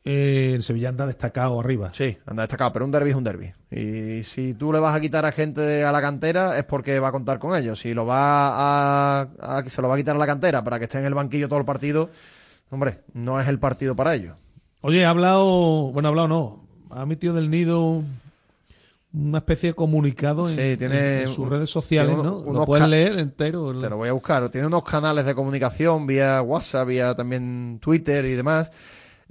Eh, 0.05 0.53
el 0.55 0.63
Sevilla 0.63 0.89
anda 0.89 1.05
destacado 1.05 1.59
arriba. 1.59 1.91
Sí, 1.93 2.17
anda 2.25 2.43
destacado, 2.43 2.71
pero 2.73 2.85
un 2.85 2.91
derby 2.91 3.09
es 3.11 3.15
un 3.15 3.23
derby. 3.23 3.51
Y 3.71 4.23
si 4.23 4.53
tú 4.53 4.71
le 4.73 4.79
vas 4.79 4.95
a 4.95 5.01
quitar 5.01 5.25
a 5.25 5.31
gente 5.31 5.83
a 5.83 5.91
la 5.91 6.01
cantera 6.01 6.57
es 6.57 6.63
porque 6.63 6.99
va 6.99 7.09
a 7.09 7.11
contar 7.11 7.37
con 7.39 7.55
ellos. 7.55 7.79
Si 7.79 7.93
lo 7.93 8.05
va 8.05 9.19
a, 9.21 9.27
a- 9.39 9.63
se 9.69 9.81
lo 9.81 9.87
va 9.89 9.95
a 9.95 9.97
quitar 9.97 10.15
a 10.15 10.19
la 10.19 10.25
cantera 10.27 10.63
para 10.63 10.79
que 10.79 10.85
esté 10.85 10.99
en 10.99 11.05
el 11.05 11.13
banquillo 11.13 11.47
todo 11.49 11.59
el 11.59 11.65
partido, 11.65 12.09
hombre, 12.71 13.01
no 13.13 13.39
es 13.39 13.47
el 13.47 13.59
partido 13.59 13.95
para 13.95 14.15
ellos. 14.15 14.35
Oye, 14.81 15.05
ha 15.05 15.09
hablado, 15.09 15.91
bueno, 15.91 16.07
ha 16.07 16.11
hablado 16.11 16.27
no, 16.29 16.65
ha 16.91 17.05
metido 17.05 17.33
del 17.33 17.49
nido 17.49 18.01
una 19.11 19.39
especie 19.39 19.69
de 19.71 19.73
comunicado 19.73 20.47
en, 20.47 20.77
tiene 20.77 21.27
sus 21.27 21.39
un- 21.39 21.49
redes 21.49 21.69
sociales, 21.69 22.15
¿no? 22.15 22.37
unos- 22.39 22.53
Lo 22.59 22.65
puedes 22.65 22.87
leer 22.87 23.17
entero. 23.19 23.79
Te 23.79 23.89
lo 23.89 23.97
voy 23.97 24.07
a 24.09 24.13
buscar. 24.13 24.47
Tiene 24.49 24.67
unos 24.67 24.83
canales 24.83 25.25
de 25.25 25.33
comunicación 25.35 26.05
vía 26.07 26.41
WhatsApp, 26.41 26.87
vía 26.87 27.15
también 27.15 27.79
Twitter 27.81 28.23
y 28.25 28.33
demás. 28.35 28.71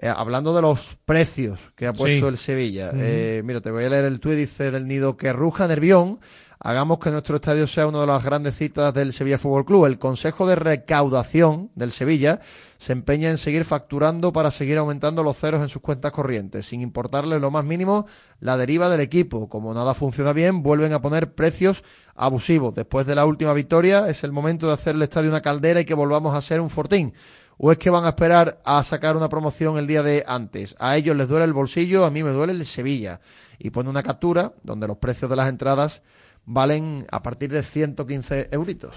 Eh, 0.00 0.08
hablando 0.08 0.54
de 0.54 0.62
los 0.62 0.96
precios 1.04 1.58
que 1.74 1.86
ha 1.88 1.92
puesto 1.92 2.26
Sí. 2.26 2.32
el 2.32 2.38
Sevilla. 2.38 2.92
Eh, 2.94 3.42
mira, 3.44 3.60
te 3.60 3.70
voy 3.72 3.84
a 3.84 3.88
leer 3.88 4.04
el 4.04 4.20
tuit, 4.20 4.36
dice 4.38 4.70
del 4.70 4.86
nido 4.86 5.16
que 5.16 5.32
ruja 5.32 5.66
Nervión. 5.66 6.20
Hagamos 6.60 6.98
que 6.98 7.12
nuestro 7.12 7.36
estadio 7.36 7.68
sea 7.68 7.86
una 7.86 8.00
de 8.00 8.08
las 8.08 8.24
grandes 8.24 8.56
citas 8.56 8.92
del 8.92 9.12
Sevilla 9.12 9.38
Fútbol 9.38 9.64
Club. 9.64 9.86
El 9.86 10.00
Consejo 10.00 10.44
de 10.44 10.56
Recaudación 10.56 11.70
del 11.76 11.92
Sevilla 11.92 12.40
se 12.78 12.92
empeña 12.92 13.30
en 13.30 13.38
seguir 13.38 13.64
facturando 13.64 14.32
para 14.32 14.50
seguir 14.50 14.76
aumentando 14.78 15.22
los 15.22 15.38
ceros 15.38 15.62
en 15.62 15.68
sus 15.68 15.80
cuentas 15.80 16.10
corrientes, 16.10 16.66
sin 16.66 16.80
importarle 16.80 17.38
lo 17.38 17.52
más 17.52 17.64
mínimo 17.64 18.06
la 18.40 18.56
deriva 18.56 18.88
del 18.88 19.00
equipo. 19.00 19.48
Como 19.48 19.72
nada 19.72 19.94
funciona 19.94 20.32
bien, 20.32 20.64
vuelven 20.64 20.92
a 20.92 21.00
poner 21.00 21.32
precios 21.32 21.84
abusivos. 22.16 22.74
Después 22.74 23.06
de 23.06 23.14
la 23.14 23.24
última 23.24 23.52
victoria, 23.52 24.08
es 24.08 24.24
el 24.24 24.32
momento 24.32 24.66
de 24.66 24.72
hacer 24.72 24.96
el 24.96 25.02
estadio 25.02 25.30
una 25.30 25.42
caldera 25.42 25.80
y 25.80 25.84
que 25.84 25.94
volvamos 25.94 26.34
a 26.34 26.42
ser 26.42 26.60
un 26.60 26.70
fortín. 26.70 27.14
¿O 27.56 27.70
es 27.70 27.78
que 27.78 27.90
van 27.90 28.04
a 28.04 28.10
esperar 28.10 28.58
a 28.64 28.82
sacar 28.82 29.16
una 29.16 29.28
promoción 29.28 29.78
el 29.78 29.86
día 29.86 30.02
de 30.02 30.24
antes? 30.26 30.74
A 30.80 30.96
ellos 30.96 31.16
les 31.16 31.28
duele 31.28 31.44
el 31.44 31.52
bolsillo, 31.52 32.04
a 32.04 32.10
mí 32.10 32.24
me 32.24 32.32
duele 32.32 32.52
el 32.52 32.66
Sevilla. 32.66 33.20
Y 33.58 33.70
pone 33.70 33.90
una 33.90 34.02
captura 34.04 34.54
donde 34.62 34.86
los 34.88 34.98
precios 34.98 35.28
de 35.28 35.36
las 35.36 35.48
entradas 35.48 36.02
valen 36.50 37.06
a 37.10 37.22
partir 37.22 37.52
de 37.52 37.62
115 37.62 38.48
euritos. 38.50 38.94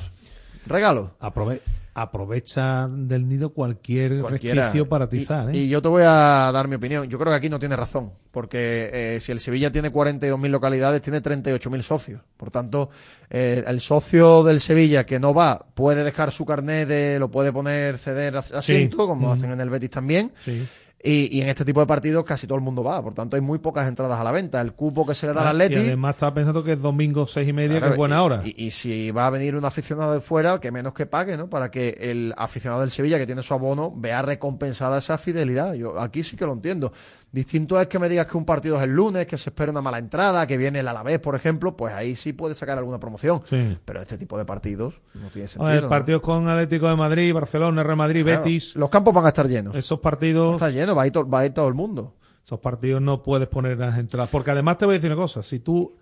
Regalo. 0.66 1.12
Aprove- 1.20 1.62
aprovecha 1.94 2.88
del 2.88 3.28
nido 3.28 3.50
cualquier 3.50 4.22
Cualquiera. 4.22 4.62
resquicio 4.64 4.88
para 4.88 5.06
atizar, 5.06 5.54
y, 5.54 5.58
¿eh? 5.58 5.62
y 5.64 5.68
yo 5.70 5.82
te 5.82 5.90
voy 5.90 6.04
a 6.06 6.50
dar 6.54 6.68
mi 6.68 6.76
opinión. 6.76 7.08
Yo 7.10 7.18
creo 7.20 7.32
que 7.34 7.38
aquí 7.38 7.50
no 7.50 7.60
tiene 7.60 7.76
razón, 7.76 8.12
porque 8.32 8.90
eh, 9.16 9.20
si 9.20 9.32
el 9.34 9.40
Sevilla 9.42 9.72
tiene 9.72 9.92
42.000 9.92 10.48
localidades, 10.50 11.02
tiene 11.02 11.22
38.000 11.22 11.82
socios. 11.82 12.22
Por 12.38 12.52
tanto, 12.52 12.90
eh, 13.30 13.64
el 13.68 13.82
socio 13.82 14.44
del 14.44 14.62
Sevilla 14.62 15.06
que 15.06 15.20
no 15.20 15.34
va 15.34 15.66
puede 15.74 16.04
dejar 16.04 16.32
su 16.32 16.46
carnet, 16.46 16.88
de, 16.88 17.20
lo 17.20 17.30
puede 17.30 17.52
poner, 17.52 17.98
ceder 17.98 18.38
as- 18.38 18.52
asiento, 18.54 19.06
como 19.08 19.28
Ujú. 19.28 19.34
hacen 19.34 19.52
en 19.52 19.60
el 19.60 19.70
Betis 19.70 19.90
también. 19.90 20.32
Sí. 20.46 20.66
Y, 21.04 21.36
y 21.38 21.42
en 21.42 21.50
este 21.50 21.66
tipo 21.66 21.80
de 21.80 21.88
partidos 21.88 22.24
casi 22.26 22.46
todo 22.46 22.58
el 22.58 22.64
mundo 22.64 22.84
va. 22.84 23.02
Por 23.02 23.14
tanto, 23.14 23.36
hay 23.36 23.42
muy 23.42 23.58
pocas 23.60 23.88
entradas 23.88 24.20
a 24.20 24.24
la 24.24 24.32
venta. 24.32 24.62
El 24.62 24.74
cupo 24.74 25.06
que 25.06 25.16
se 25.16 25.26
le 25.28 25.34
da 25.34 25.42
al 25.42 25.48
Ah, 25.48 25.50
Atleti... 25.66 25.74
Y 25.76 25.88
además 25.88 26.16
estaba 26.16 26.34
pensando 26.36 26.64
que 26.64 26.74
es 26.74 26.82
domingo 26.82 27.26
seis 27.26 27.48
y 27.48 27.54
media, 27.54 27.80
Claro, 27.80 27.86
que 27.88 27.92
es 27.94 27.98
buena 27.98 28.18
y- 28.18 28.20
hora. 28.20 28.42
Y, 28.46 28.66
y 28.66 28.72
si 28.72 29.10
va 29.12 29.28
a 29.28 29.30
venir 29.32 29.56
un 29.56 29.66
aficionado 29.66 30.14
de 30.14 30.20
fuera, 30.20 30.60
que 30.60 30.72
menos 30.72 30.94
que 30.94 31.06
pague, 31.08 31.38
¿no? 31.38 31.50
Para 31.50 31.72
que 31.72 31.90
el 32.00 32.34
aficionado 32.38 32.82
del 32.82 32.92
Sevilla, 32.92 33.18
que 33.18 33.26
tiene 33.26 33.42
su 33.44 33.54
abono, 33.54 33.92
vea 33.96 34.22
recompensada 34.22 35.00
esa 35.00 35.18
fidelidad. 35.18 35.74
Yo 35.74 36.00
aquí 36.00 36.24
sí 36.24 36.36
que 36.38 36.46
lo 36.46 36.54
entiendo. 36.54 36.94
Distinto 37.32 37.80
es 37.80 37.88
que 37.88 37.98
me 37.98 38.10
digas 38.10 38.28
que 38.28 38.36
un 38.36 38.44
partido 38.44 38.76
es 38.76 38.84
el 38.84 38.90
lunes, 38.90 39.26
que 39.26 39.38
se 39.38 39.52
espera 39.52 39.72
una 39.72 39.82
mala 39.82 40.00
entrada, 40.00 40.46
que 40.46 40.58
viene 40.58 40.82
el 40.82 40.88
Alavés, 40.88 41.20
por 41.20 41.34
ejemplo, 41.34 41.78
pues 41.78 41.94
ahí 41.94 42.14
sí 42.16 42.34
puede 42.34 42.56
sacar 42.56 42.78
alguna 42.78 43.00
promoción. 43.00 43.42
Sí. 43.46 43.78
Pero 43.86 44.02
este 44.02 44.18
tipo 44.18 44.38
de 44.38 44.44
partidos 44.44 44.96
no 45.14 45.30
tiene 45.30 45.48
sentido. 45.48 45.72
ver, 45.72 45.84
¿no? 45.84 45.90
partidos 45.90 46.22
con 46.22 46.50
Atlético 46.50 46.90
de 46.90 46.96
Madrid, 46.98 47.34
Barcelona, 47.34 47.84
Real 47.84 47.96
Madrid, 47.96 48.24
Claro, 48.24 48.44
Betis. 48.44 48.76
Los 48.76 48.90
campos 48.90 49.14
van 49.14 49.26
a 49.26 49.30
estar 49.30 49.48
llenos. 49.48 49.74
Esos 49.76 50.00
partidos. 50.00 50.56
Está 50.56 50.72
lleno, 50.72 50.94
va 50.94 51.04
a 51.04 51.08
ir, 51.08 51.14
va 51.34 51.40
a 51.40 51.46
ir 51.46 51.54
todo 51.54 51.70
el 51.70 51.74
mundo. 51.74 52.16
Esos 52.44 52.60
partidos 52.60 53.02
no 53.02 53.24
puedes 53.24 53.48
poner 53.48 53.78
las 53.78 53.98
entradas. 53.98 54.30
Porque 54.30 54.52
además 54.52 54.78
te 54.78 54.86
voy 54.86 54.96
a 54.96 54.98
decir 54.98 55.10
una 55.10 55.22
cosa. 55.22 55.42
Si 55.42 55.60
tú, 55.60 55.96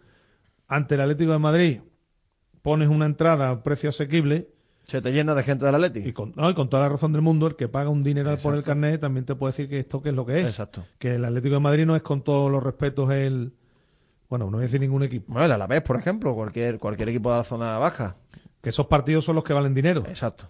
ante 0.68 0.96
el 0.96 1.02
Atlético 1.02 1.32
de 1.32 1.40
Madrid, 1.40 1.82
pones 2.64 2.90
una 2.90 3.06
entrada 3.06 3.50
a 3.50 3.54
un 3.54 3.62
precio 3.62 3.92
asequible. 3.92 4.50
Se 4.90 5.04
te 5.04 5.12
llena 5.12 5.36
de 5.36 5.44
gente 5.44 5.66
del 5.66 5.76
Atlético. 5.76 6.10
Y 6.10 6.14
con, 6.14 6.34
no, 6.36 6.50
y 6.50 6.56
con 6.56 6.68
toda 6.68 6.84
la 6.84 6.90
razón 6.90 7.14
del 7.14 7.22
mundo, 7.22 7.46
el 7.46 7.56
que 7.56 7.68
paga 7.68 7.92
un 7.92 8.02
dineral 8.02 8.40
por 8.40 8.56
el 8.56 8.64
carnet 8.64 9.00
también 9.00 9.24
te 9.24 9.36
puede 9.36 9.52
decir 9.52 9.70
que 9.70 9.78
esto 9.78 10.02
que 10.02 10.10
es 10.10 10.16
lo 10.16 10.26
que 10.26 10.42
es. 10.42 10.48
Exacto. 10.48 10.84
Que 10.98 11.16
el 11.16 11.26
Atlético 11.26 11.54
de 11.54 11.60
Madrid 11.62 11.86
no 11.86 11.96
es 11.96 12.02
con 12.02 12.24
todos 12.24 12.52
los 12.52 12.64
respetos 12.64 13.12
el. 13.12 13.54
Bueno, 14.30 14.46
no 14.46 14.54
voy 14.54 14.62
a 14.62 14.64
decir 14.64 14.80
ningún 14.80 15.04
equipo. 15.04 15.32
Bueno, 15.32 15.46
el 15.46 15.52
Alavés, 15.52 15.84
por 15.84 15.96
ejemplo, 15.96 16.34
cualquier, 16.34 16.80
cualquier 16.80 17.10
equipo 17.10 17.32
de 17.32 17.38
la 17.38 17.44
zona 17.44 17.78
baja. 17.78 18.16
Que 18.62 18.70
esos 18.70 18.88
partidos 18.88 19.26
son 19.26 19.36
los 19.36 19.44
que 19.44 19.54
valen 19.54 19.76
dinero. 19.76 20.04
Exacto. 20.08 20.50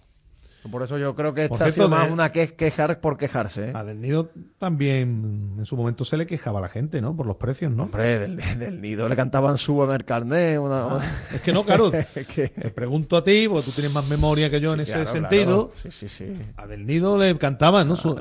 Por 0.70 0.82
eso 0.82 0.98
yo 0.98 1.14
creo 1.14 1.32
que 1.32 1.44
esta 1.44 1.64
ha 1.66 1.70
sido 1.70 1.88
más 1.88 2.08
de- 2.08 2.12
una 2.12 2.32
que 2.32 2.54
quejar 2.54 3.00
por 3.00 3.16
quejarse. 3.16 3.70
¿eh? 3.70 3.72
A 3.74 3.82
Del 3.84 4.00
Nido 4.00 4.30
también 4.58 5.54
en 5.58 5.64
su 5.66 5.76
momento 5.76 6.04
se 6.04 6.16
le 6.16 6.26
quejaba 6.26 6.58
a 6.58 6.62
la 6.62 6.68
gente, 6.68 7.00
¿no? 7.00 7.16
Por 7.16 7.26
los 7.26 7.36
precios, 7.36 7.72
¿no? 7.72 7.84
Hombre, 7.84 8.18
del, 8.18 8.36
del 8.58 8.80
nido 8.80 9.08
le 9.08 9.16
cantaban 9.16 9.56
súbeme 9.58 9.94
el 9.94 10.04
carnet. 10.04 10.58
Una, 10.58 10.96
Ah, 10.96 11.00
es 11.34 11.40
que 11.40 11.52
no, 11.52 11.64
claro. 11.64 11.90
Que- 12.34 12.48
Te 12.48 12.70
pregunto 12.70 13.16
a 13.16 13.24
ti, 13.24 13.46
porque 13.48 13.64
tú 13.64 13.70
tienes 13.72 13.94
más 13.94 14.08
memoria 14.08 14.50
que 14.50 14.60
yo 14.60 14.74
en 14.74 14.80
ese 14.80 14.92
claro, 14.92 15.10
sentido. 15.10 15.68
claro. 15.68 15.72
Sí, 15.74 15.90
sí, 15.90 16.08
sí. 16.08 16.32
A 16.56 16.66
Del 16.66 16.86
Nido 16.86 17.16
le 17.16 17.36
cantaban, 17.38 17.88
¿no? 17.88 17.96
Su- 17.96 18.20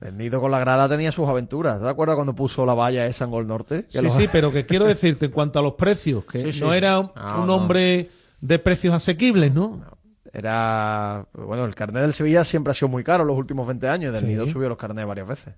El 0.00 0.16
nido 0.16 0.40
con 0.40 0.50
la 0.50 0.58
grada 0.58 0.88
tenía 0.88 1.12
sus 1.12 1.28
aventuras. 1.28 1.80
¿Te 1.80 1.88
acuerdas 1.88 2.16
cuando 2.16 2.34
puso 2.34 2.66
la 2.66 2.74
valla 2.74 3.06
esa 3.06 3.24
en 3.24 3.30
Gol 3.30 3.46
Norte? 3.46 3.86
Sí, 3.88 4.02
los- 4.02 4.14
sí, 4.14 4.28
pero 4.32 4.50
que 4.52 4.66
quiero 4.66 4.84
decirte 4.84 5.26
en 5.26 5.32
cuanto 5.32 5.58
a 5.58 5.62
los 5.62 5.74
precios, 5.74 6.24
que 6.24 6.42
Sí, 6.44 6.52
sí. 6.54 6.60
no 6.60 6.74
era 6.74 6.98
un, 7.00 7.10
No, 7.14 7.40
un 7.42 7.46
no. 7.46 7.54
hombre 7.56 8.08
de 8.40 8.58
precios 8.58 8.94
asequibles, 8.94 9.52
¿no? 9.54 9.80
Era. 10.32 11.26
Bueno, 11.34 11.64
el 11.64 11.74
carnet 11.74 12.02
del 12.02 12.12
Sevilla 12.14 12.44
siempre 12.44 12.70
ha 12.70 12.74
sido 12.74 12.88
muy 12.88 13.04
caro 13.04 13.24
los 13.24 13.36
últimos 13.36 13.66
20 13.66 13.88
años. 13.88 14.12
Del 14.12 14.22
Sí. 14.22 14.28
nido 14.28 14.46
subió 14.46 14.68
los 14.68 14.78
carnets 14.78 15.06
varias 15.06 15.28
veces. 15.28 15.54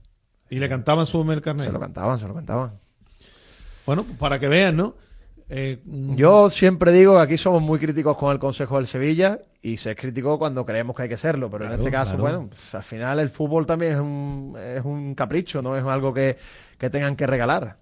Y 0.51 0.59
le 0.59 0.69
cantaban 0.69 1.07
su 1.07 1.23
el 1.31 1.41
carnet. 1.41 1.67
Se 1.67 1.73
lo 1.73 1.81
cantaban, 1.81 2.19
se 2.19 2.29
lo 2.29 2.35
cantaban. 2.35 2.73
Bueno, 3.87 4.05
pues 4.05 4.19
para 4.19 4.39
que 4.39 4.49
vean, 4.49 4.77
¿no? 4.77 4.95
Eh, 5.49 5.81
mm, 5.85 6.15
Yo 6.17 6.49
siempre 6.49 6.91
digo 6.91 7.17
que 7.17 7.21
aquí 7.23 7.37
somos 7.37 7.61
muy 7.61 7.79
críticos 7.79 8.17
con 8.17 8.33
el 8.33 8.39
Consejo 8.39 8.77
del 8.77 8.87
Sevilla 8.87 9.39
y 9.63 9.77
se 9.77 9.91
es 9.91 9.97
crítico 9.97 10.39
cuando 10.39 10.65
creemos 10.65 10.97
que 10.97 11.03
hay 11.03 11.09
que 11.09 11.19
serlo, 11.19 11.51
pero 11.51 11.67
en 11.67 11.73
este 11.73 11.91
caso, 11.91 12.17
claro. 12.17 12.23
bueno, 12.23 12.49
pues, 12.49 12.75
al 12.75 12.83
final 12.83 13.19
el 13.21 13.29
fútbol 13.29 13.67
también 13.67 13.93
es 13.93 14.01
un, 14.01 14.57
es 14.59 14.85
un 14.85 15.15
capricho, 15.15 15.61
no 15.61 15.77
es 15.77 15.85
algo 15.85 16.15
que, 16.15 16.39
que 16.79 16.89
tengan 16.89 17.15
que 17.15 17.27
regalar. 17.27 17.77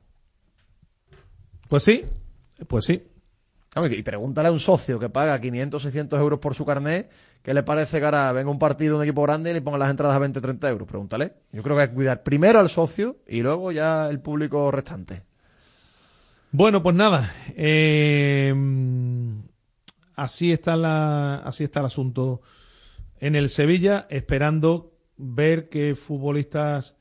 Pues 1.69 1.85
sí, 1.85 2.05
pues 2.67 2.85
sí. 2.85 3.03
Y 3.75 4.03
pregúntale 4.03 4.49
a 4.49 4.53
un 4.53 4.61
socio 4.61 4.99
que 4.99 5.09
paga 5.09 5.41
500, 5.41 5.83
600 5.83 6.21
euros 6.21 6.39
por 6.39 6.55
su 6.55 6.67
carnet, 6.67 7.11
¿qué 7.43 7.55
le 7.55 7.63
parece 7.63 7.99
que 7.99 8.05
ahora 8.05 8.31
venga 8.33 8.51
un 8.51 8.59
partido 8.59 8.93
de 8.93 8.97
un 8.99 9.03
equipo 9.05 9.23
grande 9.23 9.51
y 9.51 9.55
le 9.55 9.63
pongan 9.63 9.81
las 9.81 9.91
entradas 9.91 10.15
a 10.15 10.19
20, 10.19 10.41
30 10.41 10.69
euros? 10.69 10.87
Pregúntale. 10.87 11.33
Yo 11.53 11.63
creo 11.63 11.77
que 11.77 11.83
hay 11.83 11.89
que 11.89 11.95
cuidar 11.95 12.23
primero 12.23 12.61
al 12.61 12.69
socio 12.69 13.17
y 13.27 13.41
luego 13.41 13.73
ya 13.73 14.11
el 14.11 14.21
público 14.21 14.71
restante. 14.71 15.23
Bueno, 16.51 16.83
pues 16.83 16.95
nada. 16.95 17.33
eh, 17.57 18.55
así 20.17 20.53
está 20.53 20.77
la, 20.77 21.37
así 21.37 21.65
está 21.65 21.81
el 21.81 21.87
asunto 21.87 22.43
en 23.21 23.37
el 23.37 23.49
Sevilla, 23.49 24.07
esperando 24.11 24.93
ver 25.17 25.71
qué 25.71 25.95
futbolistas. 25.95 26.95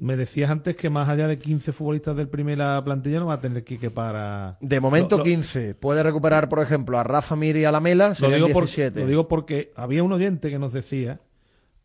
Me 0.00 0.16
decías 0.16 0.50
antes 0.50 0.76
que 0.76 0.88
más 0.88 1.10
allá 1.10 1.28
de 1.28 1.38
15 1.38 1.72
futbolistas 1.74 2.16
del 2.16 2.26
primera 2.26 2.82
plantilla 2.82 3.20
no 3.20 3.26
va 3.26 3.34
a 3.34 3.40
tener 3.40 3.64
que 3.64 3.90
para. 3.90 4.56
De 4.62 4.80
momento 4.80 5.10
Lo- 5.10 5.18
lo- 5.18 5.24
15. 5.24 5.74
Puede 5.74 6.02
recuperar, 6.02 6.48
por 6.48 6.60
ejemplo, 6.60 6.98
a 6.98 7.02
Rafa 7.04 7.36
Mir 7.36 7.56
y 7.58 7.66
a 7.66 7.70
Lamela, 7.70 8.14
Lo 8.18 8.30
digo, 8.30 8.48
por- 8.48 8.64
17. 8.64 9.00
lo 9.00 9.06
digo 9.06 9.28
porque 9.28 9.72
había 9.76 10.02
un 10.02 10.12
oyente 10.12 10.48
que 10.48 10.58
nos 10.58 10.72
decía 10.72 11.20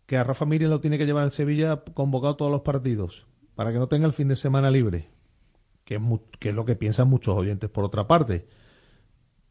que 0.05 0.15
a 0.17 0.23
Rafa 0.23 0.45
Miri 0.45 0.65
lo 0.65 0.79
tiene 0.79 0.97
que 0.97 1.05
llevar 1.05 1.25
el 1.25 1.31
Sevilla 1.31 1.83
convocado 1.93 2.37
todos 2.37 2.51
los 2.51 2.61
partidos 2.61 3.27
para 3.53 3.73
que 3.73 3.79
no 3.79 3.87
tenga 3.87 4.05
el 4.07 4.13
fin 4.13 4.29
de 4.29 4.37
semana 4.37 4.71
libre, 4.71 5.09
que 5.83 5.95
es, 5.95 6.01
mu- 6.01 6.21
que 6.39 6.49
es 6.49 6.55
lo 6.55 6.63
que 6.63 6.75
piensan 6.77 7.09
muchos 7.09 7.35
oyentes 7.35 7.69
por 7.69 7.83
otra 7.83 8.07
parte. 8.07 8.47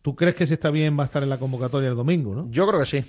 ¿Tú 0.01 0.16
crees 0.16 0.35
que 0.36 0.47
si 0.47 0.55
está 0.55 0.70
bien 0.70 0.99
va 0.99 1.03
a 1.03 1.07
estar 1.07 1.23
en 1.23 1.28
la 1.31 1.39
convocatoria 1.39 1.89
el 1.91 1.97
domingo, 1.97 2.35
no? 2.35 2.49
Yo 2.51 2.66
creo 2.66 2.81
que 2.81 2.86
sí. 2.86 3.05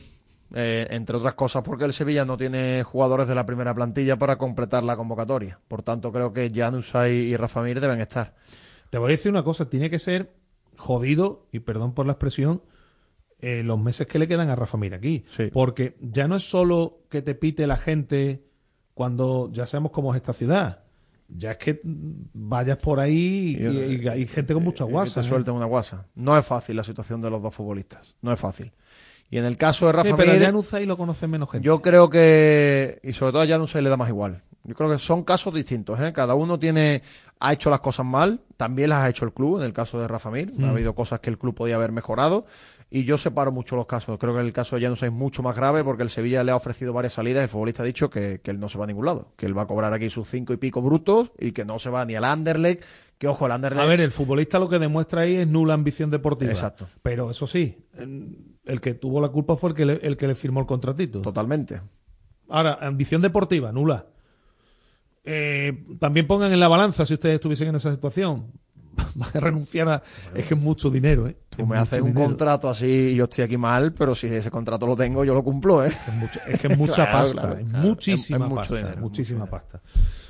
Eh, 0.53 0.85
entre 0.91 1.17
otras 1.17 1.33
cosas 1.33 1.63
porque 1.63 1.85
el 1.85 1.91
Sevilla 1.93 2.23
no 2.23 2.37
tiene 2.37 2.83
jugadores 2.83 3.27
de 3.27 3.33
la 3.35 3.45
primera 3.47 3.73
plantilla 3.73 4.15
para 4.17 4.37
completar 4.37 4.83
la 4.83 4.95
convocatoria. 4.95 5.59
Por 5.67 5.81
tanto, 5.81 6.11
creo 6.11 6.31
que 6.33 6.51
Janusay 6.53 7.13
y 7.15 7.35
Rafa 7.35 7.61
Mir 7.63 7.79
deben 7.81 7.99
estar. 7.99 8.35
Te 8.91 8.99
voy 8.99 9.07
a 9.09 9.11
decir 9.11 9.31
una 9.31 9.43
cosa, 9.43 9.69
tiene 9.69 9.89
que 9.89 9.97
ser 9.99 10.35
jodido, 10.77 11.47
y 11.51 11.59
perdón 11.59 11.93
por 11.93 12.05
la 12.05 12.13
expresión, 12.13 12.61
eh, 13.39 13.63
los 13.63 13.79
meses 13.79 14.05
que 14.07 14.19
le 14.19 14.27
quedan 14.27 14.49
a 14.49 14.55
Rafa 14.55 14.77
Mir 14.77 14.93
aquí. 14.93 15.25
Porque 15.51 15.97
ya 15.99 16.27
no 16.27 16.35
es 16.35 16.47
solo 16.47 16.99
que 17.09 17.21
te 17.23 17.33
pite 17.35 17.65
la 17.67 17.77
gente 17.77 18.45
cuando 18.93 19.49
ya 19.51 19.65
sabemos 19.65 19.91
cómo 19.91 20.13
es 20.13 20.17
esta 20.17 20.33
ciudad. 20.33 20.83
Ya 21.27 21.51
es 21.51 21.57
que 21.57 21.81
vayas 21.83 22.77
por 22.77 22.99
ahí 22.99 23.57
y, 23.59 23.65
y- 23.67 24.03
y 24.03 24.07
hay 24.07 24.27
gente 24.27 24.53
con 24.53 24.63
mucha 24.63 24.85
Y 24.85 24.91
guasa. 24.91 25.21
te 25.21 25.25
¿eh? 25.27 25.29
suelten 25.29 25.55
una 25.55 25.65
guasa. 25.65 26.05
No 26.13 26.37
es 26.37 26.45
fácil 26.45 26.75
la 26.75 26.83
situación 26.83 27.19
de 27.19 27.31
los 27.31 27.41
dos 27.41 27.53
futbolistas. 27.55 28.15
No 28.21 28.31
es 28.31 28.39
fácil. 28.39 28.71
Y 29.29 29.37
en 29.37 29.45
el 29.45 29.57
caso 29.57 29.87
de 29.87 29.91
Rafa 29.91 30.09
Sí, 30.09 30.15
pero 30.17 30.33
Mir, 30.33 30.43
a 30.43 30.45
Januzaj 30.47 30.83
lo 30.83 30.97
conoce 30.97 31.27
menos 31.27 31.49
gente. 31.49 31.65
yo 31.65 31.81
creo 31.81 32.09
que, 32.09 32.99
y 33.03 33.13
sobre 33.13 33.31
todo 33.31 33.41
a 33.41 33.47
Januzaj 33.47 33.81
le 33.81 33.89
da 33.89 33.97
más 33.97 34.09
igual. 34.09 34.43
Yo 34.63 34.73
creo 34.73 34.89
que 34.89 34.97
son 34.97 35.23
casos 35.23 35.53
distintos, 35.53 35.99
¿eh? 35.99 36.11
Cada 36.11 36.33
uno 36.33 36.57
tiene, 36.57 37.03
ha 37.39 37.53
hecho 37.53 37.69
las 37.69 37.81
cosas 37.81 38.05
mal, 38.05 38.41
también 38.57 38.89
las 38.89 39.03
ha 39.03 39.09
hecho 39.09 39.23
el 39.25 39.31
club, 39.31 39.59
en 39.59 39.65
el 39.65 39.73
caso 39.73 39.99
de 39.99 40.07
Rafa 40.07 40.31
Mir. 40.31 40.51
Mm. 40.55 40.65
Ha 40.65 40.69
habido 40.69 40.95
cosas 40.95 41.19
que 41.19 41.29
el 41.29 41.37
club 41.37 41.53
podía 41.53 41.75
haber 41.75 41.91
mejorado. 41.91 42.45
Y 42.89 43.03
yo 43.03 43.17
separo 43.17 43.51
mucho 43.51 43.75
los 43.75 43.85
casos. 43.87 44.17
Creo 44.19 44.33
que 44.33 44.41
el 44.41 44.53
caso 44.53 44.75
de 44.75 44.83
Januzaj 44.83 45.07
es 45.07 45.13
mucho 45.13 45.43
más 45.43 45.55
grave 45.55 45.83
porque 45.83 46.01
el 46.01 46.09
Sevilla 46.09 46.43
le 46.43 46.51
ha 46.51 46.55
ofrecido 46.55 46.93
varias 46.93 47.13
salidas. 47.13 47.43
El 47.43 47.49
futbolista 47.49 47.83
ha 47.83 47.85
dicho 47.85 48.09
que, 48.09 48.41
que 48.41 48.51
él 48.51 48.59
no 48.59 48.69
se 48.69 48.77
va 48.77 48.85
a 48.85 48.87
ningún 48.87 49.05
lado. 49.05 49.33
Que 49.35 49.45
él 49.45 49.57
va 49.57 49.63
a 49.63 49.67
cobrar 49.67 49.93
aquí 49.93 50.09
sus 50.09 50.29
cinco 50.29 50.53
y 50.53 50.57
pico 50.57 50.81
brutos 50.81 51.31
y 51.37 51.51
que 51.51 51.65
no 51.65 51.77
se 51.77 51.89
va 51.89 52.05
ni 52.05 52.15
al 52.15 52.23
Anderlecht. 52.23 52.83
Que 53.25 53.29
ojo, 53.29 53.45
el 53.45 53.51
Anderlecht. 53.51 53.83
A 53.83 53.87
ver, 53.87 54.01
el 54.01 54.11
futbolista 54.11 54.59
lo 54.59 54.69
que 54.69 54.79
demuestra 54.79 55.21
ahí 55.21 55.35
es 55.35 55.47
nula 55.47 55.73
ambición 55.73 56.09
deportiva. 56.11 56.51
Exacto. 56.51 56.87
Pero 57.01 57.31
eso 57.31 57.47
sí, 57.47 57.77
el 58.65 58.81
que 58.81 58.93
tuvo 58.93 59.19
la 59.21 59.29
culpa 59.29 59.55
fue 59.57 59.69
el 59.71 59.75
que 59.75 59.85
le, 59.85 59.93
el 60.03 60.15
que 60.17 60.27
le 60.27 60.35
firmó 60.35 60.59
el 60.59 60.65
contratito. 60.65 61.21
Totalmente. 61.21 61.81
Ahora, 62.49 62.77
ambición 62.81 63.21
deportiva, 63.21 63.71
nula. 63.71 64.05
Eh, 65.23 65.85
también 65.99 66.27
pongan 66.27 66.51
en 66.51 66.59
la 66.59 66.67
balanza 66.67 67.05
si 67.05 67.15
ustedes 67.15 67.35
estuviesen 67.35 67.69
en 67.69 67.75
esa 67.75 67.91
situación. 67.91 68.51
Van 69.15 69.29
a 69.33 69.39
renunciar 69.39 69.89
a. 69.89 70.03
Es 70.33 70.45
que 70.45 70.53
es 70.53 70.59
mucho 70.59 70.89
dinero, 70.89 71.27
¿eh? 71.27 71.35
Tú 71.49 71.63
Es 71.63 71.67
me 71.67 71.77
haces 71.77 71.99
un 72.01 72.09
dinero. 72.09 72.27
contrato 72.27 72.69
así 72.69 72.85
y 73.11 73.15
yo 73.15 73.25
estoy 73.25 73.43
aquí 73.43 73.57
mal, 73.57 73.91
pero 73.93 74.13
si 74.15 74.27
ese 74.27 74.51
contrato 74.51 74.85
lo 74.87 74.95
tengo, 74.95 75.25
yo 75.25 75.33
lo 75.33 75.43
cumplo, 75.43 75.83
¿eh? 75.83 75.87
Es, 75.89 76.13
mucho- 76.13 76.39
es 76.47 76.59
que 76.59 76.67
es 76.67 76.77
mucha 76.77 76.93
Claro, 77.05 77.11
pasta, 77.11 77.41
claro, 77.41 77.57
es 77.59 77.65
claro. 77.67 77.87
muchísima 77.87 78.37
Es- 78.37 78.43
es 78.43 78.49
mucho 78.49 78.55
pasta, 78.61 78.75
dinero, 78.77 79.01
muchísima 79.01 79.45
pasta. 79.47 79.81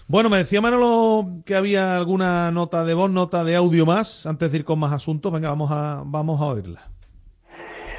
Bueno, 0.07 0.29
me 0.29 0.37
decía 0.37 0.61
Manolo 0.61 1.41
que 1.47 1.55
había 1.55 1.97
alguna 1.97 2.51
nota 2.51 2.85
de 2.85 2.93
voz, 2.93 3.09
nota 3.09 3.43
de 3.43 3.55
audio 3.55 3.87
más, 3.87 4.27
antes 4.27 4.51
de 4.51 4.59
ir 4.59 4.63
con 4.63 4.77
más 4.77 4.93
asuntos. 4.93 5.33
Venga, 5.33 5.49
vamos 5.49 5.71
a, 5.71 6.03
vamos 6.05 6.39
a 6.39 6.45
oírla. 6.45 6.81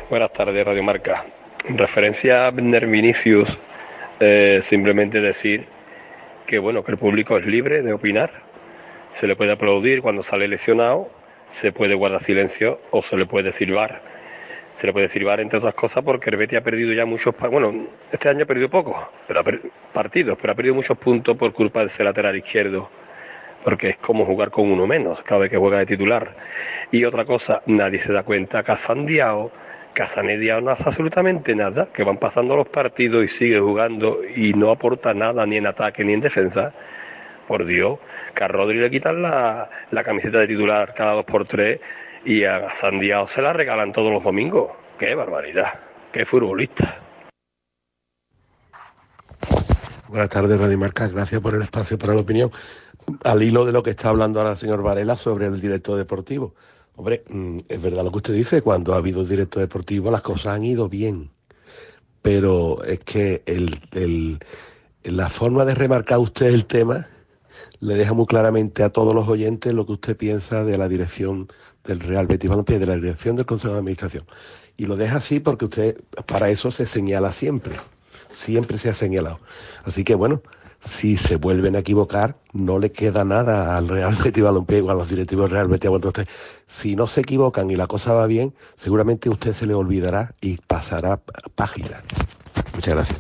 Buenas 0.09 0.33
tardes, 0.33 0.65
Radio 0.65 0.85
Marca. 0.85 1.27
En 1.69 1.77
referencia 1.77 2.45
a 2.45 2.47
Abner 2.47 2.87
Vinicius, 2.87 3.49
eh, 4.21 4.61
simplemente 4.63 5.21
decir 5.21 5.67
que 6.47 6.61
bueno, 6.61 6.85
que 6.85 6.93
el 6.93 6.99
público 6.99 7.39
es 7.39 7.45
libre 7.45 7.83
de 7.83 7.93
opinar. 7.93 8.31
Se 9.11 9.27
le 9.27 9.35
puede 9.35 9.51
aplaudir 9.51 10.01
cuando 10.01 10.23
sale 10.23 10.47
lesionado, 10.47 11.11
se 11.51 11.73
puede 11.73 11.97
guardar 11.97 12.23
silencio 12.23 12.81
o 12.93 13.03
se 13.03 13.17
le 13.17 13.27
puede 13.27 13.51
silbar. 13.51 14.01
Se 14.77 14.87
le 14.87 14.93
puede 14.93 15.09
silbar 15.09 15.41
entre 15.41 15.59
otras 15.59 15.75
cosas 15.75 16.05
porque 16.05 16.31
el 16.31 16.57
ha 16.57 16.61
perdido 16.61 16.93
ya 16.93 17.05
muchos, 17.05 17.35
bueno, 17.51 17.89
este 18.13 18.29
año 18.29 18.45
ha 18.45 18.47
perdido 18.47 18.69
pocos, 18.69 18.97
pero 19.27 19.41
ha 19.41 19.43
per- 19.43 19.63
partidos, 19.93 20.39
pero 20.41 20.53
ha 20.53 20.55
perdido 20.57 20.77
muchos 20.77 20.97
puntos 20.99 21.37
por 21.37 21.53
culpa 21.53 21.81
de 21.81 21.87
ese 21.87 22.05
lateral 22.05 22.37
izquierdo 22.37 22.89
porque 23.65 23.89
es 23.89 23.97
como 23.97 24.25
jugar 24.25 24.53
con 24.53 24.71
uno 24.71 24.87
menos 24.87 25.21
cada 25.23 25.41
vez 25.41 25.51
que 25.51 25.57
juega 25.57 25.79
de 25.79 25.87
titular. 25.87 26.37
Y 26.93 27.05
otra 27.05 27.25
cosa, 27.25 27.63
nadie 27.67 28.01
se 28.01 28.13
da 28.13 28.23
cuenta 28.23 28.63
que 28.63 28.71
a 28.71 28.77
Sandiao, 28.77 29.51
que 29.93 30.03
a 30.03 30.09
Sanediao 30.09 30.61
no 30.61 30.71
hace 30.71 30.85
absolutamente 30.87 31.53
nada, 31.57 31.89
que 31.93 32.05
van 32.05 32.19
pasando 32.19 32.55
los 32.55 32.69
partidos 32.69 33.25
y 33.25 33.29
sigue 33.29 33.59
jugando 33.59 34.21
y 34.37 34.53
no 34.53 34.71
aporta 34.71 35.15
nada 35.15 35.45
ni 35.47 35.57
en 35.57 35.67
ataque 35.67 36.05
ni 36.05 36.13
en 36.13 36.21
defensa. 36.21 36.73
Por 37.49 37.65
Dios, 37.65 37.99
que 38.35 38.45
a 38.45 38.49
Rodri 38.49 38.79
le 38.79 38.91
quitan 38.91 39.23
la, 39.23 39.69
la 39.91 40.05
camiseta 40.05 40.39
de 40.39 40.47
titular 40.47 40.95
cada 40.95 41.15
dos 41.15 41.25
por 41.25 41.45
tres 41.47 41.81
y 42.27 42.45
a 42.45 42.75
Sandiao 42.75 43.29
se 43.29 43.41
la 43.41 43.53
regalan 43.53 43.93
todos 43.93 44.13
los 44.13 44.23
domingos. 44.25 44.73
¡Qué 44.99 45.15
barbaridad! 45.15 45.81
¡Qué 46.13 46.27
futbolista! 46.27 47.01
Buenas 50.09 50.29
tardes, 50.29 50.59
Radio 50.59 50.79
Marca. 50.79 51.09
Gracias 51.09 51.41
por 51.41 51.55
el 51.55 51.63
espacio 51.63 51.99
para 51.99 52.15
la 52.15 52.21
opinión. 52.21 52.51
Al 53.23 53.43
hilo 53.43 53.65
de 53.65 53.73
lo 53.73 53.83
que 53.83 53.91
está 53.91 54.09
hablando 54.09 54.41
ahora 54.41 54.53
el 54.53 54.57
señor 54.59 54.83
Varela 54.83 55.17
sobre 55.17 55.47
el 55.47 55.61
director 55.61 55.97
deportivo. 55.97 56.55
Hombre, 56.97 57.23
mm, 57.29 57.59
es 57.69 57.81
verdad 57.83 58.05
lo 58.05 58.11
que 58.11 58.17
usted 58.19 58.35
dice, 58.35 58.63
cuando 58.63 58.95
ha 58.95 58.97
habido 58.97 59.25
director 59.25 59.61
deportivo 59.61 60.11
las 60.11 60.23
cosas 60.23 60.47
han 60.55 60.65
ido 60.65 60.89
bien. 60.89 61.31
Pero 62.23 62.83
es 62.85 63.01
que 63.01 63.43
el, 63.47 63.79
el- 63.93 64.39
la 65.05 65.29
forma 65.29 65.65
de 65.65 65.75
remarcar 65.77 66.19
usted 66.19 66.47
el 66.47 66.67
tema 66.67 67.07
le 67.79 67.95
deja 67.95 68.13
muy 68.15 68.27
claramente 68.27 68.83
a 68.83 68.91
todos 68.91 69.15
los 69.15 69.29
oyentes 69.29 69.73
lo 69.73 69.87
que 69.87 69.93
usted 69.93 70.17
piensa 70.17 70.65
de 70.65 70.77
la 70.79 70.89
dirección 70.89 71.49
del 71.87 72.01
Real 72.01 72.27
Betis 72.27 72.49
Balompié, 72.51 72.79
de 72.79 72.87
la 72.87 72.97
dirección 72.97 73.37
del 73.37 73.47
Consejo 73.47 73.75
de 73.75 73.79
Administración. 73.81 74.25
Y 74.77 74.87
lo 74.87 74.97
deja 74.97 75.17
así 75.19 75.41
porque 75.41 75.65
usted 75.67 76.01
para 76.27 76.51
eso 76.51 76.71
se 76.71 76.87
señala 76.87 77.33
siempre. 77.33 77.77
Siempre 78.33 78.77
se 78.79 78.89
ha 78.91 78.95
señalado. 78.95 79.41
Así 79.85 80.05
que 80.05 80.15
bueno, 80.15 80.43
si 80.85 81.17
se 81.17 81.37
vuelven 81.37 81.75
a 81.75 81.79
equivocar, 81.79 82.37
no 82.53 82.79
le 82.79 82.93
queda 82.93 83.25
nada 83.25 83.77
al 83.79 83.89
Real 83.89 84.15
Betis 84.23 84.45
Balompié 84.45 84.83
o 84.83 84.91
a 84.91 84.95
los 84.95 85.09
directivos 85.09 85.47
del 85.47 85.53
Real 85.53 85.69
Betis 85.69 85.91
Balompié. 85.91 86.27
Si 86.67 86.95
no 86.97 87.07
se 87.07 87.23
equivocan 87.23 87.71
y 87.71 87.77
la 87.77 87.87
cosa 87.87 88.13
va 88.13 88.27
bien, 88.27 88.55
seguramente 88.77 89.31
usted 89.31 89.53
se 89.55 89.67
le 89.67 89.75
olvidará 89.75 90.35
y 90.41 90.59
pasará 90.59 91.21
página. 91.55 92.03
Muchas 92.75 92.95
gracias. 92.95 93.19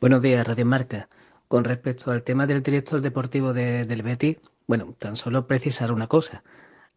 Buenos 0.00 0.22
días, 0.22 0.46
Radio 0.46 0.66
Marca. 0.66 1.08
Con 1.48 1.64
respecto 1.64 2.10
al 2.10 2.22
tema 2.22 2.46
del 2.46 2.62
director 2.62 3.00
deportivo 3.00 3.52
de- 3.52 3.84
del 3.84 4.02
Betis, 4.02 4.38
bueno, 4.66 4.94
tan 4.98 5.16
solo 5.16 5.46
precisar 5.46 5.92
una 5.92 6.06
cosa. 6.06 6.42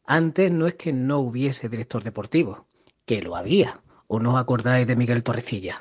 Antes 0.05 0.51
no 0.51 0.67
es 0.67 0.75
que 0.75 0.93
no 0.93 1.19
hubiese 1.19 1.69
director 1.69 2.03
deportivo, 2.03 2.67
que 3.05 3.21
lo 3.21 3.35
había. 3.35 3.81
¿O 4.07 4.19
no 4.19 4.35
os 4.35 4.39
acordáis 4.39 4.87
de 4.87 4.95
Miguel 4.95 5.23
Torrecilla? 5.23 5.79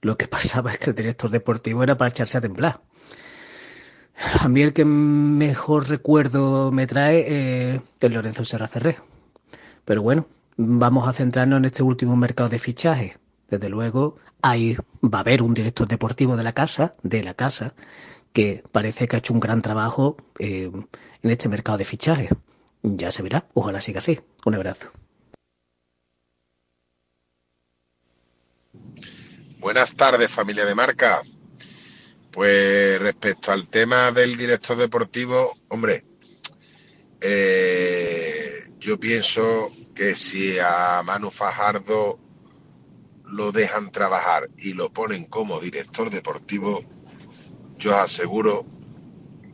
Lo 0.00 0.16
que 0.16 0.28
pasaba 0.36 0.72
es 0.72 0.78
que 0.78 0.90
el 0.90 0.96
director 0.96 1.30
deportivo 1.30 1.82
era 1.82 1.96
para 1.96 2.10
echarse 2.10 2.38
a 2.38 2.40
temblar. 2.40 2.80
A 4.40 4.48
mí 4.48 4.62
el 4.62 4.72
que 4.72 4.84
mejor 4.84 5.88
recuerdo 5.88 6.72
me 6.72 6.86
trae 6.86 7.24
eh, 7.28 7.80
es 8.00 8.14
Lorenzo 8.14 8.44
Serra 8.44 8.68
Ferré. 8.68 8.96
Pero 9.84 10.02
bueno, 10.02 10.26
vamos 10.56 11.06
a 11.06 11.12
centrarnos 11.12 11.58
en 11.58 11.66
este 11.66 11.82
último 11.82 12.16
mercado 12.16 12.48
de 12.48 12.58
fichajes. 12.58 13.18
Desde 13.48 13.68
luego, 13.68 14.16
ahí 14.42 14.76
va 15.02 15.18
a 15.18 15.20
haber 15.20 15.42
un 15.42 15.54
director 15.54 15.86
deportivo 15.86 16.36
de 16.36 16.42
la 16.42 16.52
casa, 16.52 16.94
de 17.02 17.22
la 17.22 17.34
casa, 17.34 17.74
que 18.32 18.64
parece 18.72 19.06
que 19.06 19.16
ha 19.16 19.18
hecho 19.18 19.34
un 19.34 19.40
gran 19.40 19.62
trabajo 19.62 20.16
eh, 20.38 20.70
en 21.26 21.32
este 21.32 21.48
mercado 21.48 21.76
de 21.76 21.84
fichajes. 21.84 22.30
Ya 22.82 23.10
se 23.10 23.20
verá, 23.20 23.48
ojalá 23.52 23.80
siga 23.80 23.98
así. 23.98 24.20
Un 24.44 24.54
abrazo. 24.54 24.92
Buenas 29.58 29.96
tardes, 29.96 30.30
familia 30.30 30.64
de 30.64 30.76
marca. 30.76 31.22
Pues 32.30 33.00
respecto 33.00 33.50
al 33.50 33.66
tema 33.66 34.12
del 34.12 34.36
director 34.36 34.76
deportivo, 34.76 35.52
hombre, 35.68 36.04
eh, 37.20 38.70
yo 38.78 39.00
pienso 39.00 39.72
que 39.96 40.14
si 40.14 40.58
a 40.60 41.02
Manu 41.04 41.32
Fajardo 41.32 42.20
lo 43.24 43.50
dejan 43.50 43.90
trabajar 43.90 44.48
y 44.56 44.74
lo 44.74 44.92
ponen 44.92 45.24
como 45.24 45.58
director 45.58 46.08
deportivo, 46.08 46.84
yo 47.78 47.96
aseguro 47.96 48.64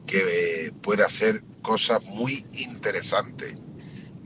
que 0.06 0.70
puede 0.82 1.04
hacer 1.04 1.42
cosas 1.62 2.04
muy 2.04 2.44
interesantes. 2.52 3.56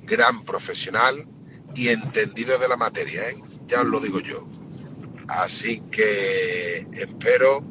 Gran 0.03 0.43
profesional 0.45 1.27
y 1.75 1.89
entendido 1.89 2.59
de 2.59 2.69
la 2.69 2.77
materia, 2.77 3.29
¿eh? 3.29 3.37
ya 3.67 3.83
os 3.83 3.87
lo 3.87 4.01
digo 4.01 4.21
yo. 4.21 4.47
Así 5.29 5.83
que 5.91 6.87
espero 6.93 7.63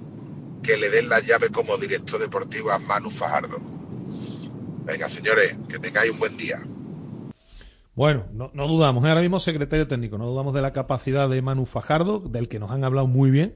que 0.62 0.78
le 0.78 0.90
den 0.90 1.10
la 1.10 1.20
llave 1.20 1.50
como 1.50 1.78
director 1.78 2.20
deportivo 2.20 2.72
a 2.72 2.80
Manu 2.80 3.10
Fajardo. 3.10 3.58
Venga, 4.84 5.10
señores, 5.10 5.58
que 5.68 5.80
tengáis 5.80 6.12
un 6.12 6.20
buen 6.20 6.38
día. 6.38 6.62
Bueno, 7.96 8.26
no, 8.34 8.52
no 8.54 8.68
dudamos, 8.68 9.06
¿eh? 9.06 9.10
ahora 9.10 9.22
mismo 9.22 9.40
secretario 9.40 9.88
técnico, 9.88 10.18
no 10.18 10.28
dudamos 10.28 10.54
de 10.54 10.62
la 10.62 10.74
capacidad 10.74 11.30
de 11.30 11.42
Manu 11.42 11.66
Fajardo, 11.66 12.20
del 12.20 12.50
que 12.50 12.60
nos 12.60 12.72
han 12.72 12.84
hablado 12.84 13.08
muy 13.08 13.32
bien. 13.32 13.56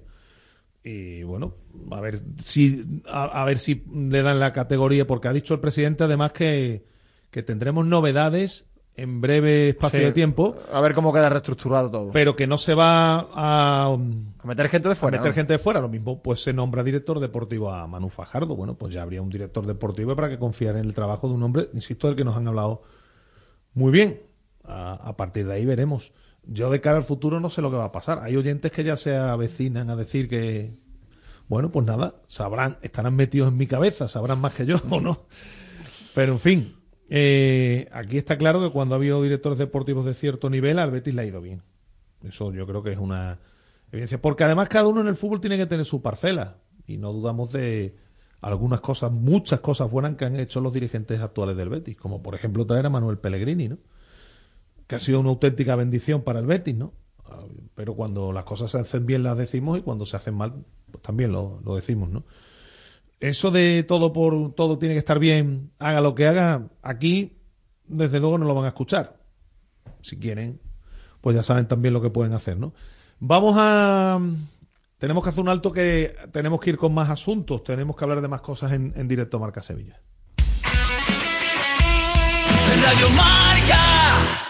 Y 0.92 1.24
bueno, 1.24 1.54
a 1.92 2.02
ver 2.02 2.20
si 2.44 3.02
a, 3.08 3.26
a 3.42 3.46
ver 3.46 3.60
si 3.60 3.84
le 3.94 4.22
dan 4.24 4.40
la 4.40 4.54
categoría, 4.54 5.06
porque 5.06 5.28
ha 5.28 5.34
dicho 5.34 5.54
el 5.54 5.60
presidente 5.60 6.04
además 6.06 6.32
que, 6.32 6.84
que 7.30 7.44
tendremos 7.44 7.86
novedades 7.86 8.66
en 8.96 9.22
breve 9.22 9.70
espacio 9.70 10.00
Sí. 10.00 10.06
de 10.06 10.12
tiempo, 10.12 10.56
A 10.74 10.82
ver 10.82 10.94
cómo 10.94 11.14
queda 11.14 11.30
reestructurado 11.30 11.90
todo. 11.92 12.12
pero 12.12 12.36
que 12.36 12.48
no 12.48 12.58
se 12.58 12.74
va 12.74 13.28
a, 13.34 13.94
A 13.94 14.48
meter 14.48 14.68
gente 14.68 14.90
de 14.90 14.96
fuera. 14.96 15.18
a 15.18 15.22
meter 15.22 15.32
¿no? 15.32 15.36
gente 15.36 15.54
de 15.54 15.60
fuera. 15.60 15.80
Lo 15.80 15.90
mismo, 15.90 16.22
pues 16.24 16.42
se 16.44 16.54
nombra 16.54 16.84
director 16.84 17.20
deportivo 17.20 17.72
a 17.72 17.86
Manu 17.88 18.10
Fajardo. 18.10 18.56
Bueno, 18.56 18.74
pues 18.78 18.94
ya 18.94 19.04
habría 19.04 19.22
un 19.22 19.30
director 19.30 19.66
deportivo 19.68 20.16
para 20.16 20.28
que 20.28 20.38
confiar 20.40 20.76
en 20.76 20.86
el 20.86 20.94
trabajo 20.94 21.28
de 21.30 21.36
un 21.36 21.44
hombre, 21.44 21.70
insisto, 21.74 22.08
del 22.08 22.16
que 22.18 22.26
nos 22.26 22.36
han 22.36 22.48
hablado 22.48 22.82
muy 23.74 23.92
bien. 23.92 24.22
A, 24.66 24.94
a 24.96 25.16
partir 25.16 25.48
de 25.48 25.54
ahí 25.54 25.66
veremos. 25.66 26.12
Yo 26.44 26.70
de 26.72 26.82
cara 26.82 26.98
al 26.98 27.04
futuro 27.04 27.40
no 27.40 27.50
sé 27.50 27.62
lo 27.62 27.70
que 27.70 27.78
va 27.78 27.86
a 27.86 27.92
pasar. 27.92 28.20
Hay 28.20 28.36
oyentes 28.36 28.72
que 28.72 28.84
ya 28.84 28.98
se 28.98 29.16
avecinan 29.16 29.90
a 29.90 29.96
decir 29.96 30.28
que, 30.28 30.74
bueno, 31.48 31.72
pues 31.72 31.86
nada, 31.86 32.16
sabrán, 32.28 32.78
estarán 32.82 33.16
metidos 33.16 33.50
en 33.50 33.58
mi 33.58 33.68
cabeza, 33.68 34.08
sabrán 34.08 34.40
más 34.40 34.54
que 34.54 34.66
yo 34.66 34.78
o 34.90 35.00
no. 35.00 35.26
Pero 36.16 36.34
en 36.34 36.40
fin, 36.40 36.76
eh, 37.10 37.88
aquí 37.92 38.18
está 38.18 38.38
claro 38.38 38.62
que 38.62 38.72
cuando 38.72 38.96
ha 38.96 38.98
habido 38.98 39.22
directores 39.22 39.58
deportivos 39.58 40.06
de 40.06 40.14
cierto 40.14 40.50
nivel, 40.50 40.80
al 40.80 40.92
Betis 40.92 41.14
le 41.14 41.22
ha 41.22 41.26
ido 41.26 41.42
bien. 41.42 41.64
Eso 42.24 42.52
yo 42.54 42.68
creo 42.68 42.84
que 42.84 42.92
es 42.92 43.00
una 43.00 43.40
evidencia. 43.92 44.22
Porque 44.22 44.44
además 44.44 44.70
cada 44.70 44.88
uno 44.88 45.02
en 45.02 45.08
el 45.08 45.16
fútbol 45.16 45.42
tiene 45.42 45.58
que 45.58 45.66
tener 45.66 45.86
su 45.86 46.02
parcela. 46.02 46.58
Y 46.88 46.98
no 46.98 47.14
dudamos 47.14 47.52
de 47.52 47.96
algunas 48.42 48.82
cosas, 48.82 49.12
muchas 49.12 49.60
cosas 49.60 49.90
buenas 49.92 50.16
que 50.16 50.26
han 50.26 50.40
hecho 50.40 50.62
los 50.62 50.74
dirigentes 50.74 51.20
actuales 51.22 51.56
del 51.56 51.70
Betis. 51.70 51.96
Como 51.96 52.22
por 52.22 52.36
ejemplo 52.36 52.66
traer 52.66 52.86
a 52.86 52.90
Manuel 52.90 53.18
Pellegrini, 53.18 53.70
¿no? 53.70 53.78
Que 54.90 54.96
ha 54.96 55.00
sido 55.00 55.20
una 55.20 55.30
auténtica 55.30 55.76
bendición 55.76 56.24
para 56.24 56.40
el 56.40 56.48
Betis, 56.48 56.76
¿no? 56.76 56.94
Pero 57.76 57.94
cuando 57.94 58.34
las 58.34 58.44
cosas 58.44 58.72
se 58.72 58.80
hacen 58.80 59.06
bien 59.06 59.22
las 59.22 59.38
decimos 59.38 59.78
y 59.78 59.84
cuando 59.84 60.08
se 60.08 60.18
hacen 60.18 60.34
mal, 60.34 60.66
pues 60.92 61.04
también 61.04 61.32
lo, 61.32 61.62
lo 61.64 61.76
decimos, 61.76 62.10
¿no? 62.10 62.26
Eso 63.20 63.52
de 63.52 63.84
todo 63.84 64.14
por 64.14 64.56
todo 64.56 64.80
tiene 64.80 64.96
que 64.96 65.00
estar 65.00 65.20
bien, 65.20 65.72
haga 65.78 66.02
lo 66.02 66.16
que 66.16 66.26
haga, 66.26 66.70
aquí 66.82 67.38
desde 67.86 68.20
luego 68.20 68.40
no 68.40 68.46
lo 68.46 68.56
van 68.56 68.66
a 68.66 68.70
escuchar. 68.70 69.22
Si 70.02 70.18
quieren, 70.18 70.60
pues 71.22 71.36
ya 71.36 71.44
saben 71.44 71.68
también 71.68 71.94
lo 71.94 72.02
que 72.02 72.10
pueden 72.10 72.34
hacer, 72.34 72.58
¿no? 72.58 72.74
Vamos 73.20 73.56
a 73.60 74.20
tenemos 74.98 75.24
que 75.24 75.30
hacer 75.30 75.44
un 75.44 75.50
alto 75.50 75.72
que 75.72 76.16
tenemos 76.32 76.60
que 76.60 76.72
ir 76.72 76.78
con 76.78 76.96
más 76.96 77.12
asuntos, 77.12 77.64
tenemos 77.64 77.96
que 77.96 78.06
hablar 78.06 78.22
de 78.22 78.28
más 78.28 78.42
cosas 78.42 78.72
en, 78.72 78.92
en 78.96 79.08
directo 79.08 79.40
Marca 79.40 79.62
Sevilla. 79.62 80.02
Radio 82.82 83.10
Marca. 83.10 84.50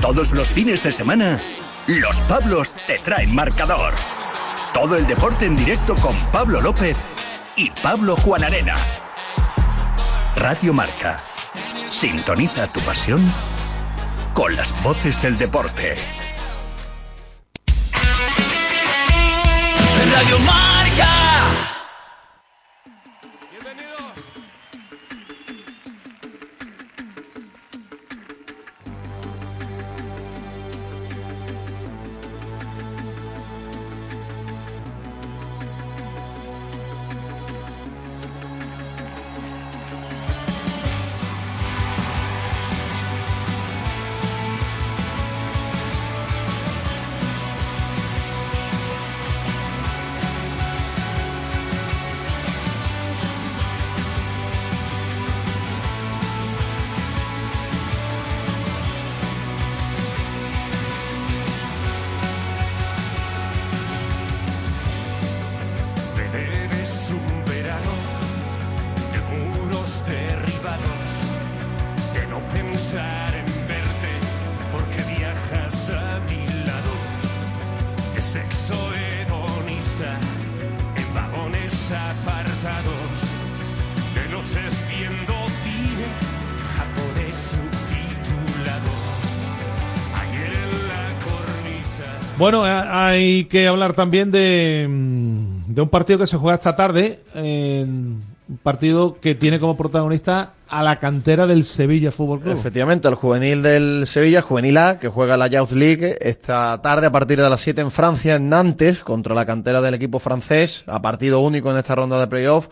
Todos 0.00 0.32
los 0.32 0.48
fines 0.48 0.82
de 0.82 0.92
semana, 0.92 1.38
los 1.86 2.16
Pablos 2.22 2.76
te 2.86 2.98
traen 2.98 3.34
marcador. 3.34 3.92
Todo 4.72 4.96
el 4.96 5.06
deporte 5.06 5.44
en 5.44 5.54
directo 5.54 5.94
con 5.96 6.16
Pablo 6.32 6.60
López 6.60 6.96
y 7.56 7.70
Pablo 7.70 8.16
Juan 8.16 8.44
Arena. 8.44 8.76
Radio 10.36 10.72
Marca. 10.72 11.16
Sintoniza 11.90 12.66
tu 12.68 12.80
pasión 12.80 13.20
con 14.32 14.56
las 14.56 14.72
voces 14.82 15.20
del 15.20 15.36
deporte. 15.36 15.96
Radio 20.14 20.38
Marca. 20.40 21.81
Bueno, 92.42 92.64
ha- 92.64 93.06
hay 93.08 93.44
que 93.44 93.68
hablar 93.68 93.92
también 93.92 94.32
de, 94.32 94.86
mm, 94.90 95.72
de 95.74 95.80
un 95.80 95.88
partido 95.88 96.18
que 96.18 96.26
se 96.26 96.36
juega 96.36 96.54
esta 96.56 96.74
tarde, 96.74 97.20
un 98.48 98.58
partido 98.64 99.18
que 99.20 99.34
tiene 99.36 99.60
como 99.60 99.76
protagonista 99.76 100.54
a 100.68 100.82
la 100.82 100.98
cantera 100.98 101.46
del 101.46 101.64
Sevilla 101.64 102.10
Fútbol 102.10 102.40
Club. 102.40 102.54
Efectivamente, 102.54 103.06
el 103.06 103.14
juvenil 103.14 103.62
del 103.62 104.06
Sevilla, 104.06 104.42
juvenil 104.42 104.76
A, 104.78 104.98
que 104.98 105.08
juega 105.08 105.36
la 105.36 105.46
Youth 105.46 105.70
League 105.72 106.16
esta 106.20 106.80
tarde 106.82 107.06
a 107.06 107.12
partir 107.12 107.40
de 107.40 107.48
las 107.48 107.60
7 107.60 107.80
en 107.82 107.90
Francia, 107.90 108.34
en 108.36 108.48
Nantes, 108.48 109.00
contra 109.04 109.34
la 109.34 109.46
cantera 109.46 109.80
del 109.80 109.94
equipo 109.94 110.18
francés, 110.18 110.82
a 110.86 111.00
partido 111.00 111.40
único 111.40 111.70
en 111.70 111.76
esta 111.78 111.94
ronda 111.94 112.18
de 112.18 112.26
playoff. 112.26 112.66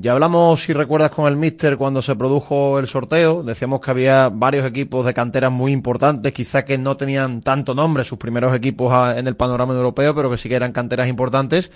Ya 0.00 0.12
hablamos, 0.12 0.62
si 0.62 0.72
recuerdas, 0.72 1.10
con 1.10 1.26
el 1.26 1.36
Mister 1.36 1.76
cuando 1.76 2.02
se 2.02 2.14
produjo 2.14 2.78
el 2.78 2.86
sorteo. 2.86 3.42
Decíamos 3.42 3.80
que 3.80 3.90
había 3.90 4.28
varios 4.28 4.64
equipos 4.64 5.04
de 5.04 5.12
canteras 5.12 5.50
muy 5.50 5.72
importantes, 5.72 6.32
quizá 6.32 6.64
que 6.64 6.78
no 6.78 6.96
tenían 6.96 7.40
tanto 7.40 7.74
nombre 7.74 8.04
sus 8.04 8.16
primeros 8.16 8.54
equipos 8.54 8.94
en 9.16 9.26
el 9.26 9.34
panorama 9.34 9.74
europeo, 9.74 10.14
pero 10.14 10.30
que 10.30 10.38
sí 10.38 10.48
que 10.48 10.54
eran 10.54 10.70
canteras 10.70 11.08
importantes. 11.08 11.72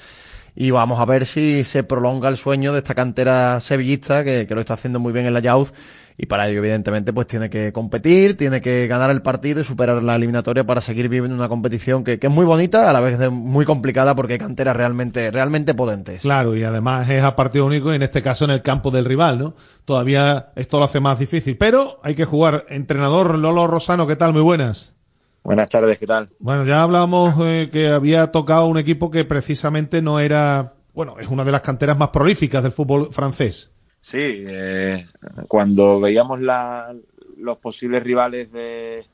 Y 0.54 0.70
vamos 0.70 1.00
a 1.00 1.04
ver 1.04 1.26
si 1.26 1.64
se 1.64 1.82
prolonga 1.82 2.28
el 2.28 2.36
sueño 2.36 2.72
de 2.72 2.78
esta 2.78 2.94
cantera 2.94 3.58
sevillista, 3.58 4.22
que, 4.22 4.46
que 4.46 4.54
lo 4.54 4.60
está 4.60 4.74
haciendo 4.74 5.00
muy 5.00 5.12
bien 5.12 5.26
en 5.26 5.34
la 5.34 5.40
Youth. 5.40 5.70
Y 6.16 6.26
para 6.26 6.48
ello, 6.48 6.58
evidentemente, 6.58 7.12
pues 7.12 7.26
tiene 7.26 7.50
que 7.50 7.72
competir, 7.72 8.36
tiene 8.36 8.60
que 8.60 8.86
ganar 8.86 9.10
el 9.10 9.22
partido 9.22 9.60
y 9.60 9.64
superar 9.64 10.02
la 10.02 10.16
eliminatoria 10.16 10.64
para 10.64 10.80
seguir 10.80 11.08
viviendo 11.08 11.36
una 11.36 11.48
competición 11.48 12.04
que, 12.04 12.18
que 12.18 12.26
es 12.26 12.32
muy 12.32 12.44
bonita, 12.44 12.88
a 12.88 12.92
la 12.92 13.00
vez 13.00 13.18
de 13.18 13.30
muy 13.30 13.64
complicada 13.64 14.14
porque 14.14 14.34
hay 14.34 14.38
canteras 14.38 14.76
realmente, 14.76 15.30
realmente 15.30 15.74
potentes. 15.74 16.22
Claro, 16.22 16.56
y 16.56 16.62
además 16.62 17.08
es 17.08 17.22
a 17.22 17.36
partido 17.36 17.66
único 17.66 17.92
y 17.92 17.96
en 17.96 18.02
este 18.02 18.22
caso 18.22 18.44
en 18.44 18.50
el 18.50 18.62
campo 18.62 18.90
del 18.90 19.04
rival, 19.04 19.38
¿no? 19.38 19.54
Todavía 19.84 20.50
esto 20.56 20.78
lo 20.78 20.84
hace 20.84 21.00
más 21.00 21.18
difícil, 21.18 21.56
pero 21.56 22.00
hay 22.02 22.14
que 22.14 22.24
jugar. 22.24 22.66
Entrenador 22.68 23.38
Lolo 23.38 23.66
Rosano, 23.66 24.06
¿qué 24.06 24.16
tal? 24.16 24.32
Muy 24.32 24.42
buenas. 24.42 24.94
Buenas 25.42 25.68
tardes, 25.68 25.98
¿qué 25.98 26.06
tal? 26.06 26.30
Bueno, 26.38 26.64
ya 26.64 26.82
hablábamos 26.82 27.34
eh, 27.40 27.68
que 27.72 27.88
había 27.88 28.30
tocado 28.30 28.66
un 28.66 28.78
equipo 28.78 29.10
que 29.10 29.24
precisamente 29.24 30.00
no 30.00 30.20
era, 30.20 30.74
bueno, 30.94 31.16
es 31.18 31.26
una 31.28 31.44
de 31.44 31.50
las 31.50 31.62
canteras 31.62 31.98
más 31.98 32.10
prolíficas 32.10 32.62
del 32.62 32.70
fútbol 32.70 33.12
francés. 33.12 33.72
Sí, 34.02 34.18
eh, 34.46 35.06
cuando 35.48 36.00
veíamos 36.00 36.40
la- 36.40 36.94
los 37.36 37.58
posibles 37.58 38.02
rivales 38.02 38.50
de- 38.52 39.06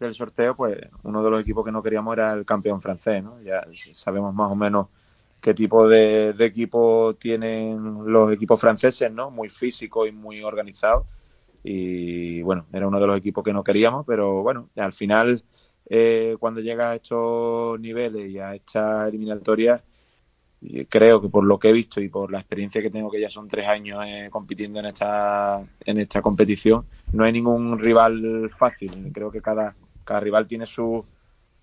del 0.00 0.14
sorteo, 0.14 0.56
pues 0.56 0.78
uno 1.04 1.22
de 1.24 1.30
los 1.30 1.40
equipos 1.42 1.64
que 1.64 1.72
no 1.72 1.82
queríamos 1.82 2.14
era 2.16 2.32
el 2.32 2.44
campeón 2.46 2.82
francés, 2.82 3.22
¿no? 3.24 3.40
Ya 3.42 3.66
sabemos 3.94 4.34
más 4.34 4.52
o 4.52 4.56
menos 4.56 4.88
qué 5.40 5.54
tipo 5.54 5.88
de, 5.88 6.34
equipo 6.40 7.16
tienen 7.20 8.04
los 8.12 8.32
equipos 8.32 8.60
franceses, 8.60 9.10
¿no? 9.12 9.30
Muy 9.30 9.48
físico 9.50 10.06
y 10.06 10.12
muy 10.12 10.42
organizado. 10.42 11.06
Y 11.62 12.42
bueno, 12.42 12.66
era 12.72 12.86
uno 12.88 13.00
de 13.00 13.06
los 13.06 13.18
equipos 13.18 13.42
que 13.44 13.52
no 13.52 13.64
queríamos, 13.64 14.04
pero 14.06 14.42
bueno, 14.42 14.70
al 14.76 14.92
final, 14.92 15.44
eh, 15.90 16.36
cuando 16.38 16.60
llega 16.60 16.90
a 16.90 16.94
estos 16.96 17.80
niveles 17.80 18.28
y 18.28 18.38
a 18.38 18.54
esta 18.54 19.08
eliminatoria, 19.08 19.82
creo 20.88 21.20
que 21.20 21.28
por 21.28 21.44
lo 21.44 21.58
que 21.58 21.68
he 21.68 21.72
visto 21.72 22.00
y 22.00 22.08
por 22.08 22.30
la 22.30 22.38
experiencia 22.40 22.82
que 22.82 22.90
tengo, 22.90 23.10
que 23.10 23.20
ya 23.20 23.30
son 23.30 23.48
tres 23.48 23.68
años 23.68 24.00
eh, 24.06 24.28
compitiendo 24.30 24.80
en 24.80 24.86
esta, 24.86 25.62
en 25.84 25.98
esta 25.98 26.22
competición, 26.22 26.84
no 27.12 27.24
hay 27.24 27.32
ningún 27.32 27.78
rival 27.78 28.50
fácil. 28.50 29.10
Creo 29.12 29.30
que 29.30 29.40
cada, 29.40 29.74
cada 30.04 30.20
rival 30.20 30.46
tiene 30.46 30.66
su, 30.66 31.04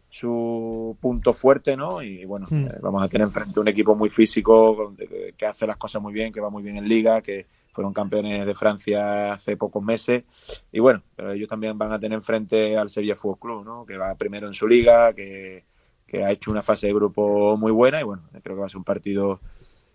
su 0.10 0.96
punto 1.02 1.34
fuerte, 1.34 1.76
¿no? 1.76 2.02
Y 2.02 2.24
bueno, 2.26 2.48
Mm. 2.50 2.66
eh, 2.68 2.78
vamos 2.82 3.04
a 3.04 3.08
tener 3.08 3.26
enfrente 3.26 3.60
un 3.60 3.68
equipo 3.68 3.96
muy 3.96 4.10
físico, 4.10 4.94
que 5.38 5.46
hace 5.46 5.66
las 5.66 5.78
cosas 5.78 6.02
muy 6.02 6.14
bien, 6.14 6.32
que 6.32 6.40
va 6.42 6.50
muy 6.50 6.64
bien 6.64 6.78
en 6.78 6.88
liga, 6.88 7.22
que 7.22 7.48
fueron 7.72 7.92
campeones 7.94 8.46
de 8.46 8.54
Francia 8.54 9.34
hace 9.34 9.58
pocos 9.58 9.84
meses. 9.84 10.24
Y 10.72 10.80
bueno, 10.80 11.02
pero 11.16 11.32
ellos 11.32 11.50
también 11.50 11.78
van 11.78 11.92
a 11.92 12.00
tener 12.00 12.16
enfrente 12.16 12.78
al 12.78 12.90
Sevilla 12.92 13.16
Fútbol 13.16 13.40
Club, 13.40 13.66
¿no? 13.66 13.86
Que 13.86 13.98
va 13.98 14.14
primero 14.16 14.46
en 14.48 14.54
su 14.54 14.68
liga, 14.68 15.12
que, 15.14 15.66
que 16.14 16.24
ha 16.24 16.32
hecho 16.32 16.52
una 16.52 16.64
fase 16.64 16.88
de 16.88 16.94
grupo 16.94 17.58
muy 17.58 17.72
buena 17.72 18.00
y 18.00 18.04
bueno, 18.04 18.24
creo 18.44 18.56
que 18.56 18.62
va 18.62 18.68
a 18.68 18.70
ser 18.70 18.78
un 18.78 18.84
partido 18.84 19.42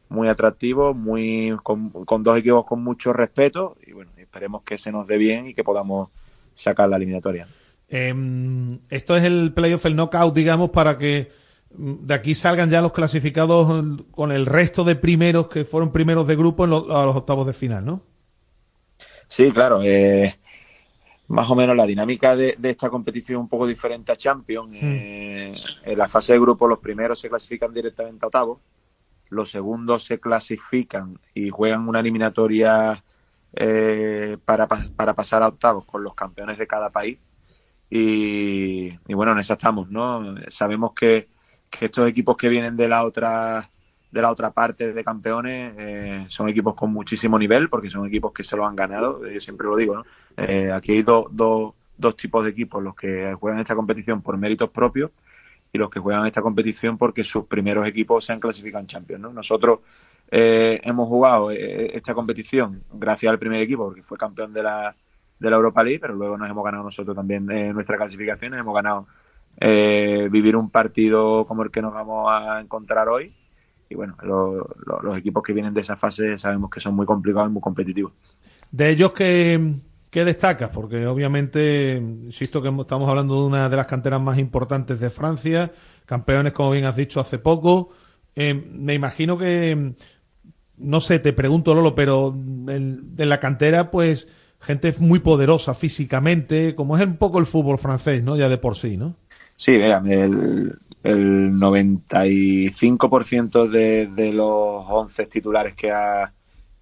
muy 0.09 0.29
atractivo, 0.29 0.95
muy 0.95 1.57
con, 1.63 1.91
con 1.91 2.23
dos 2.23 2.39
equipos 2.39 2.65
con 2.67 2.83
mucho 2.83 3.13
respeto 3.13 3.77
y 3.87 3.93
bueno, 3.93 4.11
esperemos 4.17 4.63
que 4.63 4.79
se 4.79 4.93
nos 4.93 5.07
dé 5.07 5.19
bien 5.19 5.47
y 5.47 5.55
que 5.55 5.65
podamos 5.65 6.11
sacar 6.55 6.89
la 6.89 6.97
eliminatoria. 6.97 7.49
Em, 7.89 8.79
esto 8.91 9.17
es 9.17 9.25
el 9.25 9.53
playoff, 9.55 9.87
el 9.87 9.97
knockout, 9.97 10.35
digamos, 10.35 10.71
para 10.71 10.99
que 10.99 11.31
mm, 11.77 12.07
de 12.07 12.15
aquí 12.15 12.35
salgan 12.35 12.71
ya 12.71 12.83
los 12.83 12.93
clasificados 12.93 13.85
con 14.11 14.33
el 14.33 14.47
resto 14.47 14.85
de 14.85 14.97
primeros 14.97 15.49
que 15.49 15.65
fueron 15.65 15.93
primeros 15.93 16.27
de 16.27 16.37
grupo 16.37 16.65
en 16.65 16.71
lo- 16.71 16.97
a 16.97 17.07
los 17.07 17.17
octavos 17.17 17.47
de 17.47 17.53
final, 17.55 17.85
¿no? 17.85 18.03
Sí, 19.29 19.53
claro. 19.53 19.81
eh, 19.83 20.39
más 21.29 21.51
o 21.51 21.55
menos 21.55 21.77
la 21.77 21.87
dinámica 21.87 22.35
de, 22.35 22.57
de 22.59 22.71
esta 22.71 22.89
competición 22.89 23.37
es 23.39 23.43
un 23.43 23.49
poco 23.49 23.67
diferente 23.67 24.13
a 24.13 24.17
Champions. 24.17 24.71
Eh, 24.75 25.55
en 25.85 25.99
la 25.99 26.09
fase 26.09 26.33
de 26.33 26.41
grupo 26.41 26.67
los 26.67 26.79
primeros 26.79 27.21
se 27.21 27.29
clasifican 27.29 27.73
directamente 27.73 28.25
a 28.25 28.29
octavos, 28.29 28.61
los 29.29 29.51
segundos 29.51 30.05
se 30.05 30.19
clasifican 30.19 31.19
y 31.35 31.51
juegan 31.51 31.87
una 31.87 32.01
eliminatoria 32.01 33.05
eh, 33.53 34.39
para, 34.45 34.67
para 34.67 35.15
pasar 35.15 35.43
a 35.43 35.49
octavos 35.49 35.85
con 35.85 36.03
los 36.03 36.15
campeones 36.15 36.57
de 36.57 36.67
cada 36.67 36.91
país. 36.91 37.19
Y, 37.91 38.93
y 39.07 39.15
bueno, 39.15 39.33
en 39.33 39.39
esa 39.39 39.55
estamos, 39.55 39.91
¿no? 39.91 40.35
Sabemos 40.49 40.93
que, 40.93 41.29
que 41.69 41.87
estos 41.87 42.09
equipos 42.09 42.37
que 42.37 42.49
vienen 42.49 42.77
de 42.77 42.89
la 42.89 43.05
otra 43.05 43.71
de 44.11 44.23
la 44.23 44.31
otra 44.31 44.51
parte 44.53 44.95
de 44.95 45.05
campeones 45.05 45.75
eh, 45.77 46.27
son 46.29 46.49
equipos 46.49 46.75
con 46.75 46.91
muchísimo 46.91 47.39
nivel 47.39 47.69
porque 47.69 47.91
son 47.91 48.07
equipos 48.07 48.33
que 48.33 48.43
se 48.43 48.57
lo 48.57 48.65
han 48.65 48.75
ganado, 48.75 49.27
yo 49.29 49.39
siempre 49.39 49.67
lo 49.67 49.77
digo, 49.77 49.97
¿no? 49.97 50.07
Eh, 50.39 50.71
aquí 50.73 50.93
hay 50.93 51.03
do- 51.03 51.29
do- 51.31 51.75
dos 51.97 52.17
tipos 52.17 52.45
de 52.45 52.51
equipos, 52.51 52.83
los 52.83 52.95
que 52.95 53.35
juegan 53.35 53.61
esta 53.61 53.75
competición 53.75 54.23
por 54.23 54.37
méritos 54.39 54.71
propios 54.71 55.11
y 55.73 55.79
los 55.79 55.91
que 55.91 56.01
juegan 56.01 56.27
esta 56.27 56.43
competición 56.43 56.97
porque 56.97 57.25
sus 57.25 57.47
primeros 57.47 57.87
equipos 57.87 58.25
se 58.25 58.33
han 58.33 58.41
clasificado 58.41 58.81
en 58.83 58.87
Champions, 58.87 59.21
¿no? 59.23 59.33
Nosotros 59.33 59.81
eh, 60.31 60.81
hemos 60.85 61.09
jugado 61.09 61.51
eh, 61.51 61.91
esta 61.97 62.15
competición 62.15 62.83
gracias 62.93 63.31
al 63.31 63.39
primer 63.39 63.61
equipo 63.63 63.85
porque 63.87 64.03
fue 64.03 64.17
campeón 64.19 64.53
de 64.53 64.63
la, 64.63 64.95
de 65.39 65.51
la 65.51 65.57
Europa 65.57 65.83
League, 65.83 65.99
pero 66.01 66.15
luego 66.15 66.37
nos 66.39 66.49
hemos 66.49 66.65
ganado 66.65 66.85
nosotros 66.85 67.17
también 67.17 67.51
eh, 67.51 67.73
nuestras 67.73 67.99
clasificaciones, 67.99 68.61
hemos 68.61 68.75
ganado 68.75 69.07
vivir 70.31 70.55
un 70.57 70.71
partido 70.71 71.45
como 71.47 71.65
el 71.65 71.71
que 71.73 71.83
nos 71.83 71.93
vamos 71.93 72.29
a 72.31 72.61
encontrar 72.61 73.09
hoy 73.09 73.35
y 73.89 73.95
bueno, 73.97 74.17
lo- 74.23 74.69
los 75.03 75.17
equipos 75.19 75.43
que 75.43 75.53
vienen 75.53 75.75
de 75.75 75.81
esa 75.81 75.97
fase 75.97 76.39
sabemos 76.39 76.71
que 76.71 76.79
son 76.81 76.95
muy 76.95 77.07
complicados 77.07 77.49
y 77.51 77.53
muy 77.53 77.63
competitivos. 77.63 78.13
De 78.71 78.91
ellos 78.91 79.13
que, 79.13 79.75
que 80.11 80.25
destacas, 80.25 80.71
porque 80.71 81.07
obviamente, 81.07 81.97
insisto 81.97 82.63
que 82.63 82.75
estamos 82.81 83.09
hablando 83.09 83.41
de 83.41 83.47
una 83.47 83.69
de 83.69 83.77
las 83.77 83.87
canteras 83.87 84.21
más 84.21 84.39
importantes 84.39 85.01
de 85.01 85.11
Francia, 85.11 85.73
campeones, 86.07 86.53
como 86.53 86.71
bien 86.71 86.87
has 86.87 86.97
dicho, 86.97 87.21
hace 87.21 87.39
poco. 87.39 87.91
Eh, 88.35 88.55
me 88.55 88.95
imagino 88.95 89.37
que, 89.37 89.95
no 90.79 91.01
sé, 91.01 91.19
te 91.19 91.33
pregunto, 91.33 91.75
Lolo, 91.75 91.95
pero 91.95 92.35
en, 92.69 93.15
la 93.17 93.41
cantera, 93.41 93.91
pues, 93.91 94.29
gente 94.61 94.95
muy 94.99 95.19
poderosa 95.19 95.75
físicamente, 95.75 96.75
como 96.75 96.97
es 96.97 97.05
un 97.05 97.17
poco 97.17 97.39
el 97.39 97.47
fútbol 97.47 97.79
francés, 97.79 98.23
¿no? 98.23 98.37
Ya 98.37 98.49
de 98.49 98.59
por 98.59 98.77
sí, 98.77 98.97
¿no? 98.97 99.17
Sí, 99.57 99.77
vean, 99.77 100.11
el, 100.11 100.79
el 101.03 101.53
95% 101.53 103.69
de, 103.69 104.07
de 104.07 104.33
los 104.33 104.85
11 104.89 105.27
titulares 105.27 105.75
que 105.75 105.91
ha, 105.91 106.33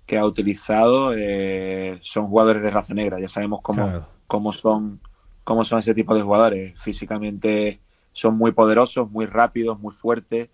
que 0.06 0.18
ha 0.18 0.24
utilizado 0.26 1.12
eh, 1.16 1.98
son 2.02 2.28
jugadores 2.28 2.62
de 2.62 2.70
raza 2.70 2.94
negra. 2.94 3.20
Ya 3.20 3.28
sabemos 3.28 3.60
cómo, 3.62 3.82
Claro. 3.84 4.06
cómo, 4.26 4.52
son, 4.52 5.00
cómo 5.44 5.64
son 5.64 5.80
ese 5.80 5.94
tipo 5.94 6.14
de 6.14 6.22
jugadores. 6.22 6.78
Físicamente 6.80 7.80
son 8.12 8.36
muy 8.38 8.52
poderosos, 8.52 9.10
muy 9.10 9.26
rápidos, 9.26 9.78
muy 9.80 9.92
fuertes. 9.92 10.50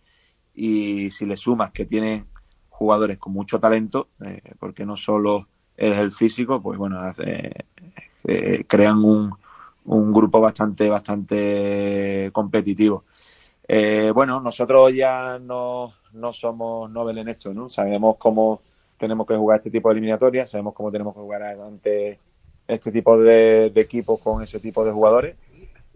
Y 0.54 1.10
si 1.10 1.26
le 1.26 1.36
sumas 1.36 1.72
que 1.72 1.86
tienen 1.86 2.26
jugadores 2.70 3.18
con 3.18 3.32
mucho 3.32 3.60
talento, 3.60 4.08
eh, 4.24 4.42
porque 4.58 4.86
no 4.86 4.96
solo 4.96 5.48
es 5.76 5.96
el 5.98 6.12
físico, 6.12 6.60
pues 6.62 6.78
bueno, 6.78 7.00
hace- 7.00 7.52
eh, 8.24 8.64
crean 8.68 9.04
un, 9.04 9.32
un 9.84 10.12
grupo 10.12 10.40
bastante, 10.40 10.88
bastante 10.90 12.30
competitivo. 12.32 13.04
Eh, 13.68 14.12
bueno, 14.14 14.40
nosotros 14.40 14.94
ya 14.94 15.38
no, 15.40 15.94
no 16.12 16.32
somos 16.32 16.90
Nobel 16.90 17.18
en 17.18 17.28
esto, 17.28 17.54
¿no? 17.54 17.68
Sabemos 17.68 18.16
cómo 18.18 18.62
tenemos 19.02 19.26
que 19.26 19.34
jugar 19.34 19.58
este 19.58 19.70
tipo 19.72 19.88
de 19.88 19.94
eliminatorias, 19.94 20.48
sabemos 20.48 20.74
cómo 20.74 20.92
tenemos 20.92 21.12
que 21.12 21.18
jugar 21.18 21.42
ante 21.42 22.20
este 22.68 22.92
tipo 22.92 23.18
de, 23.18 23.66
equipos 23.74 24.20
con 24.20 24.44
ese 24.44 24.60
tipo 24.60 24.84
de 24.84 24.92
jugadores 24.92 25.34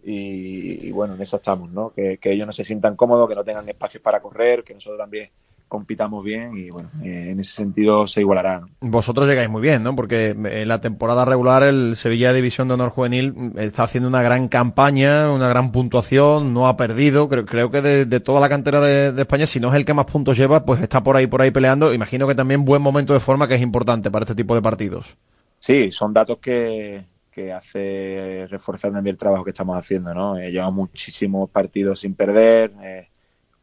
y, 0.03 0.91
bueno, 0.91 1.15
en 1.15 1.23
eso 1.23 1.37
estamos, 1.37 1.71
¿no? 1.71 1.91
Que 1.91 2.19
ellos 2.25 2.47
no 2.47 2.53
se 2.53 2.65
sientan 2.65 2.97
cómodos, 2.97 3.29
que 3.29 3.37
no 3.37 3.45
tengan 3.45 3.69
espacios 3.69 4.03
para 4.03 4.21
correr, 4.21 4.65
que 4.65 4.75
nosotros 4.75 4.99
también 4.99 5.31
compitamos 5.69 6.25
bien 6.25 6.57
y 6.57 6.71
bueno, 6.71 6.89
eh, 7.03 7.31
en 7.31 7.41
ese 7.41 7.53
sentido 7.53 8.07
se 8.07 8.21
igualará. 8.21 8.61
¿no? 8.61 8.69
Vosotros 8.81 9.27
llegáis 9.27 9.51
muy 9.51 9.61
bien, 9.61 9.83
¿no? 9.83 9.97
Porque 9.97 10.31
en 10.31 10.69
la 10.69 10.81
temporada 10.81 11.25
regular 11.25 11.63
el 11.63 11.97
Sevilla 11.97 12.33
División 12.33 12.69
de 12.69 12.75
Honor 12.75 12.91
Juvenil 12.91 13.33
mm, 13.35 13.59
está 13.59 13.85
haciendo 13.85 14.09
una 14.09 14.23
gran 14.23 14.49
campaña, 14.49 15.31
una 15.33 15.49
gran 15.49 15.73
puntuación, 15.73 16.55
no 16.55 16.69
ha 16.69 16.77
perdido. 16.77 17.29
Creo, 17.29 17.47
creo 17.47 17.71
que 17.71 17.83
de, 17.83 18.05
de 18.05 18.21
toda 18.21 18.41
la 18.41 18.49
cantera 18.49 18.81
de, 18.81 19.13
de 19.13 19.23
España, 19.23 19.47
si 19.47 19.61
no 19.61 19.69
es 19.69 19.75
el 19.75 19.85
que 19.85 19.95
más 19.95 20.07
puntos 20.07 20.37
lleva, 20.37 20.65
pues 20.65 20.81
está 20.81 21.03
por 21.03 21.17
ahí, 21.17 21.27
por 21.27 21.43
ahí 21.43 21.51
peleando. 21.51 21.93
Imagino 21.93 22.27
que 22.27 22.35
también 22.35 22.65
buen 22.65 22.83
momento 22.83 23.13
de 23.13 23.21
forma 23.21 23.49
que 23.49 23.55
es 23.55 23.63
importante 23.63 24.11
para 24.11 24.25
este 24.25 24.35
tipo 24.35 24.55
de 24.55 24.63
partidos. 24.63 25.17
Sí, 25.59 25.91
son 25.91 26.13
datos 26.13 26.39
que, 26.39 27.05
que 27.37 27.53
hace 27.53 28.47
reforzar 28.49 28.93
también 28.93 29.15
el 29.15 29.19
trabajo 29.19 29.45
que 29.45 29.51
estamos 29.51 29.77
haciendo, 29.77 30.15
¿no? 30.15 30.39
Eh, 30.39 30.51
llevamos 30.51 30.89
muchísimos 30.89 31.51
partidos 31.51 32.01
sin 32.01 32.15
perder, 32.15 32.73
eh, 32.83 33.09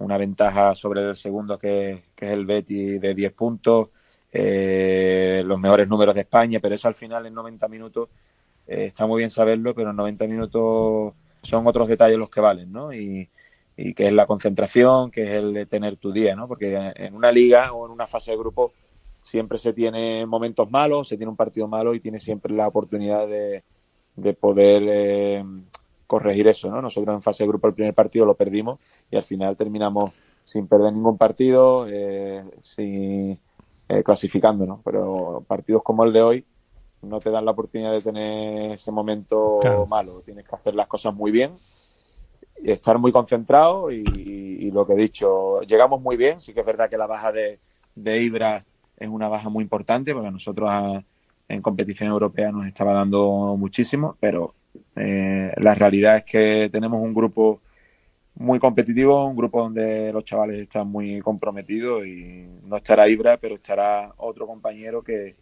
una 0.03 0.17
ventaja 0.17 0.75
sobre 0.75 1.09
el 1.09 1.15
segundo 1.15 1.57
que, 1.57 1.91
es 2.17 2.29
el 2.29 2.45
Betty 2.45 2.99
de 2.99 3.13
10 3.13 3.33
puntos, 3.33 3.89
eh, 4.31 5.43
los 5.45 5.59
mejores 5.59 5.87
números 5.89 6.15
de 6.15 6.21
España, 6.21 6.59
pero 6.61 6.75
eso 6.75 6.87
al 6.87 6.95
final 6.95 7.25
en 7.25 7.33
90 7.33 7.67
minutos 7.67 8.09
eh, 8.67 8.85
está 8.85 9.05
muy 9.05 9.19
bien 9.19 9.29
saberlo, 9.29 9.73
pero 9.75 9.91
en 9.91 9.95
90 9.95 10.27
minutos 10.27 11.13
son 11.41 11.67
otros 11.67 11.87
detalles 11.87 12.17
los 12.17 12.29
que 12.29 12.41
valen, 12.41 12.71
¿no? 12.71 12.93
Y, 12.93 13.29
y 13.75 13.93
que 13.93 14.07
es 14.07 14.13
la 14.13 14.25
concentración, 14.25 15.11
que 15.11 15.23
es 15.23 15.29
el 15.31 15.67
tener 15.67 15.97
tu 15.97 16.11
día, 16.11 16.35
¿no? 16.35 16.47
Porque 16.47 16.93
en 16.95 17.15
una 17.15 17.31
liga 17.31 17.73
o 17.73 17.85
en 17.85 17.91
una 17.91 18.07
fase 18.07 18.31
de 18.31 18.37
grupo 18.37 18.73
siempre 19.21 19.57
se 19.57 19.73
tiene 19.73 20.25
momentos 20.25 20.69
malos, 20.69 21.07
se 21.07 21.17
tiene 21.17 21.31
un 21.31 21.37
partido 21.37 21.67
malo 21.67 21.93
y 21.95 21.99
tiene 21.99 22.19
siempre 22.19 22.53
la 22.53 22.67
oportunidad 22.67 23.27
de, 23.27 23.63
de 24.15 24.33
poder 24.33 24.83
eh, 24.87 25.43
corregir 26.13 26.47
eso, 26.47 26.69
¿no? 26.69 26.81
Nosotros 26.81 27.13
en 27.15 27.21
fase 27.21 27.43
de 27.43 27.49
grupo 27.49 27.67
el 27.67 27.73
primer 27.75 27.93
partido 27.95 28.25
lo 28.25 28.35
perdimos 28.37 28.79
y 29.09 29.15
al 29.17 29.23
final 29.23 29.55
terminamos 29.57 30.13
sin 30.43 30.67
perder 30.67 30.93
ningún 30.93 31.17
partido, 31.17 31.87
eh, 31.89 32.43
sin 32.61 33.39
eh, 33.89 34.03
clasificando, 34.03 34.65
¿no? 34.65 34.81
Pero 34.83 35.43
partidos 35.47 35.83
como 35.83 36.03
el 36.05 36.13
de 36.13 36.21
hoy 36.21 36.47
no 37.01 37.21
te 37.21 37.29
dan 37.31 37.45
la 37.45 37.51
oportunidad 37.51 37.91
de 37.93 38.01
tener 38.01 38.71
ese 38.73 38.91
momento 38.91 39.39
Claro. 39.57 39.89
malo. 39.89 40.21
Tienes 40.23 40.45
que 40.45 40.55
hacer 40.55 40.75
las 40.75 40.87
cosas 40.87 41.13
muy 41.13 41.31
bien 41.31 41.59
estar 42.63 42.97
muy 42.99 43.11
concentrado 43.11 43.91
y, 43.91 43.97
y 43.97 44.71
lo 44.71 44.85
que 44.85 44.93
he 44.93 44.97
dicho, 44.97 45.61
llegamos 45.61 46.01
muy 46.01 46.17
bien, 46.17 46.39
sí 46.39 46.53
que 46.53 46.61
es 46.61 46.65
verdad 46.65 46.89
que 46.89 46.97
la 46.97 47.07
baja 47.07 47.31
de, 47.31 47.59
de 47.95 48.21
Ibra 48.21 48.65
es 48.97 49.09
una 49.09 49.27
baja 49.27 49.49
muy 49.49 49.63
importante 49.63 50.13
porque 50.13 50.27
a 50.29 50.31
nosotros 50.31 50.69
a- 50.71 51.03
en 51.49 51.61
competición 51.61 52.09
europea 52.09 52.51
nos 52.51 52.65
estaba 52.65 52.93
dando 52.93 53.55
muchísimo, 53.57 54.17
pero 54.19 54.55
eh, 54.95 55.51
la 55.57 55.75
realidad 55.75 56.17
es 56.17 56.23
que 56.23 56.69
tenemos 56.71 57.01
un 57.01 57.13
grupo 57.13 57.61
muy 58.35 58.59
competitivo, 58.59 59.25
un 59.25 59.35
grupo 59.35 59.61
donde 59.61 60.11
los 60.11 60.23
chavales 60.23 60.59
están 60.59 60.87
muy 60.87 61.21
comprometidos 61.21 62.05
y 62.05 62.47
no 62.63 62.77
estará 62.77 63.07
Ibra, 63.07 63.37
pero 63.37 63.55
estará 63.55 64.11
otro 64.17 64.47
compañero 64.47 65.03
que, 65.03 65.35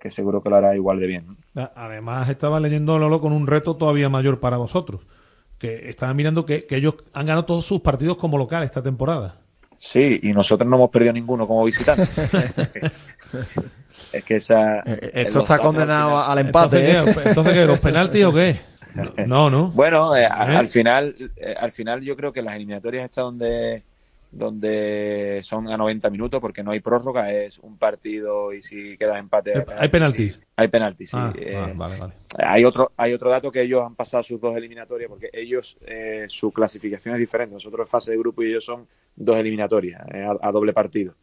que 0.00 0.10
seguro 0.10 0.42
que 0.42 0.50
lo 0.50 0.56
hará 0.56 0.74
igual 0.74 1.00
de 1.00 1.06
bien. 1.06 1.36
Además, 1.54 2.28
estaba 2.28 2.60
leyendo 2.60 2.98
Lolo 2.98 3.20
con 3.20 3.32
un 3.32 3.46
reto 3.46 3.76
todavía 3.76 4.08
mayor 4.08 4.40
para 4.40 4.56
vosotros. 4.56 5.06
Que 5.58 5.88
estaba 5.88 6.12
mirando 6.12 6.44
que, 6.44 6.66
que 6.66 6.76
ellos 6.76 6.96
han 7.14 7.26
ganado 7.26 7.46
todos 7.46 7.64
sus 7.64 7.80
partidos 7.80 8.18
como 8.18 8.36
local 8.36 8.62
esta 8.62 8.82
temporada. 8.82 9.40
Sí, 9.78 10.20
y 10.22 10.32
nosotros 10.32 10.68
no 10.68 10.76
hemos 10.76 10.90
perdido 10.90 11.12
ninguno 11.12 11.46
como 11.46 11.64
visitantes. 11.64 12.08
es 14.12 14.24
que 14.24 14.36
esa... 14.36 14.80
Eh, 14.80 15.10
Esto 15.14 15.40
está 15.40 15.58
condenado 15.58 16.18
al 16.18 16.38
Entonces, 16.38 16.80
empate. 16.80 17.12
¿qué? 17.12 17.20
¿eh? 17.20 17.24
Entonces, 17.24 17.52
¿qué? 17.54 17.64
¿Los 17.64 17.78
penaltis 17.78 18.24
o 18.24 18.32
qué? 18.32 18.58
No, 19.26 19.50
no. 19.50 19.68
Bueno, 19.74 20.16
eh, 20.16 20.24
¿Eh? 20.24 20.26
al 20.28 20.68
final, 20.68 21.14
eh, 21.36 21.54
al 21.58 21.72
final 21.72 22.02
yo 22.02 22.16
creo 22.16 22.32
que 22.32 22.42
las 22.42 22.56
eliminatorias 22.56 23.04
están 23.04 23.24
donde 23.24 23.82
donde 24.30 25.40
son 25.44 25.68
a 25.68 25.76
90 25.76 26.10
minutos 26.10 26.40
porque 26.40 26.62
no 26.62 26.72
hay 26.72 26.80
prórroga, 26.80 27.32
es 27.32 27.58
un 27.58 27.78
partido 27.78 28.52
y 28.52 28.60
si 28.60 28.96
queda 28.98 29.18
empate 29.18 29.64
Hay 29.78 29.88
penaltis. 29.88 30.34
sí, 30.34 30.40
hay 30.56 30.68
penaltis, 30.68 31.10
sí. 31.10 31.16
Ah, 31.18 31.32
vale, 31.74 31.96
vale. 31.98 32.12
hay 32.38 32.64
otro 32.64 32.92
hay 32.96 33.14
otro 33.14 33.30
dato 33.30 33.50
que 33.50 33.62
ellos 33.62 33.82
han 33.84 33.94
pasado 33.94 34.22
sus 34.24 34.40
dos 34.40 34.54
eliminatorias 34.56 35.08
porque 35.08 35.30
ellos 35.32 35.78
eh, 35.86 36.26
su 36.28 36.50
clasificación 36.52 37.14
es 37.14 37.20
diferente. 37.20 37.54
Nosotros 37.54 37.86
en 37.86 37.90
fase 37.90 38.10
de 38.10 38.18
grupo 38.18 38.42
y 38.42 38.50
ellos 38.50 38.64
son 38.64 38.86
dos 39.14 39.38
eliminatorias 39.38 40.00
a, 40.00 40.48
a 40.48 40.52
doble 40.52 40.72
partido. 40.72 41.14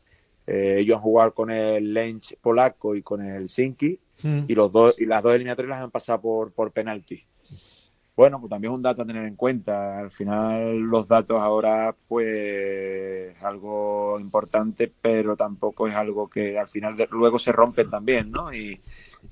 Ellos 0.48 0.96
han 0.98 1.04
jugado 1.04 1.34
con 1.34 1.52
el 1.52 1.94
Lens 1.94 2.36
polaco 2.42 2.96
y 2.96 3.02
con 3.02 3.24
el 3.24 3.48
Sinki 3.48 4.00
Mm. 4.24 4.46
y 4.48 4.56
los 4.56 4.72
dos 4.72 4.96
y 4.98 5.06
las 5.06 5.22
dos 5.22 5.34
eliminatorias 5.34 5.70
las 5.78 5.84
han 5.84 5.92
pasado 5.92 6.22
por 6.22 6.52
por 6.54 6.72
penalti. 6.72 7.24
Bueno, 8.16 8.40
pues 8.40 8.50
también 8.52 8.72
es 8.74 8.76
un 8.78 8.82
dato 8.84 9.02
a 9.02 9.06
tener 9.08 9.26
en 9.26 9.36
cuenta. 9.36 9.98
Al 10.00 10.12
final 10.12 10.80
los 10.82 11.08
datos 11.08 11.42
ahora 11.42 11.96
pues 12.08 12.28
es 12.28 13.44
algo 13.44 14.20
importante, 14.20 14.94
pero 15.02 15.36
tampoco 15.36 15.88
es 15.88 15.96
algo 15.96 16.30
que 16.30 16.60
al 16.60 16.70
final 16.70 16.96
de- 16.96 17.08
luego 17.12 17.40
se 17.40 17.52
rompen 17.52 17.90
también, 17.90 18.30
¿no? 18.32 18.54
Y, 18.54 18.80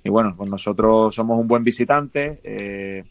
bueno, 0.05 0.35
pues 0.37 0.49
nosotros 0.49 1.13
somos 1.15 1.39
un 1.39 1.47
buen 1.47 1.63
visitante, 1.63 2.41
eh, 2.43 3.03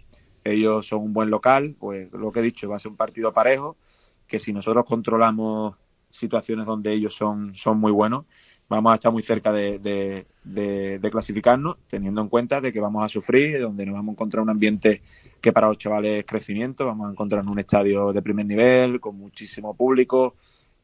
ellos 0.44 0.86
son 0.88 1.02
un 1.02 1.12
buen 1.12 1.30
local, 1.30 1.76
pues 1.78 2.10
lo 2.12 2.32
que 2.32 2.40
he 2.40 2.42
dicho, 2.42 2.68
va 2.68 2.76
a 2.76 2.80
ser 2.80 2.90
un 2.90 2.96
partido 2.96 3.32
parejo, 3.32 3.78
que 4.26 4.38
si 4.40 4.52
nosotros 4.52 4.84
controlamos 4.86 5.76
situaciones 6.10 6.66
donde 6.66 6.92
ellos 6.92 7.14
son, 7.14 7.54
son 7.54 7.78
muy 7.78 7.92
buenos, 7.92 8.26
vamos 8.70 8.92
a 8.92 8.94
estar 8.94 9.12
muy 9.12 9.22
cerca 9.22 9.52
de, 9.52 10.24
de, 10.44 11.10
clasificarnos, 11.10 11.76
teniendo 11.90 12.20
en 12.20 12.28
cuenta 12.28 12.60
de 12.60 12.72
que 12.72 12.80
vamos 12.80 13.04
a 13.04 13.08
sufrir, 13.08 13.60
donde 13.60 13.84
nos 13.84 13.96
vamos 13.96 14.10
a 14.10 14.12
encontrar 14.12 14.42
un 14.42 14.50
ambiente 14.50 15.02
que 15.40 15.52
para 15.52 15.66
los 15.66 15.76
chavales 15.76 16.20
es 16.20 16.24
crecimiento, 16.24 16.86
vamos 16.86 17.08
a 17.08 17.10
encontrar 17.10 17.44
un 17.44 17.58
estadio 17.58 18.12
de 18.12 18.22
primer 18.22 18.46
nivel, 18.46 19.00
con 19.00 19.18
muchísimo 19.18 19.74
público, 19.74 20.36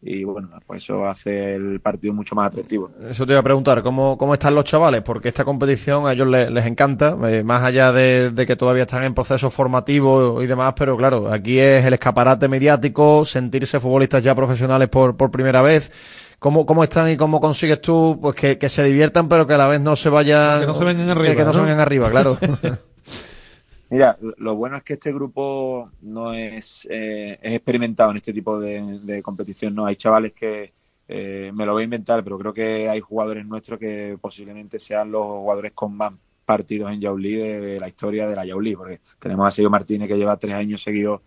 y 0.03 0.25
bueno, 0.25 0.51
pues 0.67 0.83
eso 0.83 1.07
hace 1.07 1.55
el 1.55 1.81
partido 1.81 2.13
mucho 2.13 2.35
más 2.35 2.49
atractivo. 2.49 2.91
Eso 3.09 3.25
te 3.25 3.33
iba 3.33 3.41
a 3.41 3.45
preguntar, 3.45 3.83
¿cómo, 3.83 4.19
cómo 4.19 4.35
están 4.35 4.55
los 4.55 4.65
chavales? 4.65 5.03
Porque 5.03 5.29
esta 5.29 5.45
competición 5.45 6.07
a 6.07 6.13
ellos 6.13 6.27
les, 6.27 6.51
les 6.51 6.67
encanta, 6.67 7.17
eh, 7.29 7.45
más 7.45 7.63
allá 7.63 7.93
de, 7.93 8.33
de 8.33 8.47
que 8.47 8.57
todavía 8.57 8.83
están 8.83 9.05
en 9.05 9.15
proceso 9.15 9.49
formativo 9.49 10.43
y 10.43 10.47
demás, 10.47 10.75
pero 10.77 10.97
claro, 10.97 11.33
aquí 11.33 11.61
es 11.61 11.85
el 11.85 11.95
escaparate 11.95 12.49
mediático, 12.49 13.25
sentirse 13.25 13.79
futbolistas 13.79 14.25
ya 14.25 14.35
profesionales 14.35 14.89
por, 14.89 15.17
por 15.17 15.31
primera 15.31 15.63
vez. 15.63 16.26
¿Cómo, 16.39 16.67
¿Cómo 16.67 16.85
están 16.85 17.09
y 17.09 17.17
cómo 17.17 17.41
consigues 17.41 17.81
tú 17.81 18.19
pues 18.21 18.35
que, 18.35 18.59
que 18.59 18.69
se 18.69 18.85
diviertan, 18.85 19.29
pero 19.29 19.47
que 19.47 19.55
a 19.55 19.59
la 19.59 19.69
vez 19.69 19.81
no 19.81 19.97
se 19.97 20.09
vayan... 20.09 20.61
Que 20.61 20.67
no 20.67 20.75
se 20.75 20.85
vengan 20.85 21.09
arriba, 21.09 21.31
Que, 21.31 21.37
que 21.37 21.45
no, 21.45 21.53
se 21.53 21.61
vengan 21.61 21.81
arriba, 21.81 22.11
claro. 22.11 22.39
Mira, 23.91 24.19
lo 24.39 24.57
bueno 24.57 24.77
es 24.77 24.83
que 24.83 24.95
este 24.95 25.13
grupo 25.13 25.91
no 26.03 26.33
es, 26.35 26.87
eh, 26.91 27.39
es 27.41 27.55
experimentado 27.55 28.11
en 28.11 28.17
este 28.17 28.33
tipo 28.33 28.59
de, 28.59 29.01
de 29.03 29.23
competición, 29.23 29.75
¿no? 29.75 29.87
Hay 29.87 29.97
chavales 29.97 30.33
que, 30.33 30.73
eh, 31.09 31.53
me 31.55 31.65
lo 31.67 31.73
voy 31.73 31.83
a 31.83 31.85
inventar, 31.85 32.25
pero 32.25 32.39
creo 32.39 32.53
que 32.53 32.89
hay 32.89 33.01
jugadores 33.01 33.47
nuestros 33.47 33.79
que 33.79 34.19
posiblemente 34.21 34.79
sean 34.79 35.13
los 35.13 35.25
jugadores 35.25 35.73
con 35.73 35.97
más 35.97 36.13
partidos 36.45 36.93
en 36.93 37.01
Yaulí 37.01 37.35
de 37.35 37.81
la 37.81 37.89
historia 37.89 38.29
de 38.29 38.37
la 38.37 38.45
Yaulí, 38.45 38.75
porque 38.77 39.01
tenemos 39.19 39.47
a 39.47 39.51
Sergio 39.51 39.71
Martínez 39.71 40.09
que 40.09 40.17
lleva 40.17 40.37
tres 40.37 40.55
años 40.55 40.83
seguidos 40.83 41.21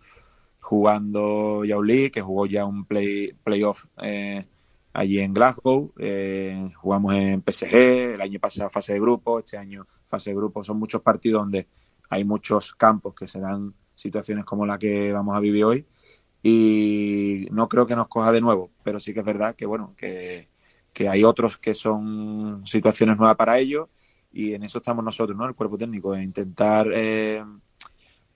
jugando 0.60 1.64
Yaulí, 1.64 2.10
que 2.10 2.20
jugó 2.20 2.46
ya 2.46 2.64
un 2.64 2.84
play, 2.84 3.32
playoff 3.42 3.86
eh, 4.02 4.44
allí 4.92 5.20
en 5.20 5.34
Glasgow, 5.34 5.92
eh, 5.98 6.70
jugamos 6.76 7.14
en 7.14 7.42
PSG, 7.42 8.14
el 8.14 8.20
año 8.20 8.40
pasado 8.40 8.70
fase 8.70 8.94
de 8.94 9.00
grupo, 9.00 9.38
este 9.38 9.56
año 9.56 9.86
fase 10.08 10.30
de 10.30 10.36
grupo, 10.36 10.64
son 10.64 10.78
muchos 10.78 11.02
partidos 11.02 11.42
donde 11.42 11.68
hay 12.08 12.24
muchos 12.24 12.74
campos 12.74 13.14
que 13.14 13.28
se 13.28 13.40
dan 13.40 13.74
situaciones 13.94 14.44
como 14.44 14.66
la 14.66 14.78
que 14.78 15.12
vamos 15.12 15.36
a 15.36 15.40
vivir 15.40 15.64
hoy 15.64 15.86
y 16.42 17.46
no 17.50 17.68
creo 17.68 17.86
que 17.86 17.94
nos 17.94 18.08
coja 18.08 18.32
de 18.32 18.40
nuevo, 18.40 18.70
pero 18.82 18.98
sí 18.98 19.12
que 19.12 19.20
es 19.20 19.26
verdad 19.26 19.54
que 19.54 19.66
bueno, 19.66 19.94
que, 19.96 20.48
que 20.92 21.08
hay 21.08 21.22
otros 21.22 21.58
que 21.58 21.74
son 21.74 22.66
situaciones 22.66 23.16
nuevas 23.16 23.36
para 23.36 23.58
ellos 23.58 23.88
y 24.32 24.54
en 24.54 24.62
eso 24.64 24.78
estamos 24.78 25.04
nosotros, 25.04 25.36
¿no? 25.36 25.46
El 25.46 25.54
cuerpo 25.54 25.76
técnico, 25.76 26.14
en 26.14 26.22
intentar 26.22 26.88
eh, 26.92 27.44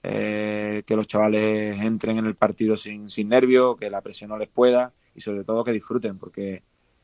eh, 0.02 0.82
que 0.86 0.97
los 0.97 1.06
chavales 1.06 1.81
entren 1.81 2.18
en 2.18 2.26
el 2.26 2.35
partido 2.36 2.76
sin, 2.76 3.09
sin 3.09 3.28
nervios, 3.28 3.76
que 3.76 3.90
la 3.90 4.02
presión 4.02 4.31
no 4.31 4.39
les 4.39 4.48
pueda 4.48 4.93
y 5.15 5.20
sobre 5.20 5.45
todo 5.45 5.65
que 5.65 5.73
disfruten, 5.73 6.19
porque 6.19 6.62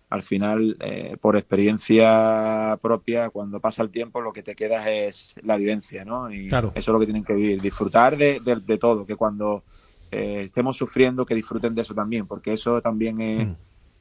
al 0.09 0.23
final, 0.23 0.77
eh, 0.81 1.17
por 1.21 1.37
experiencia 1.37 2.79
propia, 2.83 3.31
cuando 3.31 3.61
pasa 3.61 3.83
el 3.83 3.91
tiempo, 3.91 4.21
lo 4.21 4.33
que 4.33 4.43
te 4.43 4.55
queda 4.57 4.91
es 4.91 5.35
la 5.43 5.57
vivencia, 5.57 6.05
¿no? 6.05 6.33
Y 6.33 6.49
Claro. 6.49 6.73
eso 6.75 6.91
es 6.91 6.93
lo 6.93 6.99
que 6.99 7.07
tienen 7.07 7.25
que 7.25 7.35
vivir, 7.35 7.61
disfrutar 7.61 8.17
de, 8.17 8.41
de- 8.41 8.57
de 8.61 8.79
todo, 8.79 9.07
que 9.07 9.15
cuando 9.17 9.63
eh, 10.11 10.43
estemos 10.47 10.77
sufriendo, 10.77 11.25
que 11.25 11.37
disfruten 11.37 11.75
de 11.75 11.83
eso 11.83 11.95
también, 11.95 12.27
porque 12.27 12.53
eso 12.53 12.83
también 12.83 13.21
es, 13.21 13.49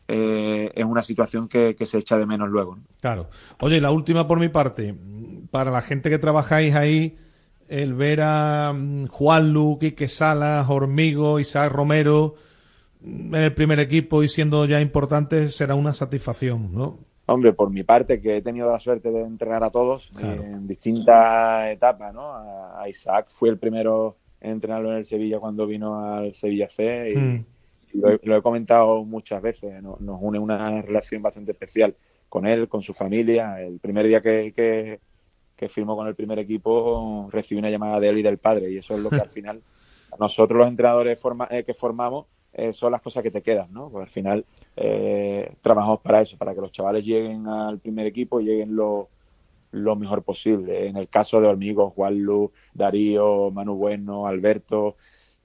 eh, 0.07 0.71
es 0.73 0.85
una 0.85 1.03
situación 1.03 1.47
que, 1.47 1.75
que 1.75 1.85
se 1.85 1.99
echa 1.99 2.17
de 2.17 2.25
menos 2.25 2.49
luego. 2.49 2.75
¿no? 2.77 2.83
Claro. 2.99 3.29
Oye, 3.59 3.79
la 3.79 3.91
última 3.91 4.27
por 4.27 4.39
mi 4.39 4.49
parte. 4.49 4.95
Para 5.51 5.69
la 5.71 5.81
gente 5.83 6.09
que 6.09 6.17
trabajáis 6.17 6.73
ahí, 6.75 7.17
el 7.67 7.93
ver 7.93 8.21
a 8.23 8.73
mm, 8.75 9.05
Juan 9.07 9.53
Lu, 9.53 9.77
Quique 9.79 10.07
Salas, 10.07 10.67
Hormigo, 10.69 11.39
Isaac 11.39 11.71
Romero 11.71 12.33
mm, 12.35 12.48
en 13.03 13.33
el 13.35 13.53
primer 13.53 13.79
equipo 13.79 14.23
y 14.23 14.27
siendo 14.27 14.65
ya 14.65 14.81
importantes 14.81 15.55
será 15.55 15.75
una 15.75 15.93
satisfacción, 15.93 16.73
¿no? 16.73 16.99
Hombre, 17.27 17.53
por 17.53 17.69
mi 17.69 17.83
parte, 17.83 18.19
que 18.21 18.37
he 18.37 18.41
tenido 18.41 18.71
la 18.71 18.79
suerte 18.79 19.11
de 19.11 19.21
entrenar 19.21 19.63
a 19.63 19.69
todos 19.69 20.09
Claro. 20.15 20.41
en 20.43 20.67
distintas 20.67 21.69
etapas, 21.71 22.13
¿no? 22.13 22.33
A, 22.33 22.87
Isaac 22.89 23.27
fui 23.29 23.49
el 23.49 23.59
primero 23.59 24.17
en 24.41 24.51
entrenarlo 24.51 24.91
en 24.91 24.97
el 24.97 25.05
Sevilla 25.05 25.39
cuando 25.39 25.67
vino 25.67 26.03
al 26.03 26.33
Sevilla 26.33 26.67
C 26.67 27.11
y, 27.13 27.15
Mm. 27.17 27.45
y 27.93 27.97
lo, 27.99 28.09
he, 28.11 28.19
lo 28.23 28.35
he 28.37 28.41
comentado 28.41 29.03
muchas 29.05 29.41
veces. 29.41 29.81
¿no? 29.83 29.97
Nos 29.99 30.17
une 30.21 30.39
una 30.39 30.81
relación 30.81 31.21
bastante 31.21 31.51
especial 31.51 31.95
con 32.29 32.47
él, 32.47 32.67
con 32.67 32.81
su 32.81 32.93
familia. 32.93 33.61
El 33.61 33.79
primer 33.79 34.07
día 34.07 34.21
que, 34.21 34.51
que, 34.53 34.99
que 35.55 35.69
firmó 35.69 35.95
con 35.95 36.07
el 36.07 36.15
primer 36.15 36.39
equipo 36.39 37.27
recibí 37.31 37.59
una 37.59 37.69
llamada 37.69 37.99
de 37.99 38.09
él 38.09 38.17
y 38.17 38.23
del 38.23 38.37
padre 38.39 38.71
y 38.71 38.77
eso 38.77 38.95
es 38.95 39.01
lo 39.01 39.09
que 39.11 39.17
al 39.17 39.29
final 39.29 39.61
nosotros 40.19 40.57
los 40.57 40.67
entrenadores 40.67 41.19
forma- 41.21 41.47
eh, 41.51 41.63
que 41.63 41.73
formamos 41.75 42.25
eh, 42.53 42.73
son 42.73 42.91
las 42.91 43.01
cosas 43.01 43.23
que 43.23 43.31
te 43.31 43.41
quedan, 43.41 43.71
¿no? 43.73 43.89
Porque 43.89 44.05
al 44.05 44.09
final 44.11 44.45
eh, 44.75 45.53
trabajamos 45.61 46.01
para 46.01 46.21
eso, 46.21 46.37
para 46.37 46.53
que 46.55 46.61
los 46.61 46.71
chavales 46.71 47.03
lleguen 47.05 47.47
al 47.47 47.79
primer 47.79 48.05
equipo 48.07 48.39
y 48.39 48.45
lleguen 48.45 48.75
lo, 48.75 49.09
lo 49.71 49.95
mejor 49.95 50.23
posible. 50.23 50.87
En 50.87 50.97
el 50.97 51.09
caso 51.09 51.39
de 51.41 51.47
Hormigo, 51.47 51.89
Juanlu, 51.91 52.51
Darío, 52.73 53.51
Manu 53.51 53.75
Bueno, 53.75 54.25
Alberto, 54.27 54.95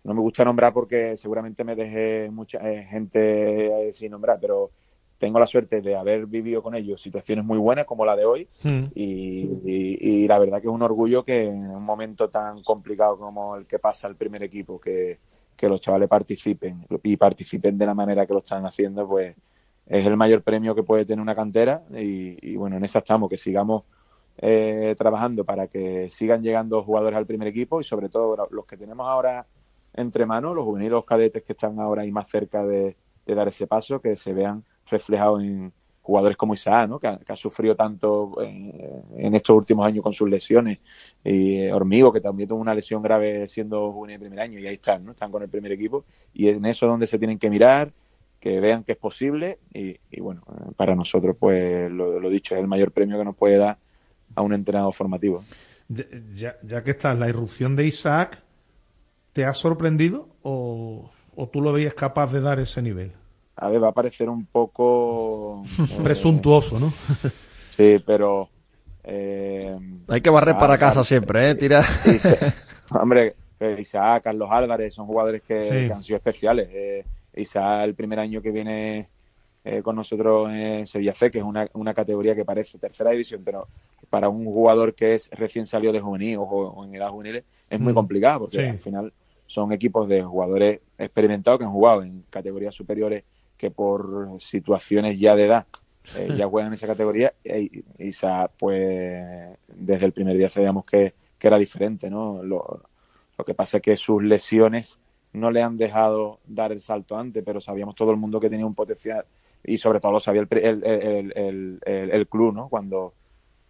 no 0.04 0.14
me 0.14 0.20
gusta 0.20 0.44
nombrar 0.44 0.72
porque 0.72 1.16
seguramente 1.16 1.64
me 1.64 1.76
dejé 1.76 2.30
mucha 2.30 2.58
eh, 2.70 2.84
gente 2.84 3.88
eh, 3.88 3.92
sin 3.92 4.10
nombrar, 4.12 4.38
pero 4.40 4.70
tengo 5.18 5.38
la 5.38 5.46
suerte 5.46 5.80
de 5.80 5.96
haber 5.96 6.26
vivido 6.26 6.62
con 6.62 6.74
ellos 6.74 7.00
situaciones 7.00 7.44
muy 7.44 7.58
buenas 7.58 7.84
como 7.86 8.04
la 8.04 8.16
de 8.16 8.24
hoy 8.24 8.48
Mm. 8.62 8.84
y, 8.94 9.48
y- 9.64 9.98
y 10.24 10.28
la 10.28 10.38
verdad 10.38 10.60
que 10.60 10.68
es 10.68 10.74
un 10.74 10.82
orgullo 10.82 11.24
que 11.24 11.44
en 11.46 11.70
un 11.70 11.82
momento 11.84 12.28
tan 12.30 12.62
complicado 12.62 13.18
como 13.18 13.56
el 13.56 13.66
que 13.66 13.78
pasa 13.78 14.08
el 14.08 14.16
primer 14.16 14.42
equipo, 14.42 14.80
que, 14.80 15.18
que 15.56 15.68
los 15.68 15.80
chavales 15.80 16.08
participen 16.08 16.86
y 17.02 17.16
participen 17.16 17.78
de 17.78 17.86
la 17.86 17.94
manera 17.94 18.26
que 18.26 18.32
lo 18.32 18.38
están 18.40 18.66
haciendo, 18.66 19.06
pues 19.06 19.36
es 19.86 20.06
el 20.06 20.16
mayor 20.16 20.42
premio 20.42 20.74
que 20.74 20.82
puede 20.82 21.04
tener 21.04 21.20
una 21.20 21.34
cantera 21.34 21.84
y, 21.90 22.56
bueno, 22.56 22.76
en 22.76 22.84
esa 22.84 23.00
estamos, 23.00 23.28
que 23.28 23.38
sigamos 23.38 23.84
eh, 24.38 24.94
trabajando 24.98 25.44
para 25.44 25.68
que 25.68 26.10
sigan 26.10 26.42
llegando 26.42 26.82
jugadores 26.82 27.16
al 27.16 27.26
primer 27.26 27.48
equipo 27.48 27.80
y 27.80 27.84
sobre 27.84 28.08
todo 28.08 28.48
los 28.50 28.66
que 28.66 28.76
tenemos 28.76 29.06
ahora 29.06 29.46
entre 29.92 30.26
manos, 30.26 30.54
los 30.54 30.64
juveniles, 30.64 30.92
los 30.92 31.04
cadetes 31.04 31.42
que 31.42 31.52
están 31.52 31.78
ahora 31.78 32.02
ahí 32.02 32.10
más 32.10 32.28
cerca 32.28 32.64
de, 32.64 32.96
de 33.26 33.34
dar 33.34 33.48
ese 33.48 33.66
paso, 33.66 34.00
que 34.00 34.16
se 34.16 34.32
vean 34.32 34.64
reflejados 34.90 35.42
en 35.42 35.72
jugadores 36.04 36.36
como 36.36 36.52
Isaac, 36.52 36.86
¿no? 36.86 37.00
que, 37.00 37.08
ha, 37.08 37.36
sufrido 37.36 37.74
tanto 37.74 38.36
en, 38.42 39.34
estos 39.34 39.56
últimos 39.56 39.86
años 39.86 40.02
con 40.02 40.12
sus 40.12 40.28
lesiones, 40.28 40.78
y 41.24 41.56
eh, 41.56 41.72
Hormigo, 41.72 42.12
que 42.12 42.20
también 42.20 42.46
tuvo 42.46 42.60
una 42.60 42.74
lesión 42.74 43.02
grave 43.02 43.48
siendo 43.48 43.90
juvenil 43.90 44.18
de 44.18 44.26
primer 44.26 44.40
año, 44.40 44.58
y 44.58 44.66
ahí 44.66 44.74
están, 44.74 45.02
¿no? 45.02 45.12
están 45.12 45.32
con 45.32 45.42
el 45.42 45.48
primer 45.48 45.72
equipo, 45.72 46.04
y 46.34 46.48
en 46.48 46.66
eso 46.66 46.84
es 46.84 46.90
donde 46.90 47.06
se 47.06 47.18
tienen 47.18 47.38
que 47.38 47.48
mirar, 47.48 47.90
que 48.38 48.60
vean 48.60 48.84
que 48.84 48.92
es 48.92 48.98
posible, 48.98 49.60
y, 49.72 49.96
bueno, 50.20 50.42
para 50.76 50.94
nosotros, 50.94 51.36
pues 51.40 51.90
lo, 51.90 52.28
dicho, 52.28 52.54
es 52.54 52.60
el 52.60 52.68
mayor 52.68 52.92
premio 52.92 53.16
que 53.16 53.24
nos 53.24 53.34
puede 53.34 53.56
dar 53.56 53.78
a 54.34 54.42
un 54.42 54.52
entrenador 54.52 54.92
formativo. 54.92 55.42
Ya, 55.88 56.56
ya, 56.62 56.84
que 56.84 56.90
estás, 56.90 57.18
la 57.18 57.30
irrupción 57.30 57.76
de 57.76 57.86
Isaac, 57.86 58.42
¿te 59.32 59.46
ha 59.46 59.54
sorprendido 59.54 60.28
o, 60.42 61.10
o 61.34 61.48
tú 61.48 61.62
lo 61.62 61.72
veías 61.72 61.94
capaz 61.94 62.30
de 62.30 62.42
dar 62.42 62.60
ese 62.60 62.82
nivel? 62.82 63.12
A 63.56 63.68
ver, 63.68 63.82
va 63.82 63.88
a 63.88 63.92
parecer 63.92 64.28
un 64.28 64.46
poco... 64.46 65.62
eh, 65.78 66.00
Presuntuoso, 66.02 66.78
¿no? 66.80 66.92
Sí, 67.76 67.96
pero... 68.06 68.48
eh, 69.02 69.76
Hay 70.08 70.20
que 70.20 70.30
barrer 70.30 70.56
para 70.56 70.78
casa 70.78 71.02
siempre, 71.02 71.50
¿eh? 71.50 71.54
Tira. 71.56 71.82
Isaac- 72.06 72.54
hombre, 73.00 73.34
eh, 73.58 73.76
Isaac, 73.80 74.24
Carlos 74.24 74.48
Álvarez, 74.50 74.94
son 74.94 75.06
jugadores 75.06 75.42
que, 75.42 75.64
Sí. 75.64 75.70
que 75.88 75.92
han 75.92 76.02
sido 76.04 76.16
especiales. 76.18 76.68
Eh, 76.72 77.04
Isaac, 77.36 77.84
el 77.84 77.94
primer 77.94 78.20
año 78.20 78.40
que 78.40 78.52
viene 78.52 79.08
eh, 79.64 79.82
con 79.82 79.96
nosotros 79.96 80.50
en 80.52 80.86
Sevilla 80.86 81.14
C, 81.14 81.30
que 81.32 81.38
es 81.38 81.44
una, 81.44 81.68
una 81.74 81.94
categoría 81.94 82.34
que 82.36 82.44
parece 82.44 82.78
tercera 82.78 83.10
división, 83.10 83.42
pero 83.44 83.66
para 84.10 84.28
un 84.28 84.44
jugador 84.44 84.94
que 84.94 85.14
es 85.14 85.28
recién 85.32 85.66
salido 85.66 85.92
de 85.92 86.00
juvenil 86.00 86.36
o, 86.38 86.42
o 86.42 86.84
en 86.84 86.94
edad 86.94 87.08
juvenil 87.10 87.42
es 87.70 87.80
muy 87.80 87.92
Mm. 87.92 87.96
complicado, 87.96 88.40
porque 88.40 88.58
Sí. 88.58 88.64
al 88.66 88.78
final 88.78 89.12
son 89.46 89.72
equipos 89.72 90.06
de 90.08 90.22
jugadores 90.22 90.80
experimentados 90.98 91.58
que 91.58 91.64
han 91.64 91.72
jugado 91.72 92.02
en 92.02 92.24
categorías 92.30 92.74
superiores 92.74 93.24
que 93.56 93.70
por 93.70 94.40
situaciones 94.40 95.18
ya 95.18 95.36
de 95.36 95.44
edad 95.46 95.66
eh, 96.14 96.32
ya 96.34 96.46
juegan 96.48 96.68
en 96.68 96.74
esa 96.74 96.86
categoría. 96.86 97.34
E 97.44 97.70
Isa, 97.98 98.50
pues 98.58 99.56
desde 99.68 100.06
el 100.06 100.12
primer 100.12 100.36
día 100.36 100.48
sabíamos 100.48 100.84
que, 100.84 101.14
que 101.38 101.46
era 101.46 101.58
diferente, 101.58 102.10
¿no? 102.10 102.42
Lo, 102.42 102.82
lo 103.38 103.44
que 103.44 103.54
pasa 103.54 103.78
es 103.78 103.82
que 103.82 103.96
sus 103.96 104.22
lesiones 104.22 104.98
no 105.32 105.50
le 105.50 105.62
han 105.62 105.76
dejado 105.76 106.40
dar 106.46 106.72
el 106.72 106.80
salto 106.80 107.16
antes, 107.16 107.42
pero 107.44 107.60
sabíamos 107.60 107.94
todo 107.96 108.10
el 108.12 108.16
mundo 108.16 108.38
que 108.40 108.50
tenía 108.50 108.66
un 108.66 108.74
potencial 108.74 109.24
y 109.64 109.78
sobre 109.78 109.98
todo 110.00 110.12
lo 110.12 110.20
sabía 110.20 110.42
el, 110.42 110.48
el, 110.58 110.84
el, 110.84 111.32
el, 111.36 111.80
el- 111.84 112.10
el 112.10 112.28
club, 112.28 112.54
¿no? 112.54 112.68
Cuando, 112.68 113.14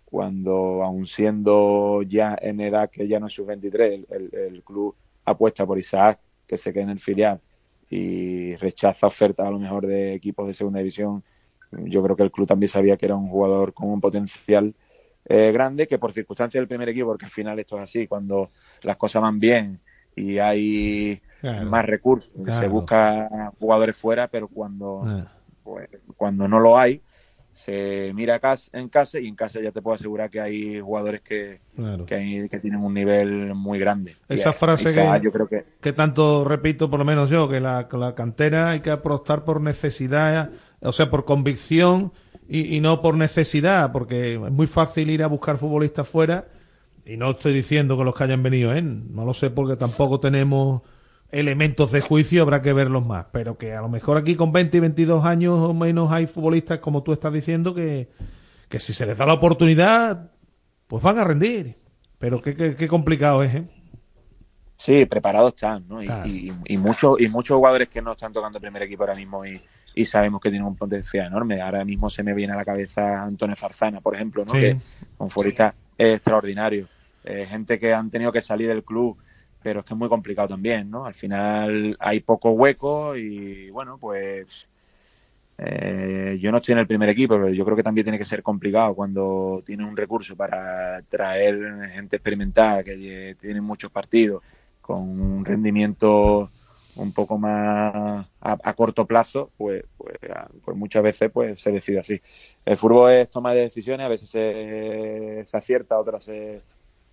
cuando 0.05 0.82
aún 0.82 1.06
siendo 1.06 2.02
ya 2.02 2.36
en 2.40 2.61
edad 2.61 2.90
que 2.90 3.09
ya 3.09 3.19
no 3.20 3.27
es 3.28 3.35
sub-23, 3.35 3.93
el, 3.94 4.06
el- 4.11 4.35
el 4.55 4.62
club 4.65 4.94
apuesta 5.24 5.66
por 5.66 5.78
Isaac, 5.78 6.20
que 6.47 6.56
se 6.59 6.73
quede 6.73 6.82
en 6.85 6.90
el 6.90 7.01
filial 7.01 7.40
y 7.95 8.57
rechaza 8.57 9.07
ofertas 9.07 9.47
a 9.47 9.51
lo 9.51 9.59
mejor 9.61 9.87
de 9.87 10.15
equipos 10.15 10.47
de 10.49 10.55
segunda 10.55 10.81
división. 10.81 11.23
Yo 11.71 12.03
creo 12.03 12.16
que 12.16 12.25
el 12.25 12.33
club 12.33 12.47
también 12.47 12.69
sabía 12.69 12.97
que 12.97 13.07
era 13.07 13.15
un 13.15 13.29
jugador 13.29 13.73
con 13.73 13.89
un 13.89 14.01
potencial 14.01 14.75
eh, 15.27 15.53
grande, 15.53 15.87
que 15.87 15.99
por 15.99 16.12
circunstancias 16.12 16.61
del 16.61 16.69
primer 16.69 16.89
equipo, 16.89 17.07
porque 17.09 17.25
al 17.25 17.31
final 17.31 17.59
esto 17.59 17.77
es 17.77 17.85
así, 17.85 18.07
cuando 18.07 18.51
las 18.83 18.97
cosas 18.97 19.23
van 19.23 19.39
bien 19.39 19.81
y 20.16 20.39
hay 20.39 21.21
Claro. 21.41 21.66
más 21.66 21.85
recursos, 21.85 22.33
se 22.59 22.69
busca 22.69 23.53
jugadores 23.59 23.97
fuera, 23.97 24.29
pero 24.29 24.49
cuando, 24.49 25.03
Ah. 25.05 25.33
pues, 25.62 25.89
cuando 26.16 26.49
no 26.49 26.59
lo 26.59 26.77
hay, 26.79 27.01
se 27.55 28.12
mira 28.14 28.40
en 28.72 28.89
casa 28.89 29.20
y 29.20 29.28
en 29.28 29.36
casa 29.36 29.60
ya 29.60 29.70
te 29.70 29.81
puedo 29.81 29.94
asegurar 29.94 30.28
que 30.28 30.40
hay 30.40 30.81
jugadores 30.81 31.20
que, 31.22 31.60
Claro. 31.76 32.05
que, 32.05 32.14
hay- 32.16 32.48
que 32.48 32.59
tienen 32.59 32.81
un 32.81 32.93
nivel 32.93 33.55
muy 33.55 33.78
grande. 33.78 34.16
Y 34.28 34.35
Esa 34.35 34.51
a- 34.51 34.52
frase 34.52 34.89
esa 34.90 35.18
que, 35.18 35.24
yo 35.24 35.32
creo 35.32 35.47
que 35.48 35.64
que 35.81 35.93
tanto 35.93 36.44
repito, 36.44 36.90
por 36.90 36.98
lo 36.98 37.05
menos 37.05 37.31
yo, 37.31 37.48
que 37.48 37.60
la, 37.60 37.89
la 37.93 38.14
cantera 38.14 38.70
hay 38.70 38.81
que 38.81 38.90
apostar 38.90 39.44
por 39.44 39.60
necesidad, 39.60 40.51
o 40.81 40.93
sea, 40.93 41.10
por 41.10 41.24
convicción 41.24 42.12
y, 42.48 42.76
y 42.76 42.81
no 42.81 43.01
por 43.01 43.16
necesidad, 43.16 43.93
porque 43.93 44.35
es 44.35 44.40
muy 44.52 44.66
fácil 44.66 45.09
ir 45.10 45.22
a 45.22 45.28
buscar 45.28 45.56
futbolistas 45.56 46.09
fuera 46.09 46.47
y 47.06 47.16
no 47.16 47.31
estoy 47.31 47.52
diciendo 47.52 47.97
que 47.97 48.05
los 48.05 48.14
que 48.14 48.24
hayan 48.24 48.43
venido, 48.43 48.74
¿eh? 48.74 48.82
no 48.82 49.24
lo 49.24 49.32
sé 49.32 49.51
porque 49.51 49.76
tampoco 49.76 50.18
tenemos 50.20 50.82
elementos 51.39 51.93
de 51.93 52.01
juicio, 52.01 52.43
habrá 52.43 52.62
que 52.62 52.73
verlos 52.73 53.05
más, 53.05 53.27
pero 53.32 53.59
que 53.59 53.74
a 53.74 53.81
lo 53.81 53.89
mejor 53.89 54.16
aquí 54.16 54.35
con 54.36 54.52
20 54.52 54.77
y 54.77 54.81
22 54.81 55.24
años 55.24 55.55
o 55.59 55.74
menos 55.74 56.11
hay 56.12 56.27
futbolistas, 56.27 56.78
como 56.78 57.02
tú 57.02 57.12
estás 57.12 57.32
diciendo, 57.32 57.74
que, 57.74 58.09
que 58.69 58.78
si 58.81 58.93
se 58.93 59.05
les 59.06 59.19
da 59.19 59.27
la 59.27 59.35
oportunidad, 59.35 60.31
pues 60.86 61.02
van 61.02 61.19
a 61.19 61.24
rendir. 61.24 61.77
Pero 62.19 62.40
qué, 62.40 62.55
qué, 62.56 62.77
qué 62.77 62.89
complicado 62.89 63.43
es, 63.43 63.55
¿eh? 63.55 63.65
Sí, 64.77 65.06
preparados 65.06 65.55
están, 65.55 65.86
¿no? 65.89 66.02
Y, 66.02 66.06
Claro. 66.06 66.27
y- 66.28 66.52
y 66.66 66.77
muchos 66.78 67.20
y 67.20 67.28
muchos 67.28 67.56
jugadores 67.56 67.89
que 67.89 68.02
no 68.02 68.12
están 68.12 68.32
tocando 68.32 68.59
el 68.59 68.62
primer 68.62 68.82
equipo 68.82 69.02
ahora 69.05 69.15
mismo 69.15 69.44
y, 69.47 69.61
y 69.94 70.05
sabemos 70.05 70.40
que 70.40 70.51
tienen 70.51 70.66
un 70.66 70.77
potencial 70.77 71.27
enorme. 71.27 71.61
Ahora 71.61 71.85
mismo 71.85 72.11
se 72.11 72.23
me 72.23 72.35
viene 72.35 72.52
a 72.52 72.56
la 72.56 72.65
cabeza 72.65 73.23
Antonio 73.23 73.56
Zarzana, 73.56 74.01
por 74.01 74.15
ejemplo, 74.15 74.44
¿no? 74.44 74.52
Sí. 74.52 74.61
Que 74.61 74.77
un 75.19 75.31
futbolista 75.31 75.74
extraordinario. 75.97 76.89
Eh, 77.24 77.47
gente 77.48 77.78
que 77.78 77.94
han 77.94 78.11
tenido 78.11 78.32
que 78.32 78.43
salir 78.43 78.69
del 78.69 78.85
club, 78.85 79.16
pero 79.65 79.81
es 79.81 79.86
que 79.86 79.95
es 79.95 79.99
muy 79.99 80.11
complicado 80.11 80.49
también, 80.49 80.91
¿no? 80.91 81.07
Al 81.07 81.15
final 81.15 81.97
hay 81.99 82.20
poco 82.20 82.51
hueco 82.51 83.16
y, 83.16 83.70
bueno, 83.70 83.97
pues 83.99 84.69
eh, 85.57 86.36
yo 86.39 86.53
no 86.53 86.59
estoy 86.59 86.73
en 86.73 86.81
el 86.81 86.86
primer 86.86 87.09
equipo, 87.09 87.36
pero 87.36 87.49
yo 87.49 87.65
creo 87.65 87.74
que 87.74 87.82
también 87.82 88.05
tiene 88.05 88.19
que 88.19 88.27
ser 88.27 88.43
complicado 88.43 88.95
cuando 88.95 89.62
tienes 89.65 89.89
un 89.89 89.97
recurso 89.97 90.36
para 90.36 91.01
traer 91.09 91.57
gente 91.95 92.16
experimentada 92.16 92.85
que 92.85 93.36
tiene 93.41 93.62
muchos 93.62 93.91
partidos 93.91 94.43
con 94.82 94.99
un 94.99 95.47
rendimiento 95.47 96.51
un 96.97 97.12
poco 97.12 97.39
más 97.39 98.27
a, 98.43 98.74
corto 98.74 99.07
plazo, 99.07 99.51
pues, 99.57 99.82
pues, 99.97 100.19
pues 100.62 100.77
muchas 100.77 101.03
veces 101.03 101.31
pues 101.32 101.59
se 101.61 101.73
decide 101.73 102.01
así. 102.01 102.20
El 102.66 102.77
fútbol 102.77 103.12
es 103.12 103.31
toma 103.31 103.55
de 103.55 103.62
decisiones, 103.62 104.05
a 104.05 104.11
veces 104.11 104.28
se, 104.28 105.43
se 105.47 105.57
acierta, 105.57 105.99
otras 105.99 106.24
se, 106.24 106.61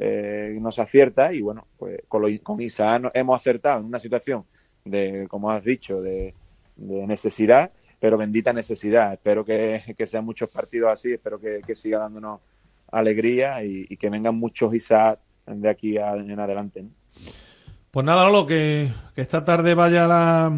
eh, 0.03 0.57
no 0.59 0.71
se 0.71 0.81
acierta 0.81 1.31
y 1.31 1.41
bueno, 1.41 1.67
pues 1.77 1.99
con, 2.07 2.21
lo, 2.23 2.27
con 2.41 2.59
Isa 2.59 2.99
hemos 3.13 3.39
acertado 3.39 3.79
en 3.79 3.85
una 3.85 3.99
situación 3.99 4.45
de, 4.83 5.27
como 5.29 5.51
has 5.51 5.63
dicho, 5.63 6.01
de, 6.01 6.33
de 6.75 7.05
necesidad, 7.07 7.71
pero 7.99 8.17
bendita 8.17 8.51
necesidad. 8.51 9.13
Espero 9.13 9.45
que, 9.45 9.81
que 9.95 10.07
sean 10.07 10.25
muchos 10.25 10.49
partidos 10.49 10.89
así, 10.91 11.13
espero 11.13 11.39
que, 11.39 11.61
que 11.65 11.75
siga 11.75 11.99
dándonos 11.99 12.39
alegría 12.91 13.63
y, 13.63 13.85
y 13.87 13.97
que 13.97 14.09
vengan 14.09 14.35
muchos 14.35 14.73
Isa 14.73 15.19
de 15.45 15.69
aquí 15.69 15.97
a- 15.97 16.15
en 16.15 16.39
adelante. 16.39 16.81
¿no? 16.83 16.89
Pues 17.91 18.05
nada, 18.05 18.25
Lolo, 18.25 18.47
que, 18.47 18.89
que 19.13 19.21
esta 19.21 19.45
tarde 19.45 19.75
vaya 19.75 20.07
la, 20.07 20.51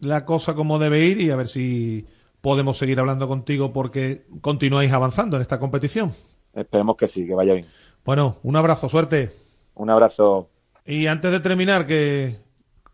la 0.00 0.24
cosa 0.24 0.54
como 0.54 0.78
debe 0.78 1.04
ir 1.04 1.20
y 1.20 1.30
a 1.30 1.36
ver 1.36 1.48
si 1.48 2.06
podemos 2.40 2.76
seguir 2.78 3.00
hablando 3.00 3.26
contigo 3.26 3.72
porque 3.72 4.22
continuáis 4.40 4.92
avanzando 4.92 5.36
en 5.36 5.42
esta 5.42 5.58
competición. 5.58 6.14
Esperemos 6.54 6.96
que 6.96 7.08
sí, 7.08 7.26
que 7.26 7.34
vaya 7.34 7.54
bien. 7.54 7.66
Bueno, 8.04 8.36
un 8.42 8.56
abrazo, 8.56 8.88
suerte. 8.88 9.34
Un 9.74 9.90
abrazo. 9.90 10.48
Y 10.84 11.06
antes 11.06 11.30
de 11.30 11.40
terminar, 11.40 11.86
que 11.86 12.38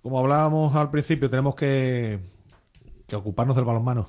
como 0.02 0.18
hablábamos 0.18 0.74
al 0.74 0.90
principio, 0.90 1.30
tenemos 1.30 1.54
que, 1.54 2.18
que 3.06 3.16
ocuparnos 3.16 3.56
del 3.56 3.64
balonmano. 3.64 4.08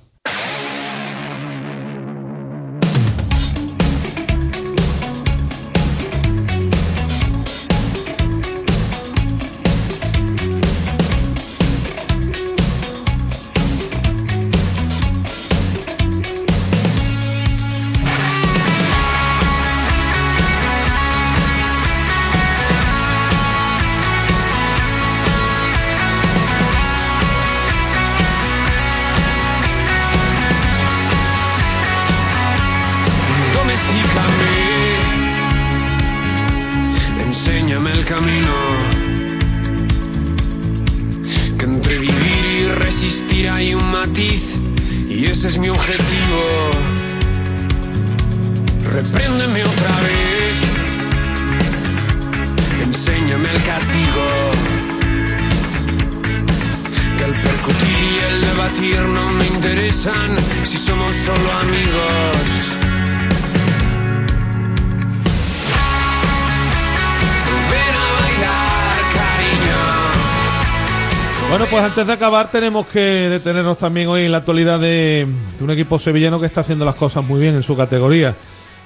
Tenemos 72.55 72.87
que 72.87 73.01
detenernos 73.01 73.77
también 73.77 74.07
hoy 74.07 74.21
en 74.21 74.31
la 74.31 74.37
actualidad 74.37 74.79
de, 74.79 75.27
un 75.59 75.71
equipo 75.71 75.99
sevillano 75.99 76.39
que 76.39 76.45
está 76.45 76.61
haciendo 76.61 76.85
las 76.85 76.95
cosas 76.95 77.21
muy 77.21 77.41
bien 77.41 77.53
en 77.53 77.63
su 77.63 77.75
categoría. 77.75 78.33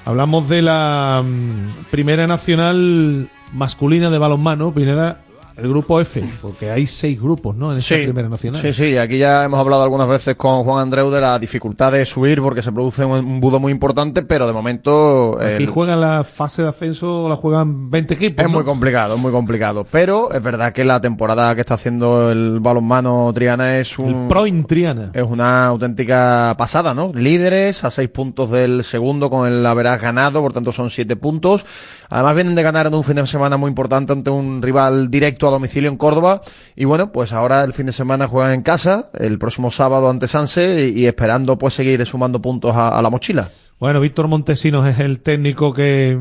Hablamos 0.05 0.49
de 0.49 0.63
la 0.63 1.23
mm, 1.23 1.83
primera 1.91 2.25
nacional 2.25 3.29
masculina 3.53 4.09
de 4.09 4.17
balonmano, 4.17 4.73
Pineda, 4.73 5.21
el 5.61 5.69
grupo 5.69 5.99
F, 6.01 6.23
porque 6.41 6.71
hay 6.71 6.85
seis 6.87 7.19
grupos, 7.21 7.55
¿no? 7.55 7.71
En 7.71 7.79
esa 7.79 7.95
Sí, 7.95 8.03
primera 8.03 8.29
nacional. 8.29 8.61
Sí, 8.61 8.73
sí, 8.73 8.97
aquí 8.97 9.17
ya 9.17 9.43
hemos 9.45 9.59
hablado 9.59 9.83
algunas 9.83 10.07
veces 10.07 10.35
con 10.35 10.63
Juan 10.63 10.79
Andreu 10.81 11.09
de 11.09 11.21
la 11.21 11.37
dificultad 11.39 11.91
de 11.91 12.05
subir 12.05 12.41
porque 12.41 12.61
se 12.61 12.71
produce 12.71 13.03
un, 13.05 13.39
budo 13.39 13.59
muy 13.59 13.71
importante, 13.71 14.21
pero 14.23 14.47
de 14.47 14.53
momento 14.53 15.37
Aquí 15.41 15.63
el- 15.63 15.69
juegan 15.69 16.01
la 16.01 16.23
fase 16.23 16.61
de 16.63 16.69
ascenso, 16.69 17.27
la 17.29 17.35
juegan 17.35 17.89
20 17.89 18.13
equipos. 18.13 18.43
es 18.45 18.49
¿no? 18.51 18.57
muy 18.57 18.65
complicado, 18.65 19.15
es 19.15 19.21
muy 19.21 19.31
complicado. 19.31 19.85
Pero 19.89 20.31
es 20.31 20.41
verdad 20.41 20.73
que 20.73 20.83
la 20.85 20.99
temporada 21.01 21.53
que 21.55 21.61
está 21.61 21.75
haciendo 21.75 22.31
el 22.31 22.59
balonmano 22.59 23.31
Triana 23.33 23.77
es 23.77 23.97
un... 23.99 24.07
El 24.23 24.27
Pro 24.27 24.45
in 24.47 24.65
Triana. 24.65 25.11
Es 25.13 25.23
una 25.23 25.65
auténtica 25.67 26.55
pasada, 26.57 26.93
¿no? 26.93 27.11
Líderes 27.13 27.83
a 27.83 27.91
seis 27.91 28.09
puntos 28.09 28.51
del 28.51 28.83
segundo 28.83 29.29
con 29.29 29.47
el 29.47 29.65
haberás 29.65 30.01
ganado, 30.01 30.41
por 30.41 30.53
tanto 30.53 30.71
son 30.71 30.89
siete 30.89 31.15
puntos. 31.15 31.65
Además 32.09 32.35
vienen 32.35 32.55
de 32.55 32.63
ganar 32.63 32.87
en 32.87 32.93
un 32.93 33.03
fin 33.03 33.15
de 33.15 33.27
semana 33.27 33.57
muy 33.57 33.69
importante 33.69 34.13
ante 34.13 34.29
un 34.29 34.61
rival 34.61 35.09
directo 35.11 35.47
a 35.49 35.53
domicilio 35.53 35.89
en 35.89 35.97
Córdoba. 35.97 36.41
Y 36.75 36.85
bueno, 36.85 37.11
pues 37.11 37.33
ahora 37.33 37.63
el 37.63 37.73
fin 37.73 37.85
de 37.85 37.91
semana 37.91 38.27
juegan 38.27 38.53
en 38.53 38.61
casa, 38.61 39.09
el 39.13 39.37
próximo 39.37 39.71
sábado 39.71 40.09
ante 40.09 40.27
Sanse 40.27 40.87
y, 40.87 41.01
y 41.01 41.05
esperando 41.07 41.57
pues 41.57 41.73
seguir 41.73 42.05
sumando 42.05 42.41
puntos 42.41 42.75
a, 42.75 42.97
a 42.97 43.01
la 43.01 43.09
mochila. 43.09 43.49
Bueno, 43.79 43.99
Víctor 44.01 44.27
Montesinos 44.27 44.87
es 44.87 44.99
el 44.99 45.21
técnico 45.21 45.73
que, 45.73 46.17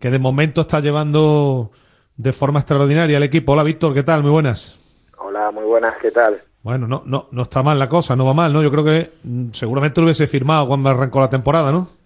que 0.00 0.10
de 0.10 0.18
momento 0.18 0.62
está 0.62 0.80
llevando 0.80 1.70
de 2.16 2.32
forma 2.32 2.60
extraordinaria 2.60 3.16
al 3.16 3.22
equipo. 3.22 3.52
Hola 3.52 3.62
Víctor, 3.62 3.94
¿qué 3.94 4.02
tal? 4.02 4.22
Muy 4.22 4.30
buenas. 4.30 4.78
Hola, 5.18 5.50
muy 5.50 5.64
buenas, 5.64 5.96
¿qué 6.00 6.10
tal? 6.10 6.38
Bueno, 6.62 6.86
no, 6.86 7.02
no, 7.06 7.28
no 7.30 7.42
está 7.42 7.62
mal 7.62 7.78
la 7.78 7.88
cosa, 7.88 8.16
no 8.16 8.26
va 8.26 8.34
mal, 8.34 8.52
¿no? 8.52 8.62
Yo 8.62 8.70
creo 8.70 8.84
que 8.84 9.12
mm, 9.22 9.52
seguramente 9.52 10.00
lo 10.00 10.06
hubiese 10.06 10.26
firmado 10.26 10.66
cuando 10.68 10.90
arrancó 10.90 11.20
la 11.20 11.30
temporada, 11.30 11.72
¿no? 11.72 11.97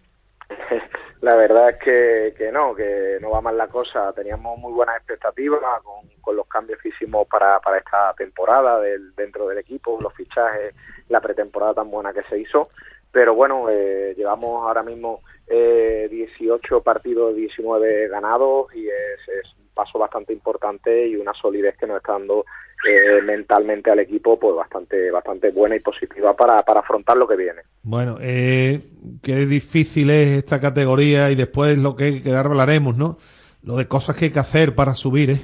La 1.23 1.37
verdad 1.37 1.71
es 1.71 1.77
que, 1.79 2.35
que 2.37 2.51
no, 2.51 2.75
que 2.75 3.19
no 3.21 3.31
va 3.31 3.41
mal 3.41 3.57
la 3.57 3.69
cosa. 3.69 4.13
Teníamos 4.13 4.59
muy 4.59 4.73
buenas 4.73 4.97
expectativas 4.97 5.61
con, 6.21 6.37
los 6.37 6.49
cambios 6.49 6.81
que 6.81 6.89
hicimos 6.89 7.29
para, 7.29 7.61
para 7.61 7.79
esta 7.79 8.13
temporada 8.15 8.81
del, 8.81 9.15
dentro 9.15 9.47
del 9.47 9.59
equipo, 9.59 10.01
los 10.01 10.13
fichajes, 10.15 10.75
la 11.09 11.21
pretemporada 11.21 11.75
tan 11.75 11.93
buena 11.93 12.13
que 12.13 12.25
se 12.25 12.41
hizo. 12.41 12.71
Pero 13.13 13.37
bueno, 13.37 13.71
eh, 13.71 14.15
llevamos 14.17 14.67
ahora 14.67 14.83
mismo 14.83 15.21
eh, 15.47 16.09
18 16.11 16.83
partidos, 16.83 17.37
19 17.37 18.09
ganados 18.09 18.75
y 18.75 18.89
es, 18.89 19.29
es 19.29 19.55
un 19.61 19.69
paso 19.75 20.01
bastante 20.01 20.33
importante 20.33 21.07
y 21.07 21.15
una 21.15 21.35
solidez 21.35 21.77
que 21.77 21.87
nos 21.87 21.99
está 21.99 22.15
dando 22.15 22.45
eh, 22.89 23.23
mentalmente 23.23 23.91
al 23.91 24.01
equipo 24.01 24.39
pues 24.39 24.57
bastante 24.57 25.11
bastante 25.11 25.51
buena 25.51 25.77
y 25.77 25.81
positiva 25.81 26.35
para, 26.35 26.63
para 26.63 26.81
afrontar 26.81 27.17
lo 27.17 27.27
que 27.29 27.37
viene. 27.37 27.63
Bueno, 27.83 28.19
eh, 28.21 28.81
qué 29.23 29.37
difícil 29.47 30.11
es 30.11 30.39
esta 30.39 30.61
categoría 30.61 31.31
y 31.31 31.35
después 31.35 31.79
lo 31.79 31.95
que, 31.97 32.23
que 32.23 32.31
ahora 32.35 32.49
hablaremos, 32.51 32.97
¿no? 32.97 33.19
Lo 33.65 33.77
de 33.77 33.87
cosas 33.87 34.17
que 34.17 34.27
hay 34.27 34.31
que 34.33 34.39
hacer 34.41 34.75
para 34.75 34.95
subir, 34.95 35.31
¿eh? 35.31 35.41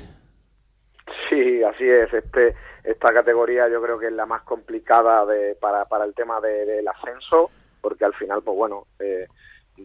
Sí, 1.28 1.62
así 1.62 1.85
es. 1.89 2.12
Este, 2.12 2.55
esta 2.85 3.12
categoría 3.12 3.69
yo 3.69 3.82
creo 3.82 3.98
que 3.98 4.06
es 4.06 4.12
la 4.12 4.27
más 4.27 4.43
complicada 4.43 5.24
de, 5.27 5.55
para, 5.60 5.85
para 5.85 6.05
el 6.05 6.15
tema 6.15 6.40
de- 6.40 6.65
del 6.65 6.89
ascenso, 6.89 7.51
porque 7.81 8.05
al 8.05 8.15
final, 8.15 8.43
pues 8.43 8.56
bueno, 8.56 8.86
eh, 8.98 9.27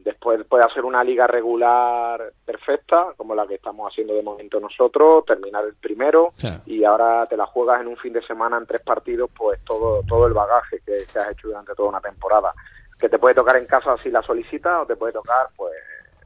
después 0.02 0.44
puede 0.46 0.64
hacer 0.64 0.84
una 0.86 1.04
liga 1.04 1.28
regular 1.28 2.34
perfecta, 2.46 3.14
como 3.16 3.36
la 3.36 3.46
que 3.46 3.56
estamos 3.56 3.92
haciendo 3.92 4.14
de 4.14 4.24
momento 4.24 4.60
nosotros, 4.60 5.26
terminar 5.26 5.64
el 5.66 5.76
primero 5.76 6.34
y 6.66 6.84
ahora 6.84 7.26
te 7.28 7.38
la 7.38 7.46
juegas 7.46 7.82
en 7.82 7.88
un 7.88 7.98
fin 7.98 8.14
de 8.14 8.22
semana 8.24 8.58
en 8.58 8.66
tres 8.66 8.82
partidos, 8.82 9.30
pues 9.36 9.60
todo, 9.64 10.02
todo 10.08 10.28
el 10.28 10.34
bagaje 10.34 10.80
que, 10.86 11.04
que 11.12 11.20
has 11.20 11.32
hecho 11.32 11.48
durante 11.48 11.76
toda 11.76 11.90
una 11.90 12.02
temporada. 12.02 12.54
Que 13.00 13.10
te 13.10 13.20
puede 13.20 13.36
tocar 13.36 13.58
en 13.58 13.66
casa 13.66 13.96
si 14.02 14.10
la 14.10 14.22
solicitas 14.22 14.82
o 14.82 14.86
te 14.86 14.96
puede 14.96 15.14
tocar, 15.14 15.48
pues, 15.56 15.74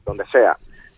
donde 0.04 0.24
sea. 0.26 0.56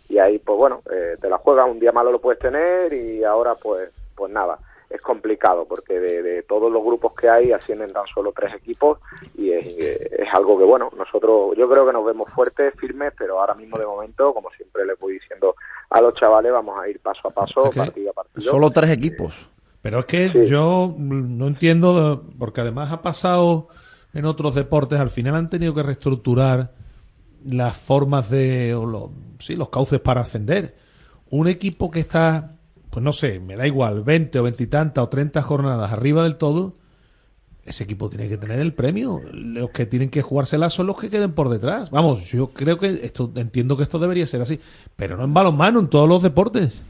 Y 0.08 0.18
ahí, 0.18 0.38
pues 0.38 0.58
bueno, 0.58 0.82
eh, 0.90 1.16
te 1.20 1.28
la 1.28 1.38
juegas, 1.38 1.68
un 1.68 1.80
día 1.80 1.92
malo 1.92 2.12
lo 2.12 2.20
puedes 2.20 2.40
tener 2.40 2.92
y 2.92 3.24
ahora, 3.24 3.54
pues, 3.54 3.90
pues 4.14 4.30
nada 4.30 4.58
es 4.90 5.00
complicado 5.00 5.66
porque 5.66 6.00
de, 6.00 6.22
de, 6.22 6.42
todos 6.42 6.70
los 6.70 6.82
grupos 6.82 7.14
que 7.14 7.28
hay 7.28 7.52
ascienden 7.52 7.92
tan 7.92 8.06
solo 8.12 8.32
tres 8.34 8.54
equipos 8.54 8.98
y 9.36 9.52
es, 9.52 9.78
es, 9.78 10.28
algo 10.32 10.58
que 10.58 10.64
bueno 10.64 10.90
nosotros 10.96 11.56
yo 11.56 11.68
creo 11.70 11.86
que 11.86 11.92
nos 11.92 12.04
vemos 12.04 12.28
fuertes 12.30 12.74
firmes 12.76 13.12
pero 13.16 13.40
ahora 13.40 13.54
mismo 13.54 13.78
de 13.78 13.86
momento 13.86 14.34
como 14.34 14.50
siempre 14.50 14.84
le 14.84 14.94
voy 14.94 15.14
diciendo 15.14 15.54
a 15.90 16.00
los 16.00 16.14
chavales 16.14 16.52
vamos 16.52 16.76
a 16.80 16.88
ir 16.88 16.98
paso 17.00 17.28
a 17.28 17.30
paso 17.30 17.60
okay. 17.62 17.82
partido 17.82 18.10
a 18.10 18.12
partido 18.14 18.50
solo 18.50 18.70
tres 18.70 18.90
equipos 18.90 19.48
pero 19.80 20.00
es 20.00 20.04
que 20.06 20.28
sí. 20.28 20.46
yo 20.46 20.94
no 20.98 21.46
entiendo 21.46 22.24
porque 22.38 22.60
además 22.60 22.90
ha 22.90 23.00
pasado 23.00 23.68
en 24.12 24.24
otros 24.24 24.56
deportes 24.56 24.98
al 24.98 25.10
final 25.10 25.36
han 25.36 25.50
tenido 25.50 25.72
que 25.72 25.84
reestructurar 25.84 26.72
las 27.44 27.76
formas 27.76 28.28
de 28.28 28.74
o 28.74 28.86
los, 28.86 29.10
sí 29.38 29.54
los 29.54 29.68
cauces 29.68 30.00
para 30.00 30.22
ascender 30.22 30.74
un 31.30 31.46
equipo 31.46 31.90
que 31.90 32.00
está 32.00 32.59
pues 32.90 33.04
no 33.04 33.12
sé, 33.12 33.40
me 33.40 33.56
da 33.56 33.66
igual, 33.66 34.02
20 34.02 34.38
o 34.38 34.42
20 34.42 34.62
y 34.62 34.66
tantas 34.66 35.04
o 35.04 35.08
30 35.08 35.42
jornadas 35.42 35.92
arriba 35.92 36.24
del 36.24 36.36
todo, 36.36 36.74
ese 37.64 37.84
equipo 37.84 38.10
tiene 38.10 38.28
que 38.28 38.36
tener 38.36 38.58
el 38.58 38.74
premio. 38.74 39.20
Los 39.32 39.70
que 39.70 39.86
tienen 39.86 40.10
que 40.10 40.22
jugársela 40.22 40.70
son 40.70 40.86
los 40.86 40.98
que 40.98 41.10
queden 41.10 41.34
por 41.34 41.48
detrás. 41.48 41.90
Vamos, 41.90 42.30
yo 42.30 42.48
creo 42.48 42.78
que 42.78 42.88
esto, 42.88 43.30
entiendo 43.36 43.76
que 43.76 43.84
esto 43.84 43.98
debería 43.98 44.26
ser 44.26 44.40
así, 44.40 44.60
pero 44.96 45.16
no 45.16 45.24
en 45.24 45.34
balonmano, 45.34 45.78
en 45.80 45.88
todos 45.88 46.08
los 46.08 46.22
deportes. 46.22 46.84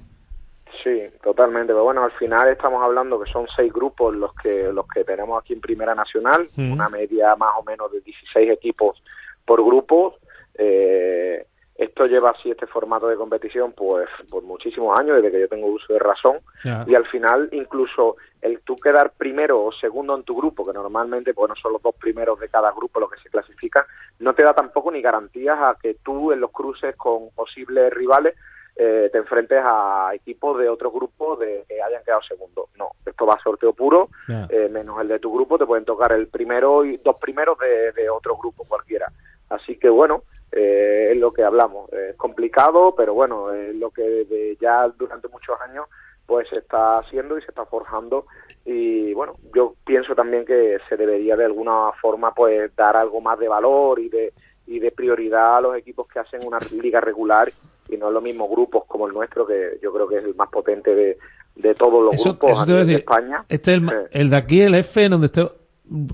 Sí, 0.83 1.03
totalmente. 1.23 1.73
Pero 1.73 1.85
bueno, 1.85 2.03
al 2.03 2.13
final 2.13 2.49
estamos 2.49 2.83
hablando 2.83 3.21
que 3.21 3.31
son 3.31 3.47
seis 3.55 3.73
grupos 3.73 4.15
los 4.15 4.33
que 4.35 4.73
los 4.73 4.87
que 4.89 5.05
tenemos 5.05 5.43
aquí 5.43 5.53
en 5.53 5.61
Primera 5.61 5.95
Nacional, 5.95 6.49
mm. 6.57 6.73
una 6.73 6.89
media 6.89 7.37
más 7.37 7.53
o 7.59 7.63
menos 7.63 7.93
de 7.93 8.01
16 8.01 8.51
equipos 8.51 9.03
por 9.45 9.63
grupo. 9.63 10.17
Eh, 10.55 11.47
esto 11.81 12.05
lleva 12.05 12.31
así 12.31 12.51
este 12.51 12.67
formato 12.67 13.09
de 13.09 13.17
competición 13.17 13.73
pues 13.73 14.07
por 14.31 14.43
muchísimos 14.43 14.99
años 14.99 15.17
desde 15.17 15.31
que 15.31 15.41
yo 15.41 15.49
tengo 15.49 15.67
uso 15.67 15.95
de 15.95 15.99
razón 15.99 16.37
yeah. 16.63 16.85
y 16.87 16.95
al 16.95 17.07
final 17.07 17.49
incluso 17.53 18.17
el 18.43 18.61
tú 18.61 18.77
quedar 18.77 19.13
primero 19.17 19.65
o 19.65 19.73
segundo 19.73 20.15
en 20.15 20.23
tu 20.25 20.37
grupo 20.37 20.67
que 20.67 20.75
normalmente 20.75 21.33
bueno 21.33 21.55
son 21.57 21.73
los 21.73 21.83
dos 21.83 21.95
primeros 21.95 22.39
de 22.39 22.51
cada 22.51 22.71
grupo 22.73 23.01
los 23.01 23.11
que 23.11 23.21
se 23.23 23.31
clasifican 23.31 23.85
no 24.19 24.35
te 24.35 24.43
da 24.43 24.53
tampoco 24.53 24.91
ni 24.91 25.01
garantías 25.01 25.59
a 25.59 25.79
que 25.81 25.95
tú 26.05 26.33
en 26.33 26.41
los 26.41 26.51
cruces 26.51 26.95
con 26.97 27.31
posibles 27.31 27.91
rivales 27.95 28.35
eh, 28.77 29.09
te 29.11 29.17
enfrentes 29.17 29.63
a 29.65 30.11
equipos 30.13 30.59
de 30.59 30.69
otros 30.69 30.93
grupos 30.93 31.39
de 31.39 31.65
que 31.67 31.81
hayan 31.81 32.05
quedado 32.05 32.21
segundo 32.29 32.69
no 32.77 32.91
esto 33.07 33.25
va 33.25 33.37
a 33.37 33.43
sorteo 33.43 33.73
puro 33.73 34.11
yeah. 34.29 34.47
eh, 34.51 34.69
menos 34.69 35.01
el 35.01 35.09
de 35.09 35.19
tu 35.19 35.33
grupo 35.33 35.57
te 35.57 35.65
pueden 35.65 35.87
tocar 35.87 36.13
el 36.13 36.29
primero 36.29 36.85
y 36.85 36.99
dos 36.99 37.17
primeros 37.19 37.59
de, 37.59 37.93
de 37.93 38.11
otro 38.11 38.37
grupo 38.37 38.65
cualquiera 38.65 39.11
así 39.49 39.79
que 39.79 39.89
bueno 39.89 40.25
eh, 40.53 41.11
es 41.13 41.17
lo 41.19 41.33
que 41.33 41.45
hablamos. 41.45 41.93
Es 41.93 42.17
complicado, 42.17 42.95
pero 42.97 43.15
bueno, 43.15 43.53
es 43.53 43.75
lo 43.77 43.91
que 43.91 44.03
de 44.03 44.57
ya 44.61 44.89
durante 44.99 45.29
muchos 45.29 45.57
años 45.61 45.87
pues 46.27 46.49
se 46.49 46.59
está 46.59 46.99
haciendo 46.99 47.37
y 47.37 47.43
se 47.43 47.49
está 47.49 47.65
forjando 47.67 48.27
y 48.65 49.13
bueno, 49.15 49.35
yo 49.53 49.75
pienso 49.85 50.15
también 50.15 50.45
que 50.45 50.79
se 50.89 50.97
debería 50.97 51.37
de 51.37 51.45
alguna 51.45 51.91
forma 52.01 52.33
pues 52.33 52.75
dar 52.77 52.97
algo 52.97 53.21
más 53.21 53.39
de 53.39 53.49
valor 53.49 53.99
y 53.99 54.09
de 54.09 54.33
y 54.67 54.79
de 54.79 54.93
prioridad 54.93 55.57
a 55.57 55.61
los 55.61 55.77
equipos 55.77 56.07
que 56.07 56.21
hacen 56.21 56.47
una 56.47 56.59
liga 56.81 57.01
regular 57.01 57.51
y 57.89 57.97
no 57.97 58.11
los 58.13 58.23
mismos 58.23 58.49
grupos 58.49 58.85
como 58.87 59.09
el 59.09 59.13
nuestro 59.13 59.45
que 59.45 59.81
yo 59.83 59.93
creo 59.93 60.07
que 60.07 60.19
es 60.19 60.25
el 60.25 60.37
más 60.37 60.49
potente 60.51 60.95
de, 60.95 61.19
de 61.57 61.75
todos 61.75 62.05
los 62.05 62.15
eso, 62.15 62.31
grupos 62.31 62.53
eso 62.53 62.61
a 62.63 62.67
nivel 62.67 62.81
decir, 62.87 62.95
de 62.95 63.01
España. 63.01 63.45
Este 63.49 63.73
es 63.73 63.77
el, 63.79 63.89
Sí. 63.89 63.97
el 64.13 64.31
de 64.31 64.37
aquí, 64.37 64.61
el 64.61 64.75
F, 64.77 65.09
donde 65.09 65.27
esté, 65.27 65.49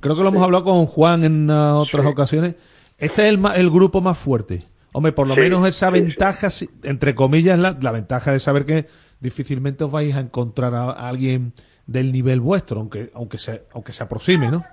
creo 0.00 0.16
que 0.16 0.22
lo 0.22 0.28
hemos 0.28 0.42
hablado 0.42 0.64
con 0.64 0.86
Juan 0.86 1.24
en 1.24 1.50
uh, 1.50 1.78
otras 1.78 2.06
ocasiones. 2.06 2.54
Este 2.98 3.28
es 3.28 3.34
el, 3.34 3.40
el 3.56 3.70
grupo 3.70 4.00
más 4.00 4.18
fuerte. 4.18 4.62
Hombre, 4.92 5.12
por 5.12 5.26
lo 5.26 5.34
Sí, 5.34 5.40
menos 5.40 5.66
esa 5.68 5.88
sí, 5.88 5.92
ventaja, 6.00 6.48
entre 6.84 7.14
comillas, 7.14 7.58
la, 7.58 7.76
la 7.80 7.92
ventaja 7.92 8.32
de 8.32 8.40
saber 8.40 8.64
que 8.64 8.86
difícilmente 9.20 9.84
os 9.84 9.90
vais 9.90 10.14
a 10.16 10.20
encontrar 10.20 10.74
a, 10.74 10.84
a 10.92 11.08
alguien 11.08 11.52
del 11.86 12.12
nivel 12.12 12.40
vuestro, 12.40 12.80
aunque 12.80 13.10
aunque 13.14 13.38
se 13.38 13.64
aunque 13.72 13.92
se 13.92 14.02
aproxime, 14.04 14.50
¿no? 14.50 14.64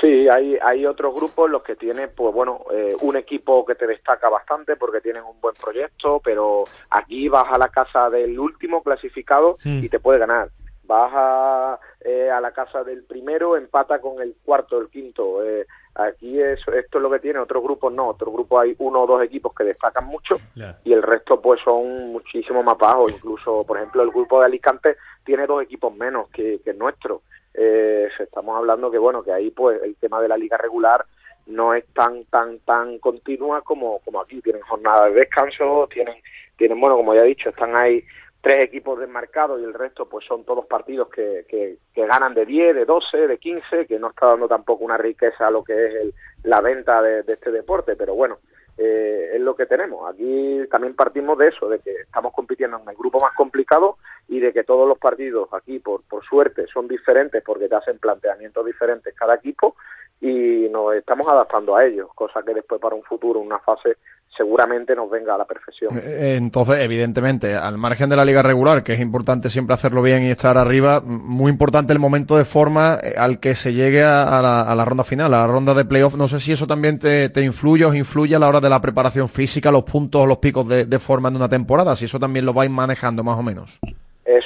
Sí, 0.00 0.28
hay, 0.28 0.56
hay 0.62 0.86
otros 0.86 1.12
grupos 1.12 1.50
los 1.50 1.62
que 1.64 1.74
tienen, 1.74 2.10
pues 2.14 2.32
bueno, 2.32 2.60
eh, 2.72 2.94
un 3.00 3.16
equipo 3.16 3.64
que 3.66 3.74
te 3.74 3.86
destaca 3.86 4.28
bastante 4.28 4.76
porque 4.76 5.00
tienen 5.00 5.24
un 5.24 5.40
buen 5.40 5.54
proyecto, 5.60 6.20
pero 6.22 6.64
aquí 6.90 7.28
vas 7.28 7.46
a 7.50 7.58
la 7.58 7.68
casa 7.68 8.08
del 8.08 8.38
último 8.38 8.82
clasificado 8.82 9.56
Mm. 9.64 9.82
y 9.84 9.88
te 9.88 9.98
puede 9.98 10.20
ganar. 10.20 10.50
Vas 10.84 11.10
a, 11.14 11.80
eh, 12.00 12.30
a 12.30 12.40
la 12.40 12.52
casa 12.52 12.84
del 12.84 13.02
primero, 13.02 13.56
empata 13.56 14.00
con 14.00 14.22
el 14.22 14.36
cuarto, 14.44 14.80
el 14.80 14.88
quinto. 14.88 15.44
Eh, 15.44 15.66
aquí 15.98 16.40
es, 16.40 16.60
esto 16.60 16.98
es 16.98 17.02
lo 17.02 17.10
que 17.10 17.18
tiene, 17.18 17.38
otros 17.38 17.62
grupos 17.62 17.92
no. 17.92 18.08
Otros 18.08 18.32
grupos 18.32 18.62
hay 18.62 18.74
uno 18.78 19.02
o 19.02 19.06
dos 19.06 19.22
equipos 19.22 19.54
que 19.54 19.64
destacan 19.64 20.06
mucho 20.06 20.36
y 20.84 20.92
el 20.92 21.02
resto 21.02 21.40
pues 21.40 21.60
son 21.62 22.12
muchísimo 22.12 22.62
más 22.62 22.78
bajos. 22.78 23.12
Incluso, 23.12 23.64
por 23.64 23.76
ejemplo, 23.76 24.02
el 24.02 24.10
grupo 24.10 24.40
de 24.40 24.46
Alicante 24.46 24.96
tiene 25.24 25.46
dos 25.46 25.62
equipos 25.62 25.94
menos 25.94 26.28
que, 26.30 26.60
que 26.64 26.70
el 26.70 26.78
nuestro. 26.78 27.22
Eh, 27.54 28.08
estamos 28.18 28.56
hablando 28.56 28.90
que 28.90 28.98
bueno 28.98 29.22
que 29.22 29.32
ahí 29.32 29.50
pues 29.50 29.82
el 29.82 29.96
tema 29.96 30.20
de 30.20 30.28
la 30.28 30.36
liga 30.36 30.56
regular 30.56 31.04
no 31.46 31.74
es 31.74 31.84
tan 31.92 32.24
tan 32.26 32.60
tan 32.60 32.98
continua 32.98 33.62
como 33.62 33.98
como 34.00 34.20
aquí 34.20 34.40
tienen 34.42 34.62
jornadas 34.62 35.12
de 35.12 35.20
descanso 35.20 35.88
tienen 35.92 36.16
tienen 36.56 36.78
bueno 36.78 36.96
como 36.96 37.14
ya 37.14 37.22
he 37.22 37.28
dicho 37.28 37.48
están 37.48 37.74
ahí 37.74 38.04
tres 38.40 38.62
equipos 38.62 38.98
desmarcados 38.98 39.60
y 39.60 39.64
el 39.64 39.74
resto 39.74 40.08
pues 40.08 40.24
son 40.26 40.44
todos 40.44 40.66
partidos 40.66 41.08
que, 41.08 41.44
que, 41.48 41.78
que 41.92 42.06
ganan 42.06 42.34
de 42.34 42.46
10, 42.46 42.74
de 42.74 42.84
12, 42.84 43.26
de 43.26 43.38
15, 43.38 43.86
que 43.86 43.98
no 43.98 44.10
está 44.10 44.26
dando 44.26 44.48
tampoco 44.48 44.84
una 44.84 44.96
riqueza 44.96 45.48
a 45.48 45.50
lo 45.50 45.64
que 45.64 45.86
es 45.86 45.94
el, 45.94 46.14
la 46.44 46.60
venta 46.60 47.02
de, 47.02 47.24
este 47.26 47.50
deporte, 47.50 47.96
pero 47.96 48.14
bueno, 48.14 48.38
eh, 48.76 49.32
es 49.34 49.40
lo 49.40 49.56
que 49.56 49.66
tenemos. 49.66 50.08
Aquí 50.08 50.60
también 50.70 50.94
partimos 50.94 51.36
de 51.38 51.48
eso, 51.48 51.68
de 51.68 51.80
que 51.80 51.92
estamos 51.92 52.32
compitiendo 52.32 52.80
en 52.80 52.88
el 52.88 52.96
grupo 52.96 53.20
más 53.20 53.34
complicado 53.34 53.98
y 54.28 54.38
de 54.38 54.52
que 54.52 54.62
todos 54.62 54.88
los 54.88 54.98
partidos 54.98 55.48
aquí, 55.52 55.80
por, 55.80 56.02
por 56.04 56.24
suerte, 56.24 56.66
son 56.72 56.86
diferentes 56.86 57.42
porque 57.42 57.68
te 57.68 57.74
hacen 57.74 57.98
planteamientos 57.98 58.64
diferentes 58.64 59.14
cada 59.14 59.34
equipo 59.34 59.74
y 60.20 60.68
nos 60.70 60.94
estamos 60.94 61.26
adaptando 61.28 61.76
a 61.76 61.84
ellos, 61.84 62.08
cosa 62.14 62.42
que 62.42 62.54
después 62.54 62.80
para 62.80 62.96
un 62.96 63.02
futuro, 63.02 63.40
una 63.40 63.58
fase, 63.60 63.96
seguramente 64.36 64.94
nos 64.94 65.10
venga 65.10 65.34
a 65.34 65.38
la 65.38 65.44
perfección. 65.44 65.96
Eh, 65.96 66.36
Entonces, 66.36 66.78
evidentemente, 66.78 67.54
al 67.54 67.78
margen 67.78 68.08
de 68.08 68.16
la 68.16 68.24
liga 68.24 68.42
regular, 68.42 68.82
que 68.82 68.94
es 68.94 69.00
importante 69.00 69.50
siempre 69.50 69.74
hacerlo 69.74 70.02
bien 70.02 70.22
y 70.22 70.30
estar 70.30 70.56
arriba, 70.56 71.00
muy 71.04 71.50
importante 71.50 71.92
el 71.92 71.98
momento 71.98 72.36
de 72.36 72.44
forma 72.44 72.98
eh, 73.02 73.14
al 73.16 73.40
que 73.40 73.54
se 73.54 73.72
llegue 73.72 74.02
a, 74.02 74.40
la, 74.40 74.84
ronda 74.84 75.04
final, 75.04 75.34
a 75.34 75.40
la 75.40 75.46
ronda 75.46 75.74
de 75.74 75.84
playoff. 75.84 76.16
No 76.16 76.28
sé 76.28 76.40
si 76.40 76.52
eso 76.52 76.66
también 76.66 76.98
te, 76.98 77.28
te 77.30 77.42
influye, 77.42 77.84
os 77.84 77.94
influye 77.94 78.36
a 78.36 78.38
la 78.38 78.48
hora 78.48 78.60
de 78.60 78.70
la 78.70 78.80
preparación 78.80 79.28
física, 79.28 79.70
los 79.70 79.84
puntos 79.84 80.22
o 80.22 80.26
los 80.26 80.38
picos 80.38 80.68
de, 80.68 80.86
de 80.86 80.98
forma 80.98 81.28
en 81.28 81.36
una 81.36 81.48
temporada, 81.48 81.96
si 81.96 82.04
eso 82.04 82.18
también 82.18 82.44
lo 82.44 82.52
vais 82.52 82.70
manejando 82.70 83.24
más 83.24 83.38
o 83.38 83.42
menos. 83.42 83.80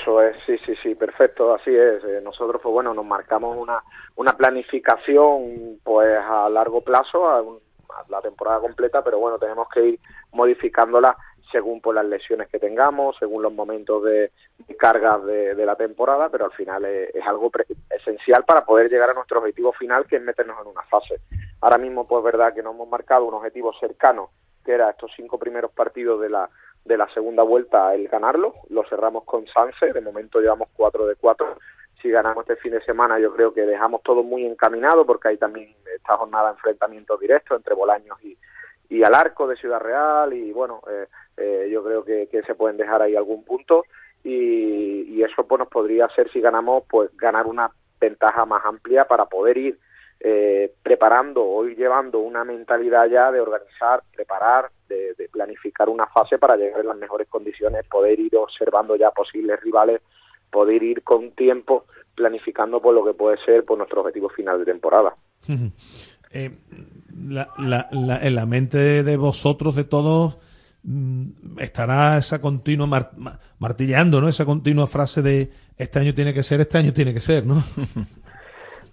Eso 0.02 0.20
es, 0.20 0.36
sí, 0.44 0.58
sí, 0.66 0.74
sí, 0.82 0.94
perfecto, 0.96 1.54
así 1.54 1.70
es. 1.74 2.02
Eh, 2.02 2.20
nosotros, 2.22 2.60
pues 2.60 2.72
bueno, 2.72 2.92
nos 2.92 3.04
marcamos 3.04 3.56
una, 3.56 3.80
una 4.16 4.36
planificación, 4.36 5.78
pues 5.84 6.18
a 6.18 6.48
largo 6.48 6.80
plazo, 6.80 7.28
a, 7.28 7.40
un- 7.40 7.60
a 7.88 8.04
la 8.08 8.20
temporada 8.20 8.58
completa, 8.58 9.04
pero 9.04 9.18
bueno, 9.20 9.38
tenemos 9.38 9.68
que 9.68 9.84
ir 9.86 10.00
modificándola 10.32 11.16
según 11.52 11.80
pues 11.80 11.94
las 11.94 12.06
lesiones 12.06 12.48
que 12.48 12.58
tengamos, 12.58 13.14
según 13.18 13.42
los 13.42 13.52
momentos 13.52 14.02
de, 14.02 14.32
de 14.66 14.76
cargas 14.76 15.22
de, 15.24 15.54
la 15.54 15.76
temporada, 15.76 16.30
pero 16.30 16.46
al 16.46 16.52
final 16.52 16.84
es, 16.86 17.14
es 17.14 17.24
algo 17.26 17.50
pre- 17.50 17.66
esencial 17.90 18.44
para 18.44 18.64
poder 18.64 18.90
llegar 18.90 19.10
a 19.10 19.14
nuestro 19.14 19.38
objetivo 19.38 19.72
final, 19.74 20.06
que 20.06 20.16
es 20.16 20.22
meternos 20.22 20.56
en 20.62 20.68
una 20.68 20.82
fase. 20.84 21.20
Ahora 21.60 21.76
mismo, 21.78 22.08
pues 22.08 22.24
verdad 22.24 22.54
que 22.54 22.62
nos 22.62 22.74
hemos 22.74 22.88
marcado 22.88 23.26
un 23.26 23.34
objetivo 23.34 23.72
cercano, 23.78 24.30
que 24.64 24.72
era 24.72 24.90
estos 24.90 25.12
cinco 25.14 25.38
primeros 25.38 25.70
partidos 25.72 26.20
de 26.22 26.30
la 26.30 26.48
de 26.84 26.96
la 26.96 27.08
segunda 27.14 27.42
vuelta 27.42 27.94
el 27.94 28.08
ganarlo, 28.08 28.54
lo 28.70 28.84
cerramos 28.84 29.24
con 29.24 29.46
Sanse, 29.46 29.92
de 29.92 30.00
momento 30.00 30.40
llevamos 30.40 30.68
cuatro 30.74 31.06
de 31.06 31.14
cuatro, 31.16 31.58
si 32.02 32.10
ganamos 32.10 32.42
este 32.42 32.56
fin 32.56 32.72
de 32.72 32.82
semana 32.82 33.20
yo 33.20 33.32
creo 33.32 33.54
que 33.54 33.62
dejamos 33.62 34.02
todo 34.02 34.24
muy 34.24 34.44
encaminado 34.44 35.06
porque 35.06 35.28
hay 35.28 35.36
también 35.36 35.74
esta 35.94 36.16
jornada 36.16 36.48
de 36.48 36.54
enfrentamientos 36.54 37.20
directos 37.20 37.56
entre 37.56 37.74
Bolaños 37.74 38.18
y, 38.24 38.36
y 38.88 39.04
al 39.04 39.14
arco 39.14 39.46
de 39.46 39.56
Ciudad 39.56 39.80
Real. 39.80 40.32
Y 40.32 40.52
bueno, 40.52 40.82
eh, 40.90 41.06
eh, 41.36 41.68
yo 41.70 41.84
creo 41.84 42.04
que, 42.04 42.26
que 42.26 42.42
se 42.42 42.56
pueden 42.56 42.76
dejar 42.76 43.02
ahí 43.02 43.14
algún 43.14 43.44
punto. 43.44 43.84
Y, 44.24 45.02
y 45.08 45.22
eso 45.22 45.46
pues 45.46 45.58
nos 45.58 45.68
podría 45.68 46.06
hacer 46.06 46.30
si 46.30 46.40
ganamos 46.40 46.84
pues 46.88 47.16
ganar 47.16 47.46
una 47.46 47.70
ventaja 48.00 48.44
más 48.44 48.64
amplia 48.64 49.04
para 49.06 49.26
poder 49.26 49.56
ir 49.56 49.78
eh, 50.24 50.72
preparando 50.82 51.42
o 51.44 51.66
ir 51.66 51.76
llevando 51.76 52.20
una 52.20 52.44
mentalidad 52.44 53.06
ya 53.08 53.32
de 53.32 53.40
organizar, 53.40 54.02
preparar, 54.14 54.70
de, 54.88 55.14
de 55.14 55.28
planificar 55.28 55.88
una 55.88 56.06
fase 56.06 56.38
para 56.38 56.56
llegar 56.56 56.80
en 56.80 56.86
las 56.88 56.96
mejores 56.96 57.26
condiciones, 57.28 57.84
poder 57.90 58.20
ir 58.20 58.36
observando 58.36 58.94
ya 58.94 59.10
posibles 59.10 59.60
rivales, 59.60 60.00
poder 60.50 60.82
ir 60.82 61.02
con 61.02 61.32
tiempo 61.32 61.86
planificando 62.14 62.80
por 62.80 62.94
lo 62.94 63.04
que 63.04 63.14
puede 63.14 63.36
ser 63.44 63.64
por 63.64 63.78
nuestro 63.78 64.02
objetivo 64.02 64.28
final 64.28 64.58
de 64.60 64.64
temporada. 64.66 65.14
Eh, 66.30 66.50
la, 67.28 67.48
la, 67.58 67.88
la- 67.90 68.18
en 68.22 68.34
la 68.34 68.46
mente 68.46 69.02
de, 69.02 69.16
vosotros, 69.16 69.74
de 69.74 69.84
todos, 69.84 70.36
mm, 70.84 71.58
estará 71.58 72.16
esa 72.18 72.40
continua 72.40 72.86
mar- 72.86 73.10
ma- 73.16 73.38
martillando, 73.58 74.20
¿no? 74.20 74.28
Esa 74.28 74.44
continua 74.44 74.86
frase 74.86 75.20
de 75.22 75.50
este 75.76 75.98
año 75.98 76.14
tiene 76.14 76.32
que 76.32 76.42
ser, 76.42 76.60
este 76.60 76.78
año 76.78 76.92
tiene 76.92 77.12
que 77.12 77.20
ser, 77.20 77.44
¿no? 77.44 77.62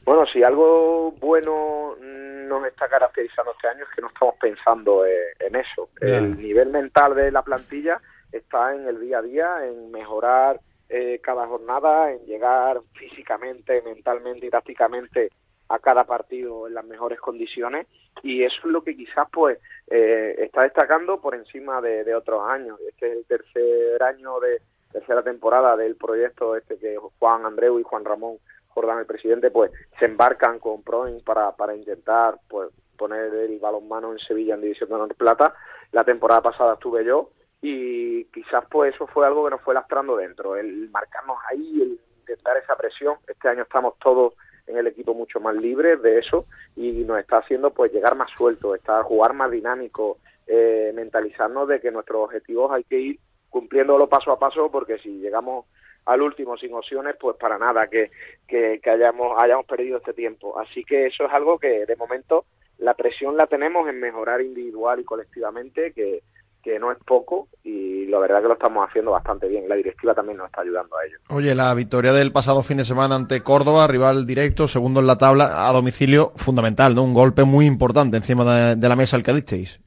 Bueno, 0.09 0.25
si 0.25 0.41
algo 0.41 1.11
bueno 1.19 1.95
nos 2.01 2.65
está 2.65 2.89
caracterizando 2.89 3.51
este 3.51 3.67
año 3.67 3.83
es 3.83 3.95
que 3.95 4.01
no 4.01 4.07
estamos 4.07 4.33
pensando 4.41 5.05
eh, 5.05 5.35
en 5.39 5.55
eso. 5.55 5.89
El 6.01 6.35
nivel 6.35 6.69
mental 6.69 7.13
de 7.13 7.31
la 7.31 7.43
plantilla 7.43 8.01
está 8.31 8.73
en 8.73 8.87
el 8.87 8.99
día 8.99 9.19
a 9.19 9.21
día, 9.21 9.67
en 9.67 9.91
mejorar 9.91 10.61
eh, 10.89 11.19
cada 11.21 11.45
jornada, 11.45 12.11
en 12.11 12.25
llegar 12.25 12.81
físicamente, 12.93 13.83
mentalmente 13.83 14.47
y 14.47 14.49
tácticamente 14.49 15.29
a 15.67 15.77
cada 15.77 16.05
partido 16.05 16.67
en 16.67 16.73
las 16.73 16.85
mejores 16.85 17.19
condiciones 17.19 17.85
y 18.23 18.41
eso 18.41 18.61
es 18.63 18.71
lo 18.71 18.83
que 18.83 18.97
quizás 18.97 19.27
pues 19.31 19.59
eh, 19.91 20.33
está 20.39 20.63
destacando 20.63 21.21
por 21.21 21.35
encima 21.35 21.81
de, 21.81 22.03
de 22.03 22.15
otros 22.15 22.49
años. 22.49 22.79
Este 22.89 23.11
es 23.11 23.17
el 23.19 23.25
tercer 23.25 24.01
año 24.01 24.39
de 24.39 24.59
tercera 24.91 25.21
temporada 25.21 25.77
del 25.77 25.95
proyecto 25.97 26.55
este 26.55 26.79
que 26.79 26.97
Juan 27.19 27.45
Andreu 27.45 27.79
y 27.79 27.83
Juan 27.83 28.03
Ramón 28.03 28.39
Jordán, 28.79 28.99
el 28.99 29.05
presidente, 29.05 29.51
pues 29.51 29.71
se 29.97 30.05
embarcan 30.05 30.59
con 30.59 30.83
Proin 30.83 31.21
para, 31.21 31.51
para 31.55 31.75
intentar 31.75 32.39
pues 32.47 32.69
poner 32.97 33.33
el 33.33 33.59
balonmano 33.59 34.11
en 34.11 34.19
Sevilla 34.19 34.55
en 34.55 34.61
División 34.61 34.89
de 34.89 34.95
Honor 34.95 35.15
Plata. 35.15 35.53
La 35.91 36.03
temporada 36.03 36.41
pasada 36.41 36.73
estuve 36.73 37.03
yo 37.03 37.31
y 37.61 38.25
quizás 38.25 38.63
pues 38.69 38.95
eso 38.95 39.07
fue 39.07 39.25
algo 39.25 39.43
que 39.43 39.51
nos 39.51 39.61
fue 39.61 39.73
lastrando 39.73 40.15
dentro, 40.15 40.55
el 40.55 40.89
marcarnos 40.91 41.37
ahí, 41.49 41.81
el 41.81 41.99
intentar 42.19 42.57
esa 42.57 42.75
presión. 42.75 43.15
Este 43.27 43.49
año 43.49 43.63
estamos 43.63 43.95
todos 43.99 44.33
en 44.67 44.77
el 44.77 44.87
equipo 44.87 45.13
mucho 45.13 45.39
más 45.39 45.55
libres 45.55 46.01
de 46.01 46.19
eso 46.19 46.45
y 46.75 46.91
nos 47.03 47.19
está 47.19 47.39
haciendo 47.39 47.71
pues 47.71 47.91
llegar 47.91 48.15
más 48.15 48.29
suelto, 48.37 48.75
estar 48.75 49.03
jugar 49.03 49.33
más 49.33 49.49
dinámico, 49.49 50.19
eh, 50.47 50.91
mentalizarnos 50.95 51.67
de 51.67 51.81
que 51.81 51.91
nuestros 51.91 52.25
objetivos 52.25 52.71
hay 52.71 52.83
que 52.83 52.99
ir 52.99 53.19
cumpliéndolo 53.49 54.07
paso 54.07 54.31
a 54.31 54.39
paso 54.39 54.69
porque 54.71 54.99
si 54.99 55.19
llegamos 55.19 55.65
al 56.09 56.21
último 56.21 56.57
sin 56.57 56.73
opciones 56.73 57.15
pues 57.19 57.37
para 57.37 57.57
nada 57.57 57.87
que, 57.87 58.09
que, 58.47 58.79
hayamos 58.89 59.37
hayamos 59.39 59.65
perdido 59.65 59.97
este 59.97 60.13
tiempo 60.13 60.59
así 60.59 60.83
que 60.83 61.05
eso 61.05 61.25
es 61.25 61.31
algo 61.31 61.59
que 61.59 61.85
de 61.85 61.95
momento 61.95 62.45
la 62.79 62.95
presión 62.95 63.37
la 63.37 63.45
tenemos 63.45 63.87
en 63.87 63.99
mejorar 63.99 64.41
individual 64.41 64.99
y 64.99 65.03
colectivamente 65.03 65.91
que, 65.93 66.23
que 66.63 66.79
no 66.79 66.91
es 66.91 66.97
poco 67.05 67.47
y 67.63 68.07
la 68.07 68.17
verdad 68.17 68.41
que 68.41 68.47
lo 68.47 68.53
estamos 68.53 68.89
haciendo 68.89 69.11
bastante 69.11 69.47
bien 69.47 69.69
la 69.69 69.75
directiva 69.75 70.15
también 70.15 70.39
nos 70.39 70.47
está 70.47 70.61
ayudando 70.61 70.97
a 70.97 71.05
ello 71.05 71.17
Oye, 71.29 71.53
la 71.53 71.73
victoria 71.75 72.11
del 72.11 72.31
pasado 72.31 72.63
fin 72.63 72.77
de 72.77 72.85
semana 72.85 73.15
ante 73.15 73.43
Córdoba, 73.43 73.85
rival 73.85 74.25
directo, 74.25 74.67
segundo 74.67 75.01
en 75.01 75.07
la 75.07 75.17
tabla, 75.17 75.69
a 75.69 75.71
domicilio, 75.71 76.31
fundamental, 76.35 76.95
¿no? 76.95 77.03
Un 77.03 77.13
golpe 77.13 77.43
muy 77.43 77.67
importante 77.67 78.17
encima 78.17 78.43
de, 78.43 78.75
de 78.75 78.89
la 78.89 78.95
mesa 78.95 79.15
al 79.15 79.23
que 79.23 79.33
disteis. 79.33 79.79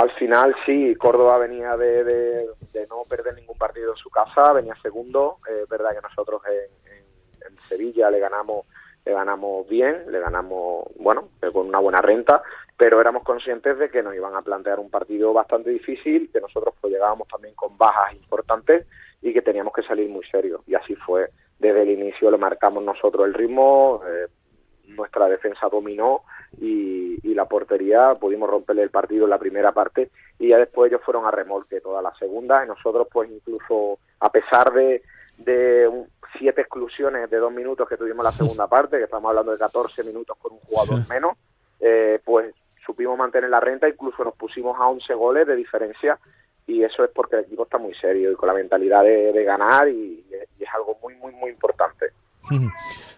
Al 0.00 0.10
final 0.12 0.56
sí, 0.64 0.94
Córdoba 0.96 1.36
venía 1.36 1.76
de, 1.76 2.46
no 2.88 3.04
perder 3.06 3.34
ningún 3.34 3.58
partido 3.58 3.92
en 3.92 3.98
su 3.98 4.08
casa, 4.08 4.50
venía 4.54 4.74
segundo, 4.80 5.40
es 5.46 5.68
verdad 5.68 5.90
que 5.94 6.00
nosotros 6.00 6.40
en, 6.46 6.92
en- 6.92 7.58
Sevilla 7.68 8.10
le 8.10 8.18
ganamos 8.18 8.64
le 9.04 9.12
ganamos 9.12 9.68
bien, 9.68 10.10
le 10.10 10.18
ganamos, 10.20 10.86
bueno, 10.96 11.28
eh, 11.42 11.50
con 11.52 11.66
una 11.68 11.78
buena 11.80 12.00
renta, 12.00 12.42
pero 12.78 12.98
éramos 13.00 13.22
conscientes 13.24 13.78
de 13.78 13.90
que 13.90 14.02
nos 14.02 14.14
iban 14.14 14.34
a 14.34 14.42
plantear 14.42 14.78
un 14.78 14.90
partido 14.90 15.34
bastante 15.34 15.68
difícil, 15.70 16.30
que 16.32 16.40
nosotros 16.40 16.74
pues 16.80 16.92
llegábamos 16.94 17.28
también 17.28 17.54
con 17.54 17.76
bajas 17.76 18.14
importantes 18.14 18.86
y 19.20 19.32
que 19.34 19.42
teníamos 19.42 19.74
que 19.74 19.82
salir 19.82 20.08
muy 20.08 20.24
serios. 20.26 20.62
Y 20.66 20.74
así 20.74 20.94
fue, 20.96 21.28
desde 21.58 21.82
el 21.82 21.90
inicio 21.90 22.30
lo 22.30 22.38
marcamos 22.38 22.82
nosotros 22.84 23.26
el 23.26 23.34
ritmo, 23.34 24.02
eh, 24.06 24.26
nuestra 24.96 25.28
defensa 25.28 25.68
dominó 25.68 26.22
y, 26.60 27.18
y 27.22 27.34
la 27.34 27.44
portería 27.46 28.14
pudimos 28.14 28.48
romperle 28.50 28.82
el 28.82 28.90
partido 28.90 29.24
en 29.24 29.30
la 29.30 29.38
primera 29.38 29.72
parte 29.72 30.10
y 30.38 30.48
ya 30.48 30.58
después 30.58 30.90
ellos 30.90 31.02
fueron 31.04 31.26
a 31.26 31.30
remolque 31.30 31.80
toda 31.80 32.02
la 32.02 32.14
segunda. 32.14 32.64
Y 32.64 32.68
nosotros 32.68 33.06
pues 33.12 33.30
incluso 33.30 33.98
a 34.20 34.30
pesar 34.30 34.72
de, 34.72 35.02
de 35.38 35.88
un- 35.88 36.08
siete 36.38 36.60
exclusiones 36.60 37.28
de 37.28 37.36
dos 37.38 37.52
minutos 37.52 37.88
que 37.88 37.96
tuvimos 37.96 38.24
la 38.24 38.32
segunda 38.32 38.66
parte, 38.68 38.98
que 38.98 39.04
estamos 39.04 39.28
hablando 39.30 39.52
de 39.52 39.58
14 39.58 40.02
minutos 40.04 40.36
con 40.38 40.52
un 40.52 40.58
jugador 40.60 41.08
menos, 41.08 41.36
eh, 41.80 42.20
pues 42.24 42.54
supimos 42.86 43.16
mantener 43.18 43.50
la 43.50 43.60
renta, 43.60 43.88
incluso 43.88 44.24
nos 44.24 44.34
pusimos 44.34 44.78
a 44.78 44.86
11 44.88 45.12
goles 45.14 45.46
de 45.46 45.56
diferencia 45.56 46.18
y 46.66 46.82
eso 46.84 47.04
es 47.04 47.10
porque 47.10 47.36
el 47.36 47.42
equipo 47.42 47.64
está 47.64 47.78
muy 47.78 47.94
serio 47.94 48.30
y 48.30 48.34
con 48.36 48.46
la 48.46 48.54
mentalidad 48.54 49.02
de, 49.02 49.32
de 49.32 49.44
ganar 49.44 49.88
y- 49.88 50.24
y 50.58 50.62
es 50.62 50.68
algo 50.74 50.96
muy, 51.02 51.14
muy, 51.16 51.32
muy 51.32 51.50
importante. 51.50 52.06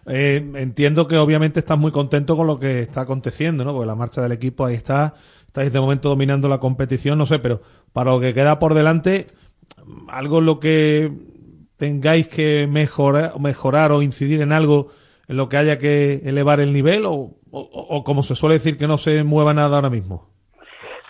Eh, 0.06 0.44
entiendo 0.56 1.06
que 1.06 1.16
obviamente 1.16 1.60
estás 1.60 1.78
muy 1.78 1.92
contento 1.92 2.36
con 2.36 2.46
lo 2.46 2.58
que 2.58 2.80
está 2.80 3.02
aconteciendo, 3.02 3.64
¿no? 3.64 3.72
Porque 3.72 3.86
la 3.86 3.94
marcha 3.94 4.20
del 4.20 4.32
equipo 4.32 4.64
ahí 4.64 4.74
está, 4.74 5.14
estáis 5.46 5.72
de 5.72 5.80
momento 5.80 6.08
dominando 6.08 6.48
la 6.48 6.58
competición, 6.58 7.18
no 7.18 7.26
sé, 7.26 7.38
pero 7.38 7.60
para 7.92 8.10
lo 8.10 8.20
que 8.20 8.34
queda 8.34 8.58
por 8.58 8.74
delante, 8.74 9.26
algo 10.08 10.38
en 10.40 10.46
lo 10.46 10.58
que 10.60 11.10
tengáis 11.76 12.28
que 12.28 12.66
mejorar, 12.70 13.38
mejorar 13.40 13.92
o 13.92 14.02
incidir 14.02 14.40
en 14.40 14.52
algo 14.52 14.88
en 15.28 15.36
lo 15.36 15.48
que 15.48 15.56
haya 15.56 15.78
que 15.78 16.20
elevar 16.24 16.58
el 16.60 16.72
nivel 16.72 17.06
o, 17.06 17.12
o- 17.12 17.70
o 17.70 18.04
como 18.04 18.22
se 18.24 18.34
suele 18.34 18.54
decir 18.56 18.76
que 18.76 18.88
no 18.88 18.98
se 18.98 19.22
mueva 19.24 19.54
nada 19.54 19.76
ahora 19.76 19.88
mismo. 19.90 20.28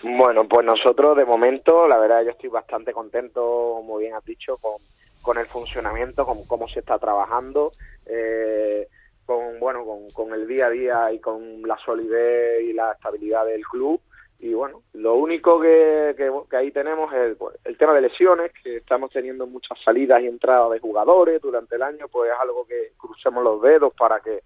Bueno, 0.03 0.47
pues 0.47 0.65
nosotros 0.65 1.15
de 1.17 1.25
momento, 1.25 1.87
la 1.87 1.97
verdad, 1.97 2.23
yo 2.23 2.31
estoy 2.31 2.49
bastante 2.49 2.91
contento, 2.93 3.41
como 3.77 3.97
bien 3.97 4.13
has 4.13 4.25
dicho, 4.25 4.57
con, 4.57 4.73
con 5.21 5.37
el 5.37 5.47
funcionamiento, 5.47 6.25
con 6.25 6.43
cómo 6.45 6.67
se 6.67 6.79
está 6.79 6.99
trabajando, 6.99 7.71
eh, 8.05 8.87
con 9.25 9.59
bueno, 9.59 9.85
con, 9.85 10.09
con 10.09 10.33
el 10.33 10.47
día 10.47 10.67
a 10.67 10.69
día 10.69 11.11
y 11.11 11.19
con 11.19 11.61
la 11.63 11.77
solidez 11.85 12.61
y 12.63 12.73
la 12.73 12.91
estabilidad 12.93 13.45
del 13.45 13.63
club. 13.65 14.01
Y 14.39 14.53
bueno, 14.53 14.81
lo 14.93 15.15
único 15.15 15.61
que, 15.61 16.13
que, 16.17 16.29
que 16.49 16.57
ahí 16.57 16.71
tenemos 16.71 17.13
es 17.13 17.19
el, 17.19 17.35
pues, 17.37 17.57
el 17.63 17.77
tema 17.77 17.93
de 17.93 18.01
lesiones, 18.01 18.51
que 18.61 18.77
estamos 18.77 19.09
teniendo 19.11 19.47
muchas 19.47 19.77
salidas 19.85 20.21
y 20.21 20.27
entradas 20.27 20.69
de 20.71 20.79
jugadores 20.79 21.41
durante 21.41 21.75
el 21.75 21.81
año, 21.83 22.07
pues 22.09 22.29
es 22.29 22.37
algo 22.41 22.65
que 22.67 22.91
crucemos 22.97 23.41
los 23.41 23.61
dedos 23.61 23.93
para 23.93 24.19
que, 24.19 24.43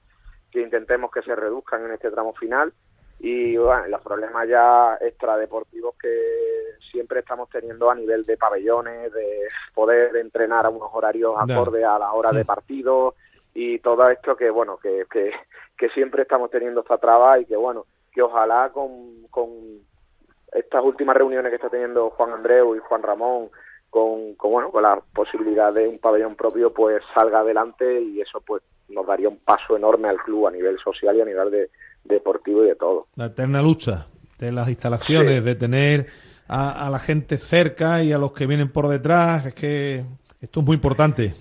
que 0.52 0.62
intentemos 0.62 1.10
que 1.12 1.24
se 1.24 1.36
reduzcan 1.36 1.84
en 1.86 1.94
este 1.94 2.12
tramo 2.12 2.34
final 2.34 2.72
y 3.20 3.58
bueno, 3.58 3.88
los 3.88 4.02
problemas 4.02 4.48
ya 4.48 4.96
extradeportivos 5.02 5.96
que 6.00 6.16
siempre 6.92 7.22
estamos 7.22 7.50
teniendo 7.50 7.90
a 7.90 7.96
nivel 7.96 8.24
de 8.24 8.38
pabellones, 8.38 9.12
de 9.12 9.48
poder 9.74 10.16
entrenar 10.18 10.66
a 10.66 10.70
unos 10.70 10.90
horarios 10.94 11.34
Ya. 11.48 11.56
acordes 11.56 11.84
a 11.84 11.98
la 11.98 12.12
hora 12.14 12.32
de 12.32 12.46
partido 12.46 13.16
y 13.60 13.80
todo 13.80 14.08
esto 14.08 14.36
que 14.38 14.52
bueno 14.52 14.78
que, 14.78 15.06
que, 15.12 15.32
que 15.76 15.90
siempre 15.90 16.22
estamos 16.22 16.52
teniendo 16.52 16.82
esta 16.82 17.00
traba 17.00 17.40
y 17.40 17.46
que 17.46 17.56
bueno 17.56 17.88
que 18.14 18.22
ojalá 18.22 18.70
con, 18.70 19.24
con 19.32 19.50
estas 20.54 20.84
últimas 20.84 21.18
reuniones 21.18 21.50
que 21.50 21.56
está 21.56 21.68
teniendo 21.68 22.12
Juan 22.12 22.34
Andreu 22.34 22.76
y 22.76 22.80
Juan 22.80 23.02
Ramón 23.02 23.50
con, 23.90 24.36
con 24.36 24.52
bueno 24.52 24.70
con 24.70 24.84
la 24.84 25.02
posibilidad 25.12 25.74
de 25.74 25.88
un 25.88 25.98
pabellón 25.98 26.36
propio 26.36 26.72
pues 26.72 27.02
salga 27.16 27.40
adelante 27.40 28.00
y 28.00 28.22
eso 28.22 28.40
pues 28.42 28.62
nos 28.90 29.08
daría 29.08 29.28
un 29.28 29.40
paso 29.40 29.76
enorme 29.76 30.08
al 30.08 30.18
club 30.18 30.46
a 30.46 30.52
nivel 30.52 30.78
social 30.78 31.16
y 31.16 31.22
a 31.22 31.26
nivel 31.26 31.50
de 31.50 31.72
deportivo 32.04 32.64
y 32.64 32.68
de 32.68 32.76
todo. 32.76 33.08
La 33.16 33.26
eterna 33.26 33.64
lucha 33.64 34.06
de 34.38 34.52
las 34.52 34.70
instalaciones, 34.70 35.44
de 35.44 35.56
tener 35.56 36.06
a, 36.48 36.86
a 36.86 36.92
la 36.92 37.00
gente 37.00 37.38
cerca 37.38 38.04
y 38.04 38.14
a 38.14 38.20
los 38.20 38.34
que 38.34 38.46
vienen 38.46 38.72
por 38.72 38.88
detrás, 38.88 39.48
es 39.48 39.56
que 39.56 40.06
esto 40.40 40.60
es 40.60 40.66
muy 40.66 40.76
importante. 40.76 41.34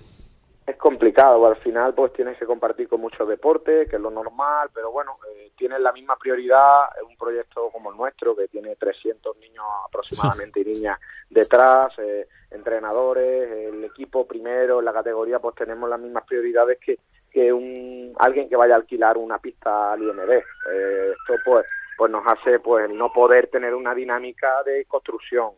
Es 0.67 0.75
complicado, 0.75 1.47
al 1.47 1.55
final 1.55 1.93
pues 1.93 2.11
tienes 2.11 2.37
que 2.37 2.45
compartir 2.45 2.89
con 2.89 2.99
muchos 2.99 3.25
deportes, 3.25 3.89
que 3.89 3.95
es 3.95 4.01
lo 4.01 4.11
normal, 4.11 4.69
pero 4.73 4.91
bueno, 4.91 5.17
eh, 5.31 5.51
tienes 5.57 5.79
la 5.79 5.93
misma 5.93 6.17
prioridad 6.17 6.89
un 7.07 7.15
proyecto 7.15 7.69
como 7.71 7.89
el 7.89 7.95
nuestro, 7.95 8.35
que 8.35 8.49
tiene 8.49 8.75
300 8.75 9.37
niños 9.37 9.63
aproximadamente 9.87 10.59
y 10.59 10.65
niñas 10.73 10.99
detrás, 11.29 11.87
eh, 11.99 12.27
entrenadores, 12.51 13.73
el 13.73 13.85
equipo 13.85 14.27
primero, 14.27 14.79
en 14.79 14.85
la 14.85 14.91
categoría 14.91 15.39
pues 15.39 15.55
tenemos 15.55 15.89
las 15.89 16.01
mismas 16.01 16.25
prioridades 16.25 16.77
que, 16.79 16.99
que 17.31 17.53
un 17.53 18.13
alguien 18.19 18.49
que 18.49 18.57
vaya 18.57 18.73
a 18.73 18.77
alquilar 18.77 19.17
una 19.17 19.39
pista 19.39 19.93
al 19.93 20.03
IMD. 20.03 20.31
Eh, 20.31 21.13
esto 21.13 21.41
pues 21.45 21.65
pues 21.97 22.11
nos 22.11 22.27
hace 22.27 22.59
pues 22.59 22.89
no 22.89 23.11
poder 23.13 23.47
tener 23.47 23.73
una 23.73 23.95
dinámica 23.95 24.61
de 24.63 24.83
construcción 24.85 25.51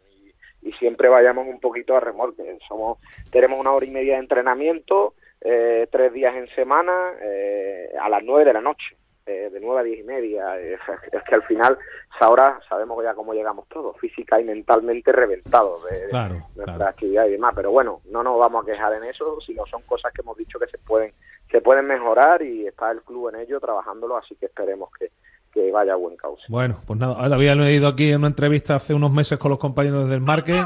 y, 0.62 0.72
siempre 0.74 1.10
vayamos 1.10 1.48
un 1.48 1.60
poquito 1.60 1.96
a 1.96 2.00
remolque. 2.00 2.58
Somos 2.68 3.00
tenemos 3.32 3.60
una 3.60 3.72
hora 3.72 3.86
y 3.86 3.92
media 3.92 4.14
de 4.14 4.20
entrenamiento, 4.20 5.14
eh, 5.42 5.88
tres 5.92 6.14
días 6.14 6.36
en 6.36 6.48
semana, 6.56 7.14
eh, 7.22 7.92
a 8.00 8.10
las 8.10 8.24
nueve 8.24 8.46
de 8.46 8.54
la 8.54 8.62
noche, 8.62 8.96
eh, 9.26 9.50
de 9.52 9.60
nueve 9.60 9.82
a 9.82 9.84
diez 9.84 10.00
y 10.00 10.04
media. 10.04 10.60
Eh, 10.60 10.78
es 11.12 11.24
que 11.24 11.36
al 11.36 11.44
final, 11.44 11.78
ahora 12.20 12.60
sabemos 12.68 13.04
ya 13.04 13.14
cómo 13.14 13.34
llegamos 13.34 13.68
todos, 13.68 13.98
física 13.98 14.40
y 14.40 14.44
mentalmente 14.44 15.12
reventados 15.12 15.84
de, 15.90 16.00
de 16.00 16.10
Claro, 16.10 16.36
nuestra 16.56 16.90
actividad 16.90 17.26
y 17.28 17.32
demás. 17.32 17.54
Pero 17.56 17.72
bueno, 17.72 18.02
no 18.10 18.24
nos 18.24 18.40
vamos 18.40 18.64
a 18.64 18.66
quejar 18.66 18.94
en 18.94 19.04
eso, 19.04 19.40
sino 19.42 19.66
son 19.66 19.82
cosas 19.84 20.14
que 20.14 20.22
hemos 20.22 20.38
dicho 20.38 20.60
que 20.60 20.68
se 20.68 20.78
pueden 20.78 21.14
se 21.52 21.62
pueden 21.62 21.88
mejorar 21.88 22.42
y 22.42 22.68
está 22.68 22.92
el 22.92 23.02
club 23.02 23.30
en 23.30 23.42
ello 23.42 23.60
trabajándolo, 23.60 24.18
así 24.18 24.36
que 24.36 24.46
esperemos 24.46 24.90
que, 24.98 25.12
que 25.54 25.72
vaya 25.72 25.94
a 25.94 25.96
buen 25.96 26.16
cauce. 26.18 26.44
Bueno, 26.50 26.80
pues 26.86 27.00
nada, 27.00 27.16
ahora 27.16 27.36
había 27.36 27.56
leído 27.56 27.88
aquí 27.88 28.10
en 28.12 28.18
una 28.20 28.28
entrevista 28.28 28.76
hace 28.76 28.94
unos 28.94 29.12
meses 29.12 29.38
con 29.38 29.50
los 29.50 29.60
compañeros 29.60 30.10
del 30.10 30.22
Marque 30.22 30.64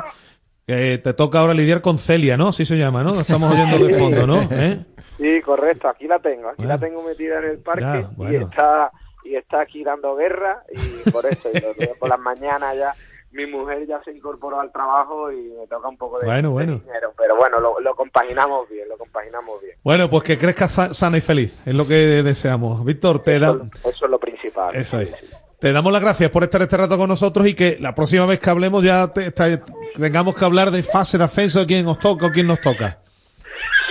que 0.66 0.98
te 0.98 1.14
toca 1.14 1.40
ahora 1.40 1.54
lidiar 1.54 1.82
con 1.82 1.98
Celia, 1.98 2.38
¿no? 2.38 2.50
Así 2.50 2.66
se 2.66 2.78
llama, 2.78 3.04
¿no? 3.04 3.20
Estamos 3.20 3.52
oyendo 3.52 3.86
de 3.86 3.94
fondo, 4.00 4.26
¿no? 4.28 4.42
¿Eh? 4.52 4.86
Sí, 5.18 5.42
correcto, 5.42 5.88
aquí 5.90 6.08
la 6.08 6.20
tengo, 6.20 6.50
aquí 6.50 6.64
la 6.64 6.78
tengo 6.78 7.02
metida 7.04 7.40
en 7.40 7.46
el 7.46 7.60
parque 7.60 7.82
Ya, 8.18 8.32
y 8.32 8.36
está 8.36 8.92
y 9.26 9.36
está 9.36 9.62
aquí 9.62 9.84
dando 9.84 10.16
guerra 10.16 10.64
y 10.72 11.10
por 11.10 11.26
eso, 11.26 11.50
y 11.54 11.88
por 12.00 12.10
las 12.10 12.20
mañanas 12.20 12.76
ya 12.78 12.92
mi 13.32 13.46
mujer 13.48 13.88
ya 13.88 14.00
se 14.04 14.12
incorporó 14.12 14.60
al 14.60 14.72
trabajo 14.72 15.32
y 15.32 15.38
me 15.60 15.66
toca 15.68 15.88
un 15.88 15.98
poco 15.98 16.20
de, 16.20 16.26
Bueno, 16.26 16.50
de 16.50 16.54
bueno. 16.54 16.80
dinero, 16.86 17.14
pero 17.18 17.36
bueno, 17.36 17.60
lo, 17.60 17.80
lo 17.80 17.96
compaginamos 17.96 18.70
bien, 18.70 18.88
lo 18.90 18.98
compaginamos 18.98 19.60
bien. 19.62 19.76
Bueno, 19.84 20.10
pues 20.10 20.24
que 20.24 20.38
crezcas 20.38 20.72
sa- 20.72 20.94
sana 20.94 21.18
y 21.18 21.22
feliz, 21.22 21.58
es 21.66 21.74
lo 21.74 21.88
que 21.88 22.22
deseamos. 22.22 22.84
Víctor, 22.86 23.20
te, 23.24 23.40
da, 23.40 23.56
Eso 23.86 24.06
es 24.06 24.12
lo 24.12 24.20
principal. 24.54 24.76
eso 24.76 25.00
es. 25.00 25.16
te 25.60 25.72
damos 25.72 25.92
las 25.92 26.02
gracias 26.02 26.30
por 26.30 26.44
estar 26.44 26.62
este 26.62 26.78
rato 26.78 26.98
con 26.98 27.08
nosotros 27.10 27.48
y 27.48 27.54
que 27.56 27.78
la 27.80 27.96
próxima 27.96 28.26
vez 28.26 28.40
que 28.40 28.50
hablemos 28.50 28.84
ya 28.84 29.08
te- 29.08 29.32
te- 29.32 29.62
tengamos 29.96 30.36
que 30.36 30.46
hablar 30.46 30.72
de 30.72 30.84
fase 30.84 31.18
de 31.18 31.24
ascenso, 31.24 31.60
de 31.60 31.66
quién 31.68 31.86
nos 31.86 32.00
toca 32.00 32.28
o 32.28 32.32
quién 32.32 32.48
nos 32.48 32.60
toca. 32.62 33.00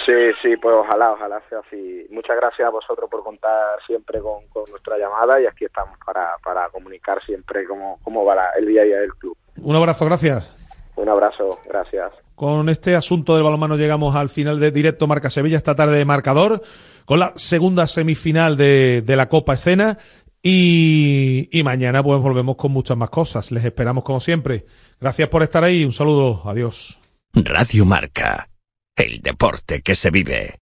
Sí, 0.04 0.12
sí, 0.42 0.56
pues 0.60 0.74
ojalá, 0.76 1.12
ojalá 1.12 1.40
sea 1.48 1.60
así. 1.60 2.06
Muchas 2.10 2.36
gracias 2.36 2.66
a 2.66 2.70
vosotros 2.70 3.08
por 3.08 3.22
contar 3.22 3.78
siempre 3.86 4.20
con, 4.20 4.46
con 4.48 4.64
nuestra 4.70 4.98
llamada 4.98 5.40
y 5.40 5.46
aquí 5.46 5.64
estamos 5.64 5.96
para, 6.04 6.30
para 6.44 6.68
comunicar 6.70 7.24
siempre 7.24 7.64
cómo, 7.66 8.00
cómo 8.02 8.24
va 8.24 8.34
la- 8.34 8.50
el 8.58 8.66
día 8.66 8.82
a 8.82 8.84
día 8.84 8.96
del 8.98 9.14
club. 9.14 9.36
Un 9.58 9.76
abrazo, 9.76 10.04
gracias. 10.06 10.56
Un 10.96 11.08
abrazo, 11.08 11.58
gracias. 11.68 12.10
Con 12.34 12.68
este 12.68 12.96
asunto 12.96 13.34
del 13.36 13.44
balonmano 13.44 13.76
llegamos 13.76 14.16
al 14.16 14.28
final 14.28 14.58
de 14.58 14.72
directo 14.72 15.06
Marca 15.06 15.30
Sevilla 15.30 15.56
esta 15.56 15.76
tarde 15.76 15.96
de 15.96 16.04
marcador, 16.04 16.60
con 17.04 17.20
la 17.20 17.32
segunda 17.36 17.86
semifinal 17.86 18.56
de, 18.56 19.02
de 19.02 19.16
la 19.16 19.28
Copa 19.28 19.54
Escena 19.54 19.96
y, 20.42 21.48
y 21.52 21.62
mañana 21.62 22.02
pues 22.02 22.20
volvemos 22.20 22.56
con 22.56 22.72
muchas 22.72 22.96
más 22.96 23.10
cosas. 23.10 23.52
Les 23.52 23.64
esperamos 23.64 24.04
como 24.04 24.20
siempre. 24.20 24.66
Gracias 25.00 25.28
por 25.28 25.42
estar 25.42 25.62
ahí. 25.62 25.84
Un 25.84 25.92
saludo. 25.92 26.42
Adiós. 26.44 26.98
Radio 27.32 27.84
Marca. 27.84 28.48
El 28.96 29.22
deporte 29.22 29.82
que 29.82 29.94
se 29.94 30.10
vive. 30.10 30.61